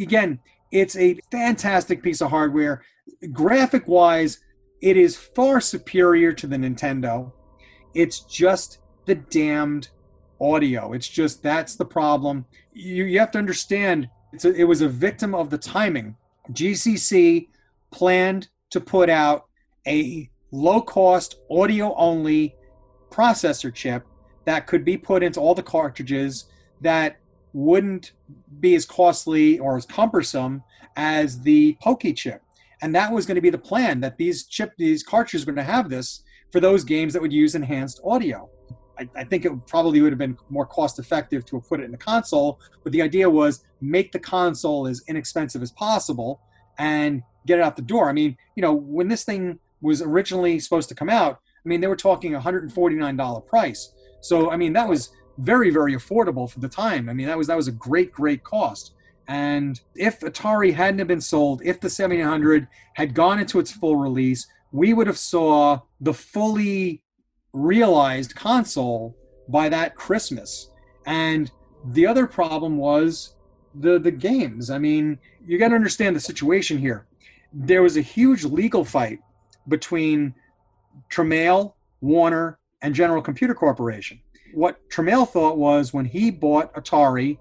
again, 0.00 0.40
it's 0.70 0.96
a 0.96 1.18
fantastic 1.30 2.02
piece 2.02 2.20
of 2.20 2.30
hardware. 2.30 2.82
Graphic 3.32 3.86
wise, 3.88 4.40
it 4.80 4.96
is 4.96 5.16
far 5.16 5.60
superior 5.60 6.32
to 6.32 6.46
the 6.46 6.56
Nintendo. 6.56 7.32
It's 7.94 8.20
just 8.20 8.78
the 9.06 9.16
damned 9.16 9.88
audio. 10.40 10.92
It's 10.92 11.08
just 11.08 11.42
that's 11.42 11.76
the 11.76 11.84
problem. 11.84 12.46
You, 12.72 13.04
you 13.04 13.18
have 13.18 13.30
to 13.32 13.38
understand 13.38 14.08
a, 14.44 14.52
it 14.52 14.64
was 14.64 14.82
a 14.82 14.88
victim 14.88 15.34
of 15.34 15.50
the 15.50 15.58
timing. 15.58 16.16
GCC 16.50 17.48
planned 17.90 18.48
to 18.70 18.80
put 18.80 19.10
out 19.10 19.46
a 19.86 20.30
low 20.50 20.80
cost 20.80 21.36
audio 21.50 21.94
only 21.96 22.54
processor 23.10 23.74
chip 23.74 24.06
that 24.44 24.66
could 24.66 24.84
be 24.84 24.96
put 24.96 25.22
into 25.22 25.40
all 25.40 25.54
the 25.54 25.62
cartridges 25.62 26.46
that 26.80 27.18
wouldn't 27.52 28.12
be 28.60 28.74
as 28.74 28.84
costly 28.84 29.58
or 29.58 29.76
as 29.76 29.86
cumbersome 29.86 30.62
as 30.96 31.40
the 31.40 31.76
Poke 31.82 32.14
chip. 32.14 32.42
And 32.82 32.94
that 32.94 33.12
was 33.12 33.26
going 33.26 33.36
to 33.36 33.40
be 33.40 33.50
the 33.50 33.58
plan 33.58 34.00
that 34.00 34.16
these 34.16 34.44
chip 34.44 34.72
these 34.78 35.02
cartridges 35.02 35.46
were 35.46 35.52
going 35.52 35.66
to 35.66 35.72
have 35.72 35.88
this 35.88 36.22
for 36.52 36.60
those 36.60 36.84
games 36.84 37.12
that 37.12 37.22
would 37.22 37.32
use 37.32 37.54
enhanced 37.54 38.00
audio. 38.04 38.48
I, 38.98 39.08
I 39.16 39.24
think 39.24 39.44
it 39.44 39.52
probably 39.66 40.00
would 40.00 40.12
have 40.12 40.18
been 40.18 40.36
more 40.48 40.66
cost 40.66 40.98
effective 40.98 41.44
to 41.46 41.56
have 41.56 41.68
put 41.68 41.80
it 41.80 41.84
in 41.84 41.92
the 41.92 41.98
console, 41.98 42.60
but 42.82 42.92
the 42.92 43.02
idea 43.02 43.28
was 43.28 43.64
make 43.80 44.12
the 44.12 44.18
console 44.18 44.86
as 44.86 45.02
inexpensive 45.08 45.62
as 45.62 45.72
possible 45.72 46.40
and 46.78 47.22
get 47.46 47.58
it 47.58 47.62
out 47.62 47.76
the 47.76 47.82
door. 47.82 48.08
I 48.08 48.12
mean, 48.12 48.36
you 48.54 48.62
know, 48.62 48.72
when 48.72 49.08
this 49.08 49.24
thing 49.24 49.58
was 49.80 50.02
originally 50.02 50.58
supposed 50.60 50.88
to 50.88 50.94
come 50.94 51.08
out, 51.08 51.40
I 51.64 51.68
mean, 51.68 51.80
they 51.80 51.86
were 51.86 51.96
talking 51.96 52.32
$149 52.32 53.46
price. 53.46 53.92
So, 54.20 54.50
I 54.50 54.56
mean, 54.56 54.72
that 54.72 54.88
was 54.88 55.10
very, 55.38 55.70
very 55.70 55.94
affordable 55.94 56.50
for 56.50 56.60
the 56.60 56.68
time. 56.68 57.08
I 57.08 57.12
mean, 57.12 57.26
that 57.26 57.38
was 57.38 57.46
that 57.46 57.56
was 57.56 57.68
a 57.68 57.72
great, 57.72 58.12
great 58.12 58.42
cost. 58.42 58.94
And 59.28 59.78
if 59.94 60.20
Atari 60.20 60.72
hadn't 60.72 61.06
been 61.06 61.20
sold, 61.20 61.60
if 61.62 61.80
the 61.80 61.90
7800 61.90 62.66
had 62.94 63.14
gone 63.14 63.38
into 63.38 63.58
its 63.58 63.70
full 63.70 63.96
release, 63.96 64.46
we 64.72 64.94
would 64.94 65.06
have 65.06 65.18
saw 65.18 65.80
the 66.00 66.14
fully 66.14 67.02
realized 67.52 68.34
console 68.34 69.16
by 69.48 69.68
that 69.68 69.94
Christmas. 69.94 70.70
And 71.06 71.50
the 71.84 72.06
other 72.06 72.26
problem 72.26 72.78
was 72.78 73.34
the 73.74 73.98
the 73.98 74.10
games. 74.10 74.70
I 74.70 74.78
mean, 74.78 75.18
you 75.44 75.58
got 75.58 75.68
to 75.68 75.74
understand 75.74 76.16
the 76.16 76.20
situation 76.20 76.78
here. 76.78 77.06
There 77.52 77.82
was 77.82 77.96
a 77.96 78.02
huge 78.02 78.44
legal 78.44 78.84
fight 78.84 79.20
between 79.68 80.34
Tramiel, 81.10 81.74
Warner, 82.00 82.58
and 82.82 82.94
General 82.94 83.22
Computer 83.22 83.54
Corporation. 83.54 84.20
What 84.54 84.88
Tramiel 84.88 85.28
thought 85.28 85.58
was 85.58 85.92
when 85.92 86.06
he 86.06 86.30
bought 86.30 86.74
Atari, 86.74 87.38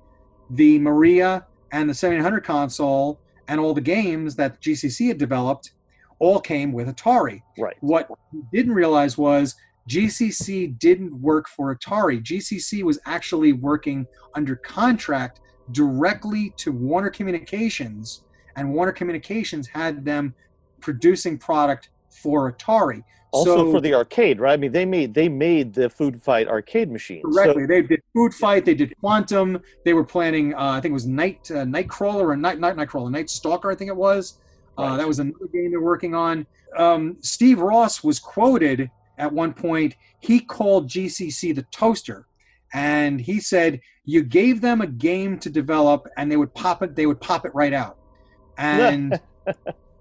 the 0.49 0.79
Maria 0.79 1.46
and 1.71 1.89
the 1.89 1.93
7800 1.93 2.43
console 2.43 3.19
and 3.47 3.59
all 3.59 3.73
the 3.73 3.81
games 3.81 4.35
that 4.35 4.61
GCC 4.61 5.07
had 5.07 5.17
developed 5.17 5.71
all 6.19 6.39
came 6.39 6.71
with 6.71 6.87
Atari. 6.87 7.41
Right. 7.57 7.75
What 7.81 8.09
he 8.31 8.41
didn't 8.51 8.73
realize 8.73 9.17
was 9.17 9.55
GCC 9.89 10.77
didn't 10.79 11.13
work 11.21 11.47
for 11.47 11.75
Atari. 11.75 12.21
GCC 12.21 12.83
was 12.83 12.99
actually 13.05 13.53
working 13.53 14.05
under 14.35 14.55
contract 14.55 15.39
directly 15.71 16.53
to 16.57 16.71
Warner 16.71 17.09
Communications, 17.09 18.23
and 18.55 18.73
Warner 18.73 18.91
Communications 18.91 19.67
had 19.67 20.03
them 20.03 20.33
producing 20.81 21.37
product 21.37 21.89
for 22.09 22.51
Atari. 22.51 23.03
Also 23.31 23.57
So- 23.57 23.71
for 23.71 23.81
the 23.81 23.93
arcade, 23.93 24.39
right? 24.39 24.53
I 24.53 24.57
mean, 24.57 24.71
they 24.71 24.85
made 24.85 25.13
they 25.13 25.27
made 25.29 25.73
the 25.73 25.89
Food 25.89 26.21
Fight 26.21 26.47
arcade 26.47 26.89
machine. 26.91 27.21
Correctly, 27.23 27.65
they 27.65 27.81
did 27.81 28.01
Food 28.13 28.33
Fight, 28.33 28.63
they 28.65 28.73
did 28.75 28.97
Quantum, 28.99 29.61
they 29.83 29.93
were 29.93 30.03
planning. 30.05 30.53
Uh, 30.53 30.71
I 30.71 30.81
think 30.81 30.91
it 30.91 30.93
was 30.93 31.05
Night 31.07 31.49
uh, 31.51 31.65
Nightcrawler 31.65 32.23
or 32.23 32.35
Night 32.37 32.59
Night 32.59 32.75
Nightcrawler, 32.77 33.11
Night 33.11 33.29
Stalker, 33.29 33.69
I 33.71 33.75
think 33.75 33.89
it 33.89 33.95
was. 33.97 34.39
Uh, 34.77 34.83
Right. 34.83 34.97
that 34.97 35.07
was 35.07 35.19
another 35.19 35.47
game 35.51 35.71
they're 35.71 35.81
working 35.81 36.13
on. 36.15 36.45
Um, 36.77 37.17
Steve 37.21 37.59
Ross 37.59 38.03
was 38.03 38.19
quoted 38.19 38.89
at 39.17 39.31
one 39.33 39.53
point. 39.53 39.95
He 40.19 40.39
called 40.39 40.87
GCC 40.87 41.51
the 41.53 41.63
toaster, 41.71 42.27
and 42.73 43.19
he 43.19 43.39
said 43.39 43.81
you 44.05 44.23
gave 44.23 44.61
them 44.61 44.81
a 44.81 44.87
game 44.87 45.37
to 45.39 45.49
develop, 45.49 46.07
and 46.15 46.31
they 46.31 46.37
would 46.37 46.53
pop 46.53 46.81
it. 46.83 46.95
They 46.95 47.07
would 47.07 47.19
pop 47.19 47.45
it 47.45 47.53
right 47.53 47.73
out. 47.73 47.97
And 48.59 49.19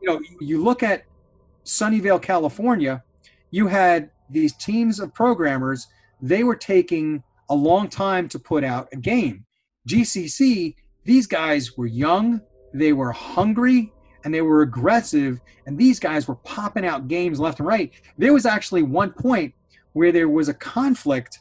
you 0.01 0.09
know, 0.09 0.21
you 0.41 0.63
look 0.63 0.83
at 0.83 1.03
Sunnyvale, 1.65 2.23
California. 2.23 3.03
You 3.57 3.69
had 3.69 4.11
these 4.29 4.53
teams 4.53 5.01
of 5.01 5.15
programmers. 5.15 5.87
They 6.21 6.45
were 6.45 6.57
taking 6.57 7.23
a 7.49 7.55
long 7.55 7.89
time 7.89 8.29
to 8.29 8.39
put 8.39 8.63
out 8.65 8.87
a 8.93 8.97
game. 8.97 9.47
GCC, 9.89 10.75
these 11.05 11.27
guys 11.27 11.75
were 11.75 11.87
young, 11.87 12.43
they 12.75 12.93
were 12.93 13.13
hungry, 13.13 13.95
and 14.25 14.35
they 14.35 14.43
were 14.43 14.61
aggressive. 14.61 15.41
And 15.65 15.79
these 15.79 15.99
guys 15.99 16.29
were 16.29 16.35
popping 16.35 16.85
out 16.85 17.09
games 17.09 17.41
left 17.41 17.61
and 17.61 17.67
right. 17.67 17.91
There 18.19 18.35
was 18.35 18.45
actually 18.45 18.83
one 18.83 19.13
point 19.13 19.55
where 19.95 20.13
there 20.13 20.29
was 20.29 20.51
a 20.51 20.55
conflict. 20.55 21.39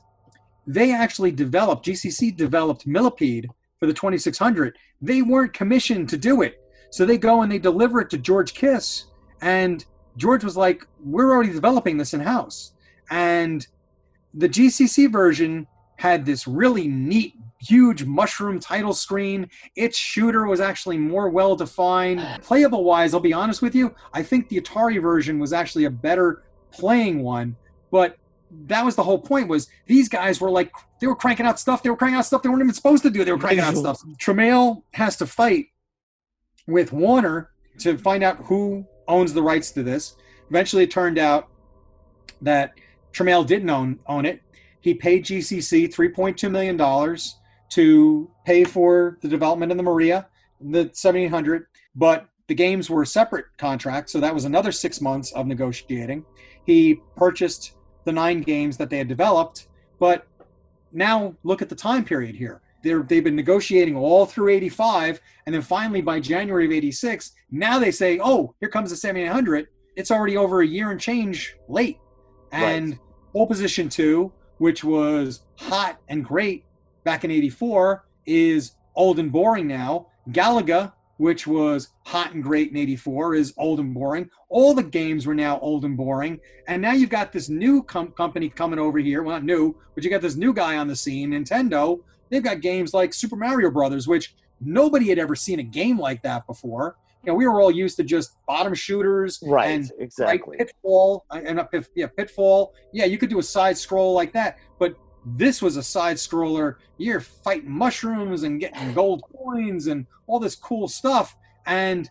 They 0.66 0.94
actually 0.94 1.32
developed, 1.32 1.86
GCC 1.86 2.38
developed 2.38 2.88
Millipede 2.88 3.50
for 3.78 3.88
the 3.88 3.94
2600. 3.94 4.78
They 5.02 5.22
weren't 5.22 5.52
commissioned 5.52 6.08
to 6.08 6.18
do 6.18 6.44
it. 6.44 6.64
So 6.92 7.06
they 7.06 7.18
go 7.18 7.42
and 7.42 7.52
they 7.52 7.60
deliver 7.60 8.00
it 8.00 8.10
to 8.12 8.18
George 8.18 8.54
Kiss. 8.54 9.08
And 9.42 9.84
George 10.18 10.44
was 10.44 10.58
like, 10.58 10.86
We're 11.04 11.32
already 11.32 11.52
developing 11.52 11.98
this 11.98 12.14
in 12.14 12.20
house. 12.20 12.74
And 13.10 13.66
the 14.34 14.50
GCC 14.50 15.12
version 15.12 15.68
had 15.98 16.26
this 16.26 16.48
really 16.48 16.88
neat, 16.88 17.34
huge 17.60 18.04
mushroom 18.04 18.60
title 18.60 18.94
screen. 18.94 19.50
Its 19.76 19.98
shooter 19.98 20.46
was 20.46 20.60
actually 20.60 20.98
more 20.98 21.30
well 21.30 21.56
defined. 21.56 22.26
Playable 22.42 22.84
wise, 22.84 23.14
I'll 23.14 23.20
be 23.20 23.34
honest 23.34 23.62
with 23.62 23.76
you, 23.76 23.96
I 24.14 24.24
think 24.24 24.50
the 24.50 24.60
Atari 24.60 25.02
version 25.02 25.40
was 25.40 25.54
actually 25.54 25.86
a 25.86 25.90
better 25.90 26.44
playing 26.72 27.24
one. 27.24 27.56
But 27.92 28.18
that 28.68 28.86
was 28.86 28.96
the 28.96 29.04
whole 29.04 29.20
point 29.20 29.48
was 29.48 29.68
these 29.86 30.08
guys 30.08 30.40
were 30.40 30.52
like 30.52 30.72
they 31.02 31.08
were 31.08 31.16
cranking 31.16 31.46
out 31.46 31.60
stuff 31.60 31.84
they 31.84 31.90
were 31.90 31.98
cranking 31.98 32.18
out 32.18 32.26
stuff 32.26 32.42
they 32.42 32.48
weren't 32.48 32.62
even 32.62 32.74
supposed 32.74 33.04
to 33.04 33.10
do 33.10 33.26
they 33.26 33.32
were 33.32 33.38
cranking 33.38 33.64
out 33.64 33.76
stuff 33.76 34.02
Tramiel 34.18 34.84
has 34.94 35.18
to 35.18 35.26
fight 35.26 35.68
with 36.68 36.94
Warner 36.94 37.50
to 37.80 37.98
find 37.98 38.24
out 38.24 38.38
who 38.46 38.86
owns 39.08 39.34
the 39.34 39.44
rights 39.44 39.72
to 39.72 39.84
this. 39.84 40.16
Eventually, 40.50 40.84
it 40.84 40.92
turned 40.92 41.18
out 41.18 41.50
that 42.42 42.74
Tramiel 43.14 43.46
didn't 43.46 43.70
own 43.70 44.00
own 44.08 44.26
it. 44.26 44.42
He 44.82 44.94
paid 44.94 45.26
GCC 45.26 45.92
three 45.94 46.10
point 46.10 46.38
two 46.38 46.50
million 46.50 46.78
dollars 46.78 47.40
to 47.70 48.30
pay 48.46 48.64
for 48.64 49.18
the 49.22 49.28
development 49.28 49.72
of 49.72 49.78
the 49.78 49.84
Maria, 49.84 50.28
the 50.62 50.90
seventeen 50.94 51.30
hundred, 51.30 51.68
but 51.96 52.28
the 52.48 52.56
games 52.56 52.90
were 52.90 53.04
separate 53.06 53.46
contract, 53.58 54.10
so 54.10 54.20
that 54.20 54.34
was 54.34 54.46
another 54.46 54.72
six 54.72 55.02
months 55.02 55.32
of 55.32 55.48
negotiating. 55.48 56.24
He 56.66 57.00
purchased 57.16 57.74
the 58.04 58.12
nine 58.12 58.42
games 58.42 58.78
that 58.78 58.90
they 58.90 59.00
had 59.00 59.08
developed, 59.08 59.68
but 60.00 60.28
now 60.92 61.36
look 61.44 61.62
at 61.62 61.70
the 61.70 61.76
time 61.76 62.06
period 62.06 62.36
here. 62.36 62.62
They're, 62.86 63.04
they've 63.04 63.24
been 63.24 63.36
negotiating 63.36 63.98
all 63.98 64.26
through 64.26 64.50
85 64.50 65.20
and 65.46 65.54
then 65.54 65.62
finally 65.62 66.02
by 66.02 66.20
january 66.20 66.66
of 66.66 66.72
86 66.72 67.32
now 67.52 67.80
they 67.80 67.92
say 67.92 68.20
oh 68.24 68.56
here 68.62 68.70
comes 68.70 68.92
the 68.92 68.96
7800 68.96 69.68
it's 69.96 70.12
already 70.12 70.38
over 70.38 70.62
a 70.62 70.68
year 70.68 70.92
and 70.92 71.00
change 71.00 71.56
late. 71.68 72.00
And 72.52 73.00
pole 73.34 73.48
position 73.48 73.90
2 73.90 74.32
which 74.58 74.86
was 74.86 75.42
hot 75.58 76.00
and 76.08 76.24
great 76.24 76.64
back 77.04 77.26
in 77.26 77.32
84 77.32 78.06
is 78.26 78.76
old 78.96 79.20
and 79.20 79.32
boring 79.32 79.68
now. 79.68 80.08
Galaga 80.30 80.94
which 81.18 81.48
was 81.48 81.90
hot 82.06 82.34
and 82.34 82.44
great 82.44 82.72
in 82.72 82.78
84 82.78 83.36
is 83.36 83.54
old 83.58 83.80
and 83.80 83.94
boring. 83.94 84.30
All 84.50 84.74
the 84.74 84.84
games 84.84 85.26
were 85.26 85.36
now 85.36 85.60
old 85.60 85.86
and 85.86 85.96
boring. 85.96 86.42
And 86.68 86.82
now 86.82 86.92
you've 86.92 87.10
got 87.10 87.32
this 87.32 87.48
new 87.48 87.84
com- 87.84 88.12
company 88.12 88.50
coming 88.50 88.80
over 88.80 89.00
here. 89.00 89.24
Well 89.24 89.36
not 89.36 89.44
new 89.44 89.76
but 89.94 90.04
you 90.04 90.10
got 90.10 90.22
this 90.22 90.36
new 90.36 90.54
guy 90.54 90.78
on 90.78 90.88
the 90.88 90.96
scene 90.96 91.32
nintendo 91.32 92.02
they've 92.30 92.44
got 92.44 92.62
games 92.62 92.94
like 92.94 93.14
super 93.14 93.36
mario 93.36 93.70
brothers 93.72 94.08
which 94.08 94.36
nobody 94.62 95.10
had 95.10 95.20
ever 95.20 95.36
seen 95.36 95.60
a 95.60 95.64
game 95.64 96.00
like 96.00 96.22
that 96.24 96.46
before. 96.48 96.98
You 97.24 97.32
know 97.32 97.36
we 97.36 97.48
were 97.48 97.60
all 97.60 97.72
used 97.72 97.98
to 97.98 98.04
just 98.04 98.38
bottom 98.48 98.74
shooters 98.74 99.40
Right, 99.44 99.70
and 99.72 99.92
exactly. 100.00 100.58
right, 100.58 100.68
pitfall 100.68 101.26
uh, 101.32 101.42
and 101.44 101.60
pit, 101.72 101.88
yeah 101.96 102.08
pitfall. 102.08 102.74
Yeah 102.94 103.06
you 103.06 103.18
could 103.18 103.30
do 103.30 103.40
a 103.40 103.44
side 103.44 103.78
scroll 103.78 104.14
like 104.14 104.32
that 104.34 104.58
but 104.80 104.96
this 105.26 105.60
was 105.60 105.76
a 105.76 105.82
side 105.82 106.18
scroller. 106.18 106.76
You're 107.00 107.20
fighting 107.20 107.72
mushrooms 107.72 108.44
and 108.44 108.60
getting 108.60 108.94
gold 108.94 109.24
coins 109.36 109.88
and 109.88 110.06
all 110.28 110.40
this 110.40 110.56
cool 110.56 110.88
stuff 110.88 111.36
and 111.66 112.10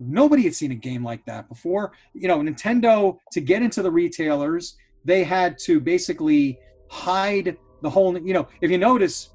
nobody 0.00 0.42
had 0.44 0.54
seen 0.54 0.72
a 0.72 0.76
game 0.76 1.04
like 1.04 1.24
that 1.26 1.48
before. 1.48 1.92
You 2.14 2.28
know 2.28 2.38
nintendo 2.38 3.18
to 3.32 3.40
get 3.40 3.62
into 3.62 3.82
the 3.82 3.90
retailers 3.90 4.76
they 5.04 5.22
had 5.22 5.56
to 5.58 5.78
basically 5.80 6.58
hide 6.90 7.56
the 7.82 7.90
whole 7.90 8.18
you 8.18 8.32
know 8.32 8.48
if 8.60 8.70
you 8.70 8.78
notice 8.78 9.30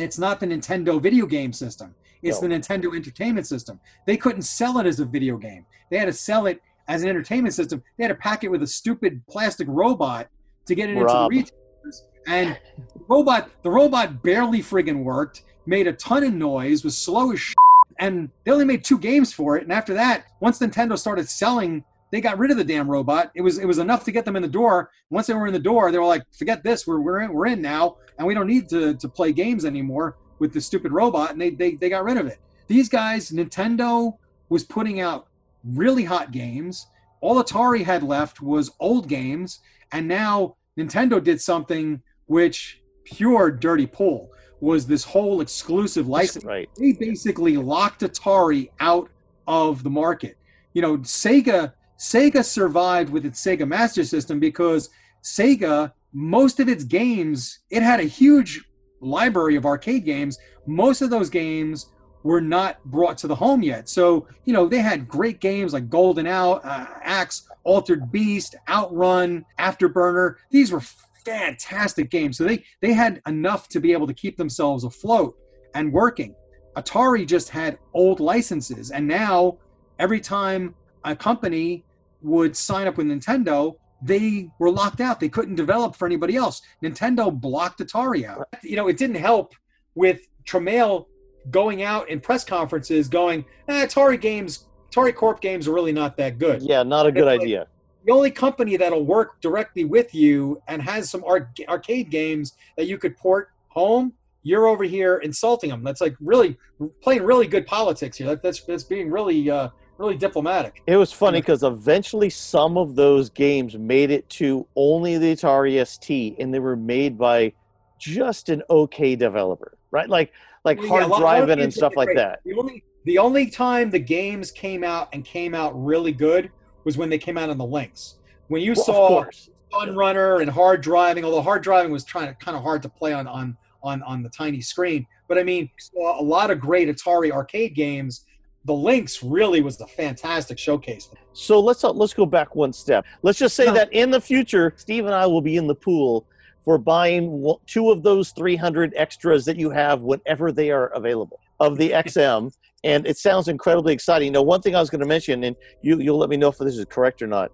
it's 0.00 0.18
not 0.18 0.40
the 0.40 0.46
nintendo 0.46 1.00
video 1.00 1.26
game 1.26 1.52
system. 1.52 1.94
It's 2.22 2.40
No. 2.42 2.48
the 2.48 2.54
nintendo 2.54 2.94
entertainment 2.96 3.46
system. 3.46 3.80
They 4.06 4.16
couldn't 4.16 4.42
sell 4.42 4.78
it 4.78 4.86
as 4.86 5.00
a 5.00 5.04
video 5.04 5.36
game. 5.36 5.66
They 5.90 5.98
had 5.98 6.06
to 6.06 6.12
sell 6.12 6.46
it 6.46 6.60
as 6.88 7.02
an 7.02 7.08
entertainment 7.08 7.54
system. 7.54 7.82
They 7.96 8.04
had 8.04 8.08
to 8.08 8.14
pack 8.16 8.44
it 8.44 8.50
with 8.50 8.62
a 8.62 8.66
stupid 8.66 9.22
plastic 9.28 9.68
robot 9.70 10.28
to 10.66 10.74
get 10.74 10.90
it 10.90 10.94
Rob. 10.96 11.32
into 11.32 11.46
the 11.46 11.50
retailers. 11.50 12.04
And 12.26 12.58
the 12.76 13.04
robot 13.08 13.50
the 13.62 13.70
robot 13.70 14.22
barely 14.22 14.60
friggin' 14.60 15.02
worked 15.04 15.44
made 15.66 15.86
a 15.86 15.92
ton 15.92 16.24
of 16.24 16.32
noise 16.32 16.84
was 16.84 16.96
slow 16.96 17.32
as 17.32 17.54
and 18.00 18.30
they 18.44 18.52
only 18.52 18.64
made 18.64 18.84
two 18.84 18.98
games 18.98 19.32
for 19.32 19.56
it. 19.56 19.62
And 19.62 19.72
after 19.72 19.94
that 19.94 20.26
once 20.40 20.58
nintendo 20.58 20.98
started 20.98 21.28
selling 21.28 21.84
they 22.10 22.20
got 22.20 22.38
rid 22.38 22.50
of 22.50 22.56
the 22.56 22.64
damn 22.64 22.90
robot 22.90 23.30
it 23.34 23.40
was 23.40 23.58
it 23.58 23.66
was 23.66 23.78
enough 23.78 24.04
to 24.04 24.12
get 24.12 24.24
them 24.24 24.36
in 24.36 24.42
the 24.42 24.48
door 24.48 24.90
once 25.10 25.26
they 25.26 25.34
were 25.34 25.46
in 25.46 25.52
the 25.52 25.58
door 25.58 25.90
they 25.90 25.98
were 25.98 26.04
like 26.04 26.22
forget 26.36 26.62
this 26.62 26.86
we're, 26.86 27.00
we're 27.00 27.20
in 27.20 27.32
we're 27.32 27.46
in 27.46 27.60
now 27.60 27.96
and 28.18 28.26
we 28.26 28.34
don't 28.34 28.46
need 28.46 28.68
to, 28.68 28.94
to 28.94 29.08
play 29.08 29.32
games 29.32 29.64
anymore 29.64 30.16
with 30.38 30.52
the 30.52 30.60
stupid 30.60 30.92
robot 30.92 31.30
and 31.30 31.40
they, 31.40 31.50
they 31.50 31.74
they 31.74 31.88
got 31.88 32.04
rid 32.04 32.16
of 32.16 32.26
it 32.26 32.38
these 32.66 32.88
guys 32.88 33.30
nintendo 33.30 34.16
was 34.48 34.64
putting 34.64 35.00
out 35.00 35.28
really 35.64 36.04
hot 36.04 36.30
games 36.30 36.86
all 37.20 37.42
atari 37.42 37.84
had 37.84 38.02
left 38.02 38.40
was 38.40 38.70
old 38.80 39.08
games 39.08 39.60
and 39.92 40.06
now 40.06 40.56
nintendo 40.78 41.22
did 41.22 41.40
something 41.40 42.00
which 42.26 42.82
pure 43.04 43.50
dirty 43.50 43.86
pool 43.86 44.30
was 44.60 44.86
this 44.86 45.04
whole 45.04 45.40
exclusive 45.40 46.08
license. 46.08 46.44
Right. 46.44 46.68
They 46.76 46.92
basically 46.92 47.56
locked 47.56 48.02
Atari 48.02 48.70
out 48.80 49.08
of 49.46 49.82
the 49.82 49.90
market. 49.90 50.36
You 50.74 50.82
know, 50.82 50.98
Sega 50.98 51.72
Sega 51.98 52.44
survived 52.44 53.10
with 53.10 53.26
its 53.26 53.42
Sega 53.44 53.66
Master 53.66 54.04
System 54.04 54.38
because 54.38 54.90
Sega 55.22 55.92
most 56.12 56.60
of 56.60 56.68
its 56.68 56.84
games 56.84 57.60
it 57.70 57.82
had 57.82 58.00
a 58.00 58.04
huge 58.04 58.64
library 59.00 59.56
of 59.56 59.66
arcade 59.66 60.04
games. 60.04 60.38
Most 60.66 61.02
of 61.02 61.10
those 61.10 61.28
games 61.28 61.90
were 62.22 62.40
not 62.40 62.82
brought 62.84 63.18
to 63.18 63.26
the 63.26 63.34
home 63.34 63.62
yet. 63.62 63.88
So, 63.88 64.26
you 64.44 64.52
know, 64.52 64.66
they 64.66 64.78
had 64.78 65.08
great 65.08 65.40
games 65.40 65.72
like 65.72 65.88
Golden 65.88 66.26
Out, 66.26 66.64
uh, 66.64 66.86
Axe, 67.02 67.48
Altered 67.64 68.10
Beast, 68.10 68.56
Outrun, 68.68 69.44
Afterburner. 69.58 70.34
These 70.50 70.72
were 70.72 70.82
fantastic 71.24 72.10
games. 72.10 72.38
So 72.38 72.44
they 72.44 72.64
they 72.80 72.92
had 72.92 73.20
enough 73.26 73.68
to 73.70 73.80
be 73.80 73.92
able 73.92 74.06
to 74.06 74.14
keep 74.14 74.36
themselves 74.36 74.84
afloat 74.84 75.36
and 75.74 75.92
working. 75.92 76.34
Atari 76.76 77.26
just 77.26 77.48
had 77.48 77.78
old 77.92 78.20
licenses 78.20 78.92
and 78.92 79.06
now 79.06 79.58
every 79.98 80.20
time 80.20 80.74
a 81.04 81.16
company 81.16 81.84
would 82.22 82.56
sign 82.56 82.86
up 82.86 82.96
with 82.96 83.06
Nintendo, 83.06 83.76
they 84.02 84.50
were 84.58 84.70
locked 84.70 85.00
out. 85.00 85.20
They 85.20 85.28
couldn't 85.28 85.56
develop 85.56 85.96
for 85.96 86.06
anybody 86.06 86.36
else. 86.36 86.62
Nintendo 86.82 87.32
blocked 87.32 87.80
Atari 87.80 88.24
out. 88.24 88.46
You 88.62 88.76
know, 88.76 88.88
it 88.88 88.96
didn't 88.96 89.16
help 89.16 89.54
with 89.94 90.28
Tramiel 90.44 91.06
going 91.50 91.82
out 91.82 92.08
in 92.08 92.20
press 92.20 92.44
conferences 92.44 93.08
going, 93.08 93.44
eh, 93.68 93.86
Atari 93.86 94.20
games, 94.20 94.66
Atari 94.90 95.14
Corp 95.14 95.40
games 95.40 95.66
are 95.66 95.72
really 95.72 95.92
not 95.92 96.16
that 96.16 96.38
good. 96.38 96.62
Yeah, 96.62 96.82
not 96.82 97.06
a 97.06 97.12
good 97.12 97.24
like- 97.24 97.40
idea. 97.40 97.66
The 98.04 98.12
only 98.14 98.30
company 98.30 98.76
that'll 98.78 99.04
work 99.04 99.38
directly 99.42 99.84
with 99.84 100.14
you 100.14 100.62
and 100.68 100.80
has 100.80 101.10
some 101.10 101.22
ar- 101.24 101.50
arcade 101.68 102.08
games 102.10 102.54
that 102.78 102.86
you 102.86 102.96
could 102.96 103.16
port 103.18 103.50
home, 103.68 104.14
you're 104.42 104.66
over 104.66 104.84
here 104.84 105.16
insulting 105.18 105.68
them. 105.68 105.82
That's 105.82 106.00
like 106.00 106.16
really 106.20 106.56
playing 107.02 107.22
really 107.22 107.46
good 107.46 107.66
politics 107.66 108.16
here. 108.16 108.28
That, 108.28 108.42
that's 108.42 108.62
that's 108.62 108.84
being 108.84 109.10
really 109.10 109.50
uh, 109.50 109.68
really 109.98 110.16
diplomatic. 110.16 110.82
It 110.86 110.96
was 110.96 111.12
funny 111.12 111.40
because 111.40 111.62
eventually 111.62 112.30
some 112.30 112.78
of 112.78 112.94
those 112.94 113.28
games 113.30 113.76
made 113.76 114.10
it 114.10 114.28
to 114.30 114.66
only 114.76 115.18
the 115.18 115.34
Atari 115.34 115.84
ST, 115.86 116.36
and 116.38 116.54
they 116.54 116.58
were 116.60 116.76
made 116.76 117.18
by 117.18 117.52
just 117.98 118.48
an 118.48 118.62
okay 118.70 119.16
developer, 119.16 119.76
right? 119.90 120.08
Like 120.08 120.32
like 120.64 120.80
Yeah, 120.80 120.88
hard 120.88 121.02
lot- 121.02 121.08
a 121.08 121.10
lot 121.10 121.16
of 121.16 121.20
driving 121.46 121.60
and 121.64 121.72
stuff 121.74 121.94
like 121.96 122.10
that. 122.14 122.40
The 122.44 122.54
only 122.54 122.84
the 123.04 123.18
only 123.18 123.50
time 123.50 123.90
the 123.90 123.98
games 123.98 124.50
came 124.50 124.84
out 124.84 125.08
and 125.12 125.24
came 125.24 125.54
out 125.54 125.72
really 125.74 126.12
good 126.12 126.50
was 126.84 126.96
when 126.96 127.08
they 127.10 127.18
came 127.18 127.36
out 127.38 127.50
on 127.50 127.58
the 127.58 127.64
Lynx. 127.64 128.16
When 128.48 128.62
you 128.62 128.74
Well, 128.76 128.84
saw. 128.84 129.24
Fun 129.70 129.94
Runner 129.94 130.40
and 130.40 130.48
Hard 130.50 130.80
Driving, 130.80 131.26
although 131.26 131.42
Hard 131.42 131.62
Driving 131.62 131.92
was 131.92 132.02
trying 132.02 132.28
to 132.28 132.34
kind 132.36 132.56
of 132.56 132.62
hard 132.62 132.80
to 132.82 132.88
play 132.88 133.12
on 133.12 133.26
on 133.26 133.54
on 133.82 134.02
on 134.04 134.22
the 134.22 134.30
tiny 134.30 134.62
screen. 134.62 135.06
But 135.28 135.36
I 135.36 135.42
mean, 135.42 135.68
saw 135.78 136.18
a 136.18 136.24
lot 136.24 136.50
of 136.50 136.58
great 136.58 136.88
Atari 136.88 137.30
arcade 137.30 137.74
games. 137.74 138.24
The 138.68 138.74
Lynx 138.74 139.22
really 139.22 139.62
was 139.62 139.80
a 139.80 139.86
fantastic 139.86 140.58
showcase. 140.58 141.08
So 141.32 141.58
let's 141.58 141.82
uh, 141.82 141.90
let's 141.90 142.12
go 142.12 142.26
back 142.26 142.54
one 142.54 142.74
step. 142.74 143.02
Let's 143.22 143.38
just 143.38 143.56
say 143.56 143.64
No. 143.64 143.72
that 143.72 143.90
in 143.94 144.10
the 144.10 144.20
future, 144.20 144.74
Steve 144.76 145.06
and 145.06 145.14
I 145.14 145.26
will 145.26 145.40
be 145.40 145.56
in 145.56 145.66
the 145.66 145.74
pool 145.74 146.26
for 146.66 146.76
buying 146.76 147.50
two 147.66 147.90
of 147.90 148.02
those 148.02 148.30
300 148.32 148.92
extras 148.94 149.46
that 149.46 149.56
you 149.56 149.70
have 149.70 150.02
whenever 150.02 150.52
they 150.52 150.70
are 150.70 150.88
available 150.88 151.40
of 151.60 151.78
the 151.78 151.90
XM. 152.06 152.52
and 152.84 153.06
it 153.06 153.16
sounds 153.16 153.48
incredibly 153.48 153.94
exciting. 153.94 154.32
Now, 154.32 154.42
one 154.42 154.60
thing 154.60 154.76
I 154.76 154.80
was 154.80 154.90
going 154.90 155.00
to 155.00 155.06
mention, 155.06 155.42
and 155.44 155.56
you 155.80 155.98
you'll 155.98 156.18
let 156.18 156.28
me 156.28 156.36
know 156.36 156.48
if 156.48 156.58
this 156.58 156.76
is 156.76 156.84
correct 156.90 157.22
or 157.22 157.26
not, 157.26 157.50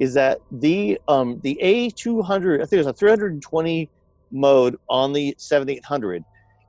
is 0.00 0.14
that 0.14 0.38
the 0.50 0.98
um 1.08 1.40
the 1.42 1.58
A200, 1.62 2.62
I 2.62 2.64
think 2.64 2.80
it's 2.80 2.88
a 2.88 2.94
320 2.94 3.90
mode 4.32 4.76
on 4.88 5.12
the 5.12 5.34
7800. 5.36 6.24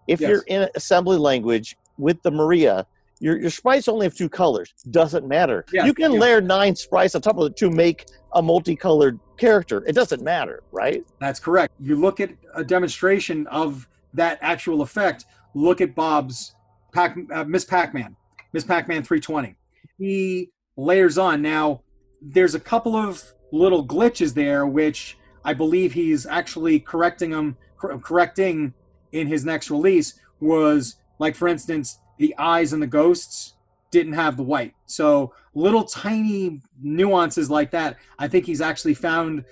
If 0.10 0.20
Yes. 0.20 0.30
you're 0.30 0.44
in 0.48 0.68
assembly 0.76 1.16
language 1.18 1.78
with 1.98 2.22
the 2.24 2.32
Maria, 2.32 2.86
your, 3.20 3.40
your 3.40 3.50
sprites 3.50 3.88
only 3.88 4.06
have 4.06 4.16
two 4.16 4.30
colors. 4.30 4.74
Doesn't 4.92 5.28
matter. 5.28 5.66
Yeah, 5.72 5.86
you 5.86 5.94
can 5.94 6.14
yeah. 6.14 6.20
layer 6.20 6.42
nine 6.42 6.76
sprites 6.76 7.16
on 7.16 7.22
top 7.22 7.38
of 7.38 7.52
it 7.52 7.58
to 7.58 7.70
make 7.70 8.06
a 8.34 8.42
multicolored 8.42 9.20
character. 9.38 9.84
It 9.88 9.94
doesn't 9.94 10.22
matter, 10.22 10.64
right? 10.72 11.06
That's 11.20 11.40
correct. 11.40 11.74
You 11.80 11.96
look 11.96 12.20
at 12.20 12.32
a 12.54 12.64
demonstration 12.64 13.48
of 13.48 13.88
that 14.14 14.40
actual 14.42 14.82
effect. 14.82 15.26
Look 15.54 15.82
at 15.82 15.96
Bob's 15.96 16.56
Pac, 16.94 17.18
uh, 17.32 17.44
Miss 17.46 17.66
Pac-Man, 17.66 18.16
Miss 18.54 18.64
Pac-Man 18.64 19.04
320. 19.04 19.56
He 19.98 20.50
layers 20.78 21.18
on. 21.18 21.42
Now, 21.42 21.82
there's 22.22 22.56
a 22.56 22.60
couple 22.60 22.96
of 22.96 23.24
little 23.52 23.86
glitches 23.86 24.34
there, 24.34 24.66
which 24.66 25.18
I 25.44 25.54
believe 25.54 25.94
he's 25.94 26.26
actually 26.26 26.80
correcting 26.80 27.30
them, 27.30 27.58
cor- 27.78 27.98
correcting 28.00 28.74
in 29.12 29.28
his 29.28 29.46
next 29.46 29.70
release. 29.70 30.20
Was 30.42 30.96
like, 31.18 31.36
for 31.36 31.48
instance, 31.48 32.00
the 32.18 32.36
eyes 32.38 32.74
and 32.74 32.82
the 32.82 32.88
ghosts 32.88 33.54
didn't 33.92 34.14
have 34.14 34.38
the 34.38 34.44
white. 34.44 34.74
So 34.86 35.34
little 35.54 35.84
tiny 35.84 36.62
nuances 36.82 37.50
like 37.50 37.72
that. 37.72 37.98
I 38.20 38.28
think 38.28 38.46
he's 38.46 38.62
actually 38.62 38.94
found 38.94 39.46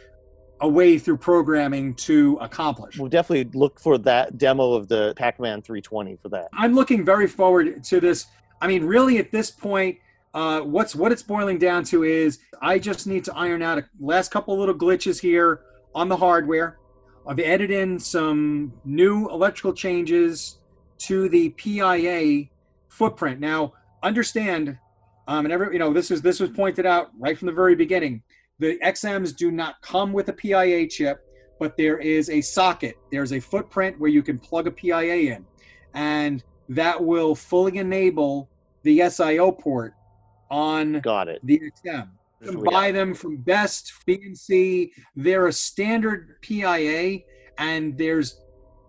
a 0.62 0.68
way 0.68 0.98
through 0.98 1.18
programming 1.18 1.94
to 1.96 2.38
accomplish. 2.42 2.98
We'll 2.98 3.10
definitely 3.10 3.58
look 3.58 3.80
for 3.80 3.98
that 4.00 4.38
demo 4.38 4.74
of 4.74 4.88
the 4.88 5.14
Pac-Man 5.16 5.62
320 5.62 6.18
for 6.22 6.30
that. 6.30 6.50
I'm 6.54 6.74
looking 6.74 7.04
very 7.04 7.28
forward 7.28 7.84
to 7.84 8.00
this. 8.00 8.28
I 8.62 8.68
mean, 8.68 8.86
really, 8.86 9.18
at 9.18 9.32
this 9.32 9.52
point, 9.52 9.98
uh, 10.34 10.62
what's 10.62 10.96
what 10.96 11.12
it's 11.12 11.22
boiling 11.22 11.58
down 11.58 11.84
to 11.86 12.04
is 12.04 12.40
I 12.62 12.80
just 12.80 13.08
need 13.08 13.24
to 13.26 13.36
iron 13.36 13.62
out 13.62 13.78
a 13.78 13.86
last 14.00 14.32
couple 14.32 14.58
little 14.58 14.74
glitches 14.74 15.20
here 15.20 15.62
on 15.94 16.08
the 16.08 16.18
hardware. 16.18 16.80
I've 17.28 17.40
added 17.40 17.72
in 17.72 18.00
some 18.00 18.74
new 18.84 19.30
electrical 19.30 19.74
changes 19.74 20.60
to 21.00 21.30
the 21.30 21.50
PIA 21.52 22.50
footprint. 22.94 23.40
Now, 23.40 23.74
understand, 24.02 24.78
um, 25.28 25.46
and 25.46 25.52
every 25.52 25.74
you 25.74 25.80
know 25.80 25.92
this 25.92 26.10
was 26.10 26.22
this 26.22 26.40
was 26.40 26.52
pointed 26.52 26.86
out 26.86 27.12
right 27.18 27.38
from 27.38 27.48
the 27.48 27.54
very 27.54 27.76
beginning. 27.76 28.22
The 28.60 28.78
XMs 28.84 29.36
do 29.36 29.52
not 29.52 29.82
come 29.82 30.14
with 30.14 30.30
a 30.30 30.34
PIA 30.34 30.88
chip, 30.88 31.26
but 31.60 31.76
there 31.76 31.98
is 31.98 32.30
a 32.30 32.40
socket. 32.42 32.96
There's 33.12 33.34
a 33.34 33.40
footprint 33.40 34.00
where 34.00 34.10
you 34.10 34.22
can 34.22 34.38
plug 34.38 34.68
a 34.68 34.72
PIA 34.72 35.36
in, 35.36 35.46
and 35.94 36.44
that 36.70 37.04
will 37.04 37.36
fully 37.36 37.78
enable 37.78 38.50
the 38.84 39.00
SIO 39.00 39.58
port 39.58 39.94
on 40.52 41.00
Got 41.00 41.30
it. 41.30 41.40
the 41.44 41.60
XM. 41.60 42.10
You 42.42 42.52
can 42.52 42.64
buy 42.64 42.92
them 42.92 43.14
from 43.14 43.38
Best, 43.38 43.94
B&C. 44.06 44.92
They're 45.16 45.48
a 45.48 45.54
standard 45.54 46.42
PIA, 46.42 47.20
and 47.58 47.98
there's 47.98 48.42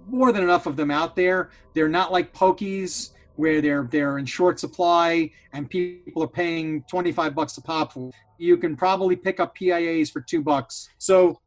more 0.08 0.32
than 0.32 0.42
enough 0.42 0.66
of 0.66 0.74
them 0.76 0.90
out 0.90 1.14
there. 1.14 1.50
They're 1.72 1.88
not 1.88 2.10
like 2.10 2.34
Pokeys 2.34 3.10
where 3.36 3.60
they're 3.60 3.88
they're 3.90 4.18
in 4.18 4.26
short 4.26 4.60
supply 4.60 5.30
and 5.52 5.68
people 5.68 6.22
are 6.22 6.28
paying 6.28 6.84
25 6.90 7.34
bucks 7.34 7.56
a 7.56 7.62
pop. 7.62 7.96
You 8.38 8.56
can 8.56 8.76
probably 8.76 9.16
pick 9.16 9.40
up 9.40 9.56
PIAs 9.56 10.10
for 10.10 10.20
two 10.20 10.42
bucks. 10.42 10.88
So 10.98 11.40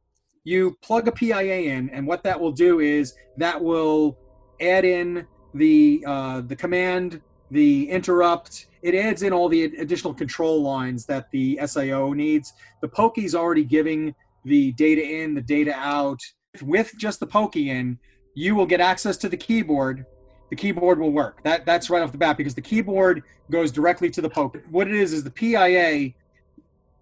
you 0.43 0.77
plug 0.81 1.07
a 1.07 1.11
PIA 1.11 1.73
in, 1.73 1.89
and 1.89 2.07
what 2.07 2.23
that 2.23 2.39
will 2.39 2.53
do 2.53 2.79
is 2.79 3.13
that 3.35 3.61
will 3.61 4.17
add 4.61 4.85
in 4.85 5.25
the 5.53 6.03
uh, 6.07 6.41
the 6.41 6.55
command, 6.55 7.21
the 7.51 7.89
interrupt. 7.89 8.67
It 8.81 8.95
adds 8.95 9.23
in 9.23 9.33
all 9.33 9.49
the 9.49 9.63
additional 9.63 10.13
control 10.13 10.61
lines 10.61 11.05
that 11.07 11.29
the 11.31 11.59
SIO 11.63 12.15
needs. 12.15 12.53
The 12.81 12.87
Pokey's 12.87 13.35
already 13.35 13.65
giving 13.65 14.15
the 14.45 14.71
data 14.73 15.03
in, 15.03 15.33
the 15.33 15.41
data 15.41 15.73
out. 15.75 16.19
With 16.61 16.93
just 16.97 17.19
the 17.19 17.27
Pokey 17.27 17.69
in, 17.69 17.99
you 18.33 18.55
will 18.55 18.65
get 18.65 18.79
access 18.79 19.17
to 19.17 19.29
the 19.29 19.37
keyboard. 19.37 20.05
The 20.49 20.55
keyboard 20.55 20.99
will 20.99 21.11
work. 21.11 21.43
That 21.43 21.65
that's 21.65 21.89
right 21.89 22.01
off 22.01 22.11
the 22.11 22.17
bat 22.17 22.37
because 22.37 22.55
the 22.55 22.61
keyboard 22.61 23.23
goes 23.51 23.71
directly 23.71 24.09
to 24.11 24.21
the 24.21 24.29
Pokey. 24.29 24.59
What 24.69 24.87
it 24.87 24.95
is 24.95 25.13
is 25.13 25.23
the 25.23 25.31
PIA 25.31 26.13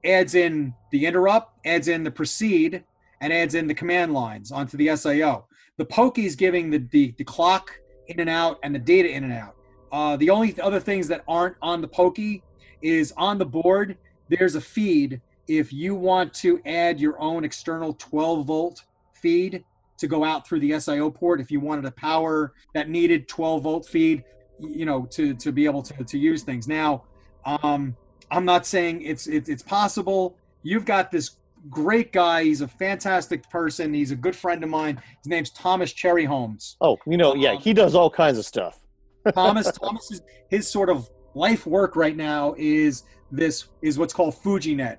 adds 0.03 0.35
in 0.35 0.73
the 0.91 1.05
interrupt, 1.05 1.65
adds 1.65 1.87
in 1.87 2.03
the 2.03 2.11
proceed, 2.11 2.83
and 3.21 3.33
adds 3.33 3.55
in 3.55 3.67
the 3.67 3.73
command 3.73 4.13
lines 4.13 4.51
onto 4.51 4.77
the 4.77 4.87
SIO. 4.87 5.45
The 5.77 5.85
pokey 5.85 6.21
Pokey's 6.21 6.35
giving 6.35 6.69
the, 6.69 6.79
the, 6.91 7.13
the 7.17 7.23
clock 7.23 7.71
in 8.07 8.19
and 8.19 8.29
out 8.29 8.59
and 8.63 8.73
the 8.73 8.79
data 8.79 9.09
in 9.09 9.23
and 9.23 9.33
out. 9.33 9.55
Uh, 9.91 10.15
the 10.17 10.29
only 10.29 10.59
other 10.61 10.79
things 10.79 11.07
that 11.07 11.23
aren't 11.27 11.55
on 11.61 11.81
the 11.81 11.87
Pokey 11.87 12.43
is 12.81 13.13
on 13.17 13.37
the 13.37 13.45
board, 13.45 13.97
there's 14.29 14.55
a 14.55 14.61
feed. 14.61 15.21
If 15.47 15.73
you 15.73 15.95
want 15.95 16.33
to 16.35 16.61
add 16.65 16.99
your 16.99 17.19
own 17.19 17.43
external 17.43 17.93
12 17.93 18.45
volt 18.45 18.83
feed 19.13 19.63
to 19.97 20.07
go 20.07 20.23
out 20.23 20.47
through 20.47 20.59
the 20.59 20.71
SIO 20.71 21.13
port, 21.13 21.39
if 21.39 21.51
you 21.51 21.59
wanted 21.59 21.85
a 21.85 21.91
power 21.91 22.53
that 22.73 22.89
needed 22.89 23.27
12 23.27 23.63
volt 23.63 23.87
feed, 23.87 24.23
you 24.59 24.85
know, 24.85 25.05
to, 25.11 25.33
to 25.35 25.51
be 25.51 25.65
able 25.65 25.81
to, 25.83 26.03
to 26.03 26.17
use 26.17 26.43
things. 26.43 26.67
Now, 26.67 27.03
um, 27.45 27.95
I'm 28.31 28.45
not 28.45 28.65
saying 28.65 29.01
it's, 29.03 29.27
it's 29.27 29.49
it's 29.49 29.61
possible. 29.63 30.35
You've 30.63 30.85
got 30.85 31.11
this 31.11 31.37
great 31.69 32.11
guy. 32.11 32.43
He's 32.43 32.61
a 32.61 32.67
fantastic 32.67 33.49
person. 33.49 33.93
He's 33.93 34.11
a 34.11 34.15
good 34.15 34.35
friend 34.35 34.63
of 34.63 34.69
mine. 34.69 35.01
His 35.23 35.27
name's 35.27 35.51
Thomas 35.51 35.93
Cherryhomes. 35.93 36.75
Oh, 36.81 36.97
you 37.05 37.17
know, 37.17 37.35
yeah, 37.35 37.55
he 37.55 37.73
does 37.73 37.95
all 37.95 38.09
kinds 38.09 38.37
of 38.37 38.45
stuff. 38.45 38.79
Thomas 39.33 39.71
Thomas 39.71 40.11
is 40.11 40.21
his 40.49 40.69
sort 40.69 40.89
of 40.89 41.09
life 41.33 41.65
work 41.65 41.95
right 41.95 42.15
now 42.15 42.55
is 42.57 43.03
this 43.31 43.65
is 43.81 43.97
what's 43.97 44.13
called 44.13 44.35
FujiNet, 44.35 44.97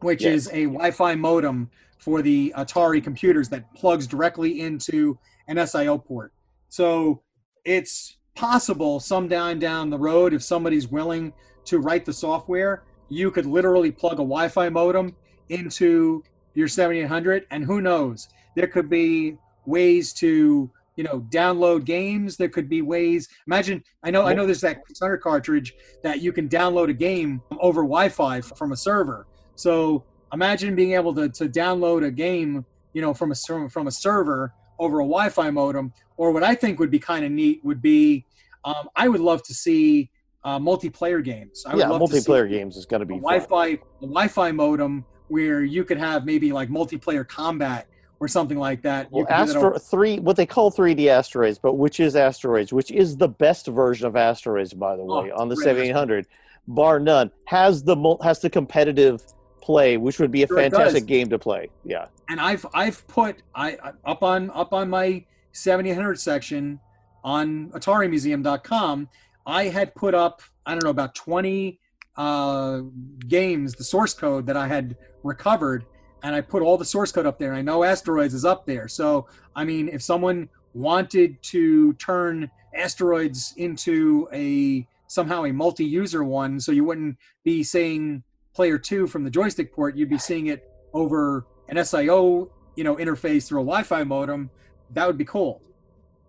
which 0.00 0.22
Yes. 0.22 0.32
is 0.34 0.48
a 0.48 0.64
Wi-Fi 0.64 1.14
modem 1.14 1.70
for 2.04 2.20
the 2.20 2.52
Atari 2.58 3.02
computers 3.02 3.48
that 3.48 3.74
plugs 3.74 4.06
directly 4.06 4.60
into 4.60 5.18
an 5.48 5.56
SIO 5.56 6.04
port. 6.04 6.34
So 6.68 7.22
it's 7.64 8.18
possible 8.34 9.00
some 9.00 9.26
down 9.26 9.88
the 9.88 9.98
road 9.98 10.34
if 10.34 10.42
somebody's 10.42 10.86
willing 10.86 11.32
to 11.64 11.78
write 11.78 12.04
the 12.04 12.12
software, 12.12 12.82
you 13.08 13.30
could 13.30 13.46
literally 13.46 13.90
plug 13.90 14.14
a 14.14 14.16
Wi-Fi 14.16 14.68
modem 14.68 15.16
into 15.48 16.22
your 16.52 16.68
7800 16.68 17.46
and 17.50 17.64
who 17.64 17.80
knows, 17.80 18.28
there 18.54 18.66
could 18.66 18.90
be 18.90 19.38
ways 19.64 20.12
to 20.12 20.70
you 20.96 21.04
know 21.04 21.20
download 21.30 21.86
games. 21.86 22.36
There 22.36 22.50
could 22.50 22.68
be 22.68 22.82
ways 22.82 23.28
imagine 23.48 23.82
i 24.04 24.10
know 24.12 24.24
i 24.26 24.32
know 24.32 24.46
there's 24.46 24.60
that 24.60 24.78
Kickstarter 24.86 25.20
cartridge 25.20 25.74
that 26.04 26.20
you 26.20 26.32
can 26.32 26.48
download 26.48 26.88
a 26.88 26.92
game 26.92 27.42
over 27.58 27.80
wi-fi 27.80 28.42
from 28.42 28.72
a 28.72 28.76
server. 28.76 29.26
So 29.56 30.04
imagine 30.34 30.74
being 30.74 30.92
able 30.92 31.14
to, 31.14 31.28
to 31.30 31.48
download 31.48 32.04
a 32.04 32.10
game 32.10 32.66
you 32.92 33.00
know 33.00 33.14
from 33.14 33.32
a 33.32 33.34
from 33.68 33.86
a 33.86 33.90
server 33.90 34.52
over 34.78 35.00
a 35.00 35.04
wi-fi 35.04 35.50
modem 35.50 35.92
or 36.16 36.32
what 36.32 36.42
i 36.42 36.54
think 36.54 36.78
would 36.78 36.90
be 36.90 36.98
kind 36.98 37.24
of 37.24 37.30
neat 37.30 37.64
would 37.64 37.80
be 37.80 38.24
um, 38.64 38.88
i 38.96 39.08
would 39.08 39.20
love 39.20 39.42
to 39.42 39.54
see 39.54 40.10
uh, 40.44 40.58
multiplayer 40.58 41.24
games 41.24 41.64
I 41.66 41.74
would 41.74 41.80
yeah, 41.80 41.88
love 41.88 42.10
to 42.10 42.20
see 42.20 42.30
multiplayer 42.30 42.50
games 42.50 42.76
is 42.76 42.84
going 42.84 43.00
to 43.00 43.06
be 43.06 43.14
a. 43.14 43.18
Wi-Fi 43.18 43.78
Wi-Fi 44.02 44.52
modem 44.52 45.06
where 45.28 45.64
you 45.64 45.84
could 45.84 45.96
have 45.96 46.26
maybe 46.26 46.52
like 46.52 46.68
multiplayer 46.68 47.26
combat 47.26 47.88
or 48.20 48.28
something 48.28 48.58
like 48.58 48.82
that. 48.82 49.10
Well, 49.10 49.24
do 49.24 49.52
that 49.52 49.82
three, 49.90 50.18
what 50.18 50.36
they 50.36 50.46
call 50.46 50.70
3D 50.70 51.08
asteroids, 51.08 51.58
but 51.58 51.74
which 51.74 52.00
is 52.00 52.16
asteroids, 52.16 52.72
which 52.72 52.90
is 52.90 53.16
the 53.16 53.28
best 53.28 53.66
version 53.66 54.06
of 54.06 54.16
asteroids, 54.16 54.72
by 54.72 54.96
the 54.96 55.02
Oh, 55.02 55.22
way, 55.22 55.30
on 55.30 55.48
the 55.48 55.56
great 55.56 55.64
7800, 55.64 56.26
bar 56.68 57.00
none, 57.00 57.30
has 57.46 57.82
the 57.82 57.96
has 58.22 58.40
the 58.40 58.50
competitive 58.50 59.22
play, 59.64 59.96
which 59.96 60.18
would 60.20 60.30
be 60.30 60.42
a 60.42 60.46
Sure 60.46 60.58
fantastic 60.58 61.06
game 61.06 61.28
to 61.30 61.38
play. 61.38 61.70
Yeah, 61.84 62.06
and 62.28 62.38
I've 62.38 62.66
I've 62.74 63.06
put 63.08 63.42
I 63.54 63.78
up 64.04 64.22
on 64.22 64.50
up 64.50 64.72
on 64.72 64.90
my 64.90 65.24
7800 65.52 66.20
section 66.20 66.78
on 67.24 67.70
AtariMuseum.com. 67.70 69.08
I 69.46 69.64
had 69.64 69.94
put 69.94 70.14
up 70.14 70.42
I 70.66 70.72
don't 70.72 70.84
know 70.84 70.90
about 70.90 71.14
20 71.14 71.78
uh, 72.16 72.80
games, 73.26 73.74
the 73.74 73.84
source 73.84 74.14
code 74.14 74.46
that 74.46 74.56
I 74.56 74.68
had 74.68 74.96
recovered, 75.22 75.84
and 76.22 76.34
I 76.34 76.40
put 76.42 76.62
all 76.62 76.76
the 76.76 76.84
source 76.84 77.10
code 77.10 77.26
up 77.26 77.38
there. 77.38 77.54
I 77.54 77.62
know 77.62 77.84
Asteroids 77.84 78.34
is 78.34 78.44
up 78.44 78.66
there, 78.66 78.86
so 78.86 79.26
I 79.56 79.64
mean, 79.64 79.88
if 79.88 80.02
someone 80.02 80.48
wanted 80.74 81.42
to 81.42 81.94
turn 81.94 82.50
Asteroids 82.74 83.54
into 83.56 84.28
a 84.32 84.86
somehow 85.06 85.44
a 85.44 85.52
multi-user 85.52 86.24
one, 86.24 86.60
so 86.60 86.72
you 86.72 86.84
wouldn't 86.84 87.16
be 87.44 87.62
saying 87.62 88.22
player 88.54 88.78
two 88.78 89.06
from 89.06 89.24
the 89.24 89.30
joystick 89.30 89.72
port, 89.72 89.96
you'd 89.96 90.08
be 90.10 90.18
seeing 90.18 90.46
it 90.46 90.70
over 90.92 91.46
an 91.68 91.76
SIO, 91.76 92.48
you 92.76 92.84
know, 92.84 92.96
interface 92.96 93.46
through 93.48 93.60
a 93.60 93.64
Wi-Fi 93.64 94.04
modem. 94.04 94.50
That 94.90 95.06
would 95.06 95.18
be 95.18 95.24
cool. 95.24 95.60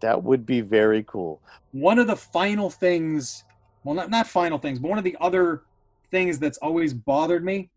that 0.01 0.23
would 0.23 0.45
be 0.45 0.61
very 0.61 1.03
cool. 1.07 1.41
One 1.71 1.99
of 1.99 2.07
the 2.07 2.15
final 2.15 2.69
things, 2.69 3.43
well, 3.83 3.95
not 3.95 4.09
not 4.09 4.27
final 4.27 4.57
things, 4.57 4.79
but 4.79 4.89
one 4.89 4.97
of 4.97 5.03
the 5.03 5.17
other 5.21 5.63
things 6.11 6.39
that's 6.39 6.57
always 6.59 6.93
bothered 6.93 7.43
me 7.43 7.69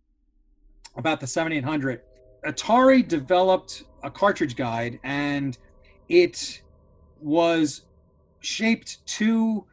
about 0.96 1.20
the 1.20 1.26
7800, 1.26 2.00
Atari 2.44 3.06
developed 3.06 3.84
a 4.02 4.10
cartridge 4.10 4.56
guide, 4.56 4.98
and 5.04 5.58
it 6.08 6.62
was 7.20 7.82
shaped 8.40 9.04
too. 9.06 9.64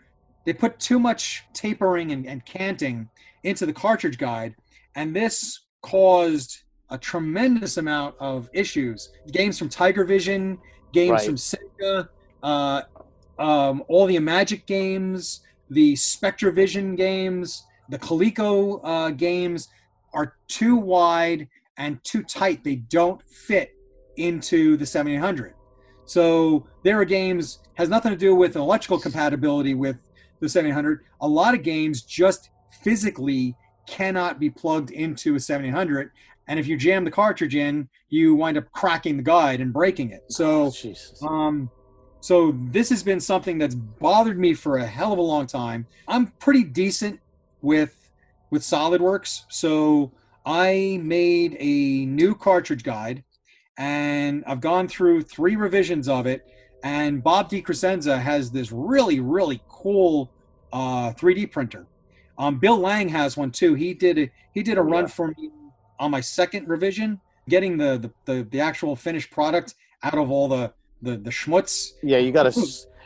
They 0.46 0.54
put 0.54 0.80
too 0.80 1.00
much 1.00 1.44
tapering 1.54 2.12
and, 2.12 2.26
and 2.28 2.46
canting 2.46 3.10
into 3.44 3.66
the 3.66 3.74
cartridge 3.74 4.18
guide, 4.18 4.56
and 4.96 5.16
this 5.16 5.62
caused 5.82 6.64
a 6.90 6.98
tremendous 6.98 7.78
amount 7.78 8.16
of 8.20 8.50
issues. 8.54 9.10
Games 9.32 9.58
from 9.58 9.70
Tiger 9.70 10.04
Vision, 10.06 10.58
games 10.94 11.12
Right. 11.12 11.26
from 11.26 11.36
Sega, 11.36 12.10
uh, 12.44 12.82
um, 13.38 13.84
all 13.88 14.06
the 14.06 14.18
Magic 14.20 14.66
games, 14.66 15.42
the 15.70 15.94
Spectravision 15.94 16.96
games, 16.96 17.64
the 17.90 18.00
Coleco 18.00 18.80
uh, 18.84 19.10
games 19.12 19.68
are 20.14 20.36
too 20.48 20.76
wide 20.76 21.48
and 21.78 22.02
too 22.04 22.24
tight. 22.24 22.64
They 22.64 22.78
don't 22.78 23.22
fit 23.28 23.76
into 24.16 24.78
the 24.78 24.86
7800. 24.86 25.54
So 26.06 26.68
there 26.84 27.00
are 27.00 27.06
games 27.06 27.60
has 27.74 27.90
nothing 27.90 28.12
to 28.12 28.18
do 28.18 28.34
with 28.36 28.56
electrical 28.56 29.00
compatibility 29.00 29.74
with 29.74 29.98
the 30.40 30.48
7800. 30.48 31.04
A 31.22 31.28
lot 31.28 31.54
of 31.54 31.64
games 31.64 32.04
just 32.04 32.52
physically 32.82 33.56
cannot 33.88 34.40
be 34.40 34.50
plugged 34.50 34.92
into 34.92 35.36
a 35.36 35.40
7800 35.40 36.12
and 36.48 36.60
if 36.60 36.68
you 36.68 36.78
jam 36.78 37.04
the 37.04 37.12
cartridge 37.12 37.56
in 37.56 37.88
you 38.10 38.36
wind 38.36 38.58
up 38.58 38.72
cracking 38.72 39.18
the 39.18 39.24
guide 39.24 39.62
and 39.62 39.74
breaking 39.74 40.12
it 40.12 40.24
so 40.30 40.72
um, 41.28 41.70
so 42.26 42.58
this 42.72 42.90
has 42.90 43.04
been 43.04 43.20
something 43.20 43.60
that's 43.60 43.76
bothered 43.76 44.40
me 44.40 44.56
for 44.56 44.78
a 44.80 44.86
hell 44.88 45.14
of 45.14 45.20
a 45.20 45.22
long 45.22 45.46
time. 45.46 45.86
I'm 46.08 46.26
pretty 46.40 46.64
decent 46.64 47.20
with 47.62 48.10
with 48.50 48.64
SolidWorks, 48.64 49.44
so 49.48 50.12
I 50.44 51.00
made 51.04 51.56
a 51.60 52.08
new 52.08 52.34
cartridge 52.34 52.82
guide, 52.82 53.24
and 53.78 54.44
I've 54.48 54.60
gone 54.60 54.88
through 54.88 55.22
three 55.22 55.56
revisions 55.56 56.08
of 56.08 56.26
it. 56.26 56.48
And 56.84 57.24
Bob 57.24 57.48
DeCrescenzo 57.52 58.20
has 58.20 58.50
this 58.50 58.72
really 58.72 59.20
really 59.20 59.62
cool 59.70 60.32
uh, 60.74 61.12
3D 61.12 61.52
printer. 61.52 61.86
Um, 62.38 62.60
Bill 62.60 62.78
Lang 62.78 63.10
has 63.10 63.38
one 63.38 63.52
too. 63.52 63.74
He 63.76 63.94
did 63.94 64.18
a, 64.20 64.32
he 64.54 64.62
did 64.64 64.78
a 64.78 64.82
run 64.82 65.04
Yeah. 65.06 65.10
for 65.10 65.28
me 65.38 65.52
on 66.00 66.12
my 66.12 66.22
second 66.22 66.68
revision, 66.68 67.20
getting 67.48 67.78
the, 67.78 67.98
the 67.98 68.34
the 68.34 68.44
the 68.52 68.60
actual 68.60 68.96
finished 68.96 69.32
product 69.32 69.76
out 70.04 70.18
of 70.18 70.30
all 70.32 70.48
the 70.48 70.74
the 71.02 71.18
the 71.18 71.30
schmutz. 71.30 71.94
Yeah, 72.04 72.18
you 72.18 72.32
got 72.32 72.52
to 72.52 72.60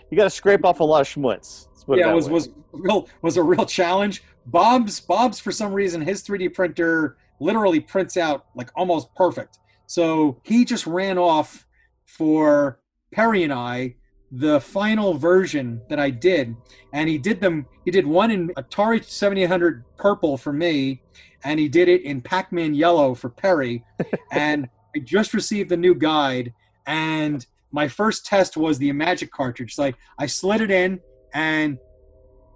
you 0.09 0.17
got 0.17 0.23
to 0.23 0.29
scrape 0.29 0.65
off 0.65 0.79
a 0.79 0.83
lot 0.83 1.01
of 1.01 1.07
schmutz. 1.07 1.67
Let's 1.71 1.83
put 1.83 1.97
it 1.99 2.01
Yeah, 2.01 2.11
it 2.11 2.15
was 2.15 2.27
way. 2.27 2.33
was 2.33 2.49
real 2.71 3.07
was 3.21 3.37
a 3.37 3.43
real 3.43 3.65
challenge. 3.65 4.23
Bob's 4.47 4.99
Bob's 4.99 5.39
for 5.39 5.51
some 5.51 5.73
reason 5.73 6.01
his 6.01 6.23
3D 6.23 6.53
printer 6.53 7.17
literally 7.39 7.79
prints 7.79 8.17
out 8.17 8.45
like 8.55 8.69
almost 8.75 9.13
perfect. 9.15 9.59
So 9.85 10.39
he 10.43 10.65
just 10.65 10.87
ran 10.87 11.17
off 11.17 11.67
for 12.05 12.79
Perry 13.11 13.43
and 13.43 13.53
I 13.53 13.95
the 14.31 14.59
final 14.61 15.13
version 15.13 15.81
that 15.89 15.99
I 15.99 16.09
did, 16.09 16.55
and 16.93 17.09
he 17.09 17.17
did 17.17 17.41
them. 17.41 17.65
He 17.85 17.91
did 17.91 18.05
one 18.05 18.31
in 18.31 18.49
Atari 18.49 19.03
7800 19.03 19.83
purple 19.97 20.37
for 20.37 20.53
me, 20.53 21.01
and 21.43 21.59
he 21.59 21.67
did 21.67 21.87
it 21.87 22.03
in 22.03 22.21
Pac-Man 22.21 22.73
yellow 22.73 23.15
for 23.15 23.29
Perry. 23.29 23.83
and 24.31 24.69
I 24.95 24.99
just 24.99 25.33
received 25.33 25.69
the 25.69 25.77
new 25.77 25.95
guide, 25.95 26.53
and 26.85 27.45
my 27.71 27.87
first 27.87 28.25
test 28.25 28.57
was 28.57 28.77
the 28.77 28.91
Magic 28.91 29.31
cartridge. 29.31 29.75
So 29.75 29.91
I, 30.17 30.25
slid 30.25 30.61
it 30.61 30.71
in 30.71 30.99
and 31.33 31.77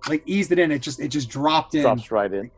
like 0.08 0.24
eased 0.26 0.52
it 0.52 0.60
in. 0.60 0.72
It 0.72 0.80
just 0.80 1.00
it 1.00 1.10
just 1.10 1.30
dropped 1.30 1.76
in 1.76 1.84
drops 1.84 2.12
right 2.12 2.34
in. 2.34 2.52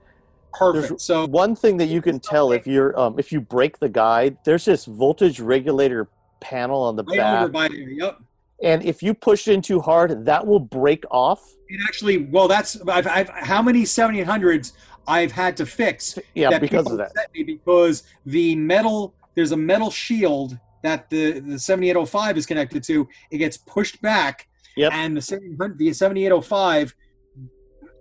perfect. 0.53 0.89
There's 0.89 1.03
So 1.03 1.27
One 1.27 1.55
thing 1.55 1.77
that 1.77 1.87
you 1.87 2.01
can 2.01 2.19
tell 2.19 2.51
if 2.51 2.65
you're 2.65 2.97
um, 2.99 3.19
if 3.19 3.31
you 3.31 3.41
break 3.41 3.79
the 3.79 3.89
guide, 3.89 4.37
there's 4.45 4.65
this 4.65 4.85
voltage 4.85 5.39
regulator 5.39 6.07
panel 6.39 6.81
on 6.83 6.95
the 6.95 7.03
right 7.03 7.17
back, 7.17 7.51
by. 7.51 7.67
Yep. 7.67 8.19
And 8.64 8.84
if 8.84 9.03
you 9.03 9.14
push 9.14 9.48
it 9.48 9.53
in 9.53 9.61
too 9.61 9.80
hard, 9.82 10.26
that 10.26 10.45
will 10.45 10.60
break 10.60 11.03
off. 11.11 11.41
It 11.68 11.80
actually 11.88 12.26
well 12.27 12.48
that's 12.48 12.80
I've, 12.88 13.07
I've 13.07 13.30
how 13.30 13.61
many 13.61 13.84
7800s 13.84 14.73
I've 15.07 15.32
had 15.32 15.56
to 15.57 15.65
fix 15.65 16.18
Yeah, 16.34 16.49
that 16.49 16.61
because 16.61 16.90
of 16.90 16.98
that. 16.98 17.11
because 17.34 18.03
the 18.26 18.56
metal 18.56 19.14
there's 19.36 19.52
a 19.52 19.57
metal 19.57 19.91
shield 19.91 20.57
that 20.84 21.10
the 21.10 21.40
the 21.40 21.60
7805 21.60 22.38
is 22.38 22.45
connected 22.45 22.84
to. 22.84 23.07
It 23.32 23.40
gets 23.40 23.57
pushed 23.57 24.02
back, 24.02 24.48
Yep. 24.77 24.94
and 24.94 25.18
the 25.18 25.22
700 25.22 25.77
the 25.80 25.91
7805 25.94 26.95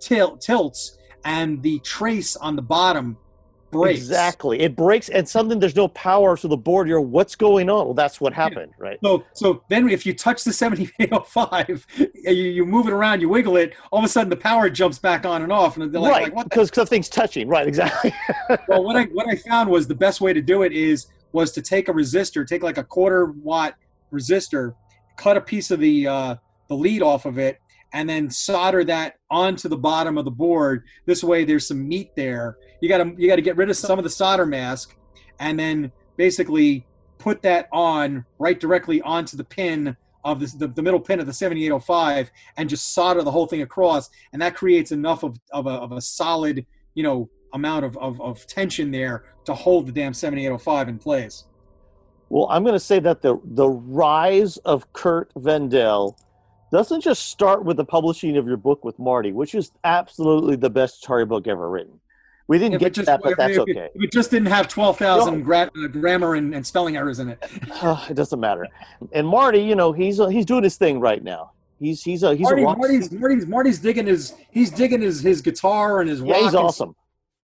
til- 0.00 0.36
tilts, 0.36 0.98
and 1.24 1.62
the 1.62 1.78
trace 1.80 2.36
on 2.36 2.56
the 2.56 2.62
bottom 2.62 3.16
breaks. 3.74 3.98
Exactly. 3.98 4.60
It 4.60 4.76
breaks 4.76 5.08
and 5.08 5.28
something 5.28 5.58
there's 5.58 5.74
no 5.74 5.88
power 5.88 6.36
to 6.36 6.48
the 6.48 6.56
board. 6.56 6.88
You're 6.88 7.00
what's 7.00 7.34
going 7.34 7.68
on? 7.68 7.86
Well, 7.86 7.94
that's 7.94 8.20
what 8.20 8.32
happened, 8.32 8.72
right? 8.78 8.98
So, 9.02 9.24
so 9.34 9.64
then 9.68 9.88
if 9.90 10.06
you 10.06 10.14
touch 10.14 10.44
the 10.44 10.52
7805, 10.52 11.86
you, 12.14 12.32
you 12.32 12.64
move 12.64 12.86
it 12.86 12.92
around, 12.92 13.20
you 13.20 13.28
wiggle 13.28 13.56
it, 13.56 13.74
all 13.90 13.98
of 13.98 14.04
a 14.04 14.08
sudden 14.08 14.30
the 14.30 14.36
power 14.36 14.70
jumps 14.70 14.98
back 14.98 15.26
on 15.26 15.42
and 15.42 15.52
off, 15.52 15.76
and 15.76 15.92
they're 15.92 16.00
like, 16.00 16.12
right, 16.12 16.22
like 16.24 16.34
what 16.34 16.48
because 16.48 16.70
something's 16.72 17.08
touching. 17.08 17.48
Right, 17.48 17.66
exactly. 17.66 18.14
well, 18.68 18.84
what 18.84 18.96
I 18.96 19.04
what 19.06 19.28
I 19.28 19.36
found 19.36 19.68
was 19.68 19.88
the 19.88 19.94
best 19.94 20.20
way 20.20 20.32
to 20.32 20.40
do 20.40 20.62
it 20.62 20.72
is 20.72 21.08
was 21.32 21.50
to 21.52 21.62
take 21.62 21.88
a 21.88 21.92
resistor, 21.92 22.46
take 22.46 22.62
like 22.62 22.78
a 22.78 22.84
quarter 22.84 23.26
watt 23.26 23.74
resistor, 24.12 24.74
cut 25.16 25.36
a 25.36 25.40
piece 25.40 25.70
of 25.72 25.80
the 25.80 26.06
uh, 26.06 26.36
the 26.68 26.74
lead 26.74 27.02
off 27.02 27.26
of 27.26 27.38
it, 27.38 27.58
and 27.94 28.08
then 28.08 28.28
solder 28.28 28.84
that 28.84 29.14
onto 29.30 29.68
the 29.68 29.76
bottom 29.76 30.18
of 30.18 30.24
the 30.24 30.30
board. 30.30 30.84
This 31.06 31.24
way, 31.24 31.44
there's 31.44 31.68
some 31.68 31.86
meat 31.86 32.10
there. 32.16 32.56
You 32.84 32.88
got 32.90 32.98
to 32.98 33.14
you 33.16 33.28
got 33.28 33.36
to 33.36 33.42
get 33.42 33.56
rid 33.56 33.70
of 33.70 33.78
some 33.78 33.98
of 33.98 34.04
the 34.04 34.10
solder 34.10 34.44
mask, 34.44 34.94
and 35.40 35.58
then 35.58 35.90
basically 36.18 36.86
put 37.16 37.40
that 37.40 37.66
on 37.72 38.26
right 38.38 38.60
directly 38.60 39.00
onto 39.00 39.38
the 39.38 39.44
pin 39.44 39.96
of 40.22 40.38
the, 40.58 40.66
the, 40.66 40.82
middle 40.82 41.00
pin 41.00 41.18
of 41.18 41.24
the 41.24 41.32
7805 41.32 42.30
and 42.58 42.68
just 42.68 42.92
solder 42.92 43.22
the 43.22 43.30
whole 43.30 43.46
thing 43.46 43.62
across 43.62 44.10
and 44.32 44.42
that 44.42 44.54
creates 44.54 44.92
enough 44.92 45.22
of, 45.22 45.38
of, 45.52 45.66
a, 45.66 45.70
of 45.70 45.92
a 45.92 46.00
solid 46.00 46.64
you 46.94 47.02
know 47.02 47.28
amount 47.54 47.84
of, 47.84 47.96
of, 47.98 48.20
of 48.20 48.46
tension 48.46 48.90
there 48.90 49.24
to 49.44 49.54
hold 49.54 49.86
the 49.86 49.92
damn 49.92 50.12
7805 50.12 50.88
in 50.88 50.98
place 50.98 51.44
Well, 52.28 52.46
I'm 52.50 52.62
going 52.64 52.74
to 52.74 52.80
say 52.80 53.00
that 53.00 53.22
the 53.22 53.38
the 53.44 53.68
rise 53.68 54.58
of 54.58 54.92
Curt 54.92 55.30
Vendel 55.36 56.18
doesn't 56.70 57.02
just 57.02 57.28
start 57.28 57.64
with 57.64 57.76
the 57.76 57.84
publishing 57.84 58.36
of 58.36 58.46
your 58.46 58.56
book 58.56 58.84
with 58.84 58.98
Marty, 58.98 59.32
which 59.32 59.54
is 59.54 59.72
absolutely 59.84 60.56
the 60.56 60.70
best 60.70 61.04
Atari 61.04 61.26
book 61.26 61.46
ever 61.46 61.70
written. 61.70 62.00
We 62.46 62.58
didn't 62.58 62.78
get 62.78 62.92
to 62.94 63.00
just, 63.00 63.06
that, 63.06 63.22
but 63.22 63.38
that's 63.38 63.56
if 63.56 63.68
it- 63.68 63.76
okay. 63.76 63.88
it 63.94 64.12
just 64.12 64.30
didn't 64.30 64.48
have 64.48 64.68
12,000 64.68 65.42
gra- 65.42 65.70
uh, 65.82 65.86
grammar 65.88 66.34
and, 66.34 66.54
and 66.54 66.66
spelling 66.66 66.96
errors 66.96 67.18
in 67.18 67.30
it. 67.30 67.38
it 68.10 68.14
doesn't 68.14 68.38
matter. 68.40 68.66
And 69.12 69.26
Marty, 69.26 69.60
you 69.60 69.74
know, 69.74 69.92
he's 69.92 70.20
uh, 70.20 70.26
he's 70.26 70.44
doing 70.44 70.62
his 70.62 70.76
thing 70.76 71.00
right 71.00 71.22
now. 71.22 71.52
He's 71.80 72.02
he's 72.02 72.22
a 72.22 72.34
he's 72.34 72.44
Marty, 72.44 72.62
a 72.62 72.66
rock. 72.66 72.78
Marty's, 72.78 73.10
Marty's, 73.12 73.46
Marty's 73.46 73.78
digging 73.78 74.06
his 74.06 74.34
he's 74.50 74.70
digging 74.70 75.00
his, 75.00 75.20
his 75.20 75.40
guitar 75.40 76.00
and 76.00 76.08
his 76.08 76.20
yeah, 76.20 76.34
rock. 76.34 76.42
he's 76.42 76.54
awesome. 76.54 76.94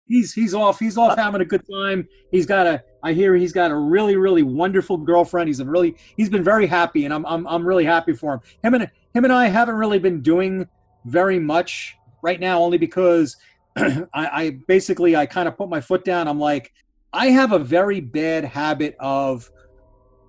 he's 0.07 0.34
he's 0.34 0.53
off 0.53 0.80
he's 0.80 0.97
off 0.97 1.17
having 1.17 1.41
a 1.41 1.45
good 1.45 1.63
time 1.69 2.07
he's 2.31 2.45
got 2.45 2.65
a 2.67 2.84
i 3.03 3.11
hear 3.11 3.35
he's 3.35 3.51
got 3.51 3.69
a 3.71 3.76
really 3.76 4.15
really 4.15 4.43
wonderful 4.43 4.97
girlfriend 4.97 5.47
he's 5.47 5.59
a 5.59 5.65
really 5.65 5.95
he's 6.15 6.30
been 6.30 6.43
very 6.43 6.67
happy 6.67 7.05
and 7.05 7.13
i'm 7.13 7.26
i'm, 7.26 7.45
I'm 7.47 7.65
really 7.65 7.85
happy 7.85 8.13
for 8.13 8.34
him 8.34 8.41
him 8.63 8.73
and 8.76 8.84
him 9.13 9.23
and 9.23 9.34
i 9.34 9.47
haven't 9.47 9.76
really 9.76 9.99
been 9.99 10.21
doing 10.21 10.67
very 11.05 11.39
much 11.39 11.95
right 12.21 12.39
now 12.39 12.61
only 12.61 12.77
because 12.77 13.35
I, 14.14 14.27
I 14.43 14.49
basically 14.68 15.15
i 15.15 15.26
kind 15.26 15.47
of 15.47 15.57
put 15.57 15.69
my 15.69 15.81
foot 15.81 16.03
down 16.03 16.27
i'm 16.27 16.39
like 16.39 16.73
i 17.14 17.27
have 17.27 17.51
a 17.51 17.60
very 17.60 17.99
bad 17.99 18.45
habit 18.45 18.95
of 18.99 19.49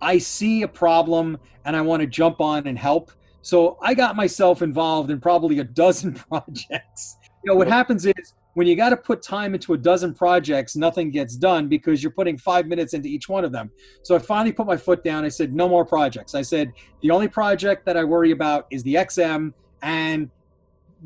i 0.01 0.18
see 0.18 0.62
a 0.62 0.68
problem 0.68 1.39
and 1.64 1.77
i 1.77 1.81
want 1.81 2.01
to 2.01 2.06
jump 2.06 2.40
on 2.40 2.66
and 2.66 2.78
help 2.78 3.12
so 3.43 3.78
i 3.82 3.94
got 3.94 4.16
myself 4.16 4.62
involved 4.62 5.10
in 5.10 5.20
probably 5.20 5.59
a 5.59 5.64
dozen 5.64 6.14
projects 6.31 7.16
you 7.44 7.52
know 7.52 7.56
what 7.56 7.68
happens 7.68 8.06
is 8.06 8.35
when 8.55 8.66
you 8.66 8.77
got 8.77 8.90
to 8.90 8.97
put 8.97 9.22
time 9.22 9.55
into 9.55 9.74
a 9.74 9.78
dozen 9.78 10.12
projects, 10.12 10.74
nothing 10.77 11.10
gets 11.10 11.36
done 11.36 11.68
because 11.68 12.02
you're 12.02 12.12
putting 12.12 12.36
five 12.36 12.66
minutes 12.66 12.94
into 12.94 13.09
each 13.09 13.28
one 13.28 13.44
of 13.44 13.52
them. 13.52 13.70
So 14.02 14.16
I 14.16 14.18
finally 14.18 14.52
put 14.52 14.66
my 14.66 14.77
foot 14.77 15.05
down. 15.05 15.24
I 15.24 15.28
said, 15.28 15.55
no 15.55 15.68
more 15.68 15.85
projects. 15.85 16.35
I 16.35 16.43
said, 16.43 16.72
the 17.01 17.10
only 17.10 17.28
project 17.28 17.86
that 17.86 17.97
I 17.97 18.05
worry 18.05 18.32
about 18.32 18.66
is 18.70 18.82
the 18.82 18.94
XM. 18.94 19.52
And 19.82 20.31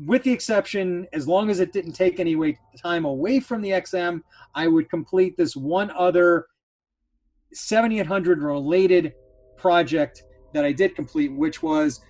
with 0.05 0.23
the 0.23 0.31
exception, 0.31 1.07
as 1.13 1.27
long 1.27 1.49
as 1.49 1.59
it 1.59 1.71
didn't 1.71 1.93
take 1.93 2.19
any 2.19 2.35
way, 2.35 2.57
time 2.81 3.05
away 3.05 3.39
from 3.39 3.61
the 3.61 3.69
XM, 3.69 4.21
I 4.53 4.67
would 4.67 4.89
complete 4.89 5.37
this 5.37 5.55
one 5.55 5.91
other 5.91 6.47
7800 7.53 8.41
related 8.41 9.13
project 9.57 10.23
that 10.53 10.65
I 10.65 10.71
did 10.71 10.95
complete, 10.95 11.31
which 11.31 11.63
was 11.63 12.01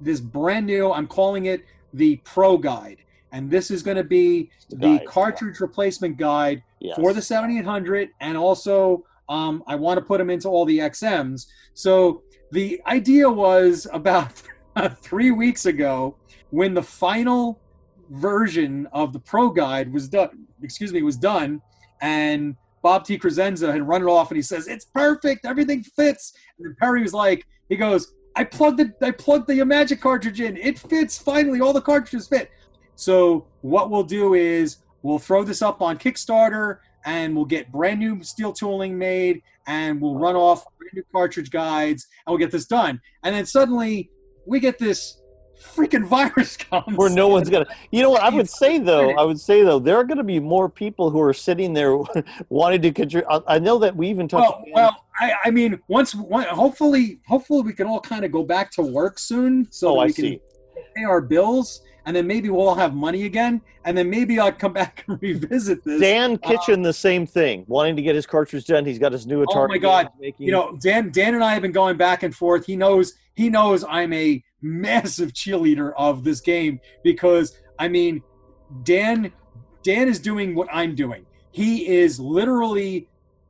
this 0.00 0.20
brand 0.20 0.66
new, 0.66 0.92
I'm 0.92 1.06
calling 1.06 1.46
it 1.46 1.64
the 1.94 2.16
Pro 2.24 2.56
Guide. 2.56 2.98
And 3.32 3.50
this 3.50 3.70
is 3.70 3.82
going 3.82 3.96
to 3.96 4.04
be 4.04 4.50
The 4.70 4.76
the 4.76 4.96
guide, 4.98 5.06
cartridge 5.06 5.60
replacement 5.60 6.16
guide 6.16 6.62
Yes. 6.80 6.96
for 6.96 7.12
the 7.12 7.20
7800 7.20 8.08
and 8.22 8.38
also 8.38 9.04
um, 9.28 9.62
i 9.66 9.74
want 9.74 9.98
to 9.98 10.02
put 10.04 10.16
them 10.16 10.30
into 10.30 10.48
all 10.48 10.64
the 10.64 10.78
xms 10.78 11.44
so 11.74 12.22
the 12.52 12.80
idea 12.86 13.28
was 13.28 13.86
about 13.92 14.32
three 15.02 15.30
weeks 15.30 15.66
ago 15.66 16.16
when 16.50 16.74
the 16.74 16.82
final 16.82 17.60
version 18.10 18.88
of 18.92 19.12
the 19.12 19.18
pro 19.18 19.50
guide 19.50 19.92
was 19.92 20.08
done 20.08 20.46
excuse 20.62 20.92
me 20.92 21.02
was 21.02 21.16
done 21.16 21.60
and 22.00 22.56
bob 22.82 23.06
DeCrescenzo 23.06 23.72
had 23.72 23.86
run 23.86 24.02
it 24.02 24.06
off 24.06 24.30
and 24.30 24.36
he 24.36 24.42
says 24.42 24.66
it's 24.66 24.84
perfect 24.84 25.44
everything 25.44 25.82
fits. 25.82 26.32
And 26.58 26.76
perry 26.78 27.02
was 27.02 27.14
like 27.14 27.46
he 27.68 27.76
goes 27.76 28.14
i 28.36 28.44
plugged 28.44 28.78
the 28.78 29.06
i 29.06 29.10
plugged 29.10 29.48
the 29.48 29.64
magic 29.64 30.00
cartridge 30.00 30.40
in. 30.40 30.56
It 30.56 30.78
fits 30.78 31.18
finally. 31.18 31.60
All 31.60 31.72
the 31.72 31.80
cartridges 31.80 32.28
fit. 32.28 32.50
So 32.96 33.46
what 33.62 33.90
we'll 33.90 34.02
do 34.02 34.34
is 34.34 34.78
we'll 35.02 35.18
throw 35.18 35.42
this 35.42 35.62
up 35.62 35.80
on 35.80 35.98
Kickstarter 35.98 36.78
and 37.06 37.34
we'll 37.34 37.46
get 37.46 37.72
brand 37.72 37.98
new 37.98 38.22
steel 38.22 38.52
tooling 38.52 38.96
made 38.98 39.42
and 39.66 40.00
we'll 40.00 40.18
run 40.18 40.36
off 40.36 40.64
brand 40.78 40.92
new 40.94 41.04
cartridge 41.12 41.50
guides 41.50 42.06
and 42.26 42.32
we'll 42.32 42.38
get 42.38 42.50
this 42.50 42.66
done. 42.66 43.00
And 43.22 43.34
then 43.34 43.46
suddenly 43.46 44.10
we 44.46 44.60
get 44.60 44.78
this 44.78 45.19
freaking 45.60 46.06
virus 46.06 46.56
comes. 46.70 46.96
where 46.96 47.10
no 47.10 47.28
one's 47.28 47.48
gonna 47.50 47.66
you 47.90 48.02
know 48.02 48.10
what 48.10 48.22
i 48.22 48.28
would 48.28 48.48
say 48.48 48.78
though 48.78 49.10
i 49.16 49.22
would 49.22 49.38
say 49.38 49.62
though 49.62 49.78
there 49.78 49.96
are 49.96 50.04
gonna 50.04 50.24
be 50.24 50.40
more 50.40 50.68
people 50.68 51.10
who 51.10 51.20
are 51.20 51.34
sitting 51.34 51.72
there 51.74 51.96
wanting 52.48 52.80
to 52.82 52.90
contribute 52.90 53.26
I, 53.46 53.58
know 53.58 53.78
that 53.78 53.94
we 53.94 54.08
even 54.08 54.26
talked 54.26 54.66
well, 54.72 54.72
well, 54.72 55.04
I, 55.20 55.34
I 55.44 55.50
mean, 55.50 55.78
once, 55.88 56.14
one, 56.14 56.44
hopefully, 56.46 57.20
hopefully 57.26 57.60
we 57.62 57.74
can 57.74 57.86
all 57.86 58.00
kind 58.00 58.24
of 58.24 58.32
go 58.32 58.42
back 58.42 58.70
to 58.72 58.82
work 58.82 59.18
soon, 59.18 59.66
so 59.70 59.90
oh 59.90 59.94
that 59.96 60.00
i 60.00 60.04
we 60.06 60.12
can 60.12 60.24
see 60.24 60.40
pay 60.96 61.04
our 61.04 61.20
bills, 61.20 61.82
and 62.06 62.16
then 62.16 62.26
maybe 62.26 62.48
we'll 62.48 62.66
all 62.68 62.74
have 62.74 62.94
money 62.94 63.24
again, 63.26 63.60
and 63.84 63.96
then 63.96 64.08
maybe 64.08 64.38
I'll 64.40 64.50
come 64.50 64.72
back 64.82 65.04
and 65.08 65.20
revisit 65.20 65.84
this. 65.84 66.00
dan 66.00 66.38
uh, 66.42 66.48
kitchen 66.48 66.80
the 66.82 66.92
same 66.92 67.26
thing 67.26 67.64
wanting 67.68 67.96
to 67.96 68.02
get 68.02 68.14
his 68.14 68.26
cartridge 68.26 68.64
done 68.66 68.84
he's 68.86 68.98
got 68.98 69.12
his 69.12 69.26
new 69.26 69.44
atari 69.44 69.64
Oh 69.64 69.68
my 69.68 69.78
God. 69.78 70.08
making. 70.18 70.46
you 70.46 70.52
know 70.52 70.76
dan 70.80 71.10
dan 71.10 71.34
and 71.34 71.44
i 71.44 71.52
have 71.52 71.62
been 71.62 71.72
going 71.72 71.96
back 71.96 72.22
and 72.22 72.34
forth 72.34 72.64
he 72.66 72.76
knows 72.76 73.14
he 73.34 73.48
knows 73.50 73.84
i'm 73.88 74.12
a 74.12 74.42
massive 74.62 75.32
cheerleader 75.32 75.92
of 75.96 76.24
this 76.24 76.40
game 76.40 76.80
because 77.02 77.58
i 77.78 77.88
mean 77.88 78.22
dan 78.82 79.32
dan 79.82 80.08
is 80.08 80.18
doing 80.18 80.54
what 80.54 80.68
i'm 80.72 80.94
doing. 80.94 81.24
He 81.52 81.88
is 81.88 82.20
literally 82.20 83.08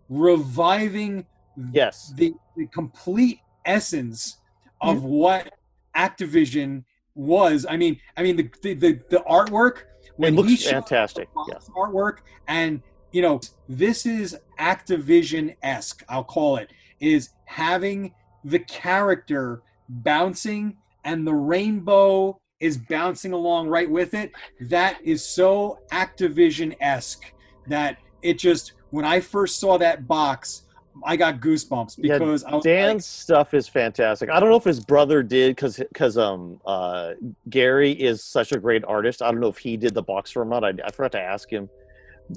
reviving 0.08 1.26
yes. 1.72 2.14
the, 2.16 2.32
the 2.56 2.66
complete 2.68 3.40
essence 3.66 4.38
of 4.80 4.96
Mm-hmm. 4.96 5.06
what 5.08 5.52
activision 5.94 6.84
was. 7.14 7.66
I 7.68 7.76
mean 7.76 8.00
i 8.16 8.22
mean 8.22 8.36
the 8.36 8.50
the, 8.62 8.74
the, 8.74 9.00
the 9.10 9.18
artwork 9.28 9.78
it 9.78 10.12
when 10.16 10.34
he 10.34 10.42
looks 10.42 10.64
fantastic 10.64 11.28
yes. 11.48 11.68
artwork 11.76 12.18
and 12.48 12.82
you 13.12 13.20
know 13.22 13.40
this 13.68 14.06
is 14.06 14.38
activision-esque 14.58 16.02
i'll 16.08 16.24
call 16.24 16.56
it 16.56 16.70
is 17.00 17.30
having 17.44 18.14
the 18.44 18.58
character 18.60 19.62
bouncing 19.88 20.76
and 21.04 21.26
the 21.26 21.34
rainbow 21.34 22.38
is 22.60 22.76
bouncing 22.76 23.32
along 23.32 23.68
right 23.68 23.90
with 23.90 24.14
it 24.14 24.30
that 24.60 24.98
is 25.02 25.24
so 25.24 25.78
activision-esque 25.92 27.32
that 27.66 27.96
it 28.22 28.38
just 28.38 28.72
when 28.90 29.04
i 29.04 29.18
first 29.20 29.58
saw 29.58 29.78
that 29.78 30.06
box 30.06 30.64
i 31.04 31.16
got 31.16 31.40
goosebumps 31.40 31.94
Yeah, 31.98 32.18
because 32.18 32.44
I 32.44 32.54
was 32.56 32.64
Dan's 32.64 32.94
like, 32.94 33.00
stuff 33.02 33.54
is 33.54 33.68
fantastic. 33.68 34.28
I 34.28 34.40
don't 34.40 34.50
know 34.50 34.56
if 34.56 34.64
his 34.64 34.80
brother 34.84 35.22
did 35.22 35.54
because 35.56 35.76
because 35.78 36.18
um 36.18 36.60
uh 36.66 37.12
Gary 37.48 37.92
is 37.92 38.22
such 38.24 38.52
a 38.52 38.58
great 38.58 38.84
artist. 38.84 39.22
I 39.22 39.30
don't 39.30 39.40
know 39.40 39.48
if 39.48 39.56
he 39.56 39.76
did 39.78 39.94
the 39.94 40.02
box 40.02 40.30
for 40.32 40.42
him 40.42 40.48
or 40.52 40.60
not. 40.60 40.64
I, 40.64 40.86
I 40.86 40.90
forgot 40.90 41.12
to 41.12 41.20
ask 41.20 41.48
him, 41.50 41.70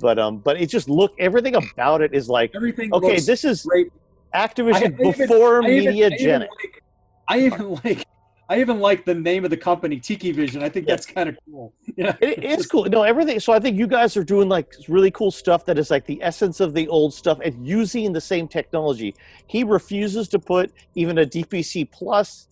but 0.02 0.20
um 0.20 0.38
but 0.38 0.62
it 0.62 0.68
just 0.68 0.88
look 0.88 1.14
everything 1.20 1.56
about 1.56 2.02
it 2.02 2.14
is 2.14 2.30
like 2.30 2.52
everything 2.56 2.94
okay 2.94 3.20
this 3.20 3.44
is 3.44 3.64
great 3.64 3.92
Activision 4.36 4.74
I- 4.76 4.78
I 4.78 4.86
even- 4.86 5.12
before 5.28 5.64
I 5.64 5.70
even- 5.72 5.94
I 5.94 6.16
even 6.16 6.40
like- 6.42 6.84
I 7.28 7.40
even 7.40 7.70
like 7.84 8.06
I 8.54 8.60
even 8.60 8.80
like 8.80 9.04
the 9.04 9.16
name 9.16 9.46
of 9.46 9.50
the 9.50 9.58
company, 9.58 10.00
Tiki 10.00 10.32
Vision. 10.32 10.62
I 10.62 10.70
think 10.70 10.86
that's 10.86 11.08
kind 11.08 11.28
of 11.28 11.38
cool. 11.50 11.74
Yeah, 11.96 12.16
It 12.22 12.44
is 12.44 12.68
cool. 12.68 12.86
No, 12.86 13.02
everything. 13.02 13.40
So 13.40 13.52
I 13.52 13.60
think 13.60 13.78
you 13.80 13.88
guys 13.88 14.16
are 14.16 14.24
doing 14.24 14.48
like 14.48 14.76
really 14.88 15.10
cool 15.10 15.32
stuff 15.32 15.66
that 15.66 15.80
is 15.80 15.90
like 15.90 16.06
the 16.06 16.22
essence 16.22 16.60
of 16.60 16.76
the 16.76 16.88
old 16.88 17.16
stuff 17.16 17.40
and 17.44 17.68
using 17.68 18.14
the 18.14 18.22
same 18.22 18.48
technology. 18.48 19.16
He 19.48 19.64
refuses 19.64 20.28
to 20.30 20.40
put 20.40 20.72
even 20.94 21.18
a 21.18 21.26
DPC 21.26 21.90
plus, 21.92 22.48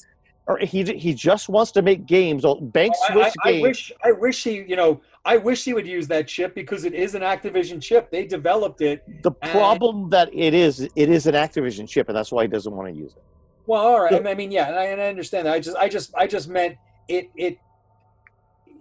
or 0.47 0.57
he 0.57 0.83
he 0.83 1.13
just 1.13 1.49
wants 1.49 1.71
to 1.73 1.83
make 1.83 2.07
games. 2.07 2.45
oh, 2.45 2.55
Bank 2.55 2.93
I, 3.09 3.13
switch 3.13 3.33
I, 3.43 3.49
I 3.49 3.51
games. 3.51 3.61
wish 3.61 3.91
I 4.03 4.11
wish 4.11 4.43
he 4.43 4.53
you 4.67 4.75
know 4.75 5.01
I 5.23 5.37
wish 5.37 5.63
he 5.63 5.73
would 5.75 5.87
use 5.87 6.07
that 6.07 6.27
chip 6.27 6.55
because 6.55 6.83
it 6.83 6.95
is 6.95 7.13
an 7.13 7.21
Activision 7.21 7.79
chip. 7.79 8.09
They 8.09 8.25
developed 8.25 8.81
it. 8.81 9.03
the 9.21 9.31
problem 9.31 10.09
that 10.09 10.29
it 10.33 10.55
is, 10.55 10.81
it 10.81 11.09
is 11.09 11.27
an 11.27 11.35
Activision 11.35 11.87
chip, 11.87 12.09
and 12.09 12.17
that's 12.17 12.31
why 12.31 12.43
he 12.43 12.47
doesn't 12.47 12.75
want 12.75 12.91
to 12.91 12.99
use 12.99 13.13
it. 13.13 13.23
Well, 13.65 13.81
all 13.81 14.01
right. 14.01 14.11
Yeah. 14.23 14.29
I 14.29 14.33
mean, 14.35 14.51
yeah, 14.51 14.67
and 14.67 14.75
I, 14.75 14.85
and 14.85 15.01
I 15.01 15.07
understand 15.07 15.47
that. 15.47 15.53
I 15.53 15.59
just 15.59 15.77
I 15.77 15.87
just 15.89 16.13
I 16.15 16.27
just 16.27 16.47
meant 16.49 16.77
it 17.07 17.29
it. 17.35 17.57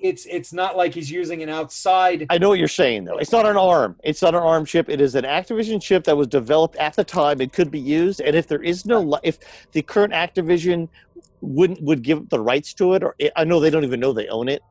It's 0.03 0.25
it's 0.25 0.53
not 0.55 0.79
like 0.79 0.95
he's 0.95 1.11
using 1.11 1.43
an 1.43 1.51
outside. 1.51 2.27
I 2.31 2.39
know 2.39 2.49
what 2.49 2.59
you're 2.59 2.69
saying, 2.69 3.05
though. 3.05 3.19
It's 3.19 3.33
not 3.33 3.45
an 3.45 3.59
ARM. 3.59 3.97
It's 4.03 4.23
not 4.23 4.35
an 4.35 4.43
ARM 4.43 4.65
chip. 4.65 4.89
It 4.89 4.99
is 4.99 5.15
an 5.15 5.25
Activision 5.25 5.81
chip 5.83 6.05
that 6.05 6.17
was 6.17 6.27
developed 6.27 6.77
at 6.77 6.95
the 6.97 7.05
time. 7.05 7.43
It 7.43 7.53
could 7.53 7.71
be 7.71 7.79
used, 7.81 8.23
and 8.23 8.35
if 8.35 8.47
there 8.47 8.63
is 8.63 8.87
no, 8.87 9.19
if 9.23 9.39
the 9.73 9.83
current 9.83 10.15
Activision 10.15 10.89
wouldn't 11.43 11.83
would 11.83 12.01
give 12.03 12.31
the 12.31 12.41
rights 12.41 12.73
to 12.75 12.95
it, 12.95 13.03
or 13.03 13.15
eh, 13.21 13.29
I 13.37 13.45
know 13.45 13.61
they 13.61 13.69
don't 13.69 13.85
even 13.85 14.01
know 14.01 14.15
they 14.15 14.29
own 14.29 14.49
it. 14.49 14.63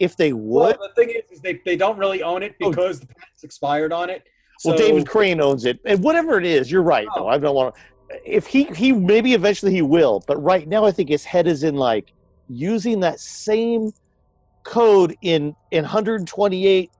If 0.00 0.16
they 0.16 0.32
Well, 0.32 0.68
would, 0.68 0.76
the 0.76 0.94
thing 0.94 1.10
is, 1.10 1.30
is 1.30 1.40
they, 1.40 1.60
they 1.66 1.76
don't 1.76 1.98
really 1.98 2.22
own 2.22 2.42
it 2.42 2.54
Oh. 2.62 2.70
because 2.70 3.00
the 3.00 3.06
patent's 3.08 3.44
expired 3.44 3.92
on 3.92 4.08
it. 4.08 4.22
So, 4.60 4.70
well, 4.70 4.78
David 4.78 5.06
Crane 5.06 5.40
owns 5.40 5.66
it, 5.66 5.80
and 5.84 6.02
whatever 6.02 6.38
it 6.38 6.46
is, 6.46 6.70
you're 6.70 6.82
right. 6.82 7.06
Oh. 7.14 7.20
Though 7.20 7.26
Oh. 7.26 7.30
I 7.30 7.36
don't 7.38 7.54
want 7.54 7.74
to. 7.74 7.80
If 8.24 8.46
he 8.46 8.64
he 8.64 8.92
maybe 8.92 9.34
eventually 9.34 9.72
he 9.72 9.82
will, 9.82 10.22
but 10.26 10.42
right 10.42 10.66
now 10.66 10.84
I 10.84 10.92
think 10.92 11.08
his 11.08 11.24
head 11.24 11.46
is 11.46 11.62
in 11.62 11.74
like 11.76 12.12
using 12.48 13.00
that 13.00 13.20
same 13.20 13.92
code 14.64 15.16
in 15.22 15.54
in 15.70 15.82
128 15.82 16.90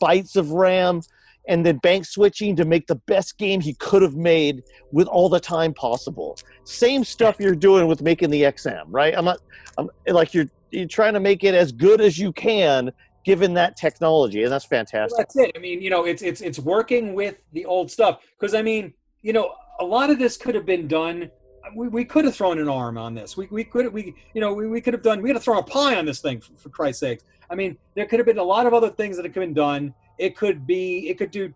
bytes 0.00 0.36
of 0.36 0.50
RAM 0.50 1.00
and 1.48 1.64
then 1.64 1.78
bank 1.78 2.04
switching 2.04 2.56
to 2.56 2.64
make 2.64 2.86
the 2.86 2.96
best 3.06 3.38
game 3.38 3.60
he 3.60 3.74
could 3.74 4.02
have 4.02 4.16
made 4.16 4.62
with 4.92 5.06
all 5.08 5.28
the 5.28 5.40
time 5.40 5.72
possible. 5.74 6.36
Same 6.64 7.04
stuff 7.04 7.36
you're 7.38 7.54
doing 7.54 7.86
with 7.86 8.02
making 8.02 8.30
the 8.30 8.42
XM, 8.42 8.84
right? 8.88 9.14
I'm 9.16 9.24
not 9.24 9.38
I'm 9.78 9.88
like 10.08 10.34
you're 10.34 10.46
you're 10.70 10.88
trying 10.88 11.14
to 11.14 11.20
make 11.20 11.44
it 11.44 11.54
as 11.54 11.72
good 11.72 12.00
as 12.00 12.18
you 12.18 12.32
can 12.32 12.92
given 13.24 13.54
that 13.54 13.76
technology 13.76 14.42
and 14.42 14.52
that's 14.52 14.66
Well, 14.70 14.80
fantastic. 14.80 15.18
that's 15.18 15.36
it. 15.36 15.52
I 15.56 15.58
mean, 15.58 15.80
you 15.80 15.90
know, 15.90 16.04
it's 16.04 16.22
it's 16.22 16.40
it's 16.40 16.58
working 16.58 17.14
with 17.14 17.36
the 17.52 17.64
old 17.64 17.90
stuff 17.90 18.20
because 18.38 18.54
I 18.54 18.62
mean, 18.62 18.94
you 19.22 19.32
know, 19.32 19.52
a 19.80 19.84
lot 19.84 20.10
of 20.10 20.18
this 20.18 20.36
could 20.36 20.54
have 20.54 20.66
been 20.66 20.88
done. 20.88 21.30
We, 21.74 21.88
we 21.88 22.04
could 22.04 22.24
have 22.24 22.34
thrown 22.34 22.58
an 22.58 22.68
ARM 22.68 22.96
on 22.96 23.14
this. 23.14 23.36
We, 23.36 23.48
we 23.50 23.64
could 23.64 23.92
we 23.92 24.14
you 24.34 24.40
know 24.40 24.52
we, 24.52 24.66
we 24.66 24.80
could 24.80 24.94
have 24.94 25.02
done. 25.02 25.22
We 25.22 25.28
had 25.28 25.34
to 25.34 25.40
throw 25.40 25.58
a 25.58 25.62
Pi 25.62 25.96
on 25.96 26.06
this 26.06 26.20
thing 26.20 26.40
for, 26.40 26.52
for 26.56 26.68
Christ's 26.68 27.00
sakes. 27.00 27.24
I 27.50 27.54
mean, 27.54 27.76
there 27.94 28.06
could 28.06 28.18
have 28.18 28.26
been 28.26 28.38
a 28.38 28.44
lot 28.44 28.66
of 28.66 28.74
other 28.74 28.90
things 28.90 29.16
that 29.16 29.22
could 29.24 29.34
have 29.34 29.42
been 29.42 29.54
done. 29.54 29.94
It 30.18 30.36
could 30.36 30.66
be 30.66 31.08
it 31.08 31.18
could 31.18 31.30
do 31.30 31.52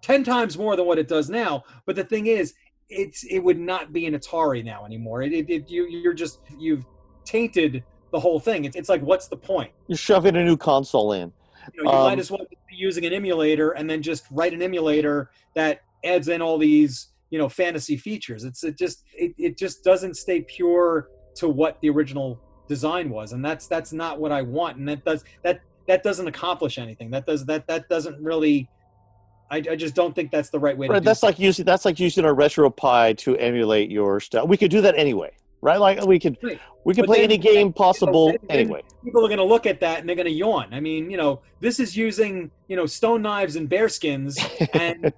ten 0.00 0.24
times 0.24 0.58
more 0.58 0.76
than 0.76 0.86
what 0.86 0.98
it 0.98 1.08
does 1.08 1.30
now. 1.30 1.64
But 1.86 1.96
the 1.96 2.04
thing 2.04 2.26
is, 2.26 2.54
it's 2.88 3.24
it 3.24 3.38
would 3.38 3.58
not 3.58 3.92
be 3.92 4.06
an 4.06 4.14
Atari 4.14 4.64
now 4.64 4.84
anymore. 4.84 5.22
It, 5.22 5.32
it, 5.32 5.48
it 5.48 5.70
you 5.70 5.86
you're 5.86 6.14
just 6.14 6.40
you've 6.58 6.84
tainted 7.24 7.84
the 8.10 8.20
whole 8.20 8.40
thing. 8.40 8.64
It's, 8.64 8.76
it's 8.76 8.88
like 8.88 9.02
what's 9.02 9.28
the 9.28 9.36
point? 9.36 9.72
You're 9.86 9.96
shoving 9.96 10.36
a 10.36 10.44
new 10.44 10.56
console 10.56 11.12
in. 11.12 11.32
You, 11.74 11.84
know, 11.84 11.92
you 11.92 11.96
um, 11.96 12.04
might 12.04 12.18
as 12.18 12.30
well 12.30 12.44
be 12.50 12.76
using 12.76 13.06
an 13.06 13.12
emulator 13.12 13.70
and 13.70 13.88
then 13.88 14.02
just 14.02 14.24
write 14.30 14.52
an 14.52 14.62
emulator 14.62 15.30
that 15.54 15.82
adds 16.04 16.28
in 16.28 16.42
all 16.42 16.58
these 16.58 17.08
you 17.32 17.38
know 17.38 17.48
fantasy 17.48 17.96
features. 17.96 18.44
It's 18.44 18.62
it 18.62 18.78
just 18.78 19.04
it, 19.14 19.34
it 19.38 19.58
just 19.58 19.82
doesn't 19.82 20.16
stay 20.16 20.42
pure 20.42 21.08
to 21.36 21.48
what 21.48 21.80
the 21.80 21.88
original 21.88 22.38
design 22.68 23.08
was, 23.08 23.32
and 23.32 23.42
that's 23.42 23.66
that's 23.66 23.92
not 23.92 24.20
what 24.20 24.30
I 24.30 24.42
want. 24.42 24.76
And 24.76 24.86
that 24.86 25.02
does 25.04 25.24
that 25.42 25.62
that 25.88 26.02
doesn't 26.04 26.28
accomplish 26.28 26.78
anything. 26.78 27.10
That 27.10 27.26
does 27.26 27.44
that 27.46 27.66
that 27.66 27.88
doesn't 27.88 28.22
really. 28.22 28.68
I, 29.50 29.56
I 29.56 29.76
just 29.76 29.94
don't 29.94 30.14
think 30.14 30.30
that's 30.30 30.48
the 30.48 30.58
right 30.58 30.76
way. 30.76 30.88
Right, 30.88 31.02
that's 31.02 31.22
like 31.22 31.38
using 31.38 31.64
that's 31.64 31.84
like 31.86 31.98
using 31.98 32.24
a 32.26 32.34
RetroPie 32.34 33.18
to 33.18 33.36
emulate 33.38 33.90
your 33.90 34.20
stuff. 34.20 34.46
We 34.46 34.56
could 34.56 34.70
do 34.70 34.82
that 34.82 34.96
anyway 34.96 35.32
right? 35.62 35.78
Like 35.78 36.04
we 36.04 36.18
could 36.18 36.36
right. 36.42 36.60
we 36.84 36.92
could 36.92 37.02
but 37.02 37.06
play 37.06 37.18
then, 37.18 37.30
any 37.30 37.38
game 37.38 37.72
possible 37.72 38.32
you 38.32 38.32
know, 38.32 38.46
anyway. 38.50 38.82
People 39.02 39.24
are 39.24 39.28
going 39.28 39.38
to 39.38 39.44
look 39.44 39.64
at 39.64 39.80
that 39.80 40.00
and 40.00 40.08
they're 40.08 40.16
going 40.16 40.26
to 40.26 40.32
yawn. 40.32 40.74
I 40.74 40.80
mean, 40.80 41.10
you 41.10 41.16
know, 41.16 41.40
this 41.60 41.80
is 41.80 41.96
using 41.96 42.50
you 42.68 42.76
know 42.76 42.84
stone 42.84 43.22
knives 43.22 43.56
and 43.56 43.68
bear 43.68 43.88
skins 43.88 44.38
and 44.74 45.12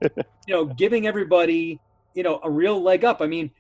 you 0.47 0.55
know 0.55 0.67
giving 0.67 1.07
everybody 1.07 1.81
you 2.15 2.23
know 2.23 2.41
a 2.43 2.51
real 2.51 2.81
leg 2.83 3.05
up. 3.05 3.21
I 3.21 3.27
mean, 3.27 3.51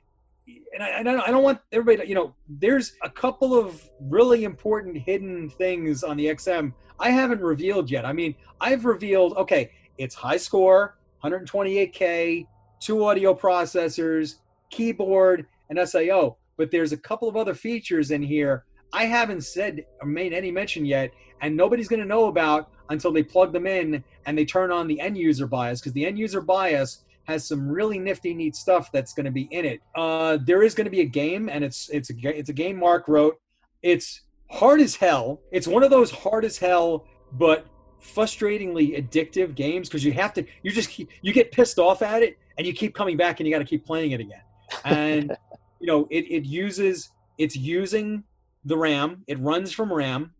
and 0.46 0.82
I, 0.82 1.00
I 1.00 1.02
don't 1.02 1.20
I 1.20 1.30
don't 1.30 1.42
want 1.42 1.60
everybody 1.72 1.98
to, 1.98 2.08
you 2.08 2.14
know 2.14 2.34
there's 2.48 2.94
a 3.02 3.10
couple 3.10 3.54
of 3.58 3.82
really 4.00 4.44
important 4.44 4.96
hidden 4.96 5.50
things 5.50 6.02
on 6.02 6.16
the 6.16 6.26
XM 6.26 6.72
I 6.98 7.10
haven't 7.10 7.40
revealed 7.40 7.90
yet. 7.90 8.04
I 8.04 8.12
mean, 8.12 8.34
I've 8.60 8.84
revealed 8.84 9.36
okay, 9.36 9.70
it's 9.98 10.14
high 10.14 10.36
score, 10.36 10.98
128k, 11.24 12.46
two 12.80 13.04
audio 13.04 13.34
processors, 13.34 14.36
keyboard, 14.70 15.46
and 15.68 15.78
SIO 15.78 16.36
but 16.56 16.70
there's 16.70 16.92
a 16.92 16.96
couple 16.96 17.28
of 17.28 17.36
other 17.36 17.54
features 17.54 18.10
in 18.10 18.22
here 18.22 18.64
I 18.92 19.06
haven't 19.06 19.42
said 19.42 19.84
or 20.00 20.06
made 20.06 20.32
any 20.32 20.52
mention 20.52 20.84
yet, 20.84 21.10
and 21.40 21.56
nobody's 21.56 21.88
going 21.88 22.00
to 22.00 22.06
know 22.06 22.26
about 22.26 22.70
until 22.90 23.10
they 23.10 23.24
plug 23.24 23.52
them 23.52 23.66
in 23.66 24.04
and 24.24 24.38
they 24.38 24.44
turn 24.44 24.70
on 24.70 24.86
the 24.86 25.00
end 25.00 25.18
user 25.18 25.48
BIOS 25.48 25.80
because 25.80 25.92
the 25.94 26.06
end 26.06 26.16
user 26.16 26.40
BIOS 26.40 27.03
has 27.24 27.46
some 27.46 27.68
really 27.68 27.98
nifty, 27.98 28.34
neat 28.34 28.54
stuff 28.56 28.92
that's 28.92 29.12
going 29.12 29.24
to 29.24 29.32
be 29.32 29.48
in 29.50 29.64
it. 29.64 29.80
Uh, 29.94 30.38
there 30.44 30.62
is 30.62 30.74
going 30.74 30.84
to 30.84 30.90
be 30.90 31.00
a 31.00 31.06
game, 31.06 31.48
and 31.48 31.64
it's 31.64 31.88
it's 31.90 32.10
a 32.10 32.14
it's 32.24 32.50
a 32.50 32.52
game 32.52 32.78
Mark 32.78 33.08
wrote. 33.08 33.38
It's 33.82 34.22
hard 34.50 34.80
as 34.80 34.94
hell. 34.94 35.40
It's 35.52 35.66
one 35.66 35.82
of 35.82 35.90
those 35.90 36.10
hard 36.10 36.44
as 36.44 36.58
hell, 36.58 37.06
but 37.32 37.66
frustratingly 38.02 38.98
addictive 38.98 39.54
games 39.54 39.88
because 39.88 40.04
you 40.04 40.12
have 40.12 40.34
to 40.34 40.44
you 40.62 40.70
just 40.70 40.98
you 40.98 41.32
get 41.32 41.50
pissed 41.52 41.78
off 41.78 42.02
at 42.02 42.22
it 42.22 42.38
and 42.58 42.66
you 42.66 42.72
keep 42.72 42.94
coming 42.94 43.16
back 43.16 43.40
and 43.40 43.46
you 43.46 43.54
got 43.54 43.60
to 43.60 43.64
keep 43.64 43.84
playing 43.84 44.12
it 44.12 44.20
again. 44.20 44.42
And 44.84 45.36
you 45.80 45.86
know, 45.86 46.06
it, 46.10 46.24
it 46.30 46.44
uses 46.44 47.10
it's 47.38 47.56
using 47.56 48.24
the 48.64 48.76
RAM. 48.76 49.24
It 49.26 49.38
runs 49.40 49.72
from 49.72 49.92
RAM, 49.92 50.32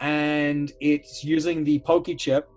and 0.00 0.72
it's 0.80 1.24
using 1.24 1.64
the 1.64 1.78
Pokey 1.80 2.14
chip. 2.14 2.48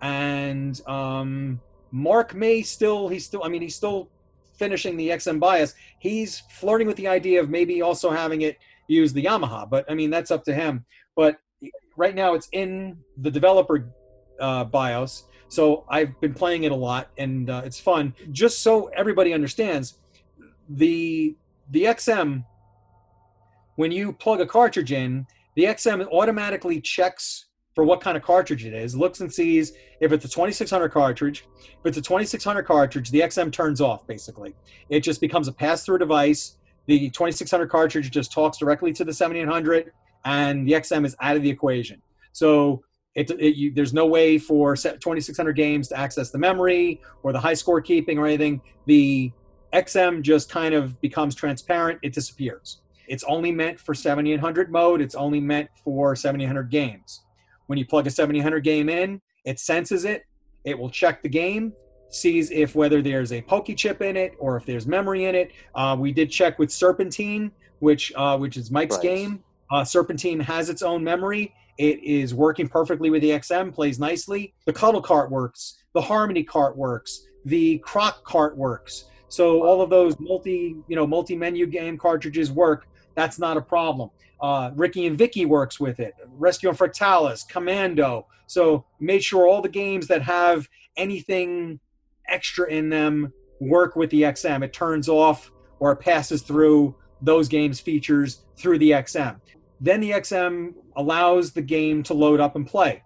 And 0.00 0.80
um, 0.88 1.60
Mark 1.92 2.34
may 2.34 2.62
still 2.62 3.08
he's 3.08 3.24
still 3.26 3.44
I 3.44 3.48
mean 3.48 3.62
he's 3.62 3.76
still 3.76 4.10
finishing 4.54 4.96
the 4.96 5.10
XM 5.10 5.38
BIOS. 5.38 5.74
He's 5.98 6.40
flirting 6.50 6.86
with 6.86 6.96
the 6.96 7.06
idea 7.06 7.40
of 7.40 7.50
maybe 7.50 7.82
also 7.82 8.10
having 8.10 8.42
it 8.42 8.58
use 8.88 9.12
the 9.12 9.24
Yamaha, 9.24 9.68
but 9.68 9.84
I 9.90 9.94
mean 9.94 10.10
that's 10.10 10.30
up 10.30 10.44
to 10.44 10.54
him. 10.54 10.84
But 11.14 11.38
right 11.96 12.14
now 12.14 12.34
it's 12.34 12.48
in 12.52 12.96
the 13.18 13.30
developer 13.30 13.90
uh, 14.40 14.64
BIOS, 14.64 15.24
so 15.48 15.84
I've 15.88 16.18
been 16.20 16.34
playing 16.34 16.64
it 16.64 16.72
a 16.72 16.76
lot 16.76 17.10
and 17.18 17.50
uh, 17.50 17.62
it's 17.64 17.78
fun. 17.78 18.14
Just 18.32 18.62
so 18.62 18.86
everybody 18.96 19.34
understands, 19.34 19.98
the 20.68 21.36
the 21.70 21.84
XM, 21.84 22.44
when 23.76 23.92
you 23.92 24.12
plug 24.12 24.40
a 24.40 24.46
cartridge 24.46 24.92
in, 24.92 25.26
the 25.56 25.64
XM 25.64 26.06
automatically 26.10 26.80
checks 26.80 27.46
for 27.74 27.84
what 27.84 28.00
kind 28.00 28.16
of 28.16 28.22
cartridge 28.22 28.64
it 28.64 28.74
is, 28.74 28.94
looks 28.94 29.20
and 29.20 29.32
sees 29.32 29.72
if 30.00 30.12
it's 30.12 30.24
a 30.24 30.28
2600 30.28 30.88
cartridge. 30.90 31.46
If 31.62 31.86
it's 31.86 31.98
a 31.98 32.02
2600 32.02 32.62
cartridge, 32.64 33.10
the 33.10 33.20
XM 33.20 33.52
turns 33.52 33.80
off 33.80 34.06
basically. 34.06 34.54
It 34.88 35.00
just 35.00 35.20
becomes 35.20 35.48
a 35.48 35.52
pass 35.52 35.84
through 35.84 35.98
device. 35.98 36.58
The 36.86 37.10
2600 37.10 37.68
cartridge 37.68 38.10
just 38.10 38.32
talks 38.32 38.58
directly 38.58 38.92
to 38.94 39.04
the 39.04 39.12
7800, 39.12 39.92
and 40.24 40.66
the 40.66 40.72
XM 40.72 41.06
is 41.06 41.16
out 41.20 41.36
of 41.36 41.42
the 41.42 41.50
equation. 41.50 42.02
So 42.32 42.82
it, 43.14 43.30
it 43.30 43.56
you, 43.56 43.72
there's 43.72 43.92
no 43.92 44.06
way 44.06 44.38
for 44.38 44.74
2600 44.74 45.52
games 45.52 45.88
to 45.88 45.98
access 45.98 46.30
the 46.30 46.38
memory 46.38 47.00
or 47.22 47.32
the 47.32 47.40
high 47.40 47.54
score 47.54 47.80
keeping 47.80 48.18
or 48.18 48.26
anything. 48.26 48.60
The 48.86 49.32
XM 49.72 50.22
just 50.22 50.50
kind 50.50 50.74
of 50.74 51.00
becomes 51.00 51.34
transparent, 51.34 51.98
it 52.02 52.12
disappears. 52.12 52.78
It's 53.08 53.24
only 53.24 53.52
meant 53.52 53.80
for 53.80 53.94
7800 53.94 54.70
mode, 54.70 55.00
it's 55.00 55.14
only 55.14 55.40
meant 55.40 55.70
for 55.84 56.14
7800 56.14 56.70
games. 56.70 57.22
When 57.72 57.78
you 57.78 57.86
plug 57.86 58.06
a 58.06 58.10
7800 58.10 58.60
game 58.60 58.90
in, 58.90 59.18
it 59.46 59.58
senses 59.58 60.04
it, 60.04 60.26
it 60.62 60.78
will 60.78 60.90
check 60.90 61.22
the 61.22 61.28
game, 61.30 61.72
sees 62.10 62.50
if 62.50 62.74
whether 62.74 63.00
there's 63.00 63.32
a 63.32 63.40
pokey 63.40 63.74
chip 63.74 64.02
in 64.02 64.14
it 64.14 64.34
or 64.38 64.58
if 64.58 64.66
there's 64.66 64.86
memory 64.86 65.24
in 65.24 65.34
it. 65.34 65.52
Uh, 65.74 65.96
we 65.98 66.12
did 66.12 66.30
check 66.30 66.58
with 66.58 66.70
Serpentine, 66.70 67.50
which 67.78 68.12
uh, 68.14 68.36
which 68.36 68.58
is 68.58 68.70
Mike's 68.70 68.96
right. 68.96 69.02
game. 69.02 69.42
Uh, 69.70 69.82
Serpentine 69.82 70.38
has 70.38 70.68
its 70.68 70.82
own 70.82 71.02
memory. 71.02 71.54
It 71.78 72.04
is 72.04 72.34
working 72.34 72.68
perfectly 72.68 73.08
with 73.08 73.22
the 73.22 73.30
XM, 73.30 73.74
plays 73.74 73.98
nicely. 73.98 74.52
The 74.66 74.72
Cuttle 74.74 75.00
cart 75.00 75.30
works. 75.30 75.82
The 75.94 76.02
Harmony 76.02 76.44
cart 76.44 76.76
works. 76.76 77.26
The 77.46 77.78
Croc 77.78 78.22
cart 78.22 78.54
works. 78.54 79.06
So 79.30 79.62
all 79.62 79.80
of 79.80 79.88
those 79.88 80.20
multi, 80.20 80.76
you 80.88 80.94
know, 80.94 81.06
multi-menu 81.06 81.64
game 81.68 81.96
cartridges 81.96 82.52
work. 82.52 82.86
That's 83.14 83.38
not 83.38 83.56
a 83.56 83.62
problem. 83.62 84.10
Uh, 84.42 84.72
Rikki 84.74 85.06
and 85.06 85.16
Vikki 85.16 85.46
works 85.46 85.78
with 85.78 86.00
it. 86.00 86.14
Rescue 86.36 86.68
on 86.68 86.76
Fractalus, 86.76 87.48
Commando. 87.48 88.26
So 88.48 88.84
made 88.98 89.22
sure 89.22 89.46
all 89.46 89.62
the 89.62 89.68
games 89.68 90.08
that 90.08 90.22
have 90.22 90.68
anything 90.96 91.78
extra 92.28 92.68
in 92.68 92.88
them 92.90 93.32
work 93.60 93.94
with 93.94 94.10
the 94.10 94.22
XM. 94.22 94.64
It 94.64 94.72
turns 94.72 95.08
off 95.08 95.52
or 95.78 95.94
passes 95.94 96.42
through 96.42 96.96
those 97.20 97.48
games 97.48 97.78
features 97.78 98.42
through 98.56 98.78
the 98.78 98.90
XM. 98.90 99.40
Then 99.80 100.00
the 100.00 100.10
XM 100.10 100.74
allows 100.96 101.52
the 101.52 101.62
game 101.62 102.02
to 102.04 102.14
load 102.14 102.40
up 102.40 102.56
and 102.56 102.66
play. 102.66 103.02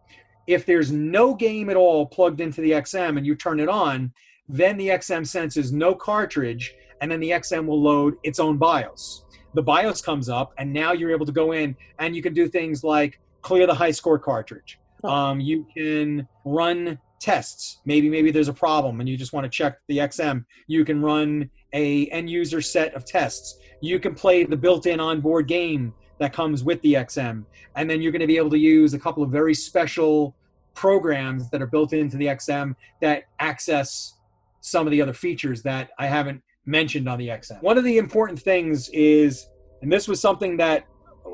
If 0.47 0.65
there's 0.65 0.91
no 0.91 1.35
game 1.35 1.69
at 1.69 1.77
all 1.77 2.07
plugged 2.07 2.41
into 2.41 2.61
the 2.61 2.73
XM 2.73 3.19
and 3.19 3.27
you 3.27 3.35
turn 3.35 3.61
it 3.61 3.69
on, 3.69 4.13
then 4.49 4.77
the 4.77 4.89
XM 4.89 5.27
senses 5.27 5.73
no 5.73 5.95
cartridge, 5.95 6.75
and 7.01 7.11
then 7.11 7.21
the 7.21 7.31
XM 7.31 7.67
will 7.67 7.83
load 7.83 8.15
its 8.23 8.39
own 8.39 8.57
BIOS. 8.57 9.25
The 9.57 9.63
BIOS 9.63 10.03
comes 10.03 10.29
up, 10.29 10.53
and 10.59 10.71
now 10.71 10.93
you're 10.93 11.11
able 11.11 11.25
to 11.25 11.33
go 11.33 11.53
in 11.53 11.75
and 11.99 12.15
you 12.15 12.21
can 12.21 12.35
do 12.35 12.47
things 12.47 12.85
like 12.85 13.19
clear 13.41 13.67
the 13.67 13.75
high 13.75 13.91
score 13.91 14.19
cartridge. 14.19 14.79
Um, 15.03 15.41
you 15.41 15.67
can 15.75 16.29
run 16.45 16.99
tests. 17.21 17.79
Maybe 17.87 18.11
maybe 18.11 18.31
there's 18.31 18.49
a 18.49 18.53
problem 18.53 19.01
and 19.01 19.09
you 19.09 19.17
just 19.17 19.33
want 19.33 19.45
to 19.45 19.51
check 19.51 19.79
the 19.89 19.97
XM. 19.97 20.45
You 20.67 20.85
can 20.85 21.01
run 21.01 21.49
a 21.73 22.07
end 22.09 22.29
user 22.29 22.61
set 22.61 22.93
of 22.95 23.07
tests. 23.07 23.59
You 23.81 23.99
can 23.99 24.15
play 24.15 24.45
the 24.45 24.59
built-in 24.59 25.01
onboard 25.01 25.49
game 25.49 25.95
that 26.19 26.35
comes 26.35 26.63
with 26.63 26.83
the 26.83 26.93
XM, 26.93 27.47
and 27.77 27.89
then 27.89 28.03
you're 28.03 28.13
going 28.13 28.21
to 28.21 28.27
be 28.27 28.37
able 28.37 28.51
to 28.51 28.59
use 28.59 28.93
a 28.93 28.99
couple 28.99 29.23
of 29.23 29.31
very 29.31 29.55
special 29.55 30.37
programs 30.75 31.49
that 31.49 31.63
are 31.63 31.67
built 31.67 31.95
into 31.95 32.19
the 32.19 32.27
XM 32.27 32.75
that 33.01 33.25
access 33.39 34.19
some 34.61 34.87
of 34.87 34.91
the 34.91 35.01
other 35.01 35.15
features 35.15 35.63
that 35.63 35.93
I 35.99 36.09
haven't 36.09 36.43
mentioned 36.67 37.09
on 37.09 37.19
the 37.19 37.29
XM. 37.29 37.63
One 37.63 37.79
of 37.79 37.85
the 37.85 37.99
important 37.99 38.41
things 38.41 38.89
is, 38.91 39.47
and 39.83 39.91
this 39.91 40.09
was 40.09 40.21
something 40.21 40.57
that 40.59 40.87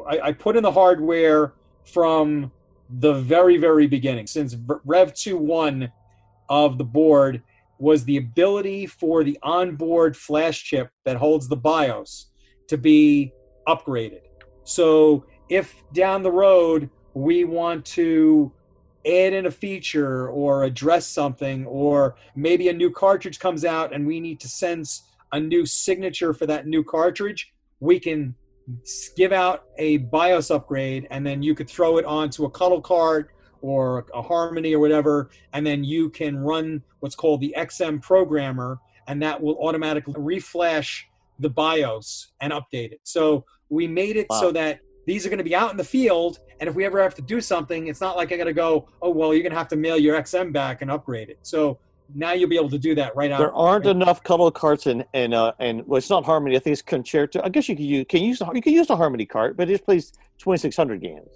I, 0.08 0.20
I 0.20 0.32
put 0.32 0.56
in 0.56 0.62
the 0.62 0.72
hardware 0.72 1.54
from 1.84 2.52
the 2.98 3.14
very, 3.14 3.56
very 3.56 3.86
beginning, 3.86 4.26
since 4.26 4.54
Rev 4.84 5.12
2.1 5.14 5.90
of 6.48 6.78
the 6.78 6.84
board 6.84 7.42
was 7.78 8.04
the 8.04 8.18
ability 8.18 8.86
for 8.86 9.24
the 9.24 9.38
onboard 9.42 10.16
flash 10.16 10.62
chip 10.62 10.90
that 11.04 11.16
holds 11.16 11.48
the 11.48 11.56
BIOS 11.56 12.26
to 12.68 12.76
be 12.76 13.32
upgraded. 13.66 14.20
So 14.64 15.26
if 15.48 15.74
down 15.92 16.22
the 16.22 16.30
road 16.30 16.90
we 17.14 17.44
want 17.44 17.84
to 17.84 18.52
add 19.04 19.32
in 19.32 19.46
a 19.46 19.50
feature 19.50 20.28
or 20.28 20.64
address 20.64 21.06
something, 21.06 21.66
or 21.66 22.14
maybe 22.36 22.68
a 22.68 22.72
new 22.72 22.90
cartridge 22.90 23.40
comes 23.40 23.64
out 23.64 23.92
and 23.92 24.06
we 24.06 24.20
need 24.20 24.38
to 24.40 24.48
sense 24.48 25.02
a 25.32 25.40
new 25.40 25.64
signature 25.66 26.32
for 26.34 26.46
that 26.46 26.66
new 26.66 26.84
cartridge, 26.84 27.52
we 27.80 27.98
can 27.98 28.34
give 29.16 29.32
out 29.32 29.64
a 29.78 29.96
BIOS 29.98 30.50
upgrade 30.50 31.08
and 31.10 31.26
then 31.26 31.42
you 31.42 31.54
could 31.54 31.68
throw 31.68 31.98
it 31.98 32.04
onto 32.04 32.44
a 32.44 32.50
cuttle 32.50 32.80
cart 32.80 33.30
or 33.60 34.06
a 34.14 34.22
harmony 34.22 34.74
or 34.74 34.78
whatever 34.78 35.30
and 35.52 35.66
then 35.66 35.82
you 35.82 36.08
can 36.10 36.36
run 36.38 36.82
what's 37.00 37.16
called 37.16 37.40
the 37.40 37.52
xm 37.58 38.00
programmer 38.00 38.78
and 39.08 39.20
that 39.20 39.40
will 39.40 39.58
automatically 39.58 40.14
reflash 40.14 41.02
the 41.40 41.50
BIOS 41.50 42.32
and 42.40 42.52
update 42.52 42.92
it. 42.92 43.00
So 43.02 43.44
we 43.68 43.88
made 43.88 44.16
it 44.16 44.26
Wow. 44.30 44.40
so 44.40 44.52
that 44.52 44.80
these 45.06 45.26
are 45.26 45.28
going 45.28 45.38
to 45.38 45.44
be 45.44 45.56
out 45.56 45.72
in 45.72 45.76
the 45.76 45.82
field, 45.84 46.38
and 46.60 46.68
if 46.68 46.76
we 46.76 46.84
ever 46.84 47.02
have 47.02 47.14
to 47.16 47.22
do 47.22 47.40
something, 47.40 47.88
it's 47.88 48.00
not 48.00 48.16
like 48.16 48.30
I 48.30 48.36
got 48.36 48.44
to 48.44 48.52
go, 48.52 48.88
oh 49.00 49.10
well, 49.10 49.34
you're 49.34 49.42
going 49.42 49.52
to 49.52 49.58
have 49.58 49.68
to 49.68 49.76
mail 49.76 49.98
your 49.98 50.16
XM 50.20 50.52
back 50.52 50.80
and 50.82 50.90
upgrade 50.90 51.28
it. 51.28 51.40
So 51.42 51.80
now 52.14 52.32
you'll 52.32 52.48
be 52.48 52.56
able 52.56 52.70
to 52.70 52.78
do 52.78 52.94
that 52.96 53.14
right 53.16 53.30
out. 53.30 53.38
There 53.38 53.52
aren't 53.54 53.86
enough 53.86 54.22
color 54.22 54.50
carts 54.50 54.86
and 54.86 55.04
and 55.14 55.34
uh, 55.34 55.52
and 55.58 55.86
well, 55.86 55.98
it's 55.98 56.10
not 56.10 56.24
Harmony. 56.24 56.56
I 56.56 56.58
think 56.58 56.72
it's 56.72 56.82
Concerto. 56.82 57.40
I 57.42 57.48
guess 57.48 57.68
you 57.68 57.76
could 57.76 57.84
use 57.84 58.06
can 58.08 58.22
use 58.22 58.38
the- 58.38 58.50
you 58.54 58.62
can 58.62 58.72
use 58.72 58.86
the 58.86 58.96
Harmony 58.96 59.26
cart, 59.26 59.56
but 59.56 59.68
it 59.68 59.72
just 59.72 59.84
plays 59.84 60.12
twenty 60.38 60.58
six 60.58 60.76
hundred 60.76 61.00
games. 61.00 61.28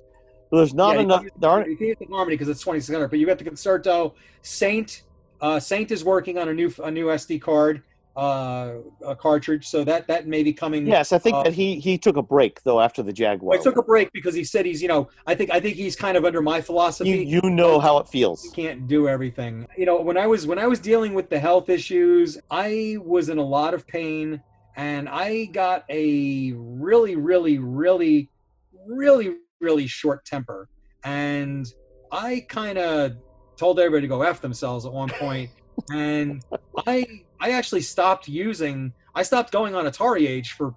But 0.51 0.59
there's 0.59 0.75
not 0.75 0.95
Yeah, 0.97 1.03
enough. 1.03 1.19
can 1.21 1.25
use- 1.25 1.33
There 1.41 1.51
aren't. 1.51 1.69
You 1.71 1.77
can 1.77 1.87
use 1.89 1.97
the 1.99 2.07
Harmony 2.07 2.35
because 2.37 2.49
it's 2.49 2.61
2600, 2.61 3.09
but 3.09 3.19
you 3.19 3.27
got 3.27 3.39
the 3.39 3.45
Concerto. 3.45 4.15
Saint, 4.43 5.03
uh, 5.41 5.59
Saint 5.59 5.91
is 5.91 6.05
working 6.05 6.39
on 6.39 6.49
a 6.49 6.55
new 6.55 6.73
a 6.85 6.91
new 6.91 7.07
SD 7.07 7.41
card, 7.41 7.83
uh, 8.17 8.77
a 9.07 9.15
cartridge, 9.15 9.67
so 9.69 9.85
that 9.85 10.07
that 10.09 10.27
may 10.27 10.43
be 10.43 10.53
coming. 10.53 10.87
Yes, 10.87 11.13
I 11.13 11.19
think 11.19 11.37
uh, 11.37 11.43
that 11.45 11.53
he 11.53 11.79
he 11.79 11.99
took 11.99 12.17
a 12.17 12.23
break 12.23 12.63
though 12.63 12.81
after 12.81 13.03
the 13.03 13.13
Jaguar. 13.13 13.59
I 13.59 13.63
took 13.63 13.77
a 13.77 13.83
break 13.83 14.13
because 14.13 14.35
he 14.35 14.43
said 14.43 14.65
he's, 14.65 14.81
you 14.81 14.89
know, 14.89 15.09
I 15.27 15.35
think 15.35 15.51
I 15.51 15.61
think 15.61 15.77
he's 15.77 15.95
kind 15.95 16.17
of 16.17 16.25
under 16.25 16.41
my 16.41 16.61
philosophy. 16.61 17.11
you 17.11 17.41
you 17.43 17.51
know 17.51 17.79
how 17.79 17.99
it 17.99 18.09
feels. 18.09 18.45
you 18.45 18.51
can't 18.53 18.89
do 18.89 19.09
everything. 19.09 19.67
You 19.77 19.87
know, 19.87 20.01
when 20.01 20.17
I 20.17 20.27
was 20.27 20.47
when 20.47 20.59
I 20.59 20.67
was 20.67 20.81
dealing 20.81 21.15
with 21.15 21.29
the 21.29 21.39
health 21.39 21.69
issues, 21.69 22.39
I 22.51 22.97
was 23.05 23.29
in 23.29 23.39
a 23.39 23.45
lot 23.45 23.75
of 23.75 23.87
pain 23.87 24.43
and 24.77 25.09
I 25.09 25.47
got 25.47 25.85
a 25.89 26.53
really 26.55 27.17
really 27.17 27.59
really 27.59 28.31
really 28.87 29.37
really 29.61 29.87
short 29.87 30.25
temper 30.25 30.69
and 31.05 31.67
I 32.13 32.47
kind 32.49 32.79
of 32.79 33.17
told 33.57 33.81
everybody 33.81 34.03
to 34.03 34.09
go 34.09 34.23
f 34.23 34.41
themselves 34.41 34.85
at 34.85 34.93
one 34.93 35.09
point 35.09 35.51
and 35.93 36.45
I 36.87 37.25
I 37.41 37.53
actually 37.53 37.83
stopped 37.83 38.29
using 38.29 38.93
I 39.15 39.23
stopped 39.23 39.53
going 39.53 39.75
on 39.75 39.85
AtariAge 39.87 40.49
for 40.49 40.75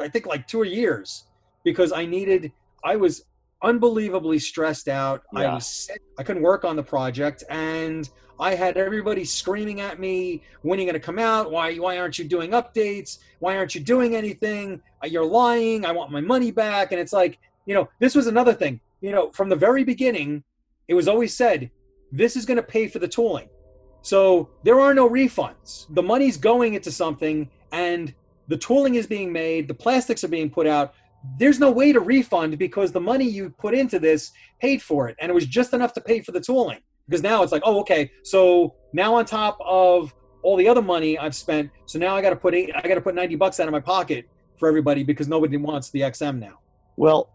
I 0.00 0.08
think 0.08 0.26
like 0.26 0.46
2 0.46 0.62
years 0.64 1.24
because 1.64 1.92
I 1.92 2.06
needed 2.06 2.52
I 2.84 2.96
was 2.96 3.24
unbelievably 3.62 4.38
stressed 4.38 4.88
out. 4.88 5.22
I 5.34 5.46
was 5.54 5.66
sick. 5.66 6.00
I 6.18 6.22
couldn't 6.22 6.42
work 6.42 6.64
on 6.64 6.76
the 6.76 6.82
project, 6.82 7.44
and 7.50 8.08
I 8.38 8.54
had 8.54 8.76
everybody 8.76 9.24
screaming 9.24 9.80
at 9.80 10.00
me, 10.00 10.42
"When 10.62 10.78
are 10.78 10.82
you 10.82 10.86
going 10.86 11.00
to 11.00 11.04
come 11.04 11.18
out? 11.18 11.50
Why? 11.50 11.76
Why 11.76 11.98
aren't 11.98 12.18
you 12.18 12.24
doing 12.24 12.52
updates? 12.52 13.18
Why 13.38 13.56
aren't 13.56 13.74
you 13.74 13.80
doing 13.80 14.16
anything? 14.16 14.80
Uh, 15.02 15.08
You're 15.08 15.26
lying. 15.26 15.84
I 15.84 15.92
want 15.92 16.10
my 16.10 16.20
money 16.20 16.50
back." 16.50 16.92
And 16.92 17.00
it's 17.00 17.12
like, 17.12 17.38
you 17.66 17.74
know, 17.74 17.88
this 17.98 18.14
was 18.14 18.26
another 18.26 18.54
thing. 18.54 18.80
You 19.00 19.12
know, 19.12 19.30
from 19.30 19.48
the 19.48 19.56
very 19.56 19.84
beginning, 19.84 20.42
it 20.88 20.94
was 20.94 21.08
always 21.08 21.36
said, 21.36 21.70
"This 22.10 22.36
is 22.36 22.46
going 22.46 22.56
to 22.56 22.62
pay 22.62 22.88
for 22.88 22.98
the 22.98 23.08
tooling." 23.08 23.48
So 24.02 24.48
there 24.62 24.80
are 24.80 24.94
no 24.94 25.08
refunds. 25.08 25.86
The 25.90 26.02
money's 26.02 26.36
going 26.36 26.74
into 26.74 26.90
something, 26.90 27.50
and 27.72 28.14
the 28.48 28.56
tooling 28.56 28.94
is 28.94 29.06
being 29.06 29.32
made. 29.32 29.68
The 29.68 29.74
plastics 29.74 30.24
are 30.24 30.28
being 30.28 30.50
put 30.50 30.66
out 30.66 30.94
there's 31.38 31.60
no 31.60 31.70
way 31.70 31.92
to 31.92 32.00
refund 32.00 32.58
because 32.58 32.92
the 32.92 33.00
money 33.00 33.28
you 33.28 33.50
put 33.50 33.74
into 33.74 33.98
this 33.98 34.32
paid 34.58 34.80
for 34.80 35.08
it 35.08 35.16
and 35.20 35.30
it 35.30 35.34
was 35.34 35.46
just 35.46 35.74
enough 35.74 35.92
to 35.92 36.00
pay 36.00 36.20
for 36.20 36.32
the 36.32 36.40
tooling 36.40 36.78
because 37.06 37.22
now 37.22 37.42
it's 37.42 37.52
like 37.52 37.62
oh 37.64 37.78
okay 37.80 38.10
so 38.22 38.74
now 38.92 39.14
on 39.14 39.24
top 39.26 39.58
of 39.62 40.14
all 40.42 40.56
the 40.56 40.66
other 40.66 40.80
money 40.80 41.18
i've 41.18 41.34
spent 41.34 41.70
so 41.84 41.98
now 41.98 42.16
i 42.16 42.22
got 42.22 42.30
to 42.30 42.36
put 42.36 42.54
eight 42.54 42.70
i 42.74 42.88
got 42.88 42.94
to 42.94 43.02
put 43.02 43.14
90 43.14 43.36
bucks 43.36 43.60
out 43.60 43.68
of 43.68 43.72
my 43.72 43.80
pocket 43.80 44.26
for 44.58 44.66
everybody 44.66 45.04
because 45.04 45.28
nobody 45.28 45.58
wants 45.58 45.90
the 45.90 46.00
xm 46.00 46.38
now 46.38 46.58
Well, 46.96 47.30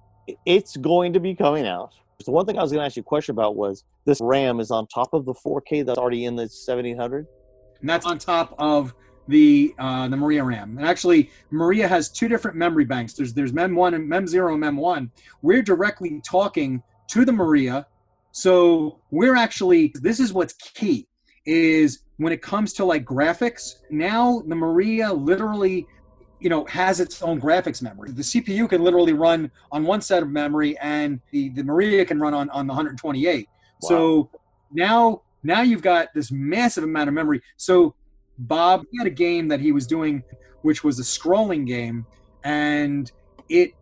it's 0.45 0.77
going 0.77 1.13
to 1.13 1.19
be 1.19 1.33
coming 1.33 1.65
out. 1.65 1.93
The 2.23 2.31
one 2.31 2.45
thing 2.45 2.57
I 2.57 2.61
was 2.61 2.71
going 2.71 2.81
to 2.81 2.85
ask 2.85 2.95
you 2.95 3.01
a 3.01 3.03
question 3.03 3.33
about 3.33 3.55
was 3.55 3.83
this 4.05 4.19
RAM 4.21 4.59
is 4.59 4.71
on 4.71 4.87
top 4.87 5.13
of 5.13 5.25
the 5.25 5.33
4K 5.33 5.85
that's 5.85 5.97
already 5.97 6.25
in 6.25 6.35
the 6.35 6.43
1700. 6.43 7.27
and 7.81 7.89
that's 7.89 8.05
on 8.05 8.17
top 8.17 8.55
of 8.57 8.93
the 9.27 9.73
uh, 9.79 10.07
the 10.07 10.17
Maria 10.17 10.43
RAM. 10.43 10.77
And 10.77 10.87
actually, 10.87 11.29
Maria 11.51 11.87
has 11.87 12.09
two 12.09 12.27
different 12.27 12.57
memory 12.57 12.85
banks. 12.85 13.13
There's 13.13 13.33
there's 13.33 13.53
Mem 13.53 13.75
one 13.75 13.93
and 13.93 14.07
Mem 14.07 14.27
zero 14.27 14.51
and 14.51 14.61
Mem 14.61 14.77
one. 14.77 15.11
We're 15.41 15.61
directly 15.63 16.21
talking 16.27 16.81
to 17.09 17.25
the 17.25 17.31
Maria, 17.31 17.87
so 18.31 18.99
we're 19.11 19.35
actually 19.35 19.93
this 20.01 20.19
is 20.19 20.33
what's 20.33 20.53
key 20.53 21.07
is 21.45 21.99
when 22.17 22.33
it 22.33 22.41
comes 22.41 22.73
to 22.73 22.85
like 22.85 23.03
graphics. 23.05 23.75
Now 23.89 24.41
the 24.47 24.55
Maria 24.55 25.11
literally. 25.11 25.87
You 26.39 26.49
know, 26.49 26.65
has 26.65 26.99
its 26.99 27.21
own 27.21 27.39
graphics 27.39 27.81
memory. 27.81 28.11
The 28.11 28.21
CPU 28.21 28.69
can 28.69 28.83
literally 28.83 29.13
run 29.13 29.51
on 29.71 29.83
one 29.83 30.01
set 30.01 30.21
of 30.21 30.29
memory, 30.29 30.77
and 30.79 31.21
the, 31.31 31.49
the 31.49 31.63
Maria 31.63 32.05
can 32.05 32.19
run 32.19 32.33
on, 32.33 32.49
on 32.49 32.67
the 32.67 32.71
128. 32.71 33.47
So 33.81 34.29
now 34.71 35.21
now 35.45 35.61
you've 35.61 35.81
got 35.81 36.13
this 36.13 36.31
massive 36.31 36.83
amount 36.83 37.07
of 37.07 37.13
memory. 37.13 37.41
So 37.55 37.93
Bob 38.39 38.83
had 38.97 39.07
a 39.07 39.11
game 39.11 39.47
that 39.47 39.59
he 39.59 39.71
was 39.71 39.85
doing, 39.85 40.23
which 40.63 40.83
was 40.83 40.99
a 40.99 41.03
scrolling 41.03 41.67
game, 41.67 42.05
and 42.43 43.11
it 43.47 43.73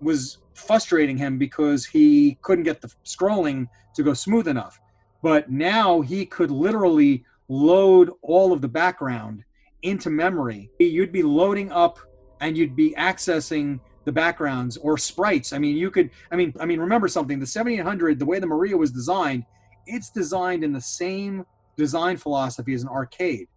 was 0.00 0.38
frustrating 0.54 1.16
him 1.16 1.36
because 1.36 1.84
he 1.84 2.38
couldn't 2.42 2.64
get 2.64 2.80
the 2.80 2.92
scrolling 3.04 3.66
to 3.94 4.02
go 4.02 4.14
smooth 4.14 4.48
enough. 4.48 4.80
But 5.22 5.50
now 5.50 6.00
he 6.00 6.24
could 6.24 6.50
literally 6.50 7.24
load 7.48 8.12
all 8.22 8.52
of 8.52 8.60
the 8.60 8.68
background 8.68 9.44
into 9.82 10.10
memory. 10.10 10.70
You'd 10.78 11.12
be 11.12 11.22
loading 11.22 11.70
up 11.72 11.98
and 12.40 12.56
you'd 12.56 12.76
be 12.76 12.94
accessing 12.98 13.80
the 14.04 14.12
backgrounds 14.12 14.76
or 14.78 14.96
sprites. 14.96 15.52
I 15.52 15.58
mean, 15.58 15.76
you 15.76 15.90
could. 15.90 16.10
I 16.30 16.36
mean, 16.36 16.54
I 16.60 16.66
mean, 16.66 16.80
remember 16.80 17.08
something. 17.08 17.38
The 17.38 17.46
7800, 17.46 18.18
the 18.18 18.24
way 18.24 18.38
the 18.38 18.46
Maria 18.46 18.76
was 18.76 18.90
designed, 18.90 19.44
it's 19.86 20.10
designed 20.10 20.64
in 20.64 20.72
the 20.72 20.80
same 20.80 21.44
design 21.76 22.16
philosophy 22.16 22.74
as 22.74 22.82
an 22.82 22.88
arcade. 22.88 23.48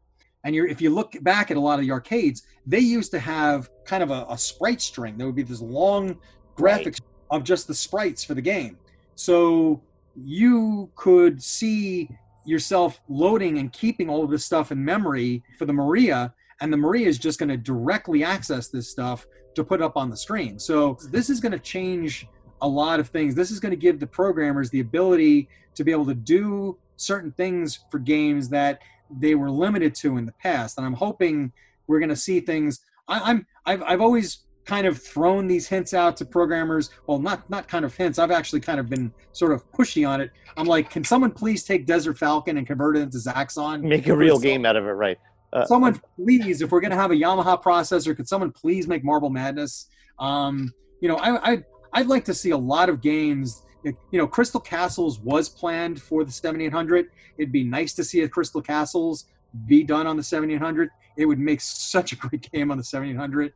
And 0.43 0.55
you're, 0.55 0.67
if 0.67 0.81
you 0.81 0.89
look 0.89 1.15
back 1.21 1.51
at 1.51 1.57
a 1.57 1.59
lot 1.59 1.79
of 1.79 1.85
the 1.85 1.91
arcades, 1.91 2.43
they 2.65 2.79
used 2.79 3.11
to 3.11 3.19
have 3.19 3.69
kind 3.85 4.01
of 4.03 4.11
a, 4.11 4.25
a 4.29 4.37
sprite 4.37 4.81
string. 4.81 5.17
There 5.17 5.27
would 5.27 5.35
be 5.35 5.43
this 5.43 5.61
long 5.61 6.17
graphics 6.57 6.99
of 7.29 7.43
just 7.43 7.67
the 7.67 7.73
sprites 7.75 8.23
for 8.23 8.33
the 8.33 8.41
game. 8.41 8.77
So 9.15 9.81
you 10.15 10.89
could 10.95 11.41
see 11.41 12.09
yourself 12.45 13.01
loading 13.07 13.57
and 13.57 13.71
keeping 13.71 14.09
all 14.09 14.23
of 14.23 14.31
this 14.31 14.45
stuff 14.45 14.71
in 14.71 14.83
memory 14.83 15.43
for 15.57 15.65
the 15.65 15.73
Maria, 15.73 16.33
and 16.59 16.71
the 16.71 16.77
Maria 16.77 17.07
is 17.07 17.17
just 17.17 17.39
going 17.39 17.49
to 17.49 17.57
directly 17.57 18.23
access 18.23 18.67
this 18.67 18.89
stuff 18.89 19.25
to 19.55 19.63
put 19.63 19.81
up 19.81 19.97
on 19.97 20.09
the 20.09 20.17
screen. 20.17 20.59
So 20.59 20.97
this 21.09 21.29
is 21.29 21.39
going 21.39 21.51
to 21.51 21.59
change 21.59 22.27
a 22.61 22.67
lot 22.67 22.99
of 22.99 23.09
things. 23.09 23.35
This 23.35 23.51
is 23.51 23.59
going 23.59 23.71
to 23.71 23.77
give 23.77 23.99
the 23.99 24.07
programmers 24.07 24.69
the 24.69 24.79
ability 24.79 25.49
to 25.75 25.83
be 25.83 25.91
able 25.91 26.05
to 26.05 26.13
do 26.13 26.77
certain 26.95 27.31
things 27.31 27.79
for 27.89 27.99
games 27.99 28.49
that 28.49 28.81
they 29.09 29.35
were 29.35 29.49
limited 29.49 29.95
to 29.95 30.17
in 30.17 30.25
the 30.25 30.31
past. 30.33 30.77
And 30.77 30.85
I'm 30.85 30.93
hoping 30.93 31.51
we're 31.87 31.99
going 31.99 32.09
to 32.09 32.15
see 32.15 32.39
things. 32.39 32.81
I, 33.07 33.31
I'm 33.31 33.47
I've 33.65 33.83
I've 33.83 34.01
always 34.01 34.43
kind 34.65 34.85
of 34.87 35.01
thrown 35.01 35.47
these 35.47 35.67
hints 35.67 35.93
out 35.93 36.17
to 36.17 36.25
programmers. 36.25 36.89
Well, 37.07 37.19
not 37.19 37.49
not 37.49 37.67
kind 37.67 37.85
of 37.85 37.95
hints. 37.95 38.19
I've 38.19 38.31
actually 38.31 38.61
kind 38.61 38.79
of 38.79 38.89
been 38.89 39.13
sort 39.33 39.51
of 39.51 39.69
pushy 39.71 40.07
on 40.07 40.21
it. 40.21 40.31
I'm 40.57 40.67
like, 40.67 40.89
can 40.89 41.03
someone 41.03 41.31
please 41.31 41.63
take 41.63 41.85
Desert 41.85 42.17
Falcon 42.17 42.57
and 42.57 42.67
convert 42.67 42.97
it 42.97 43.01
into 43.01 43.17
Zaxxon? 43.17 43.81
Make 43.81 44.07
a 44.07 44.15
real 44.15 44.39
game 44.39 44.65
out 44.65 44.75
of 44.75 44.85
it, 44.85 44.91
right? 44.91 45.17
Uh, 45.53 45.65
someone 45.65 45.99
please 46.15 46.61
if 46.61 46.71
we're 46.71 46.79
going 46.79 46.91
to 46.91 46.97
have 46.97 47.11
a 47.11 47.15
yamaha 47.15 47.61
processor 47.61 48.15
could 48.15 48.25
someone 48.25 48.51
please 48.51 48.87
make 48.87 49.03
marble 49.03 49.29
madness 49.29 49.87
um, 50.17 50.73
you 51.01 51.09
know 51.09 51.17
I, 51.17 51.51
I 51.51 51.63
i'd 51.95 52.07
like 52.07 52.23
to 52.25 52.33
see 52.33 52.51
a 52.51 52.57
lot 52.57 52.87
of 52.87 53.01
games 53.01 53.63
you 53.83 53.93
know 54.13 54.27
crystal 54.27 54.61
castles 54.61 55.19
was 55.19 55.49
planned 55.49 56.01
for 56.01 56.23
the 56.23 56.31
7800 56.31 57.07
it'd 57.37 57.51
be 57.51 57.65
nice 57.65 57.93
to 57.95 58.03
see 58.05 58.21
a 58.21 58.29
crystal 58.29 58.61
castles 58.61 59.25
be 59.65 59.83
done 59.83 60.07
on 60.07 60.15
the 60.15 60.23
7800 60.23 60.89
it 61.17 61.25
would 61.25 61.39
make 61.39 61.59
such 61.59 62.13
a 62.13 62.15
great 62.15 62.49
game 62.53 62.71
on 62.71 62.77
the 62.77 62.83
7800 62.83 63.51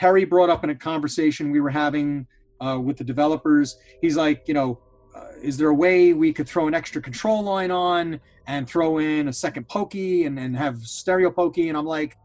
perry 0.00 0.24
brought 0.24 0.48
up 0.48 0.64
in 0.64 0.70
a 0.70 0.74
conversation 0.74 1.50
we 1.50 1.60
were 1.60 1.68
having 1.68 2.26
uh, 2.62 2.80
with 2.82 2.96
the 2.96 3.04
developers. 3.04 3.76
He's 4.00 4.16
like 4.16 4.48
you 4.48 4.54
know 4.54 4.80
uh, 5.14 5.26
is 5.42 5.58
there 5.58 5.68
a 5.68 5.74
way 5.74 6.14
we 6.14 6.32
could 6.32 6.48
throw 6.48 6.66
an 6.68 6.74
extra 6.74 7.02
control 7.02 7.42
line 7.42 7.70
on 7.70 8.18
and 8.46 8.66
throw 8.66 8.98
in 8.98 9.28
a 9.28 9.32
second 9.32 9.68
pokey 9.68 10.24
and, 10.24 10.38
and 10.38 10.56
have 10.56 10.78
stereo 10.78 11.30
pokey? 11.30 11.68
And 11.68 11.76
i'm 11.76 11.84
like 11.84 12.16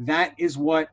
that 0.00 0.34
is 0.38 0.58
what 0.58 0.88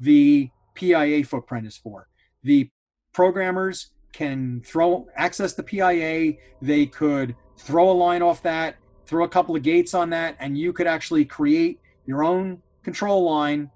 the 0.00 0.48
pia 0.74 1.22
footprint 1.24 1.66
is 1.66 1.76
for. 1.76 2.08
The 2.42 2.70
programmers 3.12 3.88
can 4.12 4.62
throw 4.64 5.06
access 5.14 5.52
the 5.52 5.62
pia 5.62 6.34
they 6.62 6.86
could 6.86 7.36
throw 7.58 7.90
a 7.90 7.92
line 7.92 8.22
off 8.22 8.42
that 8.42 8.76
throw 9.04 9.24
a 9.24 9.28
couple 9.28 9.54
of 9.54 9.62
gates 9.62 9.92
on 9.92 10.08
that 10.10 10.36
and 10.40 10.56
you 10.56 10.72
could 10.72 10.86
actually 10.86 11.24
create 11.26 11.80
your 12.06 12.24
own 12.24 12.62
control 12.82 13.24
line 13.24 13.70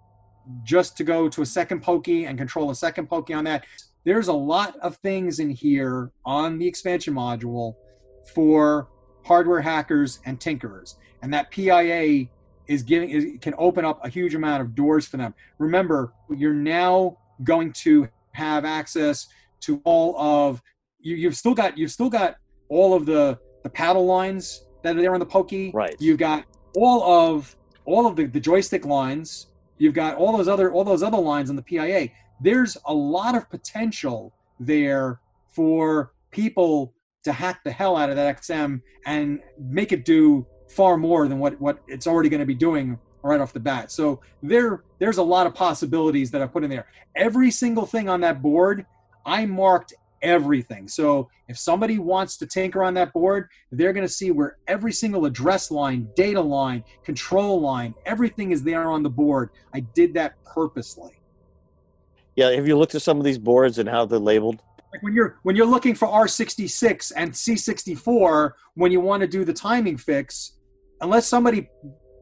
just 0.62 0.96
to 0.96 1.04
go 1.04 1.28
to 1.28 1.42
a 1.42 1.46
second 1.46 1.82
pokey 1.82 2.24
and 2.26 2.38
control 2.38 2.70
a 2.70 2.74
second 2.74 3.08
pokey 3.08 3.34
on 3.34 3.44
that 3.44 3.64
there's 4.04 4.28
a 4.28 4.32
lot 4.32 4.76
of 4.78 4.96
things 4.98 5.40
in 5.40 5.50
here 5.50 6.12
on 6.24 6.58
the 6.58 6.66
expansion 6.66 7.12
module 7.12 7.74
for 8.34 8.88
hardware 9.24 9.60
hackers 9.60 10.20
and 10.24 10.38
tinkerers 10.38 10.96
and 11.22 11.32
that 11.32 11.50
pia 11.50 12.26
is 12.68 12.82
giving 12.82 13.10
is, 13.10 13.24
can 13.40 13.54
open 13.58 13.84
up 13.84 14.04
a 14.04 14.08
huge 14.08 14.34
amount 14.34 14.60
of 14.60 14.74
doors 14.74 15.06
for 15.06 15.16
them 15.16 15.34
remember 15.58 16.12
you're 16.30 16.54
now 16.54 17.16
going 17.44 17.72
to 17.72 18.08
have 18.32 18.64
access 18.64 19.26
to 19.60 19.80
all 19.84 20.18
of 20.18 20.62
you, 21.00 21.16
you've 21.16 21.36
still 21.36 21.54
got 21.54 21.76
you've 21.76 21.90
still 21.92 22.10
got 22.10 22.36
all 22.68 22.94
of 22.94 23.06
the 23.06 23.38
the 23.62 23.70
paddle 23.70 24.06
lines 24.06 24.66
that 24.82 24.96
are 24.96 25.00
there 25.00 25.14
on 25.14 25.20
the 25.20 25.26
pokey 25.26 25.72
Right. 25.74 25.96
you've 25.98 26.18
got 26.18 26.44
all 26.76 27.02
of 27.02 27.56
all 27.86 28.06
of 28.06 28.16
the, 28.16 28.26
the 28.26 28.40
joystick 28.40 28.84
lines. 28.84 29.46
You've 29.78 29.94
got 29.94 30.16
all 30.16 30.36
those 30.36 30.48
other 30.48 30.72
all 30.72 30.84
those 30.84 31.02
other 31.02 31.18
lines 31.18 31.50
on 31.50 31.56
the 31.56 31.62
PIA. 31.62 32.08
There's 32.40 32.76
a 32.86 32.94
lot 32.94 33.34
of 33.34 33.48
potential 33.50 34.34
there 34.58 35.20
for 35.48 36.12
people 36.30 36.94
to 37.24 37.32
hack 37.32 37.64
the 37.64 37.72
hell 37.72 37.96
out 37.96 38.10
of 38.10 38.16
that 38.16 38.36
XM 38.40 38.80
and 39.04 39.40
make 39.58 39.92
it 39.92 40.04
do 40.04 40.46
far 40.68 40.96
more 40.96 41.28
than 41.28 41.38
what 41.38 41.60
what 41.60 41.82
it's 41.88 42.06
already 42.06 42.28
going 42.28 42.40
to 42.40 42.46
be 42.46 42.54
doing 42.54 42.98
right 43.22 43.40
off 43.40 43.52
the 43.52 43.60
bat. 43.60 43.90
So 43.90 44.20
there 44.42 44.84
there's 44.98 45.18
a 45.18 45.22
lot 45.22 45.46
of 45.46 45.54
possibilities 45.54 46.30
that 46.30 46.42
I 46.42 46.46
put 46.46 46.64
in 46.64 46.70
there. 46.70 46.86
Every 47.14 47.50
single 47.50 47.86
thing 47.86 48.08
on 48.08 48.20
that 48.20 48.42
board, 48.42 48.86
I 49.24 49.46
marked 49.46 49.94
everything. 50.22 50.88
So 50.88 51.28
if 51.48 51.58
somebody 51.58 51.98
wants 51.98 52.36
to 52.38 52.46
tinker 52.46 52.82
on 52.82 52.94
that 52.94 53.12
board, 53.12 53.48
they're 53.70 53.92
going 53.92 54.06
to 54.06 54.12
see 54.12 54.30
where 54.30 54.58
every 54.66 54.92
single 54.92 55.26
address 55.26 55.70
line, 55.70 56.08
data 56.16 56.40
line, 56.40 56.84
control 57.04 57.60
line, 57.60 57.94
everything 58.04 58.50
is 58.50 58.62
there 58.62 58.90
on 58.90 59.02
the 59.02 59.10
board. 59.10 59.50
I 59.72 59.80
did 59.80 60.14
that 60.14 60.42
purposely. 60.44 61.20
Yeah, 62.34 62.50
have 62.50 62.68
you 62.68 62.76
looked 62.76 62.94
at 62.94 63.02
some 63.02 63.18
of 63.18 63.24
these 63.24 63.38
boards 63.38 63.78
and 63.78 63.88
how 63.88 64.04
they're 64.04 64.18
labeled? 64.18 64.62
Like 64.92 65.02
when 65.02 65.14
you're 65.14 65.38
when 65.42 65.56
you're 65.56 65.66
looking 65.66 65.94
for 65.94 66.08
R66 66.08 67.12
and 67.16 67.32
C64 67.32 68.52
when 68.74 68.92
you 68.92 69.00
want 69.00 69.22
to 69.22 69.26
do 69.26 69.44
the 69.44 69.52
timing 69.52 69.96
fix, 69.96 70.52
unless 71.00 71.26
somebody 71.26 71.68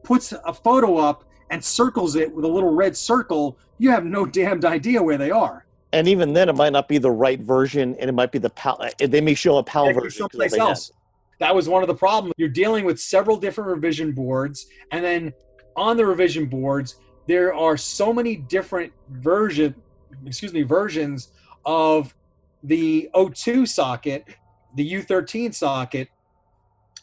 puts 0.03 0.31
a 0.31 0.53
photo 0.53 0.97
up 0.97 1.25
and 1.51 1.63
circles 1.63 2.15
it 2.15 2.33
with 2.33 2.45
a 2.45 2.47
little 2.47 2.73
red 2.73 2.95
circle, 2.95 3.57
you 3.77 3.91
have 3.91 4.05
no 4.05 4.25
damned 4.25 4.65
idea 4.65 5.01
where 5.01 5.17
they 5.17 5.31
are. 5.31 5.65
And 5.95 6.09
even 6.09 6.33
then, 6.33 6.49
it 6.49 6.55
might 6.55 6.73
not 6.73 6.89
be 6.89 6.97
the 6.97 7.09
right 7.09 7.39
version, 7.39 7.95
and 7.99 8.09
it 8.09 8.13
might 8.13 8.31
be 8.31 8.37
the 8.37 8.49
PAL. 8.49 8.81
Uh, 8.81 9.07
they 9.07 9.21
may 9.21 9.33
show 9.33 9.57
a 9.57 9.63
PAL 9.63 9.93
version. 9.93 10.11
someplace 10.11 10.53
else. 10.53 10.91
That 11.39 11.55
was 11.55 11.69
one 11.69 11.83
of 11.83 11.87
the 11.87 11.95
problems. 11.95 12.33
You're 12.37 12.49
dealing 12.49 12.83
with 12.83 12.99
several 12.99 13.37
different 13.37 13.69
revision 13.69 14.11
boards, 14.11 14.67
and 14.91 15.03
then 15.03 15.33
on 15.77 15.95
the 15.95 16.05
revision 16.05 16.47
boards, 16.47 16.95
there 17.27 17.53
are 17.53 17.77
so 17.77 18.11
many 18.13 18.35
different 18.35 18.91
version, 19.09 19.73
excuse 20.25 20.51
me, 20.51 20.63
versions 20.63 21.29
of 21.65 22.13
the 22.63 23.09
O2 23.15 23.65
socket, 23.65 24.25
the 24.75 24.93
U13 24.93 25.53
socket, 25.53 26.09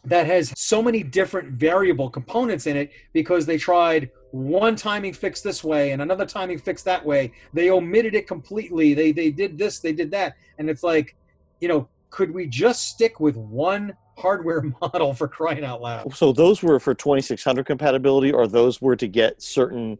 that 0.05 0.27
has 0.27 0.53
so 0.57 0.83
many 0.83 1.03
different 1.03 1.53
variable 1.53 2.11
components 2.11 2.67
in 2.67 2.77
it 2.77 2.91
because 3.13 3.47
they 3.47 3.57
tried 3.57 4.11
one 4.33 4.75
timing 4.77 5.13
fix 5.13 5.43
this 5.43 5.63
way 5.63 5.93
and 5.93 6.03
another 6.03 6.27
timing 6.27 6.59
fix 6.59 6.83
that 6.83 7.05
way. 7.05 7.33
They 7.53 7.71
omitted 7.71 8.15
it 8.15 8.27
completely. 8.27 8.95
They 8.95 9.13
they 9.13 9.31
did 9.31 9.59
this, 9.59 9.81
they 9.81 9.93
did 9.93 10.11
that, 10.13 10.35
and 10.59 10.69
it's 10.69 10.83
like, 10.83 11.15
you 11.61 11.69
know, 11.69 11.89
could 12.11 12.33
we 12.33 12.47
just 12.47 12.89
stick 12.89 13.21
with 13.21 13.37
one 13.37 13.95
hardware 14.19 14.63
model 14.81 15.15
for 15.15 15.29
crying 15.29 15.65
out 15.65 15.83
loud? 15.83 16.15
So 16.15 16.33
those 16.33 16.63
were 16.63 16.81
for 16.81 16.95
2600 16.95 17.65
compatibility, 17.65 18.33
or 18.33 18.49
those 18.49 18.81
were 18.81 18.97
to 18.97 19.07
get 19.07 19.41
certain 19.41 19.99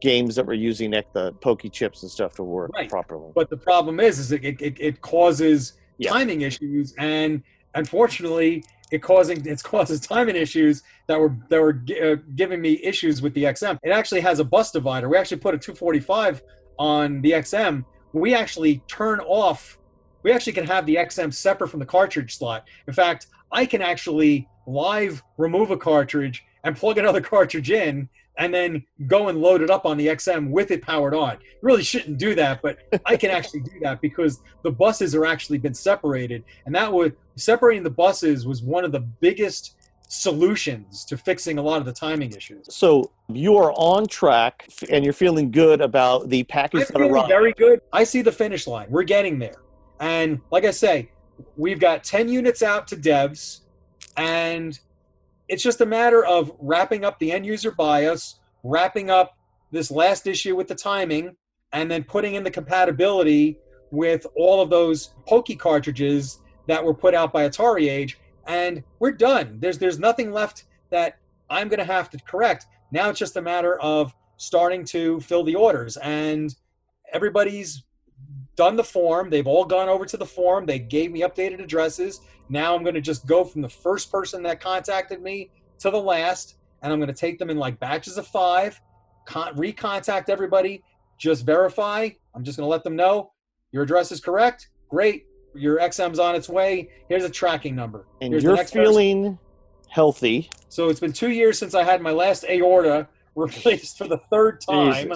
games 0.00 0.34
that 0.36 0.46
were 0.46 0.54
using 0.54 0.92
like 0.92 1.12
the 1.12 1.32
pokey 1.34 1.68
chips 1.68 2.02
and 2.02 2.10
stuff 2.10 2.34
to 2.34 2.42
work 2.44 2.70
Right. 2.74 2.88
properly. 2.88 3.32
But 3.34 3.50
the 3.50 3.56
problem 3.56 3.98
is, 4.00 4.18
is 4.18 4.30
it 4.32 4.44
it, 4.44 4.76
it 4.78 5.00
causes 5.00 5.74
Yeah. 5.98 6.10
timing 6.10 6.42
issues, 6.42 6.94
and 6.98 7.42
unfortunately, 7.74 8.62
it 8.92 9.02
causing 9.02 9.44
it 9.46 9.62
causes 9.62 10.00
timing 10.00 10.36
issues 10.36 10.82
that 11.08 11.18
were 11.18 11.34
that 11.48 11.60
were 11.60 11.82
uh, 12.02 12.16
giving 12.36 12.60
me 12.60 12.78
issues 12.84 13.22
with 13.22 13.34
the 13.34 13.44
XM. 13.44 13.78
It 13.82 13.90
actually 13.90 14.20
has 14.20 14.38
a 14.38 14.44
bus 14.44 14.70
divider. 14.70 15.08
We 15.08 15.16
actually 15.16 15.38
put 15.38 15.54
a 15.54 15.58
245 15.58 16.42
on 16.78 17.22
the 17.22 17.32
XM. 17.32 17.84
We 18.12 18.34
actually 18.34 18.82
turn 18.86 19.20
off. 19.20 19.78
We 20.22 20.30
actually 20.30 20.52
can 20.52 20.66
have 20.66 20.84
the 20.86 20.96
XM 20.96 21.32
separate 21.32 21.68
from 21.68 21.80
the 21.80 21.86
cartridge 21.86 22.36
slot. 22.36 22.68
In 22.86 22.92
fact, 22.92 23.26
I 23.50 23.64
can 23.64 23.80
actually 23.82 24.46
live 24.66 25.22
remove 25.38 25.70
a 25.70 25.76
cartridge 25.76 26.44
and 26.62 26.76
plug 26.76 26.98
another 26.98 27.20
cartridge 27.32 27.70
in 27.70 28.10
and 28.38 28.52
then 28.52 28.84
go 29.06 29.28
and 29.28 29.40
load 29.40 29.62
it 29.62 29.70
up 29.70 29.84
on 29.84 29.96
the 29.96 30.06
XM 30.08 30.50
with 30.50 30.70
it 30.70 30.82
powered 30.82 31.14
on. 31.14 31.38
You 31.40 31.58
really 31.60 31.82
shouldn't 31.82 32.18
do 32.18 32.34
that, 32.34 32.62
but 32.62 32.78
I 33.06 33.16
can 33.16 33.30
actually 33.30 33.60
do 33.60 33.78
that 33.82 34.00
because 34.00 34.40
the 34.62 34.70
buses 34.70 35.14
are 35.14 35.26
actually 35.26 35.58
been 35.58 35.74
separated, 35.74 36.44
and 36.66 36.74
that 36.74 36.92
would 36.92 37.16
separating 37.36 37.82
the 37.82 37.90
buses 37.90 38.46
was 38.46 38.62
one 38.62 38.84
of 38.84 38.92
the 38.92 39.00
biggest 39.00 39.76
solutions 40.08 41.06
to 41.06 41.16
fixing 41.16 41.56
a 41.56 41.62
lot 41.62 41.78
of 41.78 41.86
the 41.86 41.92
timing 41.92 42.32
issues. 42.32 42.66
So 42.74 43.10
you 43.28 43.56
are 43.56 43.72
on 43.72 44.06
track, 44.06 44.68
and 44.90 45.04
you're 45.04 45.14
feeling 45.14 45.50
good 45.50 45.80
about 45.80 46.28
the 46.28 46.40
I'm 46.40 46.46
package 46.46 46.86
that 46.86 46.92
feeling 46.92 47.10
arrived. 47.10 47.28
very 47.28 47.52
good. 47.52 47.80
I 47.92 48.04
see 48.04 48.22
the 48.22 48.32
finish 48.32 48.66
line. 48.66 48.86
We're 48.90 49.04
getting 49.04 49.38
there, 49.38 49.62
and 50.00 50.40
like 50.50 50.64
I 50.64 50.70
say, 50.70 51.10
we've 51.56 51.80
got 51.80 52.04
ten 52.04 52.28
units 52.28 52.62
out 52.62 52.86
to 52.88 52.96
devs, 52.96 53.60
and 54.16 54.78
it's 55.48 55.62
just 55.62 55.80
a 55.80 55.86
matter 55.86 56.24
of 56.24 56.52
wrapping 56.58 57.04
up 57.04 57.18
the 57.18 57.32
end 57.32 57.46
user 57.46 57.70
BIOS, 57.70 58.40
wrapping 58.62 59.10
up 59.10 59.36
this 59.70 59.90
last 59.90 60.26
issue 60.26 60.54
with 60.54 60.68
the 60.68 60.74
timing, 60.74 61.36
and 61.72 61.90
then 61.90 62.04
putting 62.04 62.34
in 62.34 62.44
the 62.44 62.50
compatibility 62.50 63.58
with 63.90 64.26
all 64.36 64.60
of 64.60 64.70
those 64.70 65.14
Pokey 65.26 65.56
cartridges 65.56 66.40
that 66.66 66.84
were 66.84 66.94
put 66.94 67.14
out 67.14 67.32
by 67.32 67.48
AtariAge, 67.48 68.16
and 68.46 68.82
we're 68.98 69.12
done. 69.12 69.58
There's 69.60 69.78
there's 69.78 69.98
nothing 69.98 70.32
left 70.32 70.64
that 70.90 71.18
I'm 71.50 71.68
going 71.68 71.78
to 71.78 71.84
have 71.84 72.10
to 72.10 72.18
correct. 72.18 72.66
Now 72.90 73.10
it's 73.10 73.18
just 73.18 73.36
a 73.36 73.42
matter 73.42 73.78
of 73.80 74.14
starting 74.36 74.84
to 74.86 75.20
fill 75.20 75.44
the 75.44 75.54
orders, 75.54 75.96
and 75.98 76.54
everybody's 77.12 77.84
done 78.56 78.76
the 78.76 78.84
form. 78.84 79.30
They've 79.30 79.46
all 79.46 79.64
gone 79.64 79.88
over 79.88 80.04
to 80.06 80.16
the 80.16 80.26
form. 80.26 80.66
They 80.66 80.78
gave 80.78 81.10
me 81.10 81.20
updated 81.20 81.62
addresses. 81.62 82.20
Now 82.48 82.74
I'm 82.74 82.82
going 82.82 82.94
to 82.94 83.00
just 83.00 83.26
go 83.26 83.44
from 83.44 83.62
the 83.62 83.68
first 83.68 84.10
person 84.10 84.42
that 84.44 84.60
contacted 84.60 85.22
me 85.22 85.50
to 85.80 85.90
the 85.90 86.00
last, 86.00 86.56
and 86.82 86.92
I'm 86.92 86.98
going 86.98 87.12
to 87.12 87.18
take 87.18 87.38
them 87.38 87.50
in 87.50 87.56
like 87.56 87.78
batches 87.80 88.18
of 88.18 88.26
five, 88.26 88.80
con- 89.26 89.56
recontact 89.56 90.28
everybody, 90.28 90.82
just 91.18 91.44
verify. 91.46 92.08
I'm 92.34 92.44
just 92.44 92.58
going 92.58 92.66
to 92.66 92.70
let 92.70 92.84
them 92.84 92.96
know 92.96 93.32
your 93.72 93.82
address 93.82 94.12
is 94.12 94.20
correct. 94.20 94.68
Great. 94.88 95.24
Your 95.54 95.78
XM's 95.78 96.18
on 96.18 96.34
its 96.34 96.48
way. 96.48 96.90
Here's 97.08 97.24
a 97.24 97.30
tracking 97.30 97.74
number. 97.74 98.06
and 98.20 98.32
Here's 98.32 98.42
you're 98.42 98.54
next 98.56 98.72
person. 98.72 98.84
feeling 98.84 99.38
healthy. 99.88 100.48
So 100.68 100.88
it's 100.88 101.00
been 101.00 101.12
two 101.12 101.30
years 101.30 101.58
since 101.58 101.74
I 101.74 101.82
had 101.82 102.00
my 102.00 102.10
last 102.12 102.44
aorta 102.48 103.08
replaced 103.34 103.98
for 103.98 104.06
the 104.06 104.18
third 104.30 104.60
time. 104.60 105.12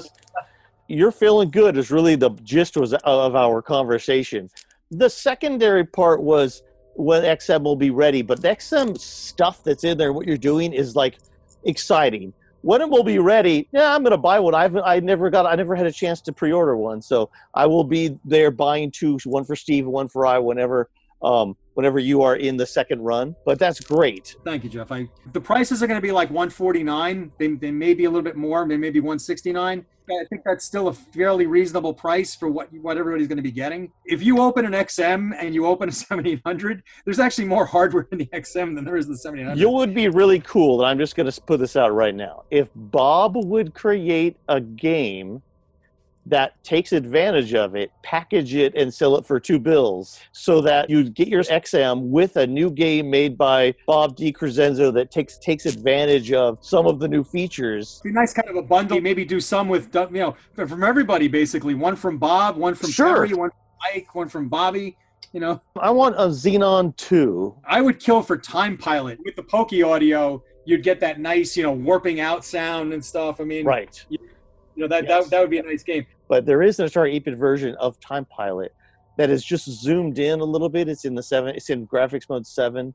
You're 0.89 1.13
feeling 1.13 1.51
good 1.51 1.77
is 1.77 1.91
really 1.91 2.15
the 2.17 2.31
gist 2.45 2.77
was 2.77 2.95
of 2.95 3.35
our 3.35 3.61
conversation. 3.61 4.49
The 4.91 5.11
secondary 5.11 5.85
part 5.85 6.23
was 6.23 6.63
when 6.97 7.23
XM 7.23 7.63
will 7.63 7.77
be 7.77 7.91
ready, 7.91 8.23
but 8.23 8.41
the 8.41 8.49
XM 8.49 8.99
stuff 8.99 9.63
that's 9.63 9.85
in 9.85 9.99
there, 9.99 10.13
what 10.13 10.27
you're 10.27 10.37
doing 10.37 10.73
is 10.73 10.97
like 10.97 11.19
exciting. 11.65 12.33
When 12.63 12.81
it 12.81 12.89
will 12.89 13.05
be 13.05 13.19
ready, 13.19 13.69
yeah, 13.73 13.95
I'm 13.95 14.03
gonna 14.03 14.17
buy 14.17 14.41
one. 14.41 14.55
I've 14.55 14.77
I 14.77 14.99
never 15.01 15.31
got 15.31 15.47
I 15.47 15.55
never 15.55 15.77
had 15.77 15.87
a 15.87 15.93
chance 15.93 16.21
to 16.23 16.33
pre-order 16.33 16.77
one, 16.77 17.01
so 17.01 17.31
I 17.55 17.67
will 17.67 17.85
be 17.85 18.19
there 18.25 18.51
buying 18.51 18.91
two, 18.91 19.19
one 19.25 19.45
for 19.45 19.55
Steve, 19.55 19.87
one 19.87 20.09
for 20.09 20.27
I, 20.27 20.39
whenever 20.39 20.89
um, 21.23 21.57
whenever 21.77 21.99
you 21.99 22.23
are 22.23 22.37
in 22.37 22.57
the 22.57 22.67
second 22.67 23.03
run. 23.03 23.37
But 23.45 23.59
that's 23.59 23.81
great. 23.81 24.35
Thank 24.45 24.65
you, 24.65 24.71
Jeff. 24.71 24.91
I 24.91 25.09
the 25.33 25.41
prices 25.41 25.83
are 25.83 25.87
going 25.87 25.99
to 25.99 26.03
be 26.03 26.13
like 26.13 26.31
149. 26.31 27.31
They, 27.39 27.49
they 27.49 27.71
may 27.71 27.95
be 27.95 28.05
a 28.05 28.11
little 28.11 28.23
bit 28.23 28.37
more. 28.37 28.67
They 28.67 28.79
may 28.79 28.91
be 28.91 29.01
169. 29.01 29.85
I 30.09 30.25
think 30.31 30.43
that's 30.45 30.65
still 30.65 30.89
a 30.89 30.93
fairly 30.93 31.47
reasonable 31.47 31.93
price 31.93 32.35
for 32.35 32.49
what 32.49 32.73
what 32.81 32.97
everybody's 32.97 33.29
going 33.29 33.39
to 33.39 33.43
be 33.43 33.51
getting. 33.51 33.93
If 34.05 34.23
you 34.23 34.41
open 34.41 34.65
an 34.65 34.73
XM 34.73 35.33
and 35.39 35.55
you 35.55 35.67
open 35.67 35.89
a 35.89 35.93
7800, 36.07 36.83
there's 37.05 37.19
actually 37.19 37.47
more 37.47 37.67
hardware 37.67 38.09
in 38.13 38.19
the 38.19 38.27
XM 38.27 38.75
than 38.75 38.85
there 38.85 38.97
is 38.97 39.07
in 39.07 39.13
the 39.13 39.19
7800. 39.19 39.61
You 39.61 39.71
would 39.71 39.95
be 39.95 40.09
really 40.09 40.41
cool, 40.41 40.81
and 40.81 40.89
I'm 40.89 40.99
just 40.99 41.17
going 41.17 41.31
to 41.31 41.41
put 41.43 41.61
this 41.61 41.77
out 41.77 41.93
right 41.93 42.15
now. 42.15 42.45
If 42.51 42.69
Bob 42.75 43.37
would 43.37 43.75
create 43.75 44.37
a 44.49 44.61
game 44.61 45.43
that 46.29 46.63
takes 46.65 46.93
advantage 46.93 47.55
of 47.55 47.77
it, 47.77 47.91
package 48.03 48.55
it, 48.55 48.75
and 48.75 48.93
sell 48.93 49.17
it 49.17 49.25
for 49.25 49.39
two 49.39 49.59
bills, 49.59 50.21
so 50.33 50.61
that 50.61 50.91
you 50.91 51.09
get 51.09 51.29
your 51.29 51.43
XM 51.45 52.09
with 52.09 52.37
a 52.37 52.47
new 52.47 52.71
game 52.71 53.09
made 53.09 53.39
by 53.39 53.73
Bob 53.87 54.17
DeCrescenzo 54.17 54.93
that 54.95 55.11
takes 55.11 55.39
takes 55.39 55.67
advantage 55.67 56.33
of 56.33 56.59
some 56.61 56.87
of 56.87 56.99
the 56.99 57.09
new 57.09 57.23
features. 57.23 58.01
be 58.05 58.11
nice 58.11 58.33
kind 58.35 58.49
of 58.49 58.57
a 58.57 58.63
bundle. 58.63 59.01
Maybe 59.01 59.25
do 59.25 59.41
some 59.41 59.69
with 59.69 59.95
you 59.95 60.09
know 60.11 60.37
from 60.55 60.83
everybody 60.83 61.29
basically. 61.29 61.75
One 61.75 61.97
from 61.97 62.19
Bob, 62.19 62.57
one 62.57 62.75
from 62.75 62.91
Sure. 62.91 63.15
Terry, 63.27 63.35
one 63.35 63.51
from 63.51 63.61
Mike, 63.95 64.15
one 64.15 64.29
from 64.29 64.49
Bobby. 64.49 64.97
You 65.33 65.41
know, 65.41 65.61
I 65.79 65.91
want 65.91 66.15
a 66.17 66.29
Xenon 66.29 66.97
2. 66.97 67.57
I 67.67 67.83
would 67.83 68.01
kill 68.01 68.23
for 68.23 68.39
Time 68.39 68.79
Pilot 68.79 69.19
with 69.25 69.37
the 69.37 69.43
Pokey 69.43 69.83
audio. 69.83 70.43
You'd 70.65 70.83
get 70.83 70.99
that 71.01 71.21
nice, 71.21 71.57
you 71.57 71.63
know, 71.63 71.73
warping 71.73 72.21
out 72.21 72.45
sound 72.45 72.93
and 72.95 73.05
stuff. 73.05 73.41
I 73.41 73.45
mean, 73.45 73.67
Right. 73.67 74.03
you 74.09 74.19
know 74.77 74.89
that, 74.89 75.05
Yes. 75.07 75.25
that 75.25 75.31
that 75.31 75.41
would 75.41 75.51
be 75.51 75.59
a 75.59 75.63
nice 75.63 75.83
game. 75.83 76.07
But 76.29 76.47
there 76.47 76.63
is 76.63 76.79
an 76.79 76.87
Atari 76.87 77.17
8-bit 77.21 77.37
version 77.37 77.75
of 77.81 77.99
Time 78.01 78.27
Pilot 78.27 78.73
that 79.19 79.31
is 79.31 79.45
just 79.45 79.67
zoomed 79.83 80.19
in 80.19 80.41
a 80.41 80.45
little 80.45 80.69
bit. 80.69 80.89
It's 80.89 81.05
in 81.05 81.15
the 81.15 81.23
seven. 81.23 81.55
It's 81.55 81.71
in 81.71 81.87
graphics 81.87 82.29
mode 82.29 82.47
seven, 82.47 82.95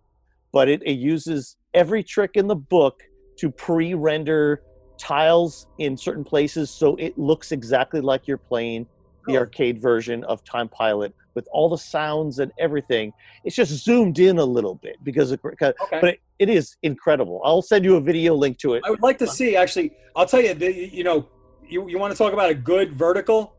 but 0.53 0.69
it, 0.69 0.81
it 0.85 0.93
uses 0.99 1.57
every 1.73 2.03
trick 2.03 2.31
in 2.35 2.47
the 2.47 2.55
book 2.55 2.99
to 3.39 3.49
pre-render 3.49 4.61
tiles 4.99 5.65
in 5.79 5.97
certain 5.97 6.23
places, 6.23 6.69
so 6.69 6.95
it 6.97 7.17
looks 7.17 7.51
exactly 7.51 8.01
like 8.01 8.21
you're 8.27 8.37
playing 8.37 8.85
the 9.27 9.33
Oh. 9.35 9.39
arcade 9.39 9.81
version 9.81 10.23
of 10.25 10.43
Time 10.43 10.69
Pilot 10.69 11.13
with 11.33 11.47
all 11.51 11.69
the 11.69 11.77
sounds 11.77 12.39
and 12.39 12.51
everything. 12.59 13.11
It's 13.43 13.55
just 13.55 13.83
zoomed 13.83 14.19
in 14.19 14.37
a 14.37 14.43
little 14.45 14.75
bit 14.75 14.97
because, 15.03 15.31
because 15.31 15.73
Okay. 15.83 15.99
but 16.01 16.09
it, 16.09 16.19
it 16.39 16.49
is 16.49 16.75
incredible. 16.83 17.41
I'll 17.43 17.61
send 17.61 17.85
you 17.85 17.95
a 17.95 18.01
video 18.01 18.35
link 18.35 18.57
to 18.59 18.73
it. 18.75 18.83
I 18.85 18.89
would 18.89 19.01
like 19.01 19.17
to 19.19 19.27
see 19.27 19.55
actually. 19.55 19.91
I'll 20.15 20.25
tell 20.25 20.41
you. 20.41 20.53
The, 20.53 20.71
you 20.71 21.03
know, 21.03 21.27
you, 21.72 21.88
you 21.89 21.98
want 21.98 22.11
to 22.11 22.18
talk 22.18 22.34
about 22.34 22.49
a 22.49 22.53
good 22.53 22.93
vertical, 22.93 23.56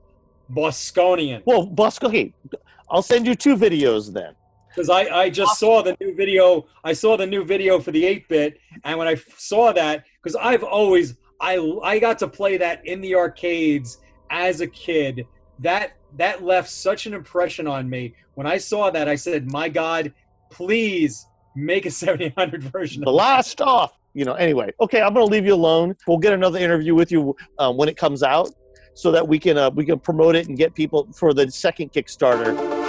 Bosconian. 0.50 1.42
Well, 1.46 1.66
Bosco, 1.66 2.08
okay, 2.08 2.32
I'll 2.90 3.02
send 3.02 3.26
you 3.26 3.34
two 3.34 3.56
videos 3.56 4.12
then. 4.12 4.34
Because 4.68 4.88
I, 4.88 5.02
I 5.08 5.30
just 5.30 5.58
saw 5.58 5.82
the 5.82 5.96
new 6.00 6.14
video. 6.14 6.66
I 6.84 6.92
saw 6.92 7.16
the 7.16 7.26
new 7.26 7.44
video 7.44 7.78
for 7.78 7.90
the 7.90 8.04
8 8.06 8.28
bit. 8.28 8.60
And 8.84 8.98
when 8.98 9.08
I 9.08 9.16
saw 9.36 9.72
that, 9.72 10.04
because 10.22 10.34
I've 10.36 10.62
always, 10.62 11.16
I, 11.40 11.58
I 11.82 11.98
got 11.98 12.18
to 12.20 12.28
play 12.28 12.56
that 12.56 12.86
in 12.86 13.00
the 13.00 13.14
arcades 13.14 13.98
as 14.30 14.62
a 14.62 14.66
kid. 14.66 15.26
That, 15.58 15.92
that 16.16 16.42
left 16.42 16.70
such 16.70 17.04
an 17.06 17.12
impression 17.12 17.66
on 17.66 17.88
me. 17.88 18.14
When 18.34 18.46
I 18.46 18.56
saw 18.56 18.90
that, 18.90 19.08
I 19.08 19.14
said, 19.14 19.50
my 19.50 19.68
God, 19.68 20.14
please 20.50 21.26
make 21.54 21.84
a 21.84 21.90
7800 21.90 22.62
version 22.62 23.02
The 23.02 23.12
last 23.12 23.60
off, 23.60 23.98
you 24.14 24.24
know. 24.24 24.34
Anyway, 24.34 24.72
okay, 24.80 25.00
I'm 25.02 25.14
going 25.14 25.26
to 25.26 25.32
leave 25.32 25.46
you 25.46 25.54
alone. 25.54 25.96
We'll 26.06 26.18
get 26.18 26.32
another 26.32 26.58
interview 26.58 26.94
with 26.94 27.12
you 27.12 27.36
um, 27.58 27.76
when 27.76 27.88
it 27.88 27.96
comes 27.96 28.22
out, 28.22 28.50
so 28.94 29.10
that 29.10 29.26
we 29.26 29.38
can 29.38 29.58
uh, 29.58 29.70
we 29.70 29.84
can 29.84 29.98
promote 29.98 30.36
it 30.36 30.48
and 30.48 30.56
get 30.56 30.74
people 30.74 31.08
for 31.12 31.34
the 31.34 31.50
second 31.50 31.92
Kickstarter. 31.92 32.82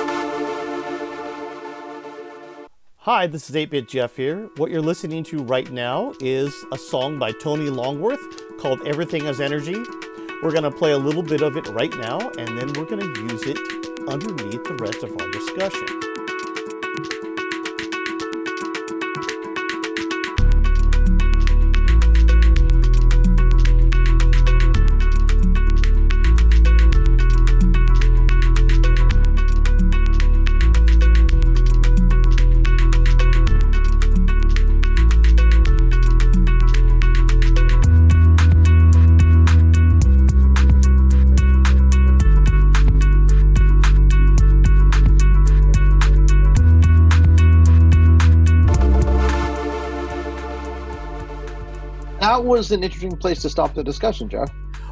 Hi, 2.97 3.27
this 3.27 3.49
is 3.49 3.55
8-Bit 3.57 3.89
Jeff 3.89 4.15
here. 4.15 4.49
What 4.55 4.71
you're 4.71 4.81
listening 4.81 5.25
to 5.25 5.43
right 5.43 5.69
now 5.69 6.13
is 6.21 6.55
a 6.71 6.77
song 6.77 7.19
by 7.19 7.33
Tony 7.33 7.69
Longworth 7.69 8.57
called 8.57 8.79
Everything 8.87 9.25
Has 9.25 9.41
Energy. 9.41 9.75
We're 10.41 10.51
going 10.51 10.63
to 10.63 10.71
play 10.71 10.93
a 10.93 10.97
little 10.97 11.21
bit 11.21 11.41
of 11.41 11.57
it 11.57 11.67
right 11.67 11.93
now, 11.97 12.19
and 12.37 12.57
then 12.57 12.71
we're 12.71 12.85
going 12.85 13.01
to 13.01 13.21
use 13.23 13.43
it 13.45 13.57
underneath 14.07 14.63
the 14.63 14.77
rest 14.79 15.03
of 15.03 15.11
our 15.19 15.29
discussion. 15.31 16.12
Was 52.53 52.71
an 52.71 52.83
interesting 52.83 53.17
place 53.17 53.41
to 53.41 53.49
stop 53.49 53.73
the 53.73 53.83
discussion, 53.83 54.29
Jeff. 54.29 54.51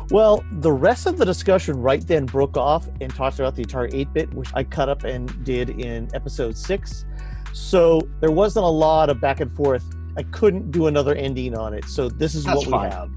Well, 0.09 0.43
the 0.53 0.71
rest 0.71 1.05
of 1.05 1.19
the 1.19 1.25
discussion 1.25 1.79
right 1.79 2.05
then 2.05 2.25
broke 2.25 2.57
off 2.57 2.89
and 2.99 3.13
talked 3.13 3.37
about 3.37 3.55
the 3.55 3.63
Atari 3.63 3.93
8 3.93 4.13
bit, 4.13 4.33
which 4.33 4.49
I 4.55 4.63
cut 4.63 4.89
up 4.89 5.03
and 5.03 5.43
did 5.43 5.69
in 5.69 6.09
episode 6.15 6.57
six. 6.57 7.05
So 7.53 8.01
there 8.19 8.31
wasn't 8.31 8.65
a 8.65 8.69
lot 8.69 9.11
of 9.11 9.21
back 9.21 9.41
and 9.41 9.53
forth. 9.53 9.85
I 10.17 10.23
couldn't 10.23 10.71
do 10.71 10.87
another 10.87 11.13
ending 11.13 11.55
on 11.55 11.75
it. 11.75 11.85
So 11.85 12.09
this 12.09 12.33
is 12.33 12.45
That's 12.45 12.65
what 12.65 12.69
fine. 12.69 12.89
we 12.89 12.95
have. 12.95 13.11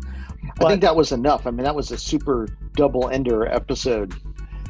I 0.60 0.68
think 0.68 0.82
that 0.82 0.94
was 0.94 1.10
enough. 1.10 1.46
I 1.46 1.50
mean, 1.50 1.64
that 1.64 1.74
was 1.74 1.90
a 1.90 1.96
super 1.96 2.46
double 2.74 3.08
ender 3.08 3.46
episode. 3.46 4.14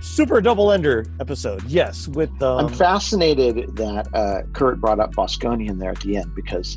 super 0.01 0.41
double 0.41 0.71
ender 0.71 1.05
episode. 1.19 1.65
Yes, 1.65 2.07
with 2.07 2.31
um, 2.43 2.67
I'm 2.67 2.73
fascinated 2.73 3.75
that 3.77 4.07
uh, 4.15 4.43
Curt 4.53 4.81
brought 4.81 5.01
up 5.01 5.15
Bosconian 5.17 5.81
there 5.81 5.91
at 5.91 6.01
the 6.01 6.17
end 6.17 6.33
because 6.35 6.77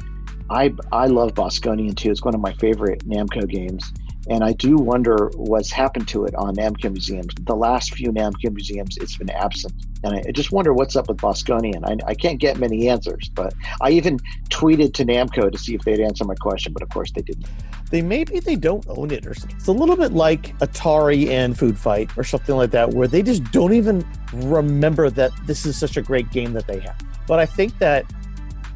I 0.49 0.73
I 0.91 1.07
love 1.07 1.33
Bosconian 1.33 1.95
too. 1.95 2.11
It's 2.11 2.23
one 2.23 2.35
of 2.35 2.41
my 2.41 2.53
favorite 2.53 3.07
Namco 3.07 3.47
games, 3.47 3.91
and 4.29 4.43
I 4.43 4.53
do 4.53 4.77
wonder 4.77 5.29
what's 5.35 5.71
happened 5.71 6.07
to 6.09 6.25
it 6.25 6.35
on 6.35 6.55
Namco 6.55 6.91
museums. 6.91 7.33
The 7.41 7.55
last 7.55 7.93
few 7.93 8.11
Namco 8.11 8.53
museums, 8.53 8.97
it's 8.97 9.17
been 9.17 9.29
absent, 9.29 9.73
and 10.03 10.15
I, 10.15 10.31
just 10.31 10.51
wonder 10.51 10.73
what's 10.73 10.95
up 10.95 11.09
with 11.09 11.17
Bosconian. 11.17 11.83
I, 11.85 12.11
I 12.11 12.13
can't 12.13 12.39
get 12.39 12.57
many 12.57 12.87
answers, 12.89 13.29
but 13.33 13.53
I 13.81 13.91
even 13.91 14.19
tweeted 14.49 14.93
to 14.95 15.05
Namco 15.05 15.51
to 15.51 15.57
see 15.57 15.75
if 15.75 15.81
they'd 15.81 15.99
answer 15.99 16.23
my 16.23 16.35
question, 16.35 16.71
but 16.73 16.81
of 16.81 16.89
course 16.89 17.11
they 17.11 17.21
didn't. 17.21 17.47
they 17.91 18.01
maybe 18.01 18.39
they 18.39 18.55
don't 18.55 18.85
own 18.87 19.11
it 19.11 19.27
or 19.27 19.33
something. 19.33 19.57
It's 19.57 19.67
a 19.67 19.73
little 19.73 19.97
bit 19.97 20.13
like 20.13 20.57
Atari 20.59 21.27
and 21.27 21.57
Food 21.57 21.77
Fight 21.77 22.09
or 22.17 22.23
something 22.23 22.55
like 22.55 22.71
that, 22.71 22.91
where 22.91 23.07
they 23.07 23.21
just 23.21 23.43
don't 23.51 23.73
even 23.73 24.05
remember 24.33 25.09
that 25.09 25.31
this 25.45 25.65
is 25.65 25.77
such 25.77 25.97
a 25.97 26.01
great 26.01 26.31
game 26.31 26.53
that 26.53 26.67
they 26.67 26.79
have. 26.79 26.97
But 27.27 27.39
I 27.39 27.45
think 27.45 27.77
that 27.79 28.05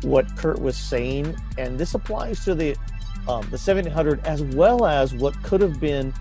what 0.04 0.36
Curt 0.38 0.60
was 0.60 0.78
saying, 0.78 1.36
and 1.58 1.80
this 1.80 1.94
applies 1.94 2.44
to 2.46 2.56
the 2.56 2.76
um, 3.28 3.48
the 3.52 3.58
700 3.58 4.26
as 4.26 4.42
well 4.42 4.86
as 4.86 5.14
what 5.14 5.42
could 5.44 5.62
have 5.62 5.80
been 5.80 6.12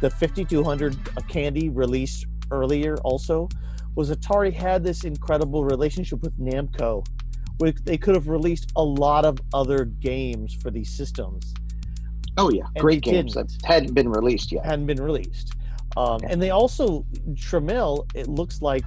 the 0.00 0.08
5200 0.08 0.96
Candy 1.28 1.68
released 1.68 2.26
earlier. 2.50 2.96
Also, 3.04 3.48
was 3.94 4.10
Atari 4.10 4.52
had 4.52 4.82
this 4.82 5.04
incredible 5.04 5.64
relationship 5.64 6.22
with 6.22 6.38
Namco, 6.40 7.06
where 7.58 7.72
they 7.84 7.98
could 7.98 8.14
have 8.14 8.28
released 8.28 8.72
a 8.76 8.82
lot 8.82 9.24
of 9.24 9.38
other 9.52 9.84
games 9.84 10.54
for 10.54 10.70
these 10.70 10.90
systems 10.90 11.54
Oh 12.38 12.50
yeah, 12.50 12.62
And 12.76 12.80
great 12.80 13.02
games 13.02 13.34
that 13.34 13.52
hadn't 13.64 13.94
been 13.94 14.08
released 14.08 14.52
yet. 14.52 14.64
hadn't 14.64 14.86
been 14.86 15.02
released. 15.02 15.54
Um, 15.96 16.20
and 16.28 16.40
they 16.40 16.50
also, 16.50 17.04
Tramiel, 17.32 18.08
it 18.14 18.28
looks 18.28 18.62
like, 18.62 18.84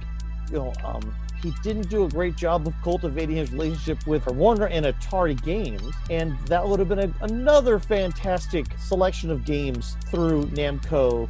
you 0.50 0.56
know, 0.56 0.72
um, 0.82 1.14
he 1.42 1.52
didn't 1.62 1.88
do 1.88 2.04
a 2.04 2.08
great 2.08 2.36
job 2.36 2.66
of 2.66 2.74
cultivating 2.82 3.36
his 3.36 3.52
relationship 3.52 4.06
with 4.06 4.26
Warner 4.26 4.68
and 4.68 4.86
Atari 4.86 5.40
Games, 5.42 5.82
and 6.10 6.38
that 6.46 6.66
would 6.66 6.78
have 6.78 6.88
been 6.88 6.98
a, 6.98 7.12
another 7.22 7.78
fantastic 7.78 8.66
selection 8.78 9.30
of 9.30 9.44
games 9.44 9.96
through 10.06 10.46
Namco. 10.46 11.28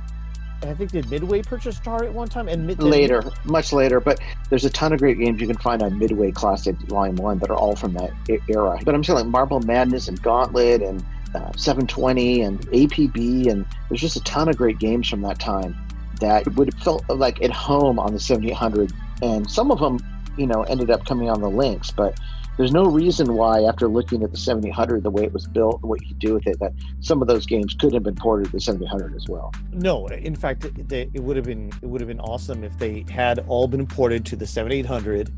I 0.62 0.74
think 0.74 0.92
did 0.92 1.10
Midway 1.10 1.42
purchase 1.42 1.80
Atari 1.80 2.06
at 2.06 2.12
one 2.12 2.28
time, 2.28 2.48
and 2.48 2.66
Mid- 2.66 2.82
later, 2.82 3.24
much 3.44 3.72
later. 3.72 3.98
But 3.98 4.20
there's 4.48 4.64
a 4.64 4.70
ton 4.70 4.92
of 4.92 5.00
great 5.00 5.18
games 5.18 5.40
you 5.40 5.46
can 5.46 5.56
find 5.56 5.82
on 5.82 5.98
Midway 5.98 6.30
Classic 6.30 6.76
Volume 6.82 7.16
One 7.16 7.38
that 7.38 7.50
are 7.50 7.56
all 7.56 7.74
from 7.74 7.94
that 7.94 8.12
era. 8.48 8.78
But 8.84 8.94
I'm 8.94 9.02
saying 9.02 9.18
like 9.18 9.26
Marble 9.26 9.60
Madness 9.60 10.06
and 10.08 10.22
Gauntlet 10.22 10.82
and 10.82 11.02
uh, 11.34 11.50
720 11.56 12.42
and 12.42 12.60
APB, 12.68 13.48
and 13.48 13.66
there's 13.88 14.00
just 14.00 14.16
a 14.16 14.22
ton 14.22 14.48
of 14.48 14.56
great 14.56 14.78
games 14.78 15.08
from 15.08 15.22
that 15.22 15.40
time 15.40 15.76
that 16.20 16.46
would 16.54 16.72
have 16.72 16.82
felt 16.82 17.08
like 17.08 17.42
at 17.42 17.50
home 17.50 17.98
on 17.98 18.12
the 18.12 18.20
7800. 18.20 18.92
And 19.22 19.50
some 19.50 19.70
of 19.70 19.78
them, 19.78 19.98
you 20.36 20.46
know, 20.46 20.62
ended 20.64 20.90
up 20.90 21.06
coming 21.06 21.30
on 21.30 21.40
the 21.40 21.50
Lynx, 21.50 21.90
but. 21.90 22.18
There's 22.58 22.70
no 22.70 22.84
reason 22.84 23.32
why, 23.32 23.62
after 23.62 23.88
looking 23.88 24.22
at 24.22 24.30
the 24.30 24.36
7800, 24.36 25.02
the 25.02 25.10
way 25.10 25.24
it 25.24 25.32
was 25.32 25.46
built, 25.46 25.82
what 25.82 26.02
you 26.02 26.08
could 26.08 26.18
do 26.18 26.34
with 26.34 26.46
it, 26.46 26.60
that 26.60 26.74
some 27.00 27.22
of 27.22 27.28
those 27.28 27.46
games 27.46 27.72
could 27.72 27.94
have 27.94 28.02
been 28.02 28.14
ported 28.14 28.46
to 28.46 28.52
the 28.52 28.60
7800 28.60 29.16
as 29.16 29.26
well. 29.26 29.54
No, 29.72 30.06
in 30.08 30.36
fact, 30.36 30.66
it, 30.66 30.92
it 30.92 31.22
would 31.22 31.36
have 31.36 31.46
been 31.46 31.72
it 31.80 31.86
would 31.86 32.02
have 32.02 32.08
been 32.08 32.20
awesome 32.20 32.62
if 32.62 32.76
they 32.78 33.06
had 33.10 33.38
all 33.48 33.66
been 33.66 33.86
ported 33.86 34.26
to 34.26 34.36
the 34.36 34.46
7800, 34.46 35.32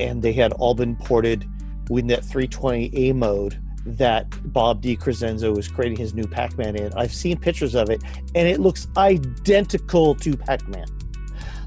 and 0.00 0.22
they 0.22 0.32
had 0.32 0.54
all 0.54 0.74
been 0.74 0.96
ported 0.96 1.46
with 1.90 2.08
that 2.08 2.22
320A 2.22 3.14
mode 3.14 3.60
that 3.84 4.26
Bob 4.52 4.82
DeCrescenzo 4.82 5.58
is 5.58 5.68
creating 5.68 5.98
his 5.98 6.14
new 6.14 6.24
Pac-Man 6.24 6.76
in. 6.76 6.92
I've 6.94 7.12
seen 7.12 7.38
pictures 7.38 7.74
of 7.74 7.90
it, 7.90 8.02
and 8.34 8.48
it 8.48 8.60
looks 8.60 8.88
identical 8.96 10.14
to 10.16 10.36
Pac-Man. 10.36 10.86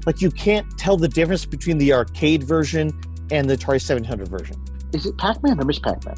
Like 0.06 0.20
you 0.20 0.30
can't 0.30 0.66
tell 0.78 0.96
the 0.96 1.08
difference 1.08 1.44
between 1.44 1.78
the 1.78 1.92
arcade 1.92 2.42
version 2.44 2.98
and 3.30 3.48
the 3.48 3.56
Atari 3.56 3.80
700 3.80 4.28
version. 4.28 4.63
Is 4.94 5.06
it 5.06 5.18
Pac-Man 5.18 5.60
or 5.60 5.64
Ms. 5.64 5.80
Pac-Man? 5.80 6.16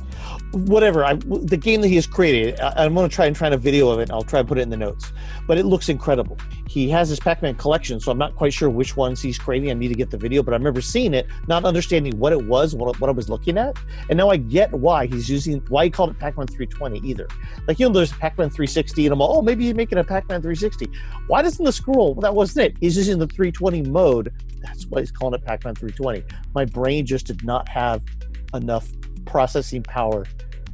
whatever 0.53 1.05
I, 1.05 1.15
the 1.15 1.57
game 1.57 1.81
that 1.83 1.89
he 1.89 1.97
has 1.97 2.07
created 2.07 2.59
I, 2.61 2.85
i'm 2.85 2.95
going 2.95 3.09
to 3.09 3.15
try 3.15 3.27
and 3.27 3.37
find 3.37 3.53
a 3.53 3.59
video 3.59 3.91
of 3.91 4.01
it 4.01 4.11
i'll 4.11 4.23
try 4.23 4.41
and 4.41 4.49
put 4.49 4.59
it 4.59 4.63
in 4.63 4.71
the 4.71 4.77
notes. 4.77 5.13
But 5.47 5.59
it 5.59 5.65
looks 5.65 5.89
incredible. 5.89 6.37
He 6.67 6.89
has 6.91 7.09
his 7.09 7.21
pac-man 7.21 7.57
collection 7.57 8.01
so 8.01 8.11
i'm 8.11 8.19
not 8.19 8.35
quite 8.37 8.53
sure 8.53 8.71
which 8.71 8.97
ones 8.97 9.21
he's 9.21 9.39
creating 9.39 9.71
i 9.71 9.75
need 9.75 9.89
to 9.89 9.95
get 9.95 10.11
the 10.11 10.17
video 10.17 10.43
but 10.43 10.55
i 10.55 10.57
remember 10.57 10.81
seeing 10.81 11.15
it 11.15 11.27
not 11.47 11.65
understanding 11.65 12.19
what 12.19 12.33
it 12.33 12.47
was 12.47 12.75
what, 12.75 12.99
what 13.01 13.09
i 13.09 13.13
was 13.13 13.29
looking 13.29 13.59
at. 13.59 13.77
And 14.09 14.17
now 14.17 14.31
i 14.31 14.37
get 14.37 14.73
why 14.73 15.07
he's 15.07 15.29
using 15.29 15.61
why 15.69 15.85
he 15.85 15.91
called 15.91 16.11
it 16.11 16.19
pac-man 16.19 16.47
320 16.47 17.07
either. 17.07 17.29
Like 17.67 17.79
you 17.79 17.87
know 17.87 17.93
there's 17.93 18.13
pac-man 18.13 18.51
360 18.51 19.07
and 19.07 19.13
i'm 19.13 19.21
all 19.21 19.39
oh 19.39 19.43
maybe 19.43 19.65
he's 19.65 19.75
making 19.75 19.99
a 19.99 20.05
pac-man 20.05 20.41
360 20.41 20.89
why 21.27 21.43
doesn't 21.43 21.65
the 21.65 21.73
scroll 21.73 22.15
well, 22.15 22.23
that 22.23 22.35
wasn't 22.35 22.67
it. 22.67 22.77
He's 22.81 22.97
using 22.97 23.19
the 23.19 23.27
320 23.27 23.83
mode. 23.83 24.33
That's 24.63 24.87
why 24.87 25.01
he's 25.01 25.11
calling 25.11 25.35
it 25.35 25.45
pac-man 25.45 25.75
320 25.75 26.25
my 26.55 26.65
brain 26.65 27.05
just 27.05 27.27
did 27.27 27.45
not 27.45 27.69
have 27.69 28.03
enough 28.55 28.89
processing 29.25 29.83
power 29.83 30.25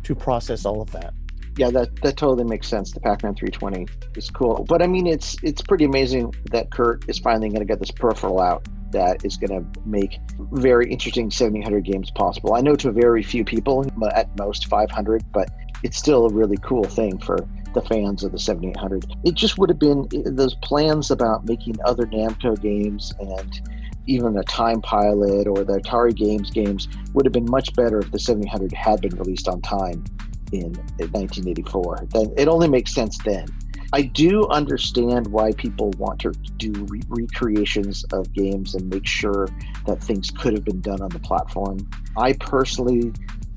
to 0.02 0.14
process 0.14 0.64
all 0.64 0.82
of 0.82 0.90
that. 0.92 1.14
yeah 1.56 1.70
that 1.70 1.94
that 2.02 2.16
totally 2.16 2.44
makes 2.44 2.66
sense. 2.68 2.92
The 2.92 3.00
pac-man 3.00 3.34
320 3.34 3.86
is 4.16 4.30
cool. 4.30 4.64
But 4.68 4.82
i 4.82 4.86
mean 4.86 5.06
it's 5.06 5.36
it's 5.42 5.62
pretty 5.62 5.84
amazing 5.84 6.34
that 6.50 6.70
curt 6.70 7.04
is 7.08 7.18
finally 7.18 7.48
going 7.48 7.60
to 7.60 7.64
get 7.66 7.78
this 7.78 7.90
peripheral 7.90 8.40
out 8.40 8.66
that 8.92 9.24
is 9.24 9.38
going 9.38 9.54
to 9.58 9.80
make 9.88 10.18
very 10.52 10.90
interesting 10.90 11.30
700 11.30 11.82
games 11.84 12.10
possible. 12.10 12.54
I 12.54 12.60
know 12.60 12.76
to 12.76 12.92
very 12.92 13.22
few 13.22 13.44
people 13.44 13.86
at 14.14 14.28
most 14.38 14.66
500 14.66 15.24
but 15.32 15.48
it's 15.82 15.96
still 15.96 16.26
a 16.26 16.32
really 16.32 16.58
cool 16.62 16.84
thing 16.84 17.18
for 17.18 17.38
the 17.74 17.82
fans 17.82 18.22
of 18.22 18.32
the 18.32 18.38
7800 18.38 19.16
it 19.24 19.34
just 19.34 19.58
would 19.58 19.70
have 19.70 19.78
been 19.78 20.06
eh, 20.14 20.22
those 20.26 20.54
plans 20.56 21.10
about 21.10 21.46
making 21.46 21.74
other 21.86 22.04
namco 22.06 22.60
games 22.60 23.14
and 23.18 23.62
even 24.06 24.36
a 24.36 24.42
Time 24.44 24.80
Pilot 24.80 25.46
or 25.46 25.64
the 25.64 25.80
Atari 25.80 26.14
Games 26.14 26.50
games 26.50 26.88
would 27.14 27.24
have 27.26 27.32
been 27.32 27.50
much 27.50 27.74
better 27.74 27.98
if 28.00 28.10
the 28.10 28.18
7800 28.18 28.72
had 28.72 29.00
been 29.00 29.16
released 29.16 29.48
on 29.48 29.60
time 29.60 30.04
in 30.52 30.72
1984. 30.98 32.08
Then 32.10 32.32
it 32.36 32.48
only 32.48 32.68
makes 32.68 32.94
sense 32.94 33.18
then. 33.24 33.46
I 33.94 34.02
do 34.02 34.48
understand 34.48 35.26
why 35.26 35.52
people 35.52 35.90
want 35.98 36.20
to 36.20 36.32
do 36.56 36.72
re- 36.88 37.02
recreations 37.08 38.04
of 38.12 38.32
games 38.32 38.74
and 38.74 38.88
make 38.88 39.06
sure 39.06 39.48
that 39.86 40.02
things 40.02 40.30
could 40.30 40.54
have 40.54 40.64
been 40.64 40.80
done 40.80 41.02
on 41.02 41.10
the 41.10 41.18
platform. 41.18 41.86
I 42.16 42.32
personally 42.32 43.12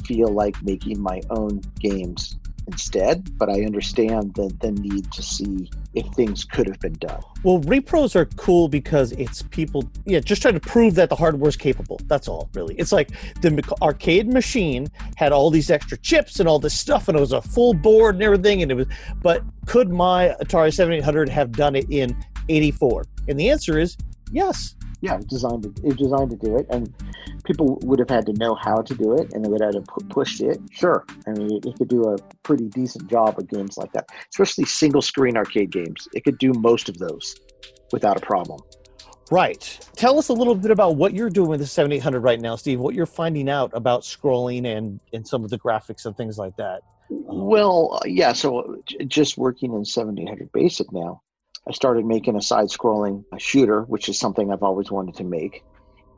feel 0.05 0.27
like 0.27 0.61
making 0.61 1.01
my 1.01 1.21
own 1.29 1.61
games 1.79 2.37
instead, 2.67 3.37
but 3.37 3.49
I 3.49 3.63
understand 3.63 4.33
the, 4.35 4.53
the 4.59 4.71
need 4.71 5.11
to 5.11 5.21
see 5.21 5.69
if 5.93 6.05
things 6.13 6.43
could 6.43 6.67
have 6.67 6.79
been 6.79 6.93
done. 6.93 7.21
Well, 7.43 7.59
repros 7.61 8.15
are 8.15 8.25
cool 8.37 8.67
because 8.67 9.11
it's 9.13 9.43
people, 9.43 9.89
yeah, 10.05 10.19
just 10.19 10.41
trying 10.41 10.55
to 10.55 10.59
prove 10.59 10.95
that 10.95 11.09
the 11.09 11.15
hardware 11.15 11.49
is 11.49 11.55
capable. 11.55 11.99
That's 12.07 12.27
all, 12.27 12.49
really. 12.53 12.75
It's 12.75 12.91
like 12.91 13.11
the 13.41 13.63
arcade 13.81 14.31
machine 14.31 14.87
had 15.15 15.31
all 15.31 15.49
these 15.49 15.69
extra 15.69 15.97
chips 15.97 16.39
and 16.39 16.49
all 16.49 16.59
this 16.59 16.77
stuff, 16.77 17.07
and 17.07 17.17
it 17.17 17.21
was 17.21 17.33
a 17.33 17.41
full 17.41 17.73
board 17.73 18.15
and 18.15 18.23
everything. 18.23 18.61
And 18.61 18.71
it 18.71 18.75
was, 18.75 18.87
but 19.21 19.43
could 19.65 19.89
my 19.89 20.35
Atari 20.41 20.73
7800 20.73 21.29
have 21.29 21.51
done 21.51 21.75
it 21.75 21.89
in 21.89 22.15
84? 22.49 23.05
And 23.27 23.39
the 23.39 23.49
answer 23.49 23.79
is 23.79 23.97
yes 24.31 24.75
yeah, 25.05 25.19
designed 25.27 25.63
to, 25.63 25.87
it 25.87 25.97
designed 25.97 26.31
to 26.31 26.35
do 26.35 26.57
it, 26.57 26.65
and 26.71 26.91
people 27.43 27.77
would 27.83 27.99
have 27.99 28.09
had 28.09 28.25
to 28.25 28.33
know 28.33 28.55
how 28.55 28.81
to 28.81 28.95
do 28.95 29.13
it, 29.13 29.31
and 29.33 29.45
they 29.45 29.49
would 29.49 29.61
have 29.61 29.75
had 29.75 29.85
to 29.85 30.05
push 30.09 30.41
it. 30.41 30.59
Sure, 30.71 31.05
I 31.27 31.31
mean, 31.31 31.59
it 31.63 31.77
could 31.77 31.89
do 31.89 32.09
a 32.09 32.17
pretty 32.41 32.65
decent 32.69 33.07
job 33.07 33.37
of 33.37 33.47
games 33.47 33.77
like 33.77 33.93
that, 33.93 34.09
especially 34.31 34.65
single 34.65 35.03
screen 35.03 35.37
arcade 35.37 35.71
games. 35.71 36.07
It 36.15 36.23
could 36.23 36.39
do 36.39 36.53
most 36.53 36.89
of 36.89 36.97
those 36.97 37.35
without 37.91 38.17
a 38.17 38.25
problem. 38.25 38.59
Right. 39.31 39.79
Tell 39.95 40.19
us 40.19 40.29
a 40.29 40.33
little 40.33 40.55
bit 40.55 40.71
about 40.71 40.97
what 40.97 41.13
you're 41.13 41.31
doing 41.31 41.49
with 41.49 41.59
the 41.59 41.65
7800 41.65 42.19
right 42.19 42.39
now, 42.39 42.55
Steve. 42.55 42.79
What 42.79 42.93
you're 42.93 43.07
finding 43.07 43.49
out 43.49 43.71
about 43.73 44.01
scrolling 44.01 44.65
and 44.65 44.99
and 45.13 45.27
some 45.27 45.43
of 45.43 45.49
the 45.49 45.57
graphics 45.57 46.05
and 46.05 46.15
things 46.15 46.37
like 46.37 46.55
that. 46.57 46.81
Well, 47.09 47.99
uh, 47.99 48.07
yeah. 48.07 48.33
So 48.33 48.81
just 49.07 49.37
working 49.37 49.73
in 49.73 49.83
7800 49.83 50.51
Basic 50.51 50.91
now, 50.91 51.21
I 51.67 51.71
started 51.73 52.05
making 52.05 52.35
a 52.35 52.41
side 52.41 52.67
scrolling 52.67 53.23
shooter, 53.37 53.81
which 53.83 54.07
is 54.09 54.19
something 54.19 54.51
I've 54.51 54.63
always 54.63 54.91
wanted 54.91 55.15
to 55.15 55.23
make. 55.23 55.63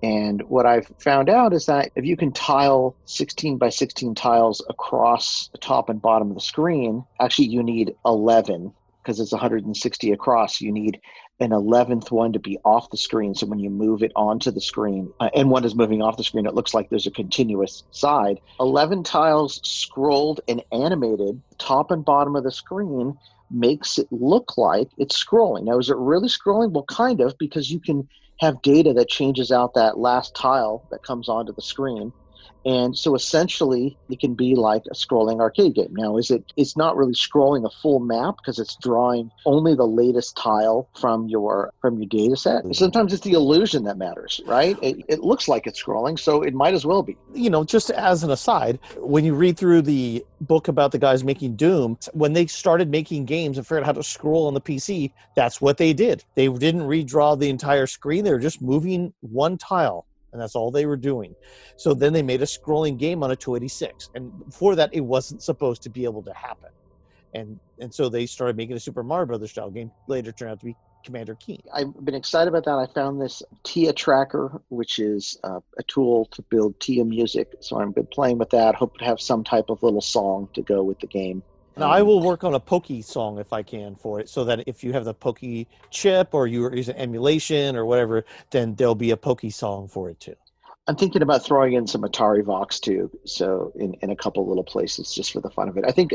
And 0.03 0.41
what 0.43 0.65
I've 0.65 0.91
found 0.99 1.29
out 1.29 1.53
is 1.53 1.65
that 1.65 1.91
if 1.95 2.05
you 2.05 2.15
can 2.15 2.31
tile 2.31 2.95
16 3.05 3.57
by 3.57 3.69
16 3.69 4.13
tiles 4.13 4.63
across 4.69 5.49
the 5.51 5.57
top 5.57 5.89
and 5.89 6.01
bottom 6.01 6.29
of 6.29 6.35
the 6.35 6.41
screen, 6.41 7.03
actually 7.19 7.47
you 7.47 7.63
need 7.63 7.95
11 8.05 8.73
because 9.01 9.19
it's 9.19 9.31
160 9.31 10.11
across. 10.11 10.59
You 10.59 10.71
need 10.71 10.99
an 11.39 11.51
11th 11.51 12.11
one 12.11 12.33
to 12.33 12.39
be 12.39 12.57
off 12.65 12.89
the 12.89 12.97
screen. 12.97 13.33
So 13.33 13.45
when 13.45 13.59
you 13.59 13.69
move 13.69 14.03
it 14.03 14.11
onto 14.15 14.51
the 14.51 14.59
screen 14.59 15.11
uh, 15.19 15.29
and 15.33 15.49
one 15.49 15.63
is 15.63 15.75
moving 15.75 16.01
off 16.01 16.17
the 16.17 16.23
screen, 16.23 16.45
it 16.45 16.53
looks 16.53 16.73
like 16.73 16.89
there's 16.89 17.07
a 17.07 17.11
continuous 17.11 17.83
side. 17.91 18.39
11 18.59 19.03
tiles 19.03 19.61
scrolled 19.63 20.41
and 20.47 20.61
animated 20.71 21.41
top 21.57 21.91
and 21.91 22.03
bottom 22.03 22.35
of 22.35 22.43
the 22.43 22.51
screen 22.51 23.17
makes 23.49 23.97
it 23.97 24.07
look 24.11 24.57
like 24.57 24.89
it's 24.97 25.23
scrolling. 25.23 25.63
Now, 25.63 25.79
is 25.79 25.89
it 25.89 25.97
really 25.97 26.27
scrolling? 26.27 26.71
Well, 26.71 26.85
kind 26.85 27.21
of, 27.21 27.37
because 27.37 27.71
you 27.71 27.79
can 27.79 28.07
have 28.39 28.61
data 28.61 28.93
that 28.93 29.09
changes 29.09 29.51
out 29.51 29.73
that 29.73 29.97
last 29.97 30.35
tile 30.35 30.85
that 30.91 31.03
comes 31.03 31.29
onto 31.29 31.53
the 31.53 31.61
screen. 31.61 32.13
And 32.67 32.97
so 32.97 33.15
essentially, 33.15 33.97
it 34.09 34.19
can 34.19 34.33
be 34.33 34.53
like 34.53 34.83
a 34.91 34.93
scrolling 34.93 35.39
arcade 35.39 35.75
game. 35.75 35.93
Now, 35.93 36.17
is 36.17 36.29
it? 36.29 36.51
It's 36.57 36.75
not 36.75 36.97
really 36.97 37.13
scrolling 37.13 37.65
a 37.65 37.69
full 37.69 37.99
map 37.99 38.35
because 38.37 38.59
it's 38.59 38.75
drawing 38.75 39.31
only 39.45 39.73
the 39.73 39.87
latest 39.87 40.35
tile 40.35 40.89
from 40.99 41.29
your 41.29 41.71
from 41.81 41.97
your 41.97 42.07
data 42.07 42.35
set. 42.35 42.63
Mm-hmm. 42.63 42.73
Sometimes 42.73 43.13
it's 43.13 43.23
the 43.23 43.33
illusion 43.33 43.85
that 43.85 43.97
matters, 43.97 44.41
right? 44.45 44.77
It, 44.81 44.97
it 45.07 45.19
looks 45.21 45.47
like 45.47 45.65
it's 45.65 45.81
scrolling, 45.81 46.19
so 46.19 46.41
it 46.41 46.53
might 46.53 46.73
as 46.73 46.85
well 46.85 47.03
be. 47.03 47.15
You 47.33 47.49
know, 47.49 47.63
just 47.63 47.89
as 47.89 48.23
an 48.23 48.31
aside, 48.31 48.79
when 48.97 49.23
you 49.23 49.33
read 49.33 49.57
through 49.57 49.83
the 49.83 50.25
book 50.41 50.67
about 50.67 50.91
the 50.91 50.99
guys 50.99 51.23
making 51.23 51.55
Doom, 51.55 51.97
when 52.11 52.33
they 52.33 52.47
started 52.47 52.89
making 52.89 53.25
games 53.25 53.57
and 53.57 53.65
figured 53.65 53.83
out 53.83 53.85
how 53.85 53.93
to 53.93 54.03
scroll 54.03 54.47
on 54.47 54.53
the 54.53 54.61
PC, 54.61 55.13
that's 55.37 55.61
what 55.61 55.77
they 55.77 55.93
did. 55.93 56.25
They 56.35 56.49
didn't 56.49 56.81
redraw 56.81 57.39
the 57.39 57.49
entire 57.49 57.87
screen; 57.87 58.25
they 58.25 58.31
were 58.31 58.39
just 58.39 58.61
moving 58.61 59.13
one 59.21 59.57
tile 59.57 60.05
and 60.31 60.41
that's 60.41 60.55
all 60.55 60.71
they 60.71 60.85
were 60.85 60.97
doing. 60.97 61.35
So 61.77 61.93
then 61.93 62.13
they 62.13 62.21
made 62.21 62.41
a 62.41 62.45
scrolling 62.45 62.97
game 62.97 63.23
on 63.23 63.31
a 63.31 63.35
286, 63.35 64.09
and 64.15 64.45
before 64.45 64.75
that, 64.75 64.89
it 64.93 65.01
wasn't 65.01 65.41
supposed 65.41 65.81
to 65.83 65.89
be 65.89 66.03
able 66.03 66.23
to 66.23 66.33
happen. 66.33 66.69
And 67.33 67.59
and 67.79 67.93
so 67.93 68.09
they 68.09 68.25
started 68.25 68.55
making 68.55 68.75
a 68.75 68.79
Super 68.79 69.03
Mario 69.03 69.27
Brothers 69.27 69.51
style 69.51 69.69
game. 69.69 69.91
Later 70.07 70.31
turned 70.31 70.51
out 70.51 70.59
to 70.61 70.65
be 70.65 70.75
Commander 71.03 71.35
Keen. 71.35 71.61
I've 71.73 71.93
been 72.03 72.15
excited 72.15 72.49
about 72.49 72.65
that. 72.65 72.77
I 72.77 72.93
found 72.93 73.21
this 73.21 73.41
TIA 73.63 73.93
tracker, 73.93 74.61
which 74.69 74.99
is 74.99 75.37
uh, 75.43 75.59
a 75.77 75.83
tool 75.83 76.25
to 76.31 76.41
build 76.43 76.79
TIA 76.79 77.05
music. 77.05 77.53
So 77.61 77.79
I've 77.79 77.95
been 77.95 78.07
playing 78.07 78.37
with 78.37 78.49
that. 78.49 78.75
Hope 78.75 78.97
to 78.97 79.05
have 79.05 79.21
some 79.21 79.43
type 79.43 79.69
of 79.69 79.81
little 79.83 80.01
song 80.01 80.49
to 80.53 80.61
go 80.61 80.83
with 80.83 80.99
the 80.99 81.07
game. 81.07 81.43
Now 81.77 81.91
I 81.91 82.01
will 82.01 82.21
work 82.21 82.43
on 82.43 82.55
a 82.55 82.59
Pokey 82.59 83.03
song 83.03 83.37
if 83.37 83.53
I 83.53 83.61
can 83.61 83.95
for 83.95 84.19
it, 84.19 84.29
so 84.29 84.43
that 84.45 84.63
if 84.65 84.83
you 84.83 84.93
have 84.93 85.05
the 85.05 85.13
Pokey 85.13 85.67
chip 85.91 86.33
or 86.33 86.47
you're 86.47 86.75
using 86.75 86.95
emulation 86.95 87.75
or 87.75 87.85
whatever, 87.85 88.25
then 88.49 88.73
there'll 88.73 88.95
be 88.95 89.11
a 89.11 89.17
Pokey 89.17 89.51
song 89.51 89.87
for 89.87 90.09
it 90.09 90.19
too. 90.19 90.35
I'm 90.87 90.95
thinking 90.95 91.21
about 91.21 91.45
throwing 91.45 91.73
in 91.73 91.85
some 91.85 92.01
Atari 92.01 92.43
Vox 92.43 92.79
too, 92.79 93.11
so 93.25 93.71
in, 93.75 93.93
in 94.01 94.09
a 94.09 94.15
couple 94.15 94.47
little 94.47 94.63
places 94.63 95.13
just 95.13 95.31
for 95.31 95.39
the 95.39 95.51
fun 95.51 95.69
of 95.69 95.77
it. 95.77 95.85
I 95.87 95.91
think 95.91 96.13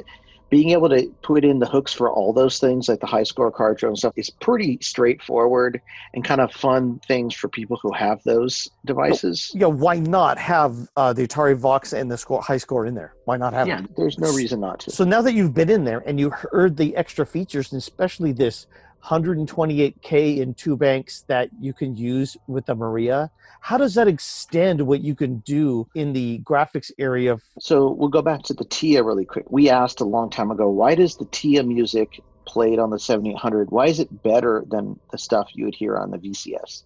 being 0.52 0.68
able 0.68 0.90
to 0.90 1.10
put 1.22 1.46
in 1.46 1.60
the 1.60 1.66
hooks 1.66 1.94
for 1.94 2.10
all 2.10 2.30
those 2.30 2.58
things, 2.58 2.86
like 2.86 3.00
the 3.00 3.06
high 3.06 3.22
score 3.22 3.50
card 3.50 3.78
draw 3.78 3.88
and 3.88 3.96
stuff, 3.96 4.12
is 4.16 4.28
pretty 4.28 4.76
straightforward 4.82 5.80
and 6.12 6.26
kind 6.26 6.42
of 6.42 6.52
fun 6.52 7.00
things 7.08 7.34
for 7.34 7.48
people 7.48 7.78
who 7.80 7.90
have 7.90 8.22
those 8.24 8.68
devices. 8.84 9.50
Yeah, 9.54 9.68
why 9.68 9.98
not 9.98 10.36
have 10.36 10.76
uh, 10.98 11.14
the 11.14 11.26
Atari 11.26 11.56
Vox 11.56 11.94
and 11.94 12.10
the 12.10 12.18
score, 12.18 12.42
high 12.42 12.58
score 12.58 12.84
in 12.84 12.94
there? 12.94 13.14
Why 13.24 13.38
not 13.38 13.54
have 13.54 13.66
yeah, 13.66 13.78
it? 13.80 13.96
There's 13.96 14.18
no 14.18 14.30
reason 14.34 14.60
not 14.60 14.80
to. 14.80 14.90
So 14.90 15.04
now 15.04 15.22
that 15.22 15.32
you've 15.32 15.54
been 15.54 15.70
in 15.70 15.84
there 15.84 16.02
and 16.04 16.20
you 16.20 16.28
heard 16.28 16.76
the 16.76 16.94
extra 16.96 17.24
features, 17.24 17.72
and 17.72 17.78
especially 17.78 18.32
this 18.32 18.66
128K 19.04 20.38
in 20.38 20.54
two 20.54 20.76
banks 20.76 21.24
that 21.26 21.50
you 21.60 21.72
can 21.72 21.96
use 21.96 22.36
with 22.46 22.66
the 22.66 22.74
Maria. 22.74 23.30
How 23.60 23.76
does 23.76 23.94
that 23.94 24.08
extend 24.08 24.80
what 24.80 25.00
you 25.00 25.14
can 25.14 25.38
do 25.38 25.88
in 25.94 26.12
the 26.12 26.40
graphics 26.40 26.90
area? 26.98 27.38
So 27.58 27.90
we'll 27.90 28.08
go 28.08 28.22
back 28.22 28.42
to 28.44 28.54
the 28.54 28.64
TIA 28.64 29.02
really 29.02 29.24
quick. 29.24 29.46
We 29.50 29.70
asked 29.70 30.00
a 30.00 30.04
long 30.04 30.30
time 30.30 30.50
ago, 30.50 30.68
why 30.68 30.94
does 30.94 31.16
the 31.16 31.26
TIA 31.26 31.64
music 31.64 32.20
played 32.44 32.78
on 32.78 32.90
the 32.90 32.98
7800, 32.98 33.70
why 33.70 33.86
is 33.86 34.00
it 34.00 34.22
better 34.22 34.64
than 34.68 34.98
the 35.10 35.18
stuff 35.18 35.50
you 35.54 35.64
would 35.64 35.74
hear 35.74 35.96
on 35.96 36.10
the 36.10 36.18
VCS? 36.18 36.84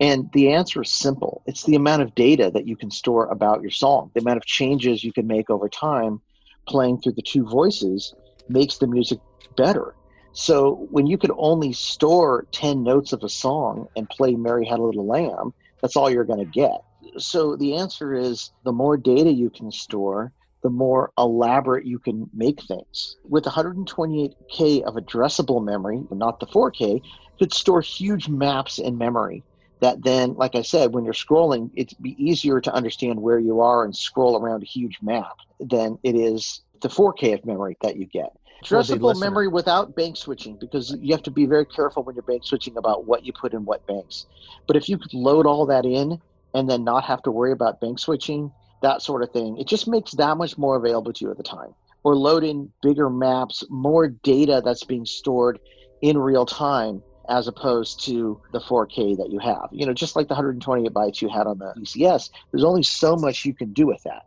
And 0.00 0.30
the 0.32 0.52
answer 0.52 0.82
is 0.82 0.90
simple. 0.90 1.42
It's 1.46 1.64
the 1.64 1.76
amount 1.76 2.02
of 2.02 2.14
data 2.14 2.50
that 2.52 2.66
you 2.66 2.76
can 2.76 2.90
store 2.90 3.26
about 3.26 3.62
your 3.62 3.70
song. 3.70 4.10
The 4.14 4.20
amount 4.20 4.38
of 4.38 4.44
changes 4.44 5.04
you 5.04 5.12
can 5.12 5.26
make 5.26 5.50
over 5.50 5.68
time 5.68 6.20
playing 6.66 7.00
through 7.00 7.12
the 7.12 7.22
two 7.22 7.44
voices 7.44 8.14
makes 8.48 8.78
the 8.78 8.86
music 8.86 9.18
better 9.56 9.94
so 10.32 10.86
when 10.90 11.06
you 11.06 11.18
could 11.18 11.32
only 11.36 11.72
store 11.72 12.46
10 12.52 12.82
notes 12.82 13.12
of 13.12 13.22
a 13.22 13.28
song 13.28 13.88
and 13.96 14.08
play 14.08 14.34
Mary 14.34 14.64
Had 14.64 14.78
a 14.78 14.82
Little 14.82 15.06
Lamb, 15.06 15.52
that's 15.80 15.96
all 15.96 16.10
you're 16.10 16.24
going 16.24 16.38
to 16.38 16.44
get. 16.44 16.82
So 17.18 17.56
the 17.56 17.76
answer 17.76 18.14
is 18.14 18.52
the 18.64 18.72
more 18.72 18.96
data 18.96 19.30
you 19.30 19.50
can 19.50 19.70
store, 19.70 20.32
the 20.62 20.70
more 20.70 21.12
elaborate 21.18 21.84
you 21.84 21.98
can 21.98 22.30
make 22.32 22.62
things. 22.62 23.16
With 23.28 23.44
128K 23.44 24.82
of 24.82 24.94
addressable 24.94 25.62
memory, 25.62 26.02
not 26.10 26.40
the 26.40 26.46
4K, 26.46 27.02
could 27.38 27.52
store 27.52 27.80
huge 27.80 28.28
maps 28.28 28.78
in 28.78 28.96
memory 28.96 29.42
that 29.80 30.02
then, 30.04 30.34
like 30.34 30.54
I 30.54 30.62
said, 30.62 30.92
when 30.94 31.04
you're 31.04 31.12
scrolling, 31.12 31.70
it'd 31.74 32.00
be 32.00 32.14
easier 32.16 32.60
to 32.60 32.72
understand 32.72 33.20
where 33.20 33.40
you 33.40 33.60
are 33.60 33.84
and 33.84 33.94
scroll 33.94 34.40
around 34.40 34.62
a 34.62 34.66
huge 34.66 34.98
map 35.02 35.34
than 35.58 35.98
it 36.04 36.14
is 36.14 36.62
the 36.80 36.88
4K 36.88 37.34
of 37.34 37.44
memory 37.44 37.76
that 37.82 37.96
you 37.96 38.06
get. 38.06 38.30
Addressable 38.62 39.18
memory 39.18 39.48
without 39.48 39.94
bank 39.94 40.16
switching 40.16 40.56
because 40.56 40.96
you 41.00 41.12
have 41.12 41.22
to 41.24 41.30
be 41.30 41.46
very 41.46 41.66
careful 41.66 42.02
when 42.02 42.14
you're 42.14 42.22
bank 42.22 42.44
switching 42.44 42.76
about 42.76 43.06
what 43.06 43.24
you 43.24 43.32
put 43.32 43.52
in 43.52 43.64
what 43.64 43.86
banks. 43.86 44.26
But 44.66 44.76
if 44.76 44.88
you 44.88 44.98
could 44.98 45.12
load 45.14 45.46
all 45.46 45.66
that 45.66 45.84
in 45.84 46.20
and 46.54 46.68
then 46.68 46.84
not 46.84 47.04
have 47.04 47.22
to 47.22 47.30
worry 47.30 47.52
about 47.52 47.80
bank 47.80 47.98
switching, 47.98 48.52
that 48.82 49.02
sort 49.02 49.22
of 49.22 49.30
thing, 49.30 49.58
it 49.58 49.66
just 49.66 49.88
makes 49.88 50.12
that 50.12 50.36
much 50.36 50.58
more 50.58 50.76
available 50.76 51.12
to 51.12 51.24
you 51.24 51.30
at 51.30 51.36
the 51.36 51.42
time. 51.42 51.74
Or 52.04 52.16
load 52.16 52.44
in 52.44 52.70
bigger 52.82 53.08
maps, 53.08 53.62
more 53.70 54.08
data 54.08 54.60
that's 54.64 54.84
being 54.84 55.06
stored 55.06 55.58
in 56.00 56.18
real 56.18 56.44
time 56.44 57.02
as 57.28 57.46
opposed 57.46 58.04
to 58.04 58.40
the 58.52 58.60
4K 58.60 59.16
that 59.16 59.30
you 59.30 59.38
have. 59.38 59.68
You 59.70 59.86
know, 59.86 59.94
just 59.94 60.16
like 60.16 60.26
the 60.28 60.34
128 60.34 60.92
bytes 60.92 61.22
you 61.22 61.28
had 61.28 61.46
on 61.46 61.58
the 61.58 61.72
VCS, 61.78 62.30
there's 62.50 62.64
only 62.64 62.82
so 62.82 63.16
much 63.16 63.44
you 63.44 63.54
can 63.54 63.72
do 63.72 63.86
with 63.86 64.02
that. 64.02 64.22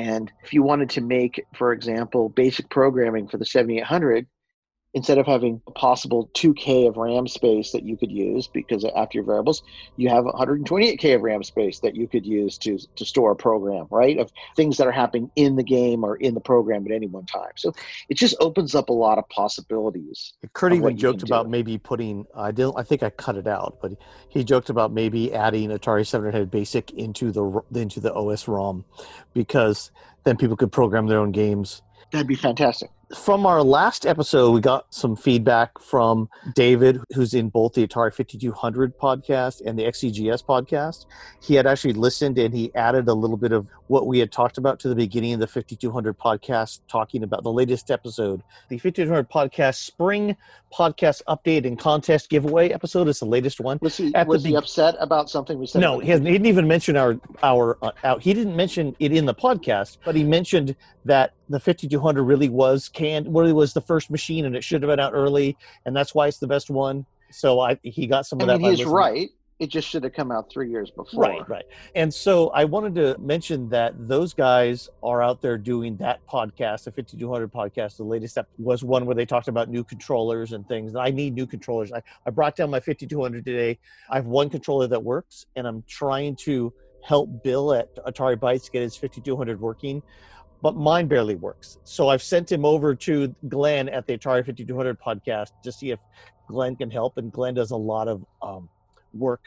And 0.00 0.32
if 0.42 0.54
you 0.54 0.62
wanted 0.62 0.88
to 0.90 1.02
make, 1.02 1.44
for 1.54 1.74
example, 1.74 2.30
basic 2.30 2.70
programming 2.70 3.28
for 3.28 3.36
the 3.36 3.44
7800, 3.44 4.26
instead 4.94 5.18
of 5.18 5.26
having 5.26 5.60
a 5.66 5.70
possible 5.70 6.30
2K 6.34 6.88
of 6.88 6.96
RAM 6.96 7.28
space 7.28 7.70
that 7.72 7.84
you 7.84 7.96
could 7.96 8.10
use 8.10 8.48
because 8.48 8.84
after 8.84 9.18
your 9.18 9.24
variables, 9.24 9.62
you 9.96 10.08
have 10.08 10.24
128K 10.24 11.14
of 11.14 11.22
RAM 11.22 11.42
space 11.44 11.78
that 11.80 11.94
you 11.94 12.08
could 12.08 12.26
use 12.26 12.58
to, 12.58 12.78
to 12.96 13.04
store 13.04 13.32
a 13.32 13.36
program, 13.36 13.86
right? 13.90 14.18
Of 14.18 14.32
things 14.56 14.76
that 14.78 14.86
are 14.86 14.92
happening 14.92 15.30
in 15.36 15.56
the 15.56 15.62
game 15.62 16.02
or 16.02 16.16
in 16.16 16.34
the 16.34 16.40
program 16.40 16.84
at 16.86 16.92
any 16.92 17.06
one 17.06 17.26
time. 17.26 17.52
So 17.56 17.72
it 18.08 18.14
just 18.16 18.34
opens 18.40 18.74
up 18.74 18.88
a 18.88 18.92
lot 18.92 19.18
of 19.18 19.28
possibilities. 19.28 20.32
Curt 20.52 20.72
even 20.72 20.96
joked 20.96 21.22
about 21.22 21.44
do. 21.44 21.50
maybe 21.50 21.78
putting. 21.78 22.26
I 22.34 22.50
didn't. 22.50 22.74
I 22.76 22.82
think 22.82 23.02
I 23.02 23.10
cut 23.10 23.36
it 23.36 23.46
out, 23.46 23.78
but 23.80 23.92
he 24.28 24.42
joked 24.42 24.70
about 24.70 24.92
maybe 24.92 25.32
adding 25.32 25.70
Atari 25.70 26.06
700 26.06 26.50
Basic 26.50 26.90
into 26.92 27.30
the 27.30 27.62
into 27.74 28.00
the 28.00 28.12
OS 28.12 28.48
ROM, 28.48 28.84
because 29.34 29.90
then 30.24 30.36
people 30.36 30.56
could 30.56 30.72
program 30.72 31.06
their 31.06 31.18
own 31.18 31.30
games. 31.30 31.82
That'd 32.12 32.26
be 32.26 32.34
fantastic. 32.34 32.90
From 33.14 33.44
our 33.44 33.60
last 33.64 34.06
episode, 34.06 34.52
we 34.52 34.60
got 34.60 34.94
some 34.94 35.16
feedback 35.16 35.80
from 35.80 36.28
David, 36.54 37.00
who's 37.12 37.34
in 37.34 37.48
both 37.48 37.72
the 37.72 37.84
Atari 37.84 38.14
5200 38.14 38.96
podcast 38.96 39.62
and 39.66 39.76
the 39.76 39.82
XEGS 39.82 40.44
podcast. 40.44 41.06
He 41.42 41.54
had 41.54 41.66
actually 41.66 41.94
listened 41.94 42.38
and 42.38 42.54
he 42.54 42.72
added 42.76 43.08
a 43.08 43.14
little 43.14 43.36
bit 43.36 43.50
of 43.50 43.66
what 43.88 44.06
we 44.06 44.20
had 44.20 44.30
talked 44.30 44.58
about 44.58 44.78
to 44.80 44.88
the 44.88 44.94
beginning 44.94 45.34
of 45.34 45.40
the 45.40 45.48
5200 45.48 46.16
podcast, 46.16 46.82
talking 46.86 47.24
about 47.24 47.42
the 47.42 47.50
latest 47.50 47.90
episode. 47.90 48.44
The 48.68 48.78
5200 48.78 49.28
podcast 49.28 49.84
spring 49.84 50.36
podcast 50.72 51.22
update 51.28 51.66
and 51.66 51.76
contest 51.76 52.30
giveaway 52.30 52.68
episode 52.68 53.08
is 53.08 53.18
the 53.18 53.26
latest 53.26 53.58
one. 53.58 53.78
Was 53.82 53.96
he 53.96 54.14
At 54.14 54.28
the 54.28 54.38
he 54.38 54.54
upset 54.54 54.94
about 55.00 55.28
something 55.28 55.58
we 55.58 55.66
said? 55.66 55.80
No, 55.80 55.98
he, 55.98 56.08
hasn't, 56.10 56.28
he 56.28 56.34
didn't 56.34 56.46
even 56.46 56.68
mention 56.68 56.96
our 56.96 57.18
our 57.42 57.76
uh, 57.82 57.90
out. 58.04 58.22
He 58.22 58.32
didn't 58.32 58.54
mention 58.54 58.94
it 59.00 59.12
in 59.12 59.26
the 59.26 59.34
podcast, 59.34 59.98
but 60.04 60.14
he 60.14 60.22
mentioned 60.22 60.76
that 61.04 61.34
the 61.48 61.58
5200 61.58 62.22
really 62.22 62.48
was 62.48 62.88
canned, 63.00 63.34
really 63.34 63.52
was 63.52 63.72
the 63.72 63.80
first 63.80 64.10
machine, 64.10 64.44
and 64.44 64.54
it 64.54 64.62
should 64.62 64.82
have 64.82 64.90
been 64.90 65.00
out 65.00 65.12
early, 65.14 65.56
and 65.86 65.96
that's 65.96 66.14
why 66.14 66.26
it's 66.28 66.38
the 66.38 66.46
best 66.46 66.70
one. 66.70 67.06
So 67.30 67.60
I 67.60 67.78
he 67.82 68.06
got 68.06 68.26
some 68.26 68.40
I 68.40 68.42
of 68.42 68.48
that. 68.48 68.58
mean, 68.60 68.72
by 68.72 68.76
he's 68.76 68.84
right. 68.84 69.30
It 69.58 69.68
just 69.68 69.86
should 69.88 70.04
have 70.04 70.14
come 70.14 70.32
out 70.32 70.50
three 70.50 70.70
years 70.70 70.90
before. 70.90 71.22
Right, 71.22 71.46
right. 71.46 71.64
And 71.94 72.12
so 72.12 72.48
I 72.48 72.64
wanted 72.64 72.94
to 72.94 73.20
mention 73.20 73.68
that 73.68 73.92
those 74.08 74.32
guys 74.32 74.88
are 75.02 75.22
out 75.22 75.42
there 75.42 75.58
doing 75.58 75.98
that 75.98 76.26
podcast, 76.26 76.84
the 76.84 76.92
5200 76.92 77.52
podcast. 77.52 77.98
The 77.98 78.04
latest 78.04 78.38
ep- 78.38 78.48
was 78.58 78.82
one 78.82 79.04
where 79.04 79.14
they 79.14 79.26
talked 79.26 79.48
about 79.48 79.68
new 79.68 79.84
controllers 79.84 80.54
and 80.54 80.66
things. 80.66 80.96
I 80.96 81.10
need 81.10 81.34
new 81.34 81.46
controllers. 81.46 81.92
I, 81.92 82.02
I 82.24 82.30
brought 82.30 82.56
down 82.56 82.70
my 82.70 82.80
5200 82.80 83.44
today. 83.44 83.78
I 84.08 84.16
have 84.16 84.24
one 84.24 84.48
controller 84.48 84.86
that 84.86 85.04
works, 85.04 85.44
and 85.56 85.66
I'm 85.66 85.84
trying 85.86 86.36
to 86.36 86.72
help 87.02 87.42
Bill 87.44 87.74
at 87.74 87.94
Atari 88.06 88.36
Bytes 88.36 88.72
get 88.72 88.80
his 88.80 88.96
5200 88.96 89.60
working. 89.60 90.02
But 90.62 90.76
mine 90.76 91.06
barely 91.06 91.36
works. 91.36 91.78
So 91.84 92.08
I've 92.08 92.22
sent 92.22 92.50
him 92.50 92.64
over 92.64 92.94
to 92.94 93.34
Glenn 93.48 93.88
at 93.88 94.06
the 94.06 94.18
Atari 94.18 94.44
5200 94.44 95.00
podcast 95.00 95.52
to 95.62 95.72
see 95.72 95.90
if 95.90 95.98
Glenn 96.48 96.76
can 96.76 96.90
help. 96.90 97.16
And 97.16 97.32
Glenn 97.32 97.54
does 97.54 97.70
a 97.70 97.76
lot 97.76 98.08
of 98.08 98.24
um, 98.42 98.68
work 99.14 99.40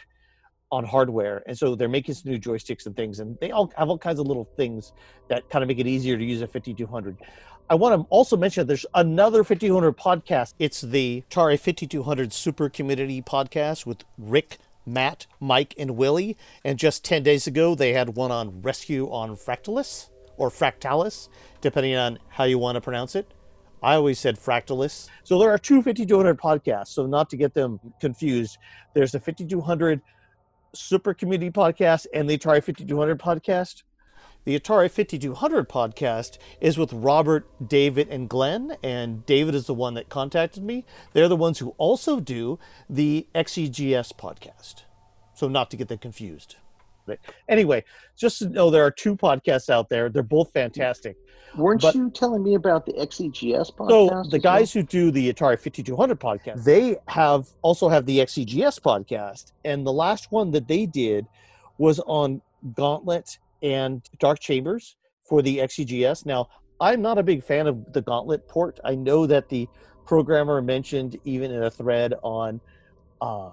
on 0.73 0.83
hardware 0.83 1.43
and 1.45 1.55
so 1.55 1.75
they're 1.75 1.87
making 1.87 2.15
some 2.15 2.31
new 2.31 2.39
joysticks 2.39 2.87
and 2.87 2.95
things 2.95 3.19
and 3.19 3.37
they 3.39 3.51
all 3.51 3.71
have 3.77 3.89
all 3.89 3.97
kinds 3.97 4.19
of 4.19 4.25
little 4.25 4.49
things 4.57 4.91
that 5.27 5.47
kind 5.51 5.61
of 5.61 5.67
make 5.67 5.77
it 5.77 5.85
easier 5.85 6.17
to 6.17 6.25
use 6.25 6.41
a 6.41 6.47
5200 6.47 7.15
i 7.69 7.75
want 7.75 7.93
to 7.93 8.07
also 8.09 8.35
mention 8.35 8.65
there's 8.65 8.85
another 8.95 9.43
5200 9.43 9.95
podcast 9.95 10.55
it's 10.57 10.81
the 10.81 11.23
atari 11.29 11.59
5200 11.59 12.33
super 12.33 12.69
community 12.69 13.21
podcast 13.21 13.85
with 13.85 14.03
rick 14.17 14.57
matt 14.83 15.27
mike 15.39 15.75
and 15.77 15.91
willie 15.91 16.35
and 16.65 16.79
just 16.79 17.05
10 17.05 17.21
days 17.21 17.45
ago 17.45 17.75
they 17.75 17.93
had 17.93 18.15
one 18.15 18.31
on 18.31 18.63
rescue 18.63 19.05
on 19.11 19.35
fractalus 19.35 20.09
or 20.37 20.49
fractalis 20.49 21.29
depending 21.61 21.95
on 21.95 22.19
how 22.29 22.43
you 22.43 22.57
want 22.57 22.75
to 22.75 22.81
pronounce 22.81 23.15
it 23.15 23.31
I 23.83 23.95
always 23.95 24.17
said 24.17 24.39
Fractalis. 24.39 25.09
So 25.25 25.37
there 25.37 25.51
are 25.51 25.57
two 25.57 25.81
5200 25.81 26.39
podcasts. 26.39 26.87
So 26.87 27.05
not 27.05 27.29
to 27.31 27.37
get 27.37 27.53
them 27.53 27.81
confused, 27.99 28.57
there's 28.93 29.11
the 29.11 29.19
5200 29.19 30.01
Super 30.73 31.13
Community 31.13 31.51
podcast 31.51 32.07
and 32.13 32.29
the 32.29 32.37
Atari 32.37 32.63
5200 32.63 33.19
podcast. 33.19 33.83
The 34.45 34.57
Atari 34.57 34.89
5200 34.89 35.69
podcast 35.69 36.37
is 36.61 36.77
with 36.77 36.93
Robert, 36.93 37.45
David, 37.65 38.07
and 38.09 38.29
Glenn, 38.29 38.77
and 38.81 39.25
David 39.25 39.53
is 39.53 39.67
the 39.67 39.73
one 39.73 39.93
that 39.93 40.09
contacted 40.09 40.63
me. 40.63 40.85
They're 41.11 41.27
the 41.27 41.35
ones 41.35 41.59
who 41.59 41.75
also 41.77 42.19
do 42.19 42.59
the 42.89 43.27
XEGS 43.35 44.13
podcast. 44.13 44.83
So 45.33 45.47
not 45.47 45.69
to 45.71 45.77
get 45.77 45.89
them 45.89 45.97
confused. 45.97 46.55
But 47.05 47.19
anyway, 47.49 47.83
just 48.17 48.39
to 48.39 48.49
know 48.49 48.69
there 48.69 48.85
are 48.85 48.91
two 48.91 49.15
podcasts 49.15 49.69
out 49.69 49.89
there. 49.89 50.09
They're 50.09 50.23
both 50.23 50.51
fantastic. 50.53 51.17
Weren't 51.55 51.81
But- 51.81 51.95
you 51.95 52.09
telling 52.09 52.43
me 52.43 52.55
about 52.55 52.85
the 52.85 52.93
XEGS 52.93 53.71
podcast? 53.75 53.89
So 53.89 54.07
the 54.07 54.15
as 54.15 54.31
well? 54.31 54.39
guys 54.41 54.73
who 54.73 54.83
do 54.83 55.11
the 55.11 55.31
Atari 55.31 55.59
5200 55.59 56.19
podcast, 56.19 56.63
they 56.63 56.97
have 57.07 57.47
also 57.61 57.89
have 57.89 58.05
the 58.05 58.19
XEGS 58.19 58.79
podcast, 58.79 59.51
and 59.63 59.85
the 59.85 59.93
last 59.93 60.31
one 60.31 60.49
that 60.51 60.67
they 60.67 60.85
did 60.85 61.27
was 61.77 61.99
on 62.07 62.41
Gauntlet 62.75 63.37
and 63.61 64.01
Dark 64.19 64.39
Chambers 64.39 64.95
for 65.27 65.41
the 65.41 65.59
XEGS. 65.59 66.25
Now, 66.25 66.49
I'm 66.81 67.01
not 67.01 67.17
a 67.17 67.23
big 67.23 67.43
fan 67.43 67.67
of 67.67 67.93
the 67.93 68.01
Gauntlet 68.01 68.47
port. 68.47 68.79
I 68.83 68.95
know 68.95 69.25
that 69.27 69.47
the 69.49 69.67
programmer 70.05 70.61
mentioned 70.61 71.17
even 71.23 71.51
in 71.51 71.63
a 71.63 71.71
thread 71.71 72.13
on 72.23 72.59
uh, 73.21 73.51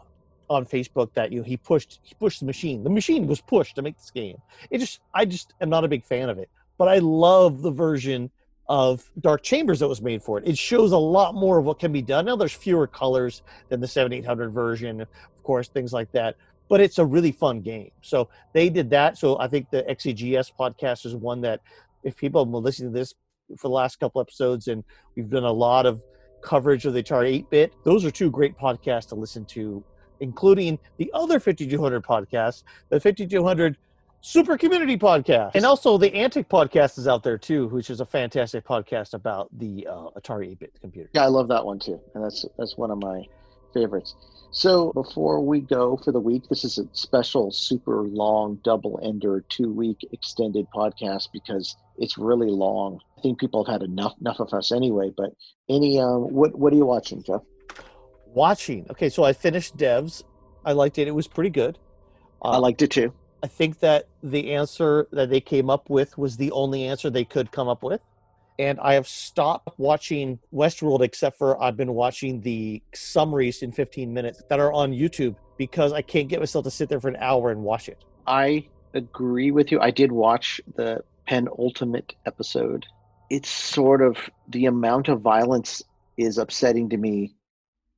on 0.50 0.66
Facebook 0.66 1.14
that 1.14 1.32
you 1.32 1.38
know 1.38 1.44
he 1.44 1.56
pushed 1.56 2.00
he 2.02 2.14
pushed 2.16 2.40
the 2.40 2.46
machine. 2.46 2.82
The 2.84 2.90
machine 2.90 3.26
was 3.26 3.40
pushed 3.40 3.76
to 3.76 3.82
make 3.82 3.96
this 3.96 4.10
game. 4.10 4.36
It 4.70 4.78
just 4.78 5.00
I 5.14 5.24
just 5.24 5.54
am 5.60 5.70
not 5.70 5.84
a 5.84 5.88
big 5.88 6.04
fan 6.04 6.28
of 6.28 6.38
it. 6.38 6.50
But 6.76 6.88
I 6.88 6.98
love 6.98 7.62
the 7.62 7.70
version 7.70 8.30
of 8.68 9.10
Dark 9.20 9.42
Chambers 9.42 9.80
that 9.80 9.88
was 9.88 10.00
made 10.00 10.22
for 10.22 10.38
it. 10.38 10.46
It 10.46 10.58
shows 10.58 10.92
a 10.92 10.98
lot 10.98 11.34
more 11.34 11.58
of 11.58 11.64
what 11.64 11.78
can 11.78 11.92
be 11.92 12.02
done. 12.02 12.24
Now 12.24 12.36
there's 12.36 12.52
fewer 12.52 12.86
colors 12.86 13.42
than 13.68 13.80
the 13.80 13.88
7800 13.88 14.50
version, 14.50 15.00
of 15.00 15.42
course, 15.42 15.68
things 15.68 15.92
like 15.92 16.10
that. 16.12 16.36
But 16.68 16.80
it's 16.80 16.98
a 16.98 17.04
really 17.04 17.32
fun 17.32 17.60
game. 17.60 17.90
So 18.00 18.28
they 18.52 18.70
did 18.70 18.90
that. 18.90 19.18
So 19.18 19.38
I 19.40 19.48
think 19.48 19.70
the 19.70 19.82
XEGS 19.82 20.52
podcast 20.58 21.04
is 21.04 21.16
one 21.16 21.40
that 21.40 21.60
if 22.04 22.16
people 22.16 22.44
have 22.44 22.52
been 22.52 22.62
listening 22.62 22.92
to 22.92 22.98
this 22.98 23.12
for 23.58 23.68
the 23.68 23.74
last 23.74 23.98
couple 23.98 24.20
episodes 24.20 24.68
and 24.68 24.84
we've 25.16 25.28
done 25.28 25.44
a 25.44 25.52
lot 25.52 25.84
of 25.84 26.02
coverage 26.42 26.86
of 26.86 26.94
the 26.94 27.02
Atari 27.02 27.40
8-bit, 27.40 27.74
those 27.84 28.04
are 28.04 28.10
two 28.10 28.30
great 28.30 28.56
podcasts 28.56 29.08
to 29.08 29.16
listen 29.16 29.44
to, 29.46 29.84
including 30.20 30.78
the 30.98 31.10
other 31.14 31.40
5200 31.40 32.04
podcast, 32.04 32.64
the 32.88 33.00
5200 33.00 33.76
Super 34.22 34.58
Community 34.58 34.98
Podcast. 34.98 35.52
And 35.54 35.64
also 35.64 35.96
the 35.96 36.14
Antic 36.14 36.48
Podcast 36.48 36.98
is 36.98 37.08
out 37.08 37.22
there 37.22 37.38
too, 37.38 37.68
which 37.68 37.88
is 37.88 38.00
a 38.00 38.06
fantastic 38.06 38.64
podcast 38.64 39.14
about 39.14 39.48
the 39.58 39.86
uh, 39.90 40.10
Atari 40.18 40.52
8-bit 40.52 40.74
computer. 40.80 41.08
Yeah, 41.14 41.24
I 41.24 41.28
love 41.28 41.48
that 41.48 41.64
one 41.64 41.78
too, 41.78 41.98
and 42.14 42.22
that's 42.22 42.44
that's 42.58 42.76
one 42.76 42.90
of 42.90 42.98
my 43.02 43.24
favorites. 43.72 44.14
So 44.52 44.92
before 44.92 45.40
we 45.40 45.60
go 45.60 45.96
for 45.96 46.10
the 46.10 46.20
week, 46.20 46.48
this 46.48 46.64
is 46.64 46.78
a 46.78 46.84
special, 46.92 47.52
super 47.52 48.02
long, 48.02 48.58
double 48.64 48.98
ender, 49.02 49.44
two 49.48 49.72
week 49.72 49.98
extended 50.12 50.66
podcast 50.74 51.28
because 51.32 51.76
it's 51.98 52.18
really 52.18 52.50
long. 52.50 53.00
I 53.16 53.22
think 53.22 53.38
people 53.38 53.64
have 53.64 53.80
had 53.80 53.88
enough 53.88 54.14
enough 54.20 54.40
of 54.40 54.52
us 54.52 54.72
anyway. 54.72 55.12
But 55.16 55.30
any, 55.68 56.00
um, 56.00 56.32
what 56.32 56.58
what 56.58 56.72
are 56.72 56.76
you 56.76 56.84
watching, 56.84 57.22
Jeff? 57.22 57.42
Watching. 58.34 58.86
Okay, 58.90 59.08
so 59.08 59.24
I 59.24 59.32
finished 59.32 59.76
Devs. 59.76 60.22
I 60.64 60.72
liked 60.72 60.98
it. 60.98 61.08
It 61.08 61.14
was 61.14 61.26
pretty 61.26 61.50
good. 61.50 61.78
I 62.42 62.56
Um, 62.56 62.62
liked 62.62 62.82
it 62.82 62.90
too. 62.90 63.12
I 63.42 63.46
think 63.46 63.80
that 63.80 64.06
the 64.22 64.52
answer 64.52 65.08
that 65.12 65.30
they 65.30 65.40
came 65.40 65.70
up 65.70 65.88
with 65.88 66.16
was 66.18 66.36
the 66.36 66.50
only 66.52 66.84
answer 66.84 67.10
they 67.10 67.24
could 67.24 67.50
come 67.50 67.68
up 67.68 67.82
with. 67.82 68.00
And 68.58 68.78
I 68.80 68.94
have 68.94 69.08
stopped 69.08 69.70
watching 69.78 70.38
Westworld 70.52 71.00
except 71.00 71.38
for 71.38 71.60
I've 71.62 71.76
been 71.76 71.94
watching 71.94 72.42
the 72.42 72.82
summaries 72.94 73.62
in 73.62 73.72
15 73.72 74.12
minutes 74.12 74.42
that 74.50 74.60
are 74.60 74.72
on 74.72 74.92
YouTube 74.92 75.36
because 75.56 75.92
I 75.94 76.02
can't 76.02 76.28
get 76.28 76.40
myself 76.40 76.64
to 76.64 76.70
sit 76.70 76.88
there 76.90 77.00
for 77.00 77.08
an 77.08 77.16
hour 77.16 77.50
and 77.50 77.62
watch 77.62 77.88
it. 77.88 78.04
I 78.26 78.66
agree 78.92 79.50
with 79.50 79.72
you. 79.72 79.80
I 79.80 79.90
did 79.90 80.12
watch 80.12 80.60
the 80.76 81.02
penultimate 81.26 82.14
episode. 82.26 82.84
It's 83.30 83.48
sort 83.48 84.02
of 84.02 84.18
the 84.48 84.66
amount 84.66 85.08
of 85.08 85.20
violence 85.22 85.82
is 86.18 86.36
upsetting 86.36 86.90
to 86.90 86.98
me 86.98 87.34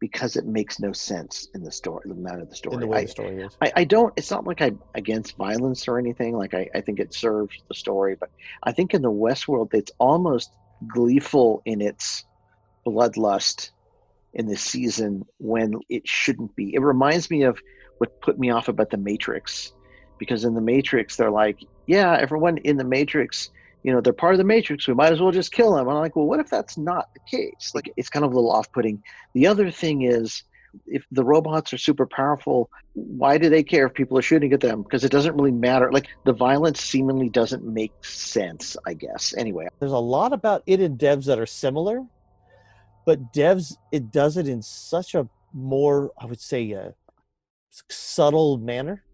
because 0.02 0.34
it 0.34 0.44
makes 0.46 0.80
no 0.80 0.92
sense 0.92 1.46
in 1.54 1.62
the 1.62 1.70
story, 1.70 2.02
the 2.06 2.10
amount 2.10 2.42
of 2.42 2.50
the 2.50 2.56
story. 2.56 2.74
in 2.74 2.80
the 2.80 2.88
way 2.88 2.98
I, 2.98 3.04
the 3.04 3.08
story 3.08 3.40
is. 3.40 3.56
I, 3.62 3.72
I 3.76 3.84
don't 3.84 4.12
it's 4.16 4.32
not 4.32 4.44
like 4.44 4.60
i'm 4.60 4.80
against 4.96 5.36
violence 5.36 5.86
or 5.86 5.96
anything 5.96 6.36
like 6.36 6.54
I, 6.54 6.68
I 6.74 6.80
think 6.80 6.98
it 6.98 7.14
serves 7.14 7.54
the 7.68 7.74
story 7.74 8.16
but 8.18 8.28
i 8.64 8.72
think 8.72 8.94
in 8.94 9.02
the 9.02 9.12
westworld 9.12 9.72
it's 9.74 9.92
almost 10.00 10.50
gleeful 10.88 11.62
in 11.66 11.80
its 11.80 12.24
bloodlust 12.84 13.70
in 14.34 14.46
this 14.46 14.60
season 14.60 15.24
when 15.38 15.74
it 15.88 16.08
shouldn't 16.08 16.56
be 16.56 16.74
it 16.74 16.80
reminds 16.80 17.30
me 17.30 17.44
of 17.44 17.60
what 17.98 18.20
put 18.22 18.40
me 18.40 18.50
off 18.50 18.66
about 18.66 18.90
the 18.90 18.96
matrix 18.96 19.72
because 20.18 20.44
in 20.44 20.54
the 20.54 20.60
matrix 20.60 21.16
they're 21.16 21.30
like 21.30 21.60
yeah 21.86 22.16
everyone 22.20 22.58
in 22.58 22.76
the 22.76 22.84
matrix 22.84 23.50
you 23.82 23.92
know 23.92 24.00
they're 24.00 24.12
part 24.12 24.34
of 24.34 24.38
the 24.38 24.44
matrix 24.44 24.86
we 24.86 24.94
might 24.94 25.12
as 25.12 25.20
well 25.20 25.32
just 25.32 25.52
kill 25.52 25.74
them 25.74 25.88
i'm 25.88 25.96
like 25.96 26.16
well 26.16 26.26
what 26.26 26.40
if 26.40 26.48
that's 26.48 26.76
not 26.76 27.08
the 27.14 27.20
case 27.20 27.72
like 27.74 27.92
it's 27.96 28.08
kind 28.08 28.24
of 28.24 28.32
a 28.32 28.34
little 28.34 28.52
off-putting 28.52 29.02
the 29.34 29.46
other 29.46 29.70
thing 29.70 30.02
is 30.02 30.44
if 30.86 31.04
the 31.10 31.24
robots 31.24 31.72
are 31.72 31.78
super 31.78 32.06
powerful, 32.06 32.70
why 32.94 33.38
do 33.38 33.48
they 33.48 33.62
care 33.62 33.86
if 33.86 33.94
people 33.94 34.18
are 34.18 34.22
shooting 34.22 34.52
at 34.52 34.60
them? 34.60 34.82
Because 34.82 35.04
it 35.04 35.12
doesn't 35.12 35.34
really 35.34 35.52
matter. 35.52 35.90
Like 35.92 36.08
the 36.24 36.32
violence 36.32 36.80
seemingly 36.80 37.28
doesn't 37.28 37.64
make 37.64 37.92
sense, 38.04 38.76
I 38.86 38.94
guess. 38.94 39.34
Anyway, 39.36 39.68
There's 39.78 39.92
a 39.92 39.98
lot 39.98 40.32
about 40.32 40.62
it 40.66 40.80
in 40.80 40.96
devs 40.96 41.26
that 41.26 41.38
are 41.38 41.46
similar, 41.46 42.02
but 43.04 43.32
devs 43.32 43.76
it 43.90 44.10
does 44.10 44.36
it 44.36 44.48
in 44.48 44.62
such 44.62 45.14
a 45.14 45.28
more 45.52 46.12
I 46.18 46.26
would 46.26 46.40
say 46.40 46.72
uh, 46.72 46.90
subtle 47.90 48.58
manner. 48.58 49.04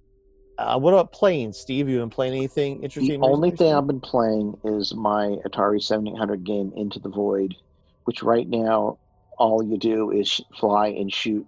Uh, 0.59 0.77
what 0.77 0.93
about 0.93 1.13
playing, 1.13 1.53
Steve? 1.53 1.89
You 1.89 1.99
been 2.01 2.11
playing 2.11 2.35
anything 2.35 2.83
interesting? 2.83 3.21
The 3.21 3.27
only 3.27 3.53
thing 3.53 3.73
I've 3.73 3.87
been 3.87 4.01
playing 4.01 4.59
is 4.65 4.93
my 4.93 5.37
Atari 5.47 5.81
7800 5.81 6.43
game 6.43 6.73
Into 6.77 6.99
the 6.99 7.09
Void, 7.09 7.55
which 8.05 8.25
right 8.25 8.49
now 8.49 8.99
all 9.39 9.63
you 9.63 9.79
do 9.79 10.11
is 10.11 10.41
fly 10.59 10.89
and 10.89 11.13
shoot 11.13 11.47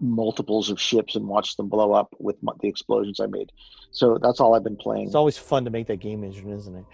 multiples 0.00 0.70
of 0.70 0.80
ships 0.80 1.14
and 1.14 1.28
watch 1.28 1.56
them 1.56 1.68
blow 1.68 1.92
up 1.92 2.12
with 2.18 2.34
the 2.60 2.68
explosions 2.68 3.20
I 3.20 3.26
made. 3.26 3.52
So 3.92 4.18
that's 4.20 4.40
all 4.40 4.56
I've 4.56 4.64
been 4.64 4.76
playing. 4.76 5.06
It's 5.06 5.14
always 5.14 5.38
fun 5.38 5.64
to 5.64 5.70
make 5.70 5.86
that 5.86 6.00
game 6.00 6.24
engine, 6.24 6.50
isn't 6.50 6.74
it? 6.74 6.84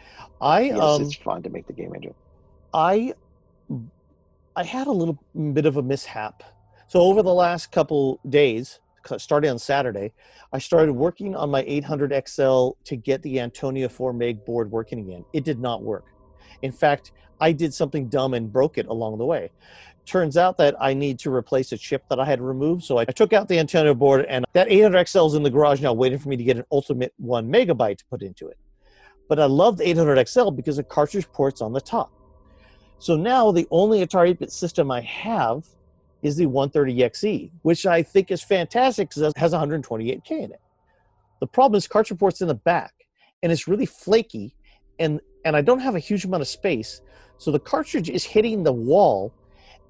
I 0.43 0.61
yes, 0.65 0.79
um 0.79 1.03
it's 1.03 1.15
fun 1.15 1.43
to 1.45 1.49
make 1.49 1.67
the 1.67 1.73
game 1.73 1.95
engine. 1.95 2.15
I 2.75 3.15
I 4.55 4.65
had 4.65 4.87
a 4.87 4.93
little 4.93 5.19
bit 5.55 5.65
of 5.65 5.79
a 5.79 5.83
mishap. 5.83 6.43
So 6.89 7.01
over 7.01 7.23
the 7.23 7.33
last 7.33 7.73
couple 7.73 8.21
days, 8.29 8.81
starting 9.17 9.51
on 9.51 9.59
Saturday, 9.59 10.13
I 10.53 10.59
started 10.59 10.93
working 10.93 11.35
on 11.35 11.51
my 11.51 11.65
800 11.67 12.13
XL 12.29 12.71
to 12.85 12.97
get 12.97 13.23
the 13.23 13.41
Antonio 13.41 13.89
4 13.89 14.13
meg 14.13 14.45
board 14.45 14.71
working 14.71 15.01
again. 15.01 15.25
It 15.33 15.45
did 15.45 15.59
not 15.59 15.83
work. 15.83 16.05
In 16.63 16.73
fact, 16.73 17.13
I 17.41 17.53
did 17.53 17.73
something 17.73 18.09
dumb 18.09 18.35
and 18.35 18.53
broke 18.53 18.79
it 18.79 18.87
along 18.87 19.19
the 19.19 19.25
way. 19.25 19.51
Turns 20.07 20.37
out 20.37 20.57
that 20.59 20.75
I 20.81 20.95
need 20.95 21.19
to 21.21 21.33
replace 21.33 21.73
a 21.73 21.77
chip 21.77 22.03
that 22.09 22.19
I 22.19 22.25
had 22.25 22.41
removed. 22.41 22.83
So 22.83 22.99
I 22.99 23.05
took 23.05 23.33
out 23.33 23.47
the 23.47 23.59
Antonio 23.59 23.95
board, 23.95 24.25
and 24.27 24.45
that 24.55 24.71
800 24.71 25.07
XL 25.07 25.27
is 25.27 25.35
in 25.35 25.43
the 25.43 25.51
garage 25.51 25.83
now, 25.83 25.93
waiting 25.93 26.19
for 26.19 26.31
me 26.31 26.37
to 26.37 26.45
get 26.45 26.57
an 26.57 26.65
Ultimate 26.73 27.13
1 27.19 27.47
megabyte 27.47 27.99
to 27.99 28.05
put 28.07 28.23
into 28.23 28.49
it. 28.49 28.59
But 29.29 29.39
I 29.39 29.45
love 29.45 29.77
the 29.77 29.89
800 29.89 30.27
XL 30.27 30.51
because 30.51 30.77
the 30.77 30.83
cartridge 30.83 31.31
port's 31.31 31.61
on 31.61 31.73
the 31.73 31.81
top. 31.81 32.11
So 32.99 33.17
now 33.17 33.53
the 33.53 33.69
only 33.71 34.05
Atari 34.05 34.33
8-bit 34.35 34.51
system 34.51 34.91
I 34.91 35.03
have 35.03 35.67
is 36.23 36.37
the 36.37 36.47
130XE, 36.47 37.51
which 37.63 37.87
I 37.87 38.03
think 38.03 38.31
is 38.31 38.43
fantastic 38.43 39.09
because 39.09 39.23
it 39.23 39.37
has 39.37 39.53
128K 39.53 40.31
in 40.31 40.53
it. 40.53 40.61
The 41.41 41.47
problem 41.47 41.79
is 41.79 41.87
cartridge 41.87 42.19
port's 42.19 42.41
in 42.41 42.49
the 42.49 42.55
back, 42.55 42.93
and 43.43 43.53
it's 43.53 43.69
really 43.69 43.87
flaky, 43.87 44.55
and 44.99 45.21
and 45.45 45.57
I 45.57 45.61
don't 45.61 45.79
have 45.79 45.95
a 45.95 46.01
huge 46.01 46.25
amount 46.25 46.43
of 46.43 46.49
space, 46.49 47.01
so 47.39 47.53
the 47.53 47.61
cartridge 47.61 48.11
is 48.11 48.25
hitting 48.25 48.65
the 48.65 48.73
wall, 48.73 49.33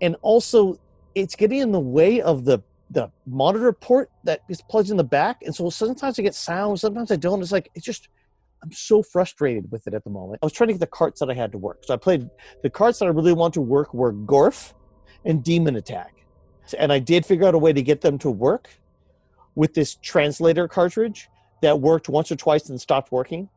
and 0.01 0.17
also 0.21 0.79
it's 1.15 1.35
getting 1.35 1.61
in 1.61 1.73
the 1.73 1.81
way 1.81 2.21
of 2.21 2.45
the 2.45 2.63
the 2.91 3.11
monitor 3.27 3.73
port 3.73 4.11
that 4.25 4.41
is 4.49 4.63
plugged 4.63 4.91
in 4.91 4.97
the 4.97 5.05
back, 5.05 5.43
and 5.43 5.55
so 5.55 5.71
sometimes 5.71 6.19
I 6.19 6.23
get 6.23 6.35
sound, 6.35 6.81
sometimes 6.81 7.11
I 7.11 7.17
don't. 7.17 7.41
It's 7.41 7.53
like 7.53 7.71
it's 7.75 7.85
just 7.85 8.09
I'm 8.63 8.73
so 8.73 9.03
frustrated 9.03 9.71
with 9.71 9.87
it 9.87 9.95
at 9.95 10.05
the 10.05 10.11
moment. 10.11 10.41
I 10.43 10.47
was 10.47 10.53
trying 10.53 10.69
to 10.69 10.75
get 10.75 10.81
the 10.81 10.87
carts 10.87 11.21
that 11.21 11.31
I 11.31 11.35
had 11.35 11.53
to 11.53 11.59
work, 11.59 11.79
so 11.85 11.95
I 11.95 11.97
played 11.97 12.29
the 12.63 12.71
carts 12.71 12.99
that 12.99 13.07
I 13.07 13.09
really 13.09 13.33
want 13.33 13.55
to 13.55 13.63
work 13.63 13.95
were 13.95 14.13
Gorf 14.13 14.75
and 15.25 15.43
Demon 15.43 15.77
Attack. 15.77 16.15
And 16.79 16.93
I 16.93 16.99
did 16.99 17.25
figure 17.25 17.47
out 17.47 17.55
a 17.55 17.59
way 17.59 17.73
to 17.73 17.83
get 17.83 18.01
them 18.03 18.19
to 18.19 18.31
work 18.31 18.69
with 19.55 19.75
this 19.75 19.97
translator 19.97 20.69
cartridge 20.69 21.29
that 21.63 21.81
worked 21.81 22.09
once 22.09 22.31
or 22.31 22.37
twice 22.37 22.69
and 22.69 22.81
stopped 22.81 23.11
working. 23.11 23.49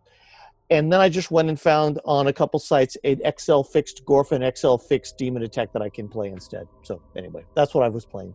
And 0.69 0.91
then 0.91 1.01
I 1.01 1.09
just 1.09 1.29
went 1.31 1.49
and 1.49 1.59
found 1.59 1.99
on 2.05 2.27
a 2.27 2.33
couple 2.33 2.59
sites 2.59 2.95
an 3.03 3.21
XL 3.37 3.61
fixed 3.63 4.05
Gorf 4.05 4.31
and 4.31 4.57
XL 4.57 4.77
fixed 4.77 5.17
Demon 5.17 5.43
Attack 5.43 5.73
that 5.73 5.81
I 5.81 5.89
can 5.89 6.07
play 6.07 6.29
instead. 6.29 6.67
So 6.83 7.01
anyway, 7.15 7.43
that's 7.55 7.73
what 7.73 7.83
I 7.83 7.89
was 7.89 8.05
playing. 8.05 8.33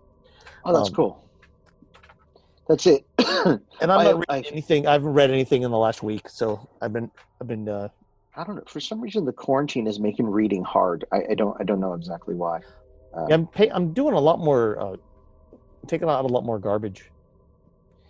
Oh, 0.65 0.75
that's 0.77 0.91
um, 0.91 0.95
cool. 0.95 1.25
That's 2.69 2.87
it. 2.87 3.05
And 3.81 3.93
I'm 3.93 4.01
I- 4.01 4.05
not 4.05 4.15
reading 4.15 4.25
I- 4.29 4.49
anything. 4.51 4.87
I 4.87 4.93
haven't 4.93 5.13
read 5.13 5.31
anything 5.31 5.63
in 5.63 5.71
the 5.71 5.79
last 5.79 6.03
week, 6.03 6.29
so 6.29 6.69
I've 6.83 6.93
been 6.93 7.11
I've 7.41 7.47
been 7.47 7.69
uh, 7.69 7.89
I 8.37 8.45
don't 8.45 8.57
know. 8.57 8.63
For 8.67 8.81
some 8.81 9.01
reason, 9.01 9.25
the 9.25 9.33
quarantine 9.33 9.87
is 9.87 10.01
making 10.01 10.27
reading 10.27 10.65
hard. 10.65 11.05
I, 11.13 11.23
I 11.31 11.35
don't. 11.35 11.57
I 11.61 11.65
don't 11.65 11.79
know 11.81 11.93
exactly 11.95 12.35
why. 12.35 12.61
Uh, 13.15 13.27
Yeah, 13.29 13.35
I'm 13.35 13.47
pay, 13.47 13.71
I'm 13.71 13.93
doing 13.93 14.15
a 14.15 14.21
lot 14.21 14.39
more. 14.39 14.79
Uh, 14.79 14.97
taking 15.87 16.09
out 16.09 16.25
a 16.25 16.29
lot 16.29 16.45
more 16.45 16.59
garbage. 16.59 17.11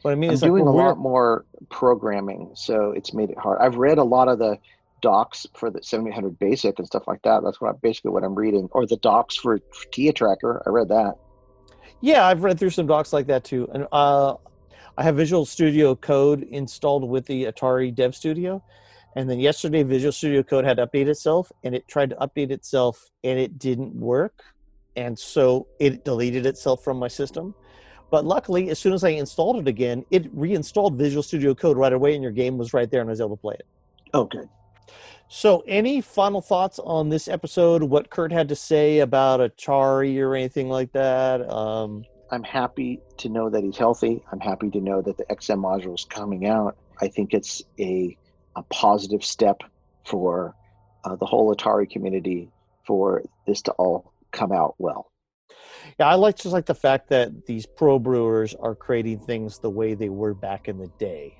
What 0.02 0.12
I 0.12 0.14
mean 0.14 0.30
I'm 0.30 0.34
is 0.34 0.42
like 0.42 0.50
doing 0.50 0.66
a 0.66 0.70
lot 0.70 0.98
more 0.98 1.44
programming, 1.70 2.52
so 2.54 2.92
it's 2.92 3.12
made 3.12 3.30
it 3.30 3.38
hard. 3.38 3.58
I've 3.60 3.76
read 3.76 3.98
a 3.98 4.04
lot 4.04 4.28
of 4.28 4.38
the 4.38 4.58
docs 5.02 5.46
for 5.54 5.70
the 5.70 5.82
7800 5.82 6.38
Basic 6.38 6.78
and 6.78 6.86
stuff 6.86 7.06
like 7.06 7.22
that. 7.22 7.42
That's 7.42 7.60
what 7.60 7.74
I, 7.74 7.78
basically 7.82 8.12
what 8.12 8.24
I'm 8.24 8.34
reading, 8.34 8.68
or 8.72 8.86
the 8.86 8.96
docs 8.98 9.36
for 9.36 9.60
TIA 9.90 10.12
Tracker. 10.12 10.62
I 10.66 10.70
read 10.70 10.88
that. 10.88 11.14
Yeah, 12.00 12.26
I've 12.26 12.44
read 12.44 12.58
through 12.58 12.70
some 12.70 12.86
docs 12.86 13.12
like 13.12 13.26
that 13.26 13.44
too, 13.44 13.68
and 13.72 13.86
uh, 13.90 14.34
I 14.96 15.02
have 15.02 15.16
Visual 15.16 15.44
Studio 15.44 15.94
Code 15.94 16.42
installed 16.42 17.08
with 17.08 17.26
the 17.26 17.44
Atari 17.44 17.94
Dev 17.94 18.14
Studio, 18.14 18.62
and 19.16 19.28
then 19.28 19.40
yesterday 19.40 19.82
Visual 19.82 20.12
Studio 20.12 20.42
Code 20.42 20.64
had 20.64 20.76
to 20.76 20.86
update 20.86 21.06
itself, 21.06 21.50
and 21.64 21.74
it 21.74 21.88
tried 21.88 22.10
to 22.10 22.16
update 22.16 22.50
itself, 22.50 23.10
and 23.24 23.38
it 23.38 23.58
didn't 23.58 23.94
work, 23.94 24.42
and 24.96 25.18
so 25.18 25.66
it 25.78 26.04
deleted 26.04 26.46
itself 26.46 26.82
from 26.82 26.98
my 26.98 27.08
system. 27.08 27.54
But 28.10 28.24
luckily, 28.24 28.70
as 28.70 28.78
soon 28.78 28.92
as 28.92 29.02
I 29.02 29.10
installed 29.10 29.58
it 29.58 29.68
again, 29.68 30.04
it 30.10 30.28
reinstalled 30.32 30.96
Visual 30.96 31.22
Studio 31.22 31.54
Code 31.54 31.76
right 31.76 31.92
away, 31.92 32.14
and 32.14 32.22
your 32.22 32.32
game 32.32 32.56
was 32.56 32.72
right 32.72 32.90
there, 32.90 33.00
and 33.00 33.10
I 33.10 33.12
was 33.12 33.20
able 33.20 33.36
to 33.36 33.40
play 33.40 33.56
it. 33.58 33.66
Okay. 34.14 34.42
So, 35.28 35.64
any 35.66 36.00
final 36.00 36.40
thoughts 36.40 36.78
on 36.78 37.08
this 37.08 37.26
episode? 37.26 37.82
What 37.82 38.10
Curt 38.10 38.30
had 38.30 38.48
to 38.48 38.54
say 38.54 39.00
about 39.00 39.40
Atari 39.40 40.18
or 40.20 40.36
anything 40.36 40.68
like 40.68 40.92
that? 40.92 41.50
Um, 41.50 42.04
I'm 42.30 42.44
happy 42.44 43.00
to 43.18 43.28
know 43.28 43.50
that 43.50 43.64
he's 43.64 43.76
healthy. 43.76 44.22
I'm 44.30 44.40
happy 44.40 44.70
to 44.70 44.80
know 44.80 45.02
that 45.02 45.16
the 45.16 45.24
XM 45.24 45.58
module 45.58 45.94
is 45.94 46.04
coming 46.04 46.46
out. 46.46 46.76
I 47.00 47.08
think 47.08 47.34
it's 47.34 47.62
a 47.78 48.16
a 48.54 48.62
positive 48.64 49.24
step 49.24 49.62
for 50.04 50.54
uh, 51.04 51.16
the 51.16 51.26
whole 51.26 51.54
Atari 51.54 51.90
community 51.90 52.48
for 52.86 53.22
this 53.46 53.62
to 53.62 53.72
all 53.72 54.12
come 54.32 54.52
out 54.52 54.74
well. 54.78 55.10
Yeah, 55.98 56.08
I 56.08 56.14
like 56.14 56.36
just 56.36 56.52
like 56.52 56.66
the 56.66 56.74
fact 56.74 57.08
that 57.10 57.46
these 57.46 57.64
pro 57.66 57.98
brewers 57.98 58.54
are 58.54 58.74
creating 58.74 59.20
things 59.20 59.58
the 59.58 59.70
way 59.70 59.94
they 59.94 60.08
were 60.08 60.34
back 60.34 60.68
in 60.68 60.78
the 60.78 60.88
day. 60.98 61.38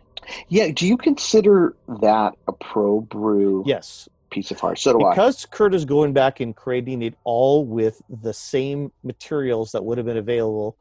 Yeah. 0.49 0.71
Do 0.73 0.87
you 0.87 0.97
consider 0.97 1.77
that 2.01 2.35
a 2.49 2.53
pro 2.53 3.01
brew 3.01 3.63
Yes, 3.67 4.09
piece 4.31 4.51
of 4.51 4.63
art? 4.65 4.79
So 4.79 4.99
do 4.99 5.05
I. 5.05 5.11
because 5.11 5.47
Curt 5.51 5.75
is 5.75 5.85
going 5.85 6.13
back 6.13 6.41
and 6.41 6.55
creating 6.55 7.03
it 7.03 7.15
all 7.25 7.65
with 7.65 8.01
the 8.09 8.33
same 8.33 8.93
materials 9.03 9.73
that 9.73 9.85
would 9.85 9.99
have 9.99 10.07
been 10.07 10.17
available 10.17 10.77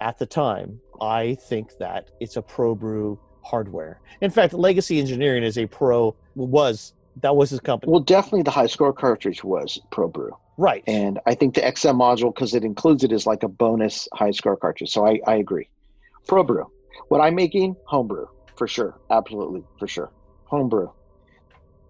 at 0.00 0.18
the 0.18 0.26
time. 0.26 0.80
I 1.00 1.34
think 1.34 1.76
that 1.78 2.10
it's 2.20 2.36
a 2.36 2.42
pro 2.42 2.74
brew 2.74 3.18
hardware. 3.42 4.00
In 4.20 4.30
fact, 4.30 4.52
Legacy 4.54 5.00
Engineering 5.00 5.42
is 5.42 5.58
a 5.58 5.66
pro 5.66 6.14
was 6.34 6.92
that 7.20 7.34
was 7.34 7.50
his 7.50 7.60
company, 7.60 7.90
Well, 7.90 8.00
definitely 8.00 8.42
the 8.42 8.50
high 8.52 8.66
score 8.66 8.92
cartridge 8.92 9.42
was 9.42 9.80
pro 9.90 10.06
brew. 10.08 10.30
Right? 10.58 10.84
And 10.86 11.18
I 11.24 11.34
think 11.34 11.54
the 11.54 11.62
XM 11.62 11.94
module, 11.96 12.34
because 12.34 12.54
it 12.54 12.64
includes 12.64 13.04
it, 13.04 13.12
is 13.12 13.26
like 13.26 13.42
a 13.42 13.48
bonus 13.48 14.06
high 14.12 14.32
score 14.32 14.56
cartridge. 14.56 14.90
So 14.90 15.06
I, 15.06 15.20
I 15.26 15.36
agree. 15.36 15.70
Pro 16.26 16.44
brew. 16.44 16.66
What 17.08 17.20
I'm 17.22 17.34
making, 17.34 17.76
homebrew, 17.86 18.26
for 18.56 18.68
sure. 18.68 19.00
Absolutely, 19.10 19.64
for 19.78 19.88
sure. 19.88 20.12
Homebrew. 20.44 20.88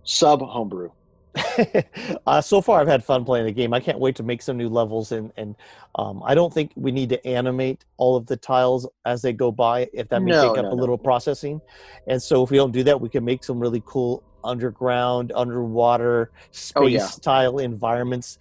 Sub 0.05 0.41
homebrew. 0.43 0.91
uh, 2.27 2.41
so 2.41 2.61
far, 2.61 2.81
I've 2.81 2.89
had 2.89 3.05
fun 3.05 3.25
playing 3.25 3.47
the 3.47 3.53
game. 3.53 3.73
I 3.73 3.81
can't 3.81 3.99
wait 3.99 4.17
to 4.17 4.23
make 4.23 4.43
some 4.43 4.57
new 4.57 4.69
levels, 4.69 5.13
and 5.13 5.33
and 5.37 5.55
um, 5.95 6.23
I 6.25 6.35
don't 6.35 6.53
think 6.53 6.73
we 6.77 6.91
need 6.91 7.09
to 7.11 7.27
animate 7.27 7.85
all 7.97 8.17
of 8.17 8.27
the 8.27 8.37
tiles 8.37 8.89
as 9.05 9.23
they 9.23 9.33
go 9.33 9.53
by. 9.53 9.89
If 9.93 10.09
that 10.09 10.23
may 10.23 10.33
No, 10.33 10.49
take 10.49 10.59
up 10.59 10.65
no, 10.65 10.73
a 10.73 10.75
no. 10.75 10.81
little 10.81 10.99
processing, 10.99 11.61
and 12.09 12.21
so 12.23 12.43
if 12.43 12.51
we 12.51 12.57
don't 12.57 12.73
do 12.73 12.83
that, 12.85 13.01
we 13.01 13.09
can 13.09 13.25
make 13.25 13.45
some 13.45 13.61
really 13.61 13.83
cool 13.87 14.23
underground, 14.45 15.33
underwater 15.35 16.31
space 16.51 16.75
Oh, 16.77 16.87
yeah. 16.87 17.09
tile 17.23 17.59
environments. 17.59 18.39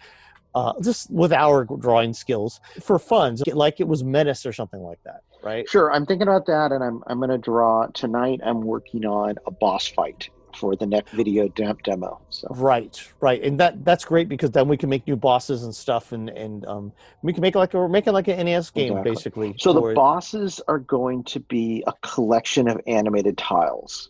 Uh, 0.58 0.74
just 0.82 1.12
with 1.12 1.32
our 1.32 1.66
drawing 1.80 2.14
skills 2.14 2.60
for 2.82 2.98
fun, 2.98 3.38
like 3.54 3.80
it 3.80 3.88
was 3.88 4.04
Menace 4.04 4.44
or 4.44 4.52
something 4.52 4.82
like 4.82 4.98
that, 5.04 5.22
right? 5.44 5.70
Sure, 5.70 5.92
I'm 5.92 6.04
thinking 6.04 6.28
about 6.28 6.48
that, 6.48 6.72
and 6.72 6.84
I'm 6.84 7.04
I'm 7.06 7.20
gonna 7.20 7.38
draw 7.38 7.86
tonight. 7.94 8.40
I'm 8.44 8.62
working 8.62 9.06
on 9.06 9.36
a 9.46 9.52
boss 9.52 9.88
fight 9.88 10.32
for 10.56 10.76
the 10.76 10.88
next 10.88 11.12
video 11.12 11.48
dem- 11.50 11.78
demo. 11.84 12.20
So 12.32 12.48
Right, 12.50 13.00
right, 13.22 13.44
and 13.44 13.60
that 13.60 13.86
that's 13.86 14.04
great 14.04 14.30
because 14.30 14.50
then 14.50 14.68
we 14.68 14.78
can 14.78 14.90
make 14.90 15.06
new 15.06 15.16
bosses 15.16 15.64
and 15.64 15.76
stuff, 15.76 16.12
and 16.12 16.28
and 16.30 16.66
um, 16.66 16.92
we 17.22 17.34
can 17.34 17.42
make 17.42 17.54
it 17.54 17.60
like 17.60 17.76
we're 17.76 17.88
making 17.88 18.14
like 18.14 18.28
an 18.28 18.44
NES 18.44 18.72
game 18.72 18.94
Exactly. 18.94 19.12
basically. 19.12 19.56
So 19.60 19.74
the 19.74 19.94
bosses 19.94 20.60
are 20.68 20.80
going 20.80 21.24
to 21.26 21.40
be 21.40 21.84
a 21.86 21.94
collection 22.02 22.68
of 22.68 22.82
animated 22.88 23.38
tiles. 23.38 24.10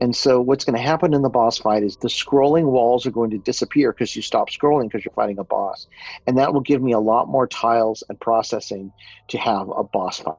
And 0.00 0.14
so 0.14 0.40
what's 0.40 0.64
going 0.64 0.76
to 0.76 0.82
happen 0.82 1.14
in 1.14 1.22
the 1.22 1.30
boss 1.30 1.58
fight 1.58 1.82
is 1.82 1.96
the 1.96 2.08
scrolling 2.08 2.66
walls 2.66 3.06
are 3.06 3.10
going 3.10 3.30
to 3.30 3.38
disappear 3.38 3.92
because 3.92 4.14
you 4.14 4.22
stop 4.22 4.50
scrolling 4.50 4.84
because 4.84 5.04
you're 5.04 5.14
fighting 5.14 5.38
a 5.38 5.44
boss. 5.44 5.86
And 6.26 6.36
that 6.38 6.52
will 6.52 6.60
give 6.60 6.82
me 6.82 6.92
a 6.92 6.98
lot 6.98 7.28
more 7.28 7.46
tiles 7.46 8.04
and 8.08 8.20
processing 8.20 8.92
to 9.28 9.38
have 9.38 9.68
a 9.70 9.84
boss 9.84 10.20
fight. 10.20 10.36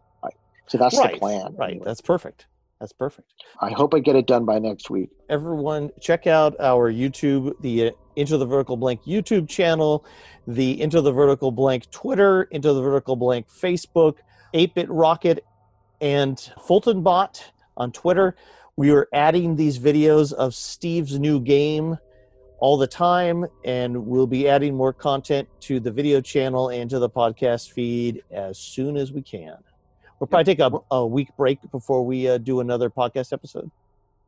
So 0.67 0.77
that's 0.77 0.97
right, 0.97 1.13
the 1.13 1.19
plan. 1.19 1.55
Right, 1.55 1.71
anyway. 1.71 1.85
that's 1.85 2.01
perfect. 2.01 2.45
That's 2.79 2.93
perfect. 2.93 3.33
I 3.59 3.71
hope 3.71 3.93
I 3.95 3.99
get 3.99 4.15
it 4.15 4.27
done 4.27 4.45
by 4.45 4.59
next 4.59 4.89
week. 4.89 5.09
Everyone, 5.29 5.89
check 5.99 6.27
out 6.27 6.55
our 6.59 6.91
YouTube, 6.91 7.53
the 7.61 7.87
uh, 7.87 7.91
Into 8.15 8.37
the 8.37 8.45
Vertical 8.45 8.77
Blank 8.77 9.03
YouTube 9.03 9.49
channel, 9.49 10.05
the 10.45 10.79
Into 10.79 11.01
the 11.01 11.11
Vertical 11.11 11.51
Blank 11.51 11.89
Twitter, 11.89 12.43
Into 12.43 12.73
the 12.73 12.81
Vertical 12.81 13.15
Blank 13.15 13.47
Facebook, 13.49 14.17
8-Bit 14.53 14.89
Rocket, 14.89 15.43
and 16.01 16.39
Fulton 16.61 17.01
Bot 17.01 17.43
on 17.77 17.91
Twitter. 17.91 18.35
We 18.77 18.91
are 18.91 19.07
adding 19.11 19.55
these 19.55 19.79
videos 19.79 20.33
of 20.33 20.53
Steve's 20.53 21.17
new 21.19 21.39
game 21.39 21.97
all 22.59 22.77
the 22.77 22.85
time, 22.87 23.45
and 23.65 24.05
we'll 24.05 24.27
be 24.27 24.47
adding 24.47 24.75
more 24.75 24.93
content 24.93 25.47
to 25.61 25.79
the 25.79 25.91
video 25.91 26.21
channel 26.21 26.69
and 26.69 26.87
to 26.91 26.99
the 26.99 27.09
podcast 27.09 27.71
feed 27.71 28.23
as 28.31 28.59
soon 28.59 28.95
as 28.95 29.11
we 29.11 29.23
can. 29.23 29.55
We'll 30.19 30.27
probably 30.27 30.43
take 30.55 30.59
a, 30.59 30.71
a 30.91 31.05
week 31.05 31.29
break 31.37 31.59
before 31.71 32.05
we 32.05 32.27
uh, 32.29 32.37
do 32.37 32.59
another 32.59 32.89
podcast 32.89 33.33
episode. 33.33 33.69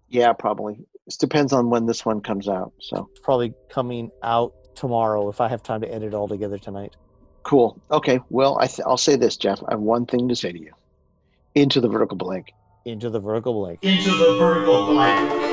Yeah, 0.09 0.33
probably. 0.33 0.79
It 1.05 1.15
depends 1.19 1.53
on 1.53 1.69
when 1.69 1.85
this 1.85 2.03
one 2.03 2.21
comes 2.21 2.47
out. 2.47 2.73
So 2.79 3.07
It's 3.11 3.19
probably 3.19 3.53
coming 3.69 4.09
out 4.23 4.53
tomorrow 4.75 5.29
if 5.29 5.41
I 5.41 5.47
have 5.47 5.61
time 5.61 5.81
to 5.81 5.91
edit 5.93 6.09
it 6.09 6.13
all 6.15 6.27
together 6.27 6.57
tonight. 6.57 6.95
cool. 7.43 7.79
Okay. 7.91 8.19
Well, 8.29 8.57
I 8.59 8.65
th- 8.67 8.85
I'll 8.85 8.97
say 8.97 9.15
this, 9.15 9.37
Jeff. 9.37 9.61
I 9.67 9.73
have 9.73 9.79
one 9.79 10.05
thing 10.07 10.27
to 10.29 10.35
say 10.35 10.51
to 10.51 10.59
you. 10.59 10.71
Into 11.55 11.81
the 11.81 11.87
vertical 11.87 12.17
blank. 12.17 12.51
Into 12.85 13.09
the 13.09 13.19
vertical 13.19 13.53
blank. 13.53 13.79
Into 13.81 14.11
the 14.11 14.37
vertical 14.37 14.87
blank. 14.87 15.48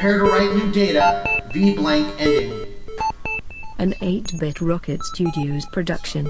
Prepare 0.00 0.18
to 0.20 0.24
write 0.24 0.56
new 0.56 0.72
data. 0.72 1.42
V 1.52 1.74
blank 1.74 2.08
ending. 2.18 2.66
An 3.78 3.92
8 4.00 4.32
Bit 4.40 4.62
Rocket 4.62 5.04
Studios 5.04 5.66
production. 5.72 6.26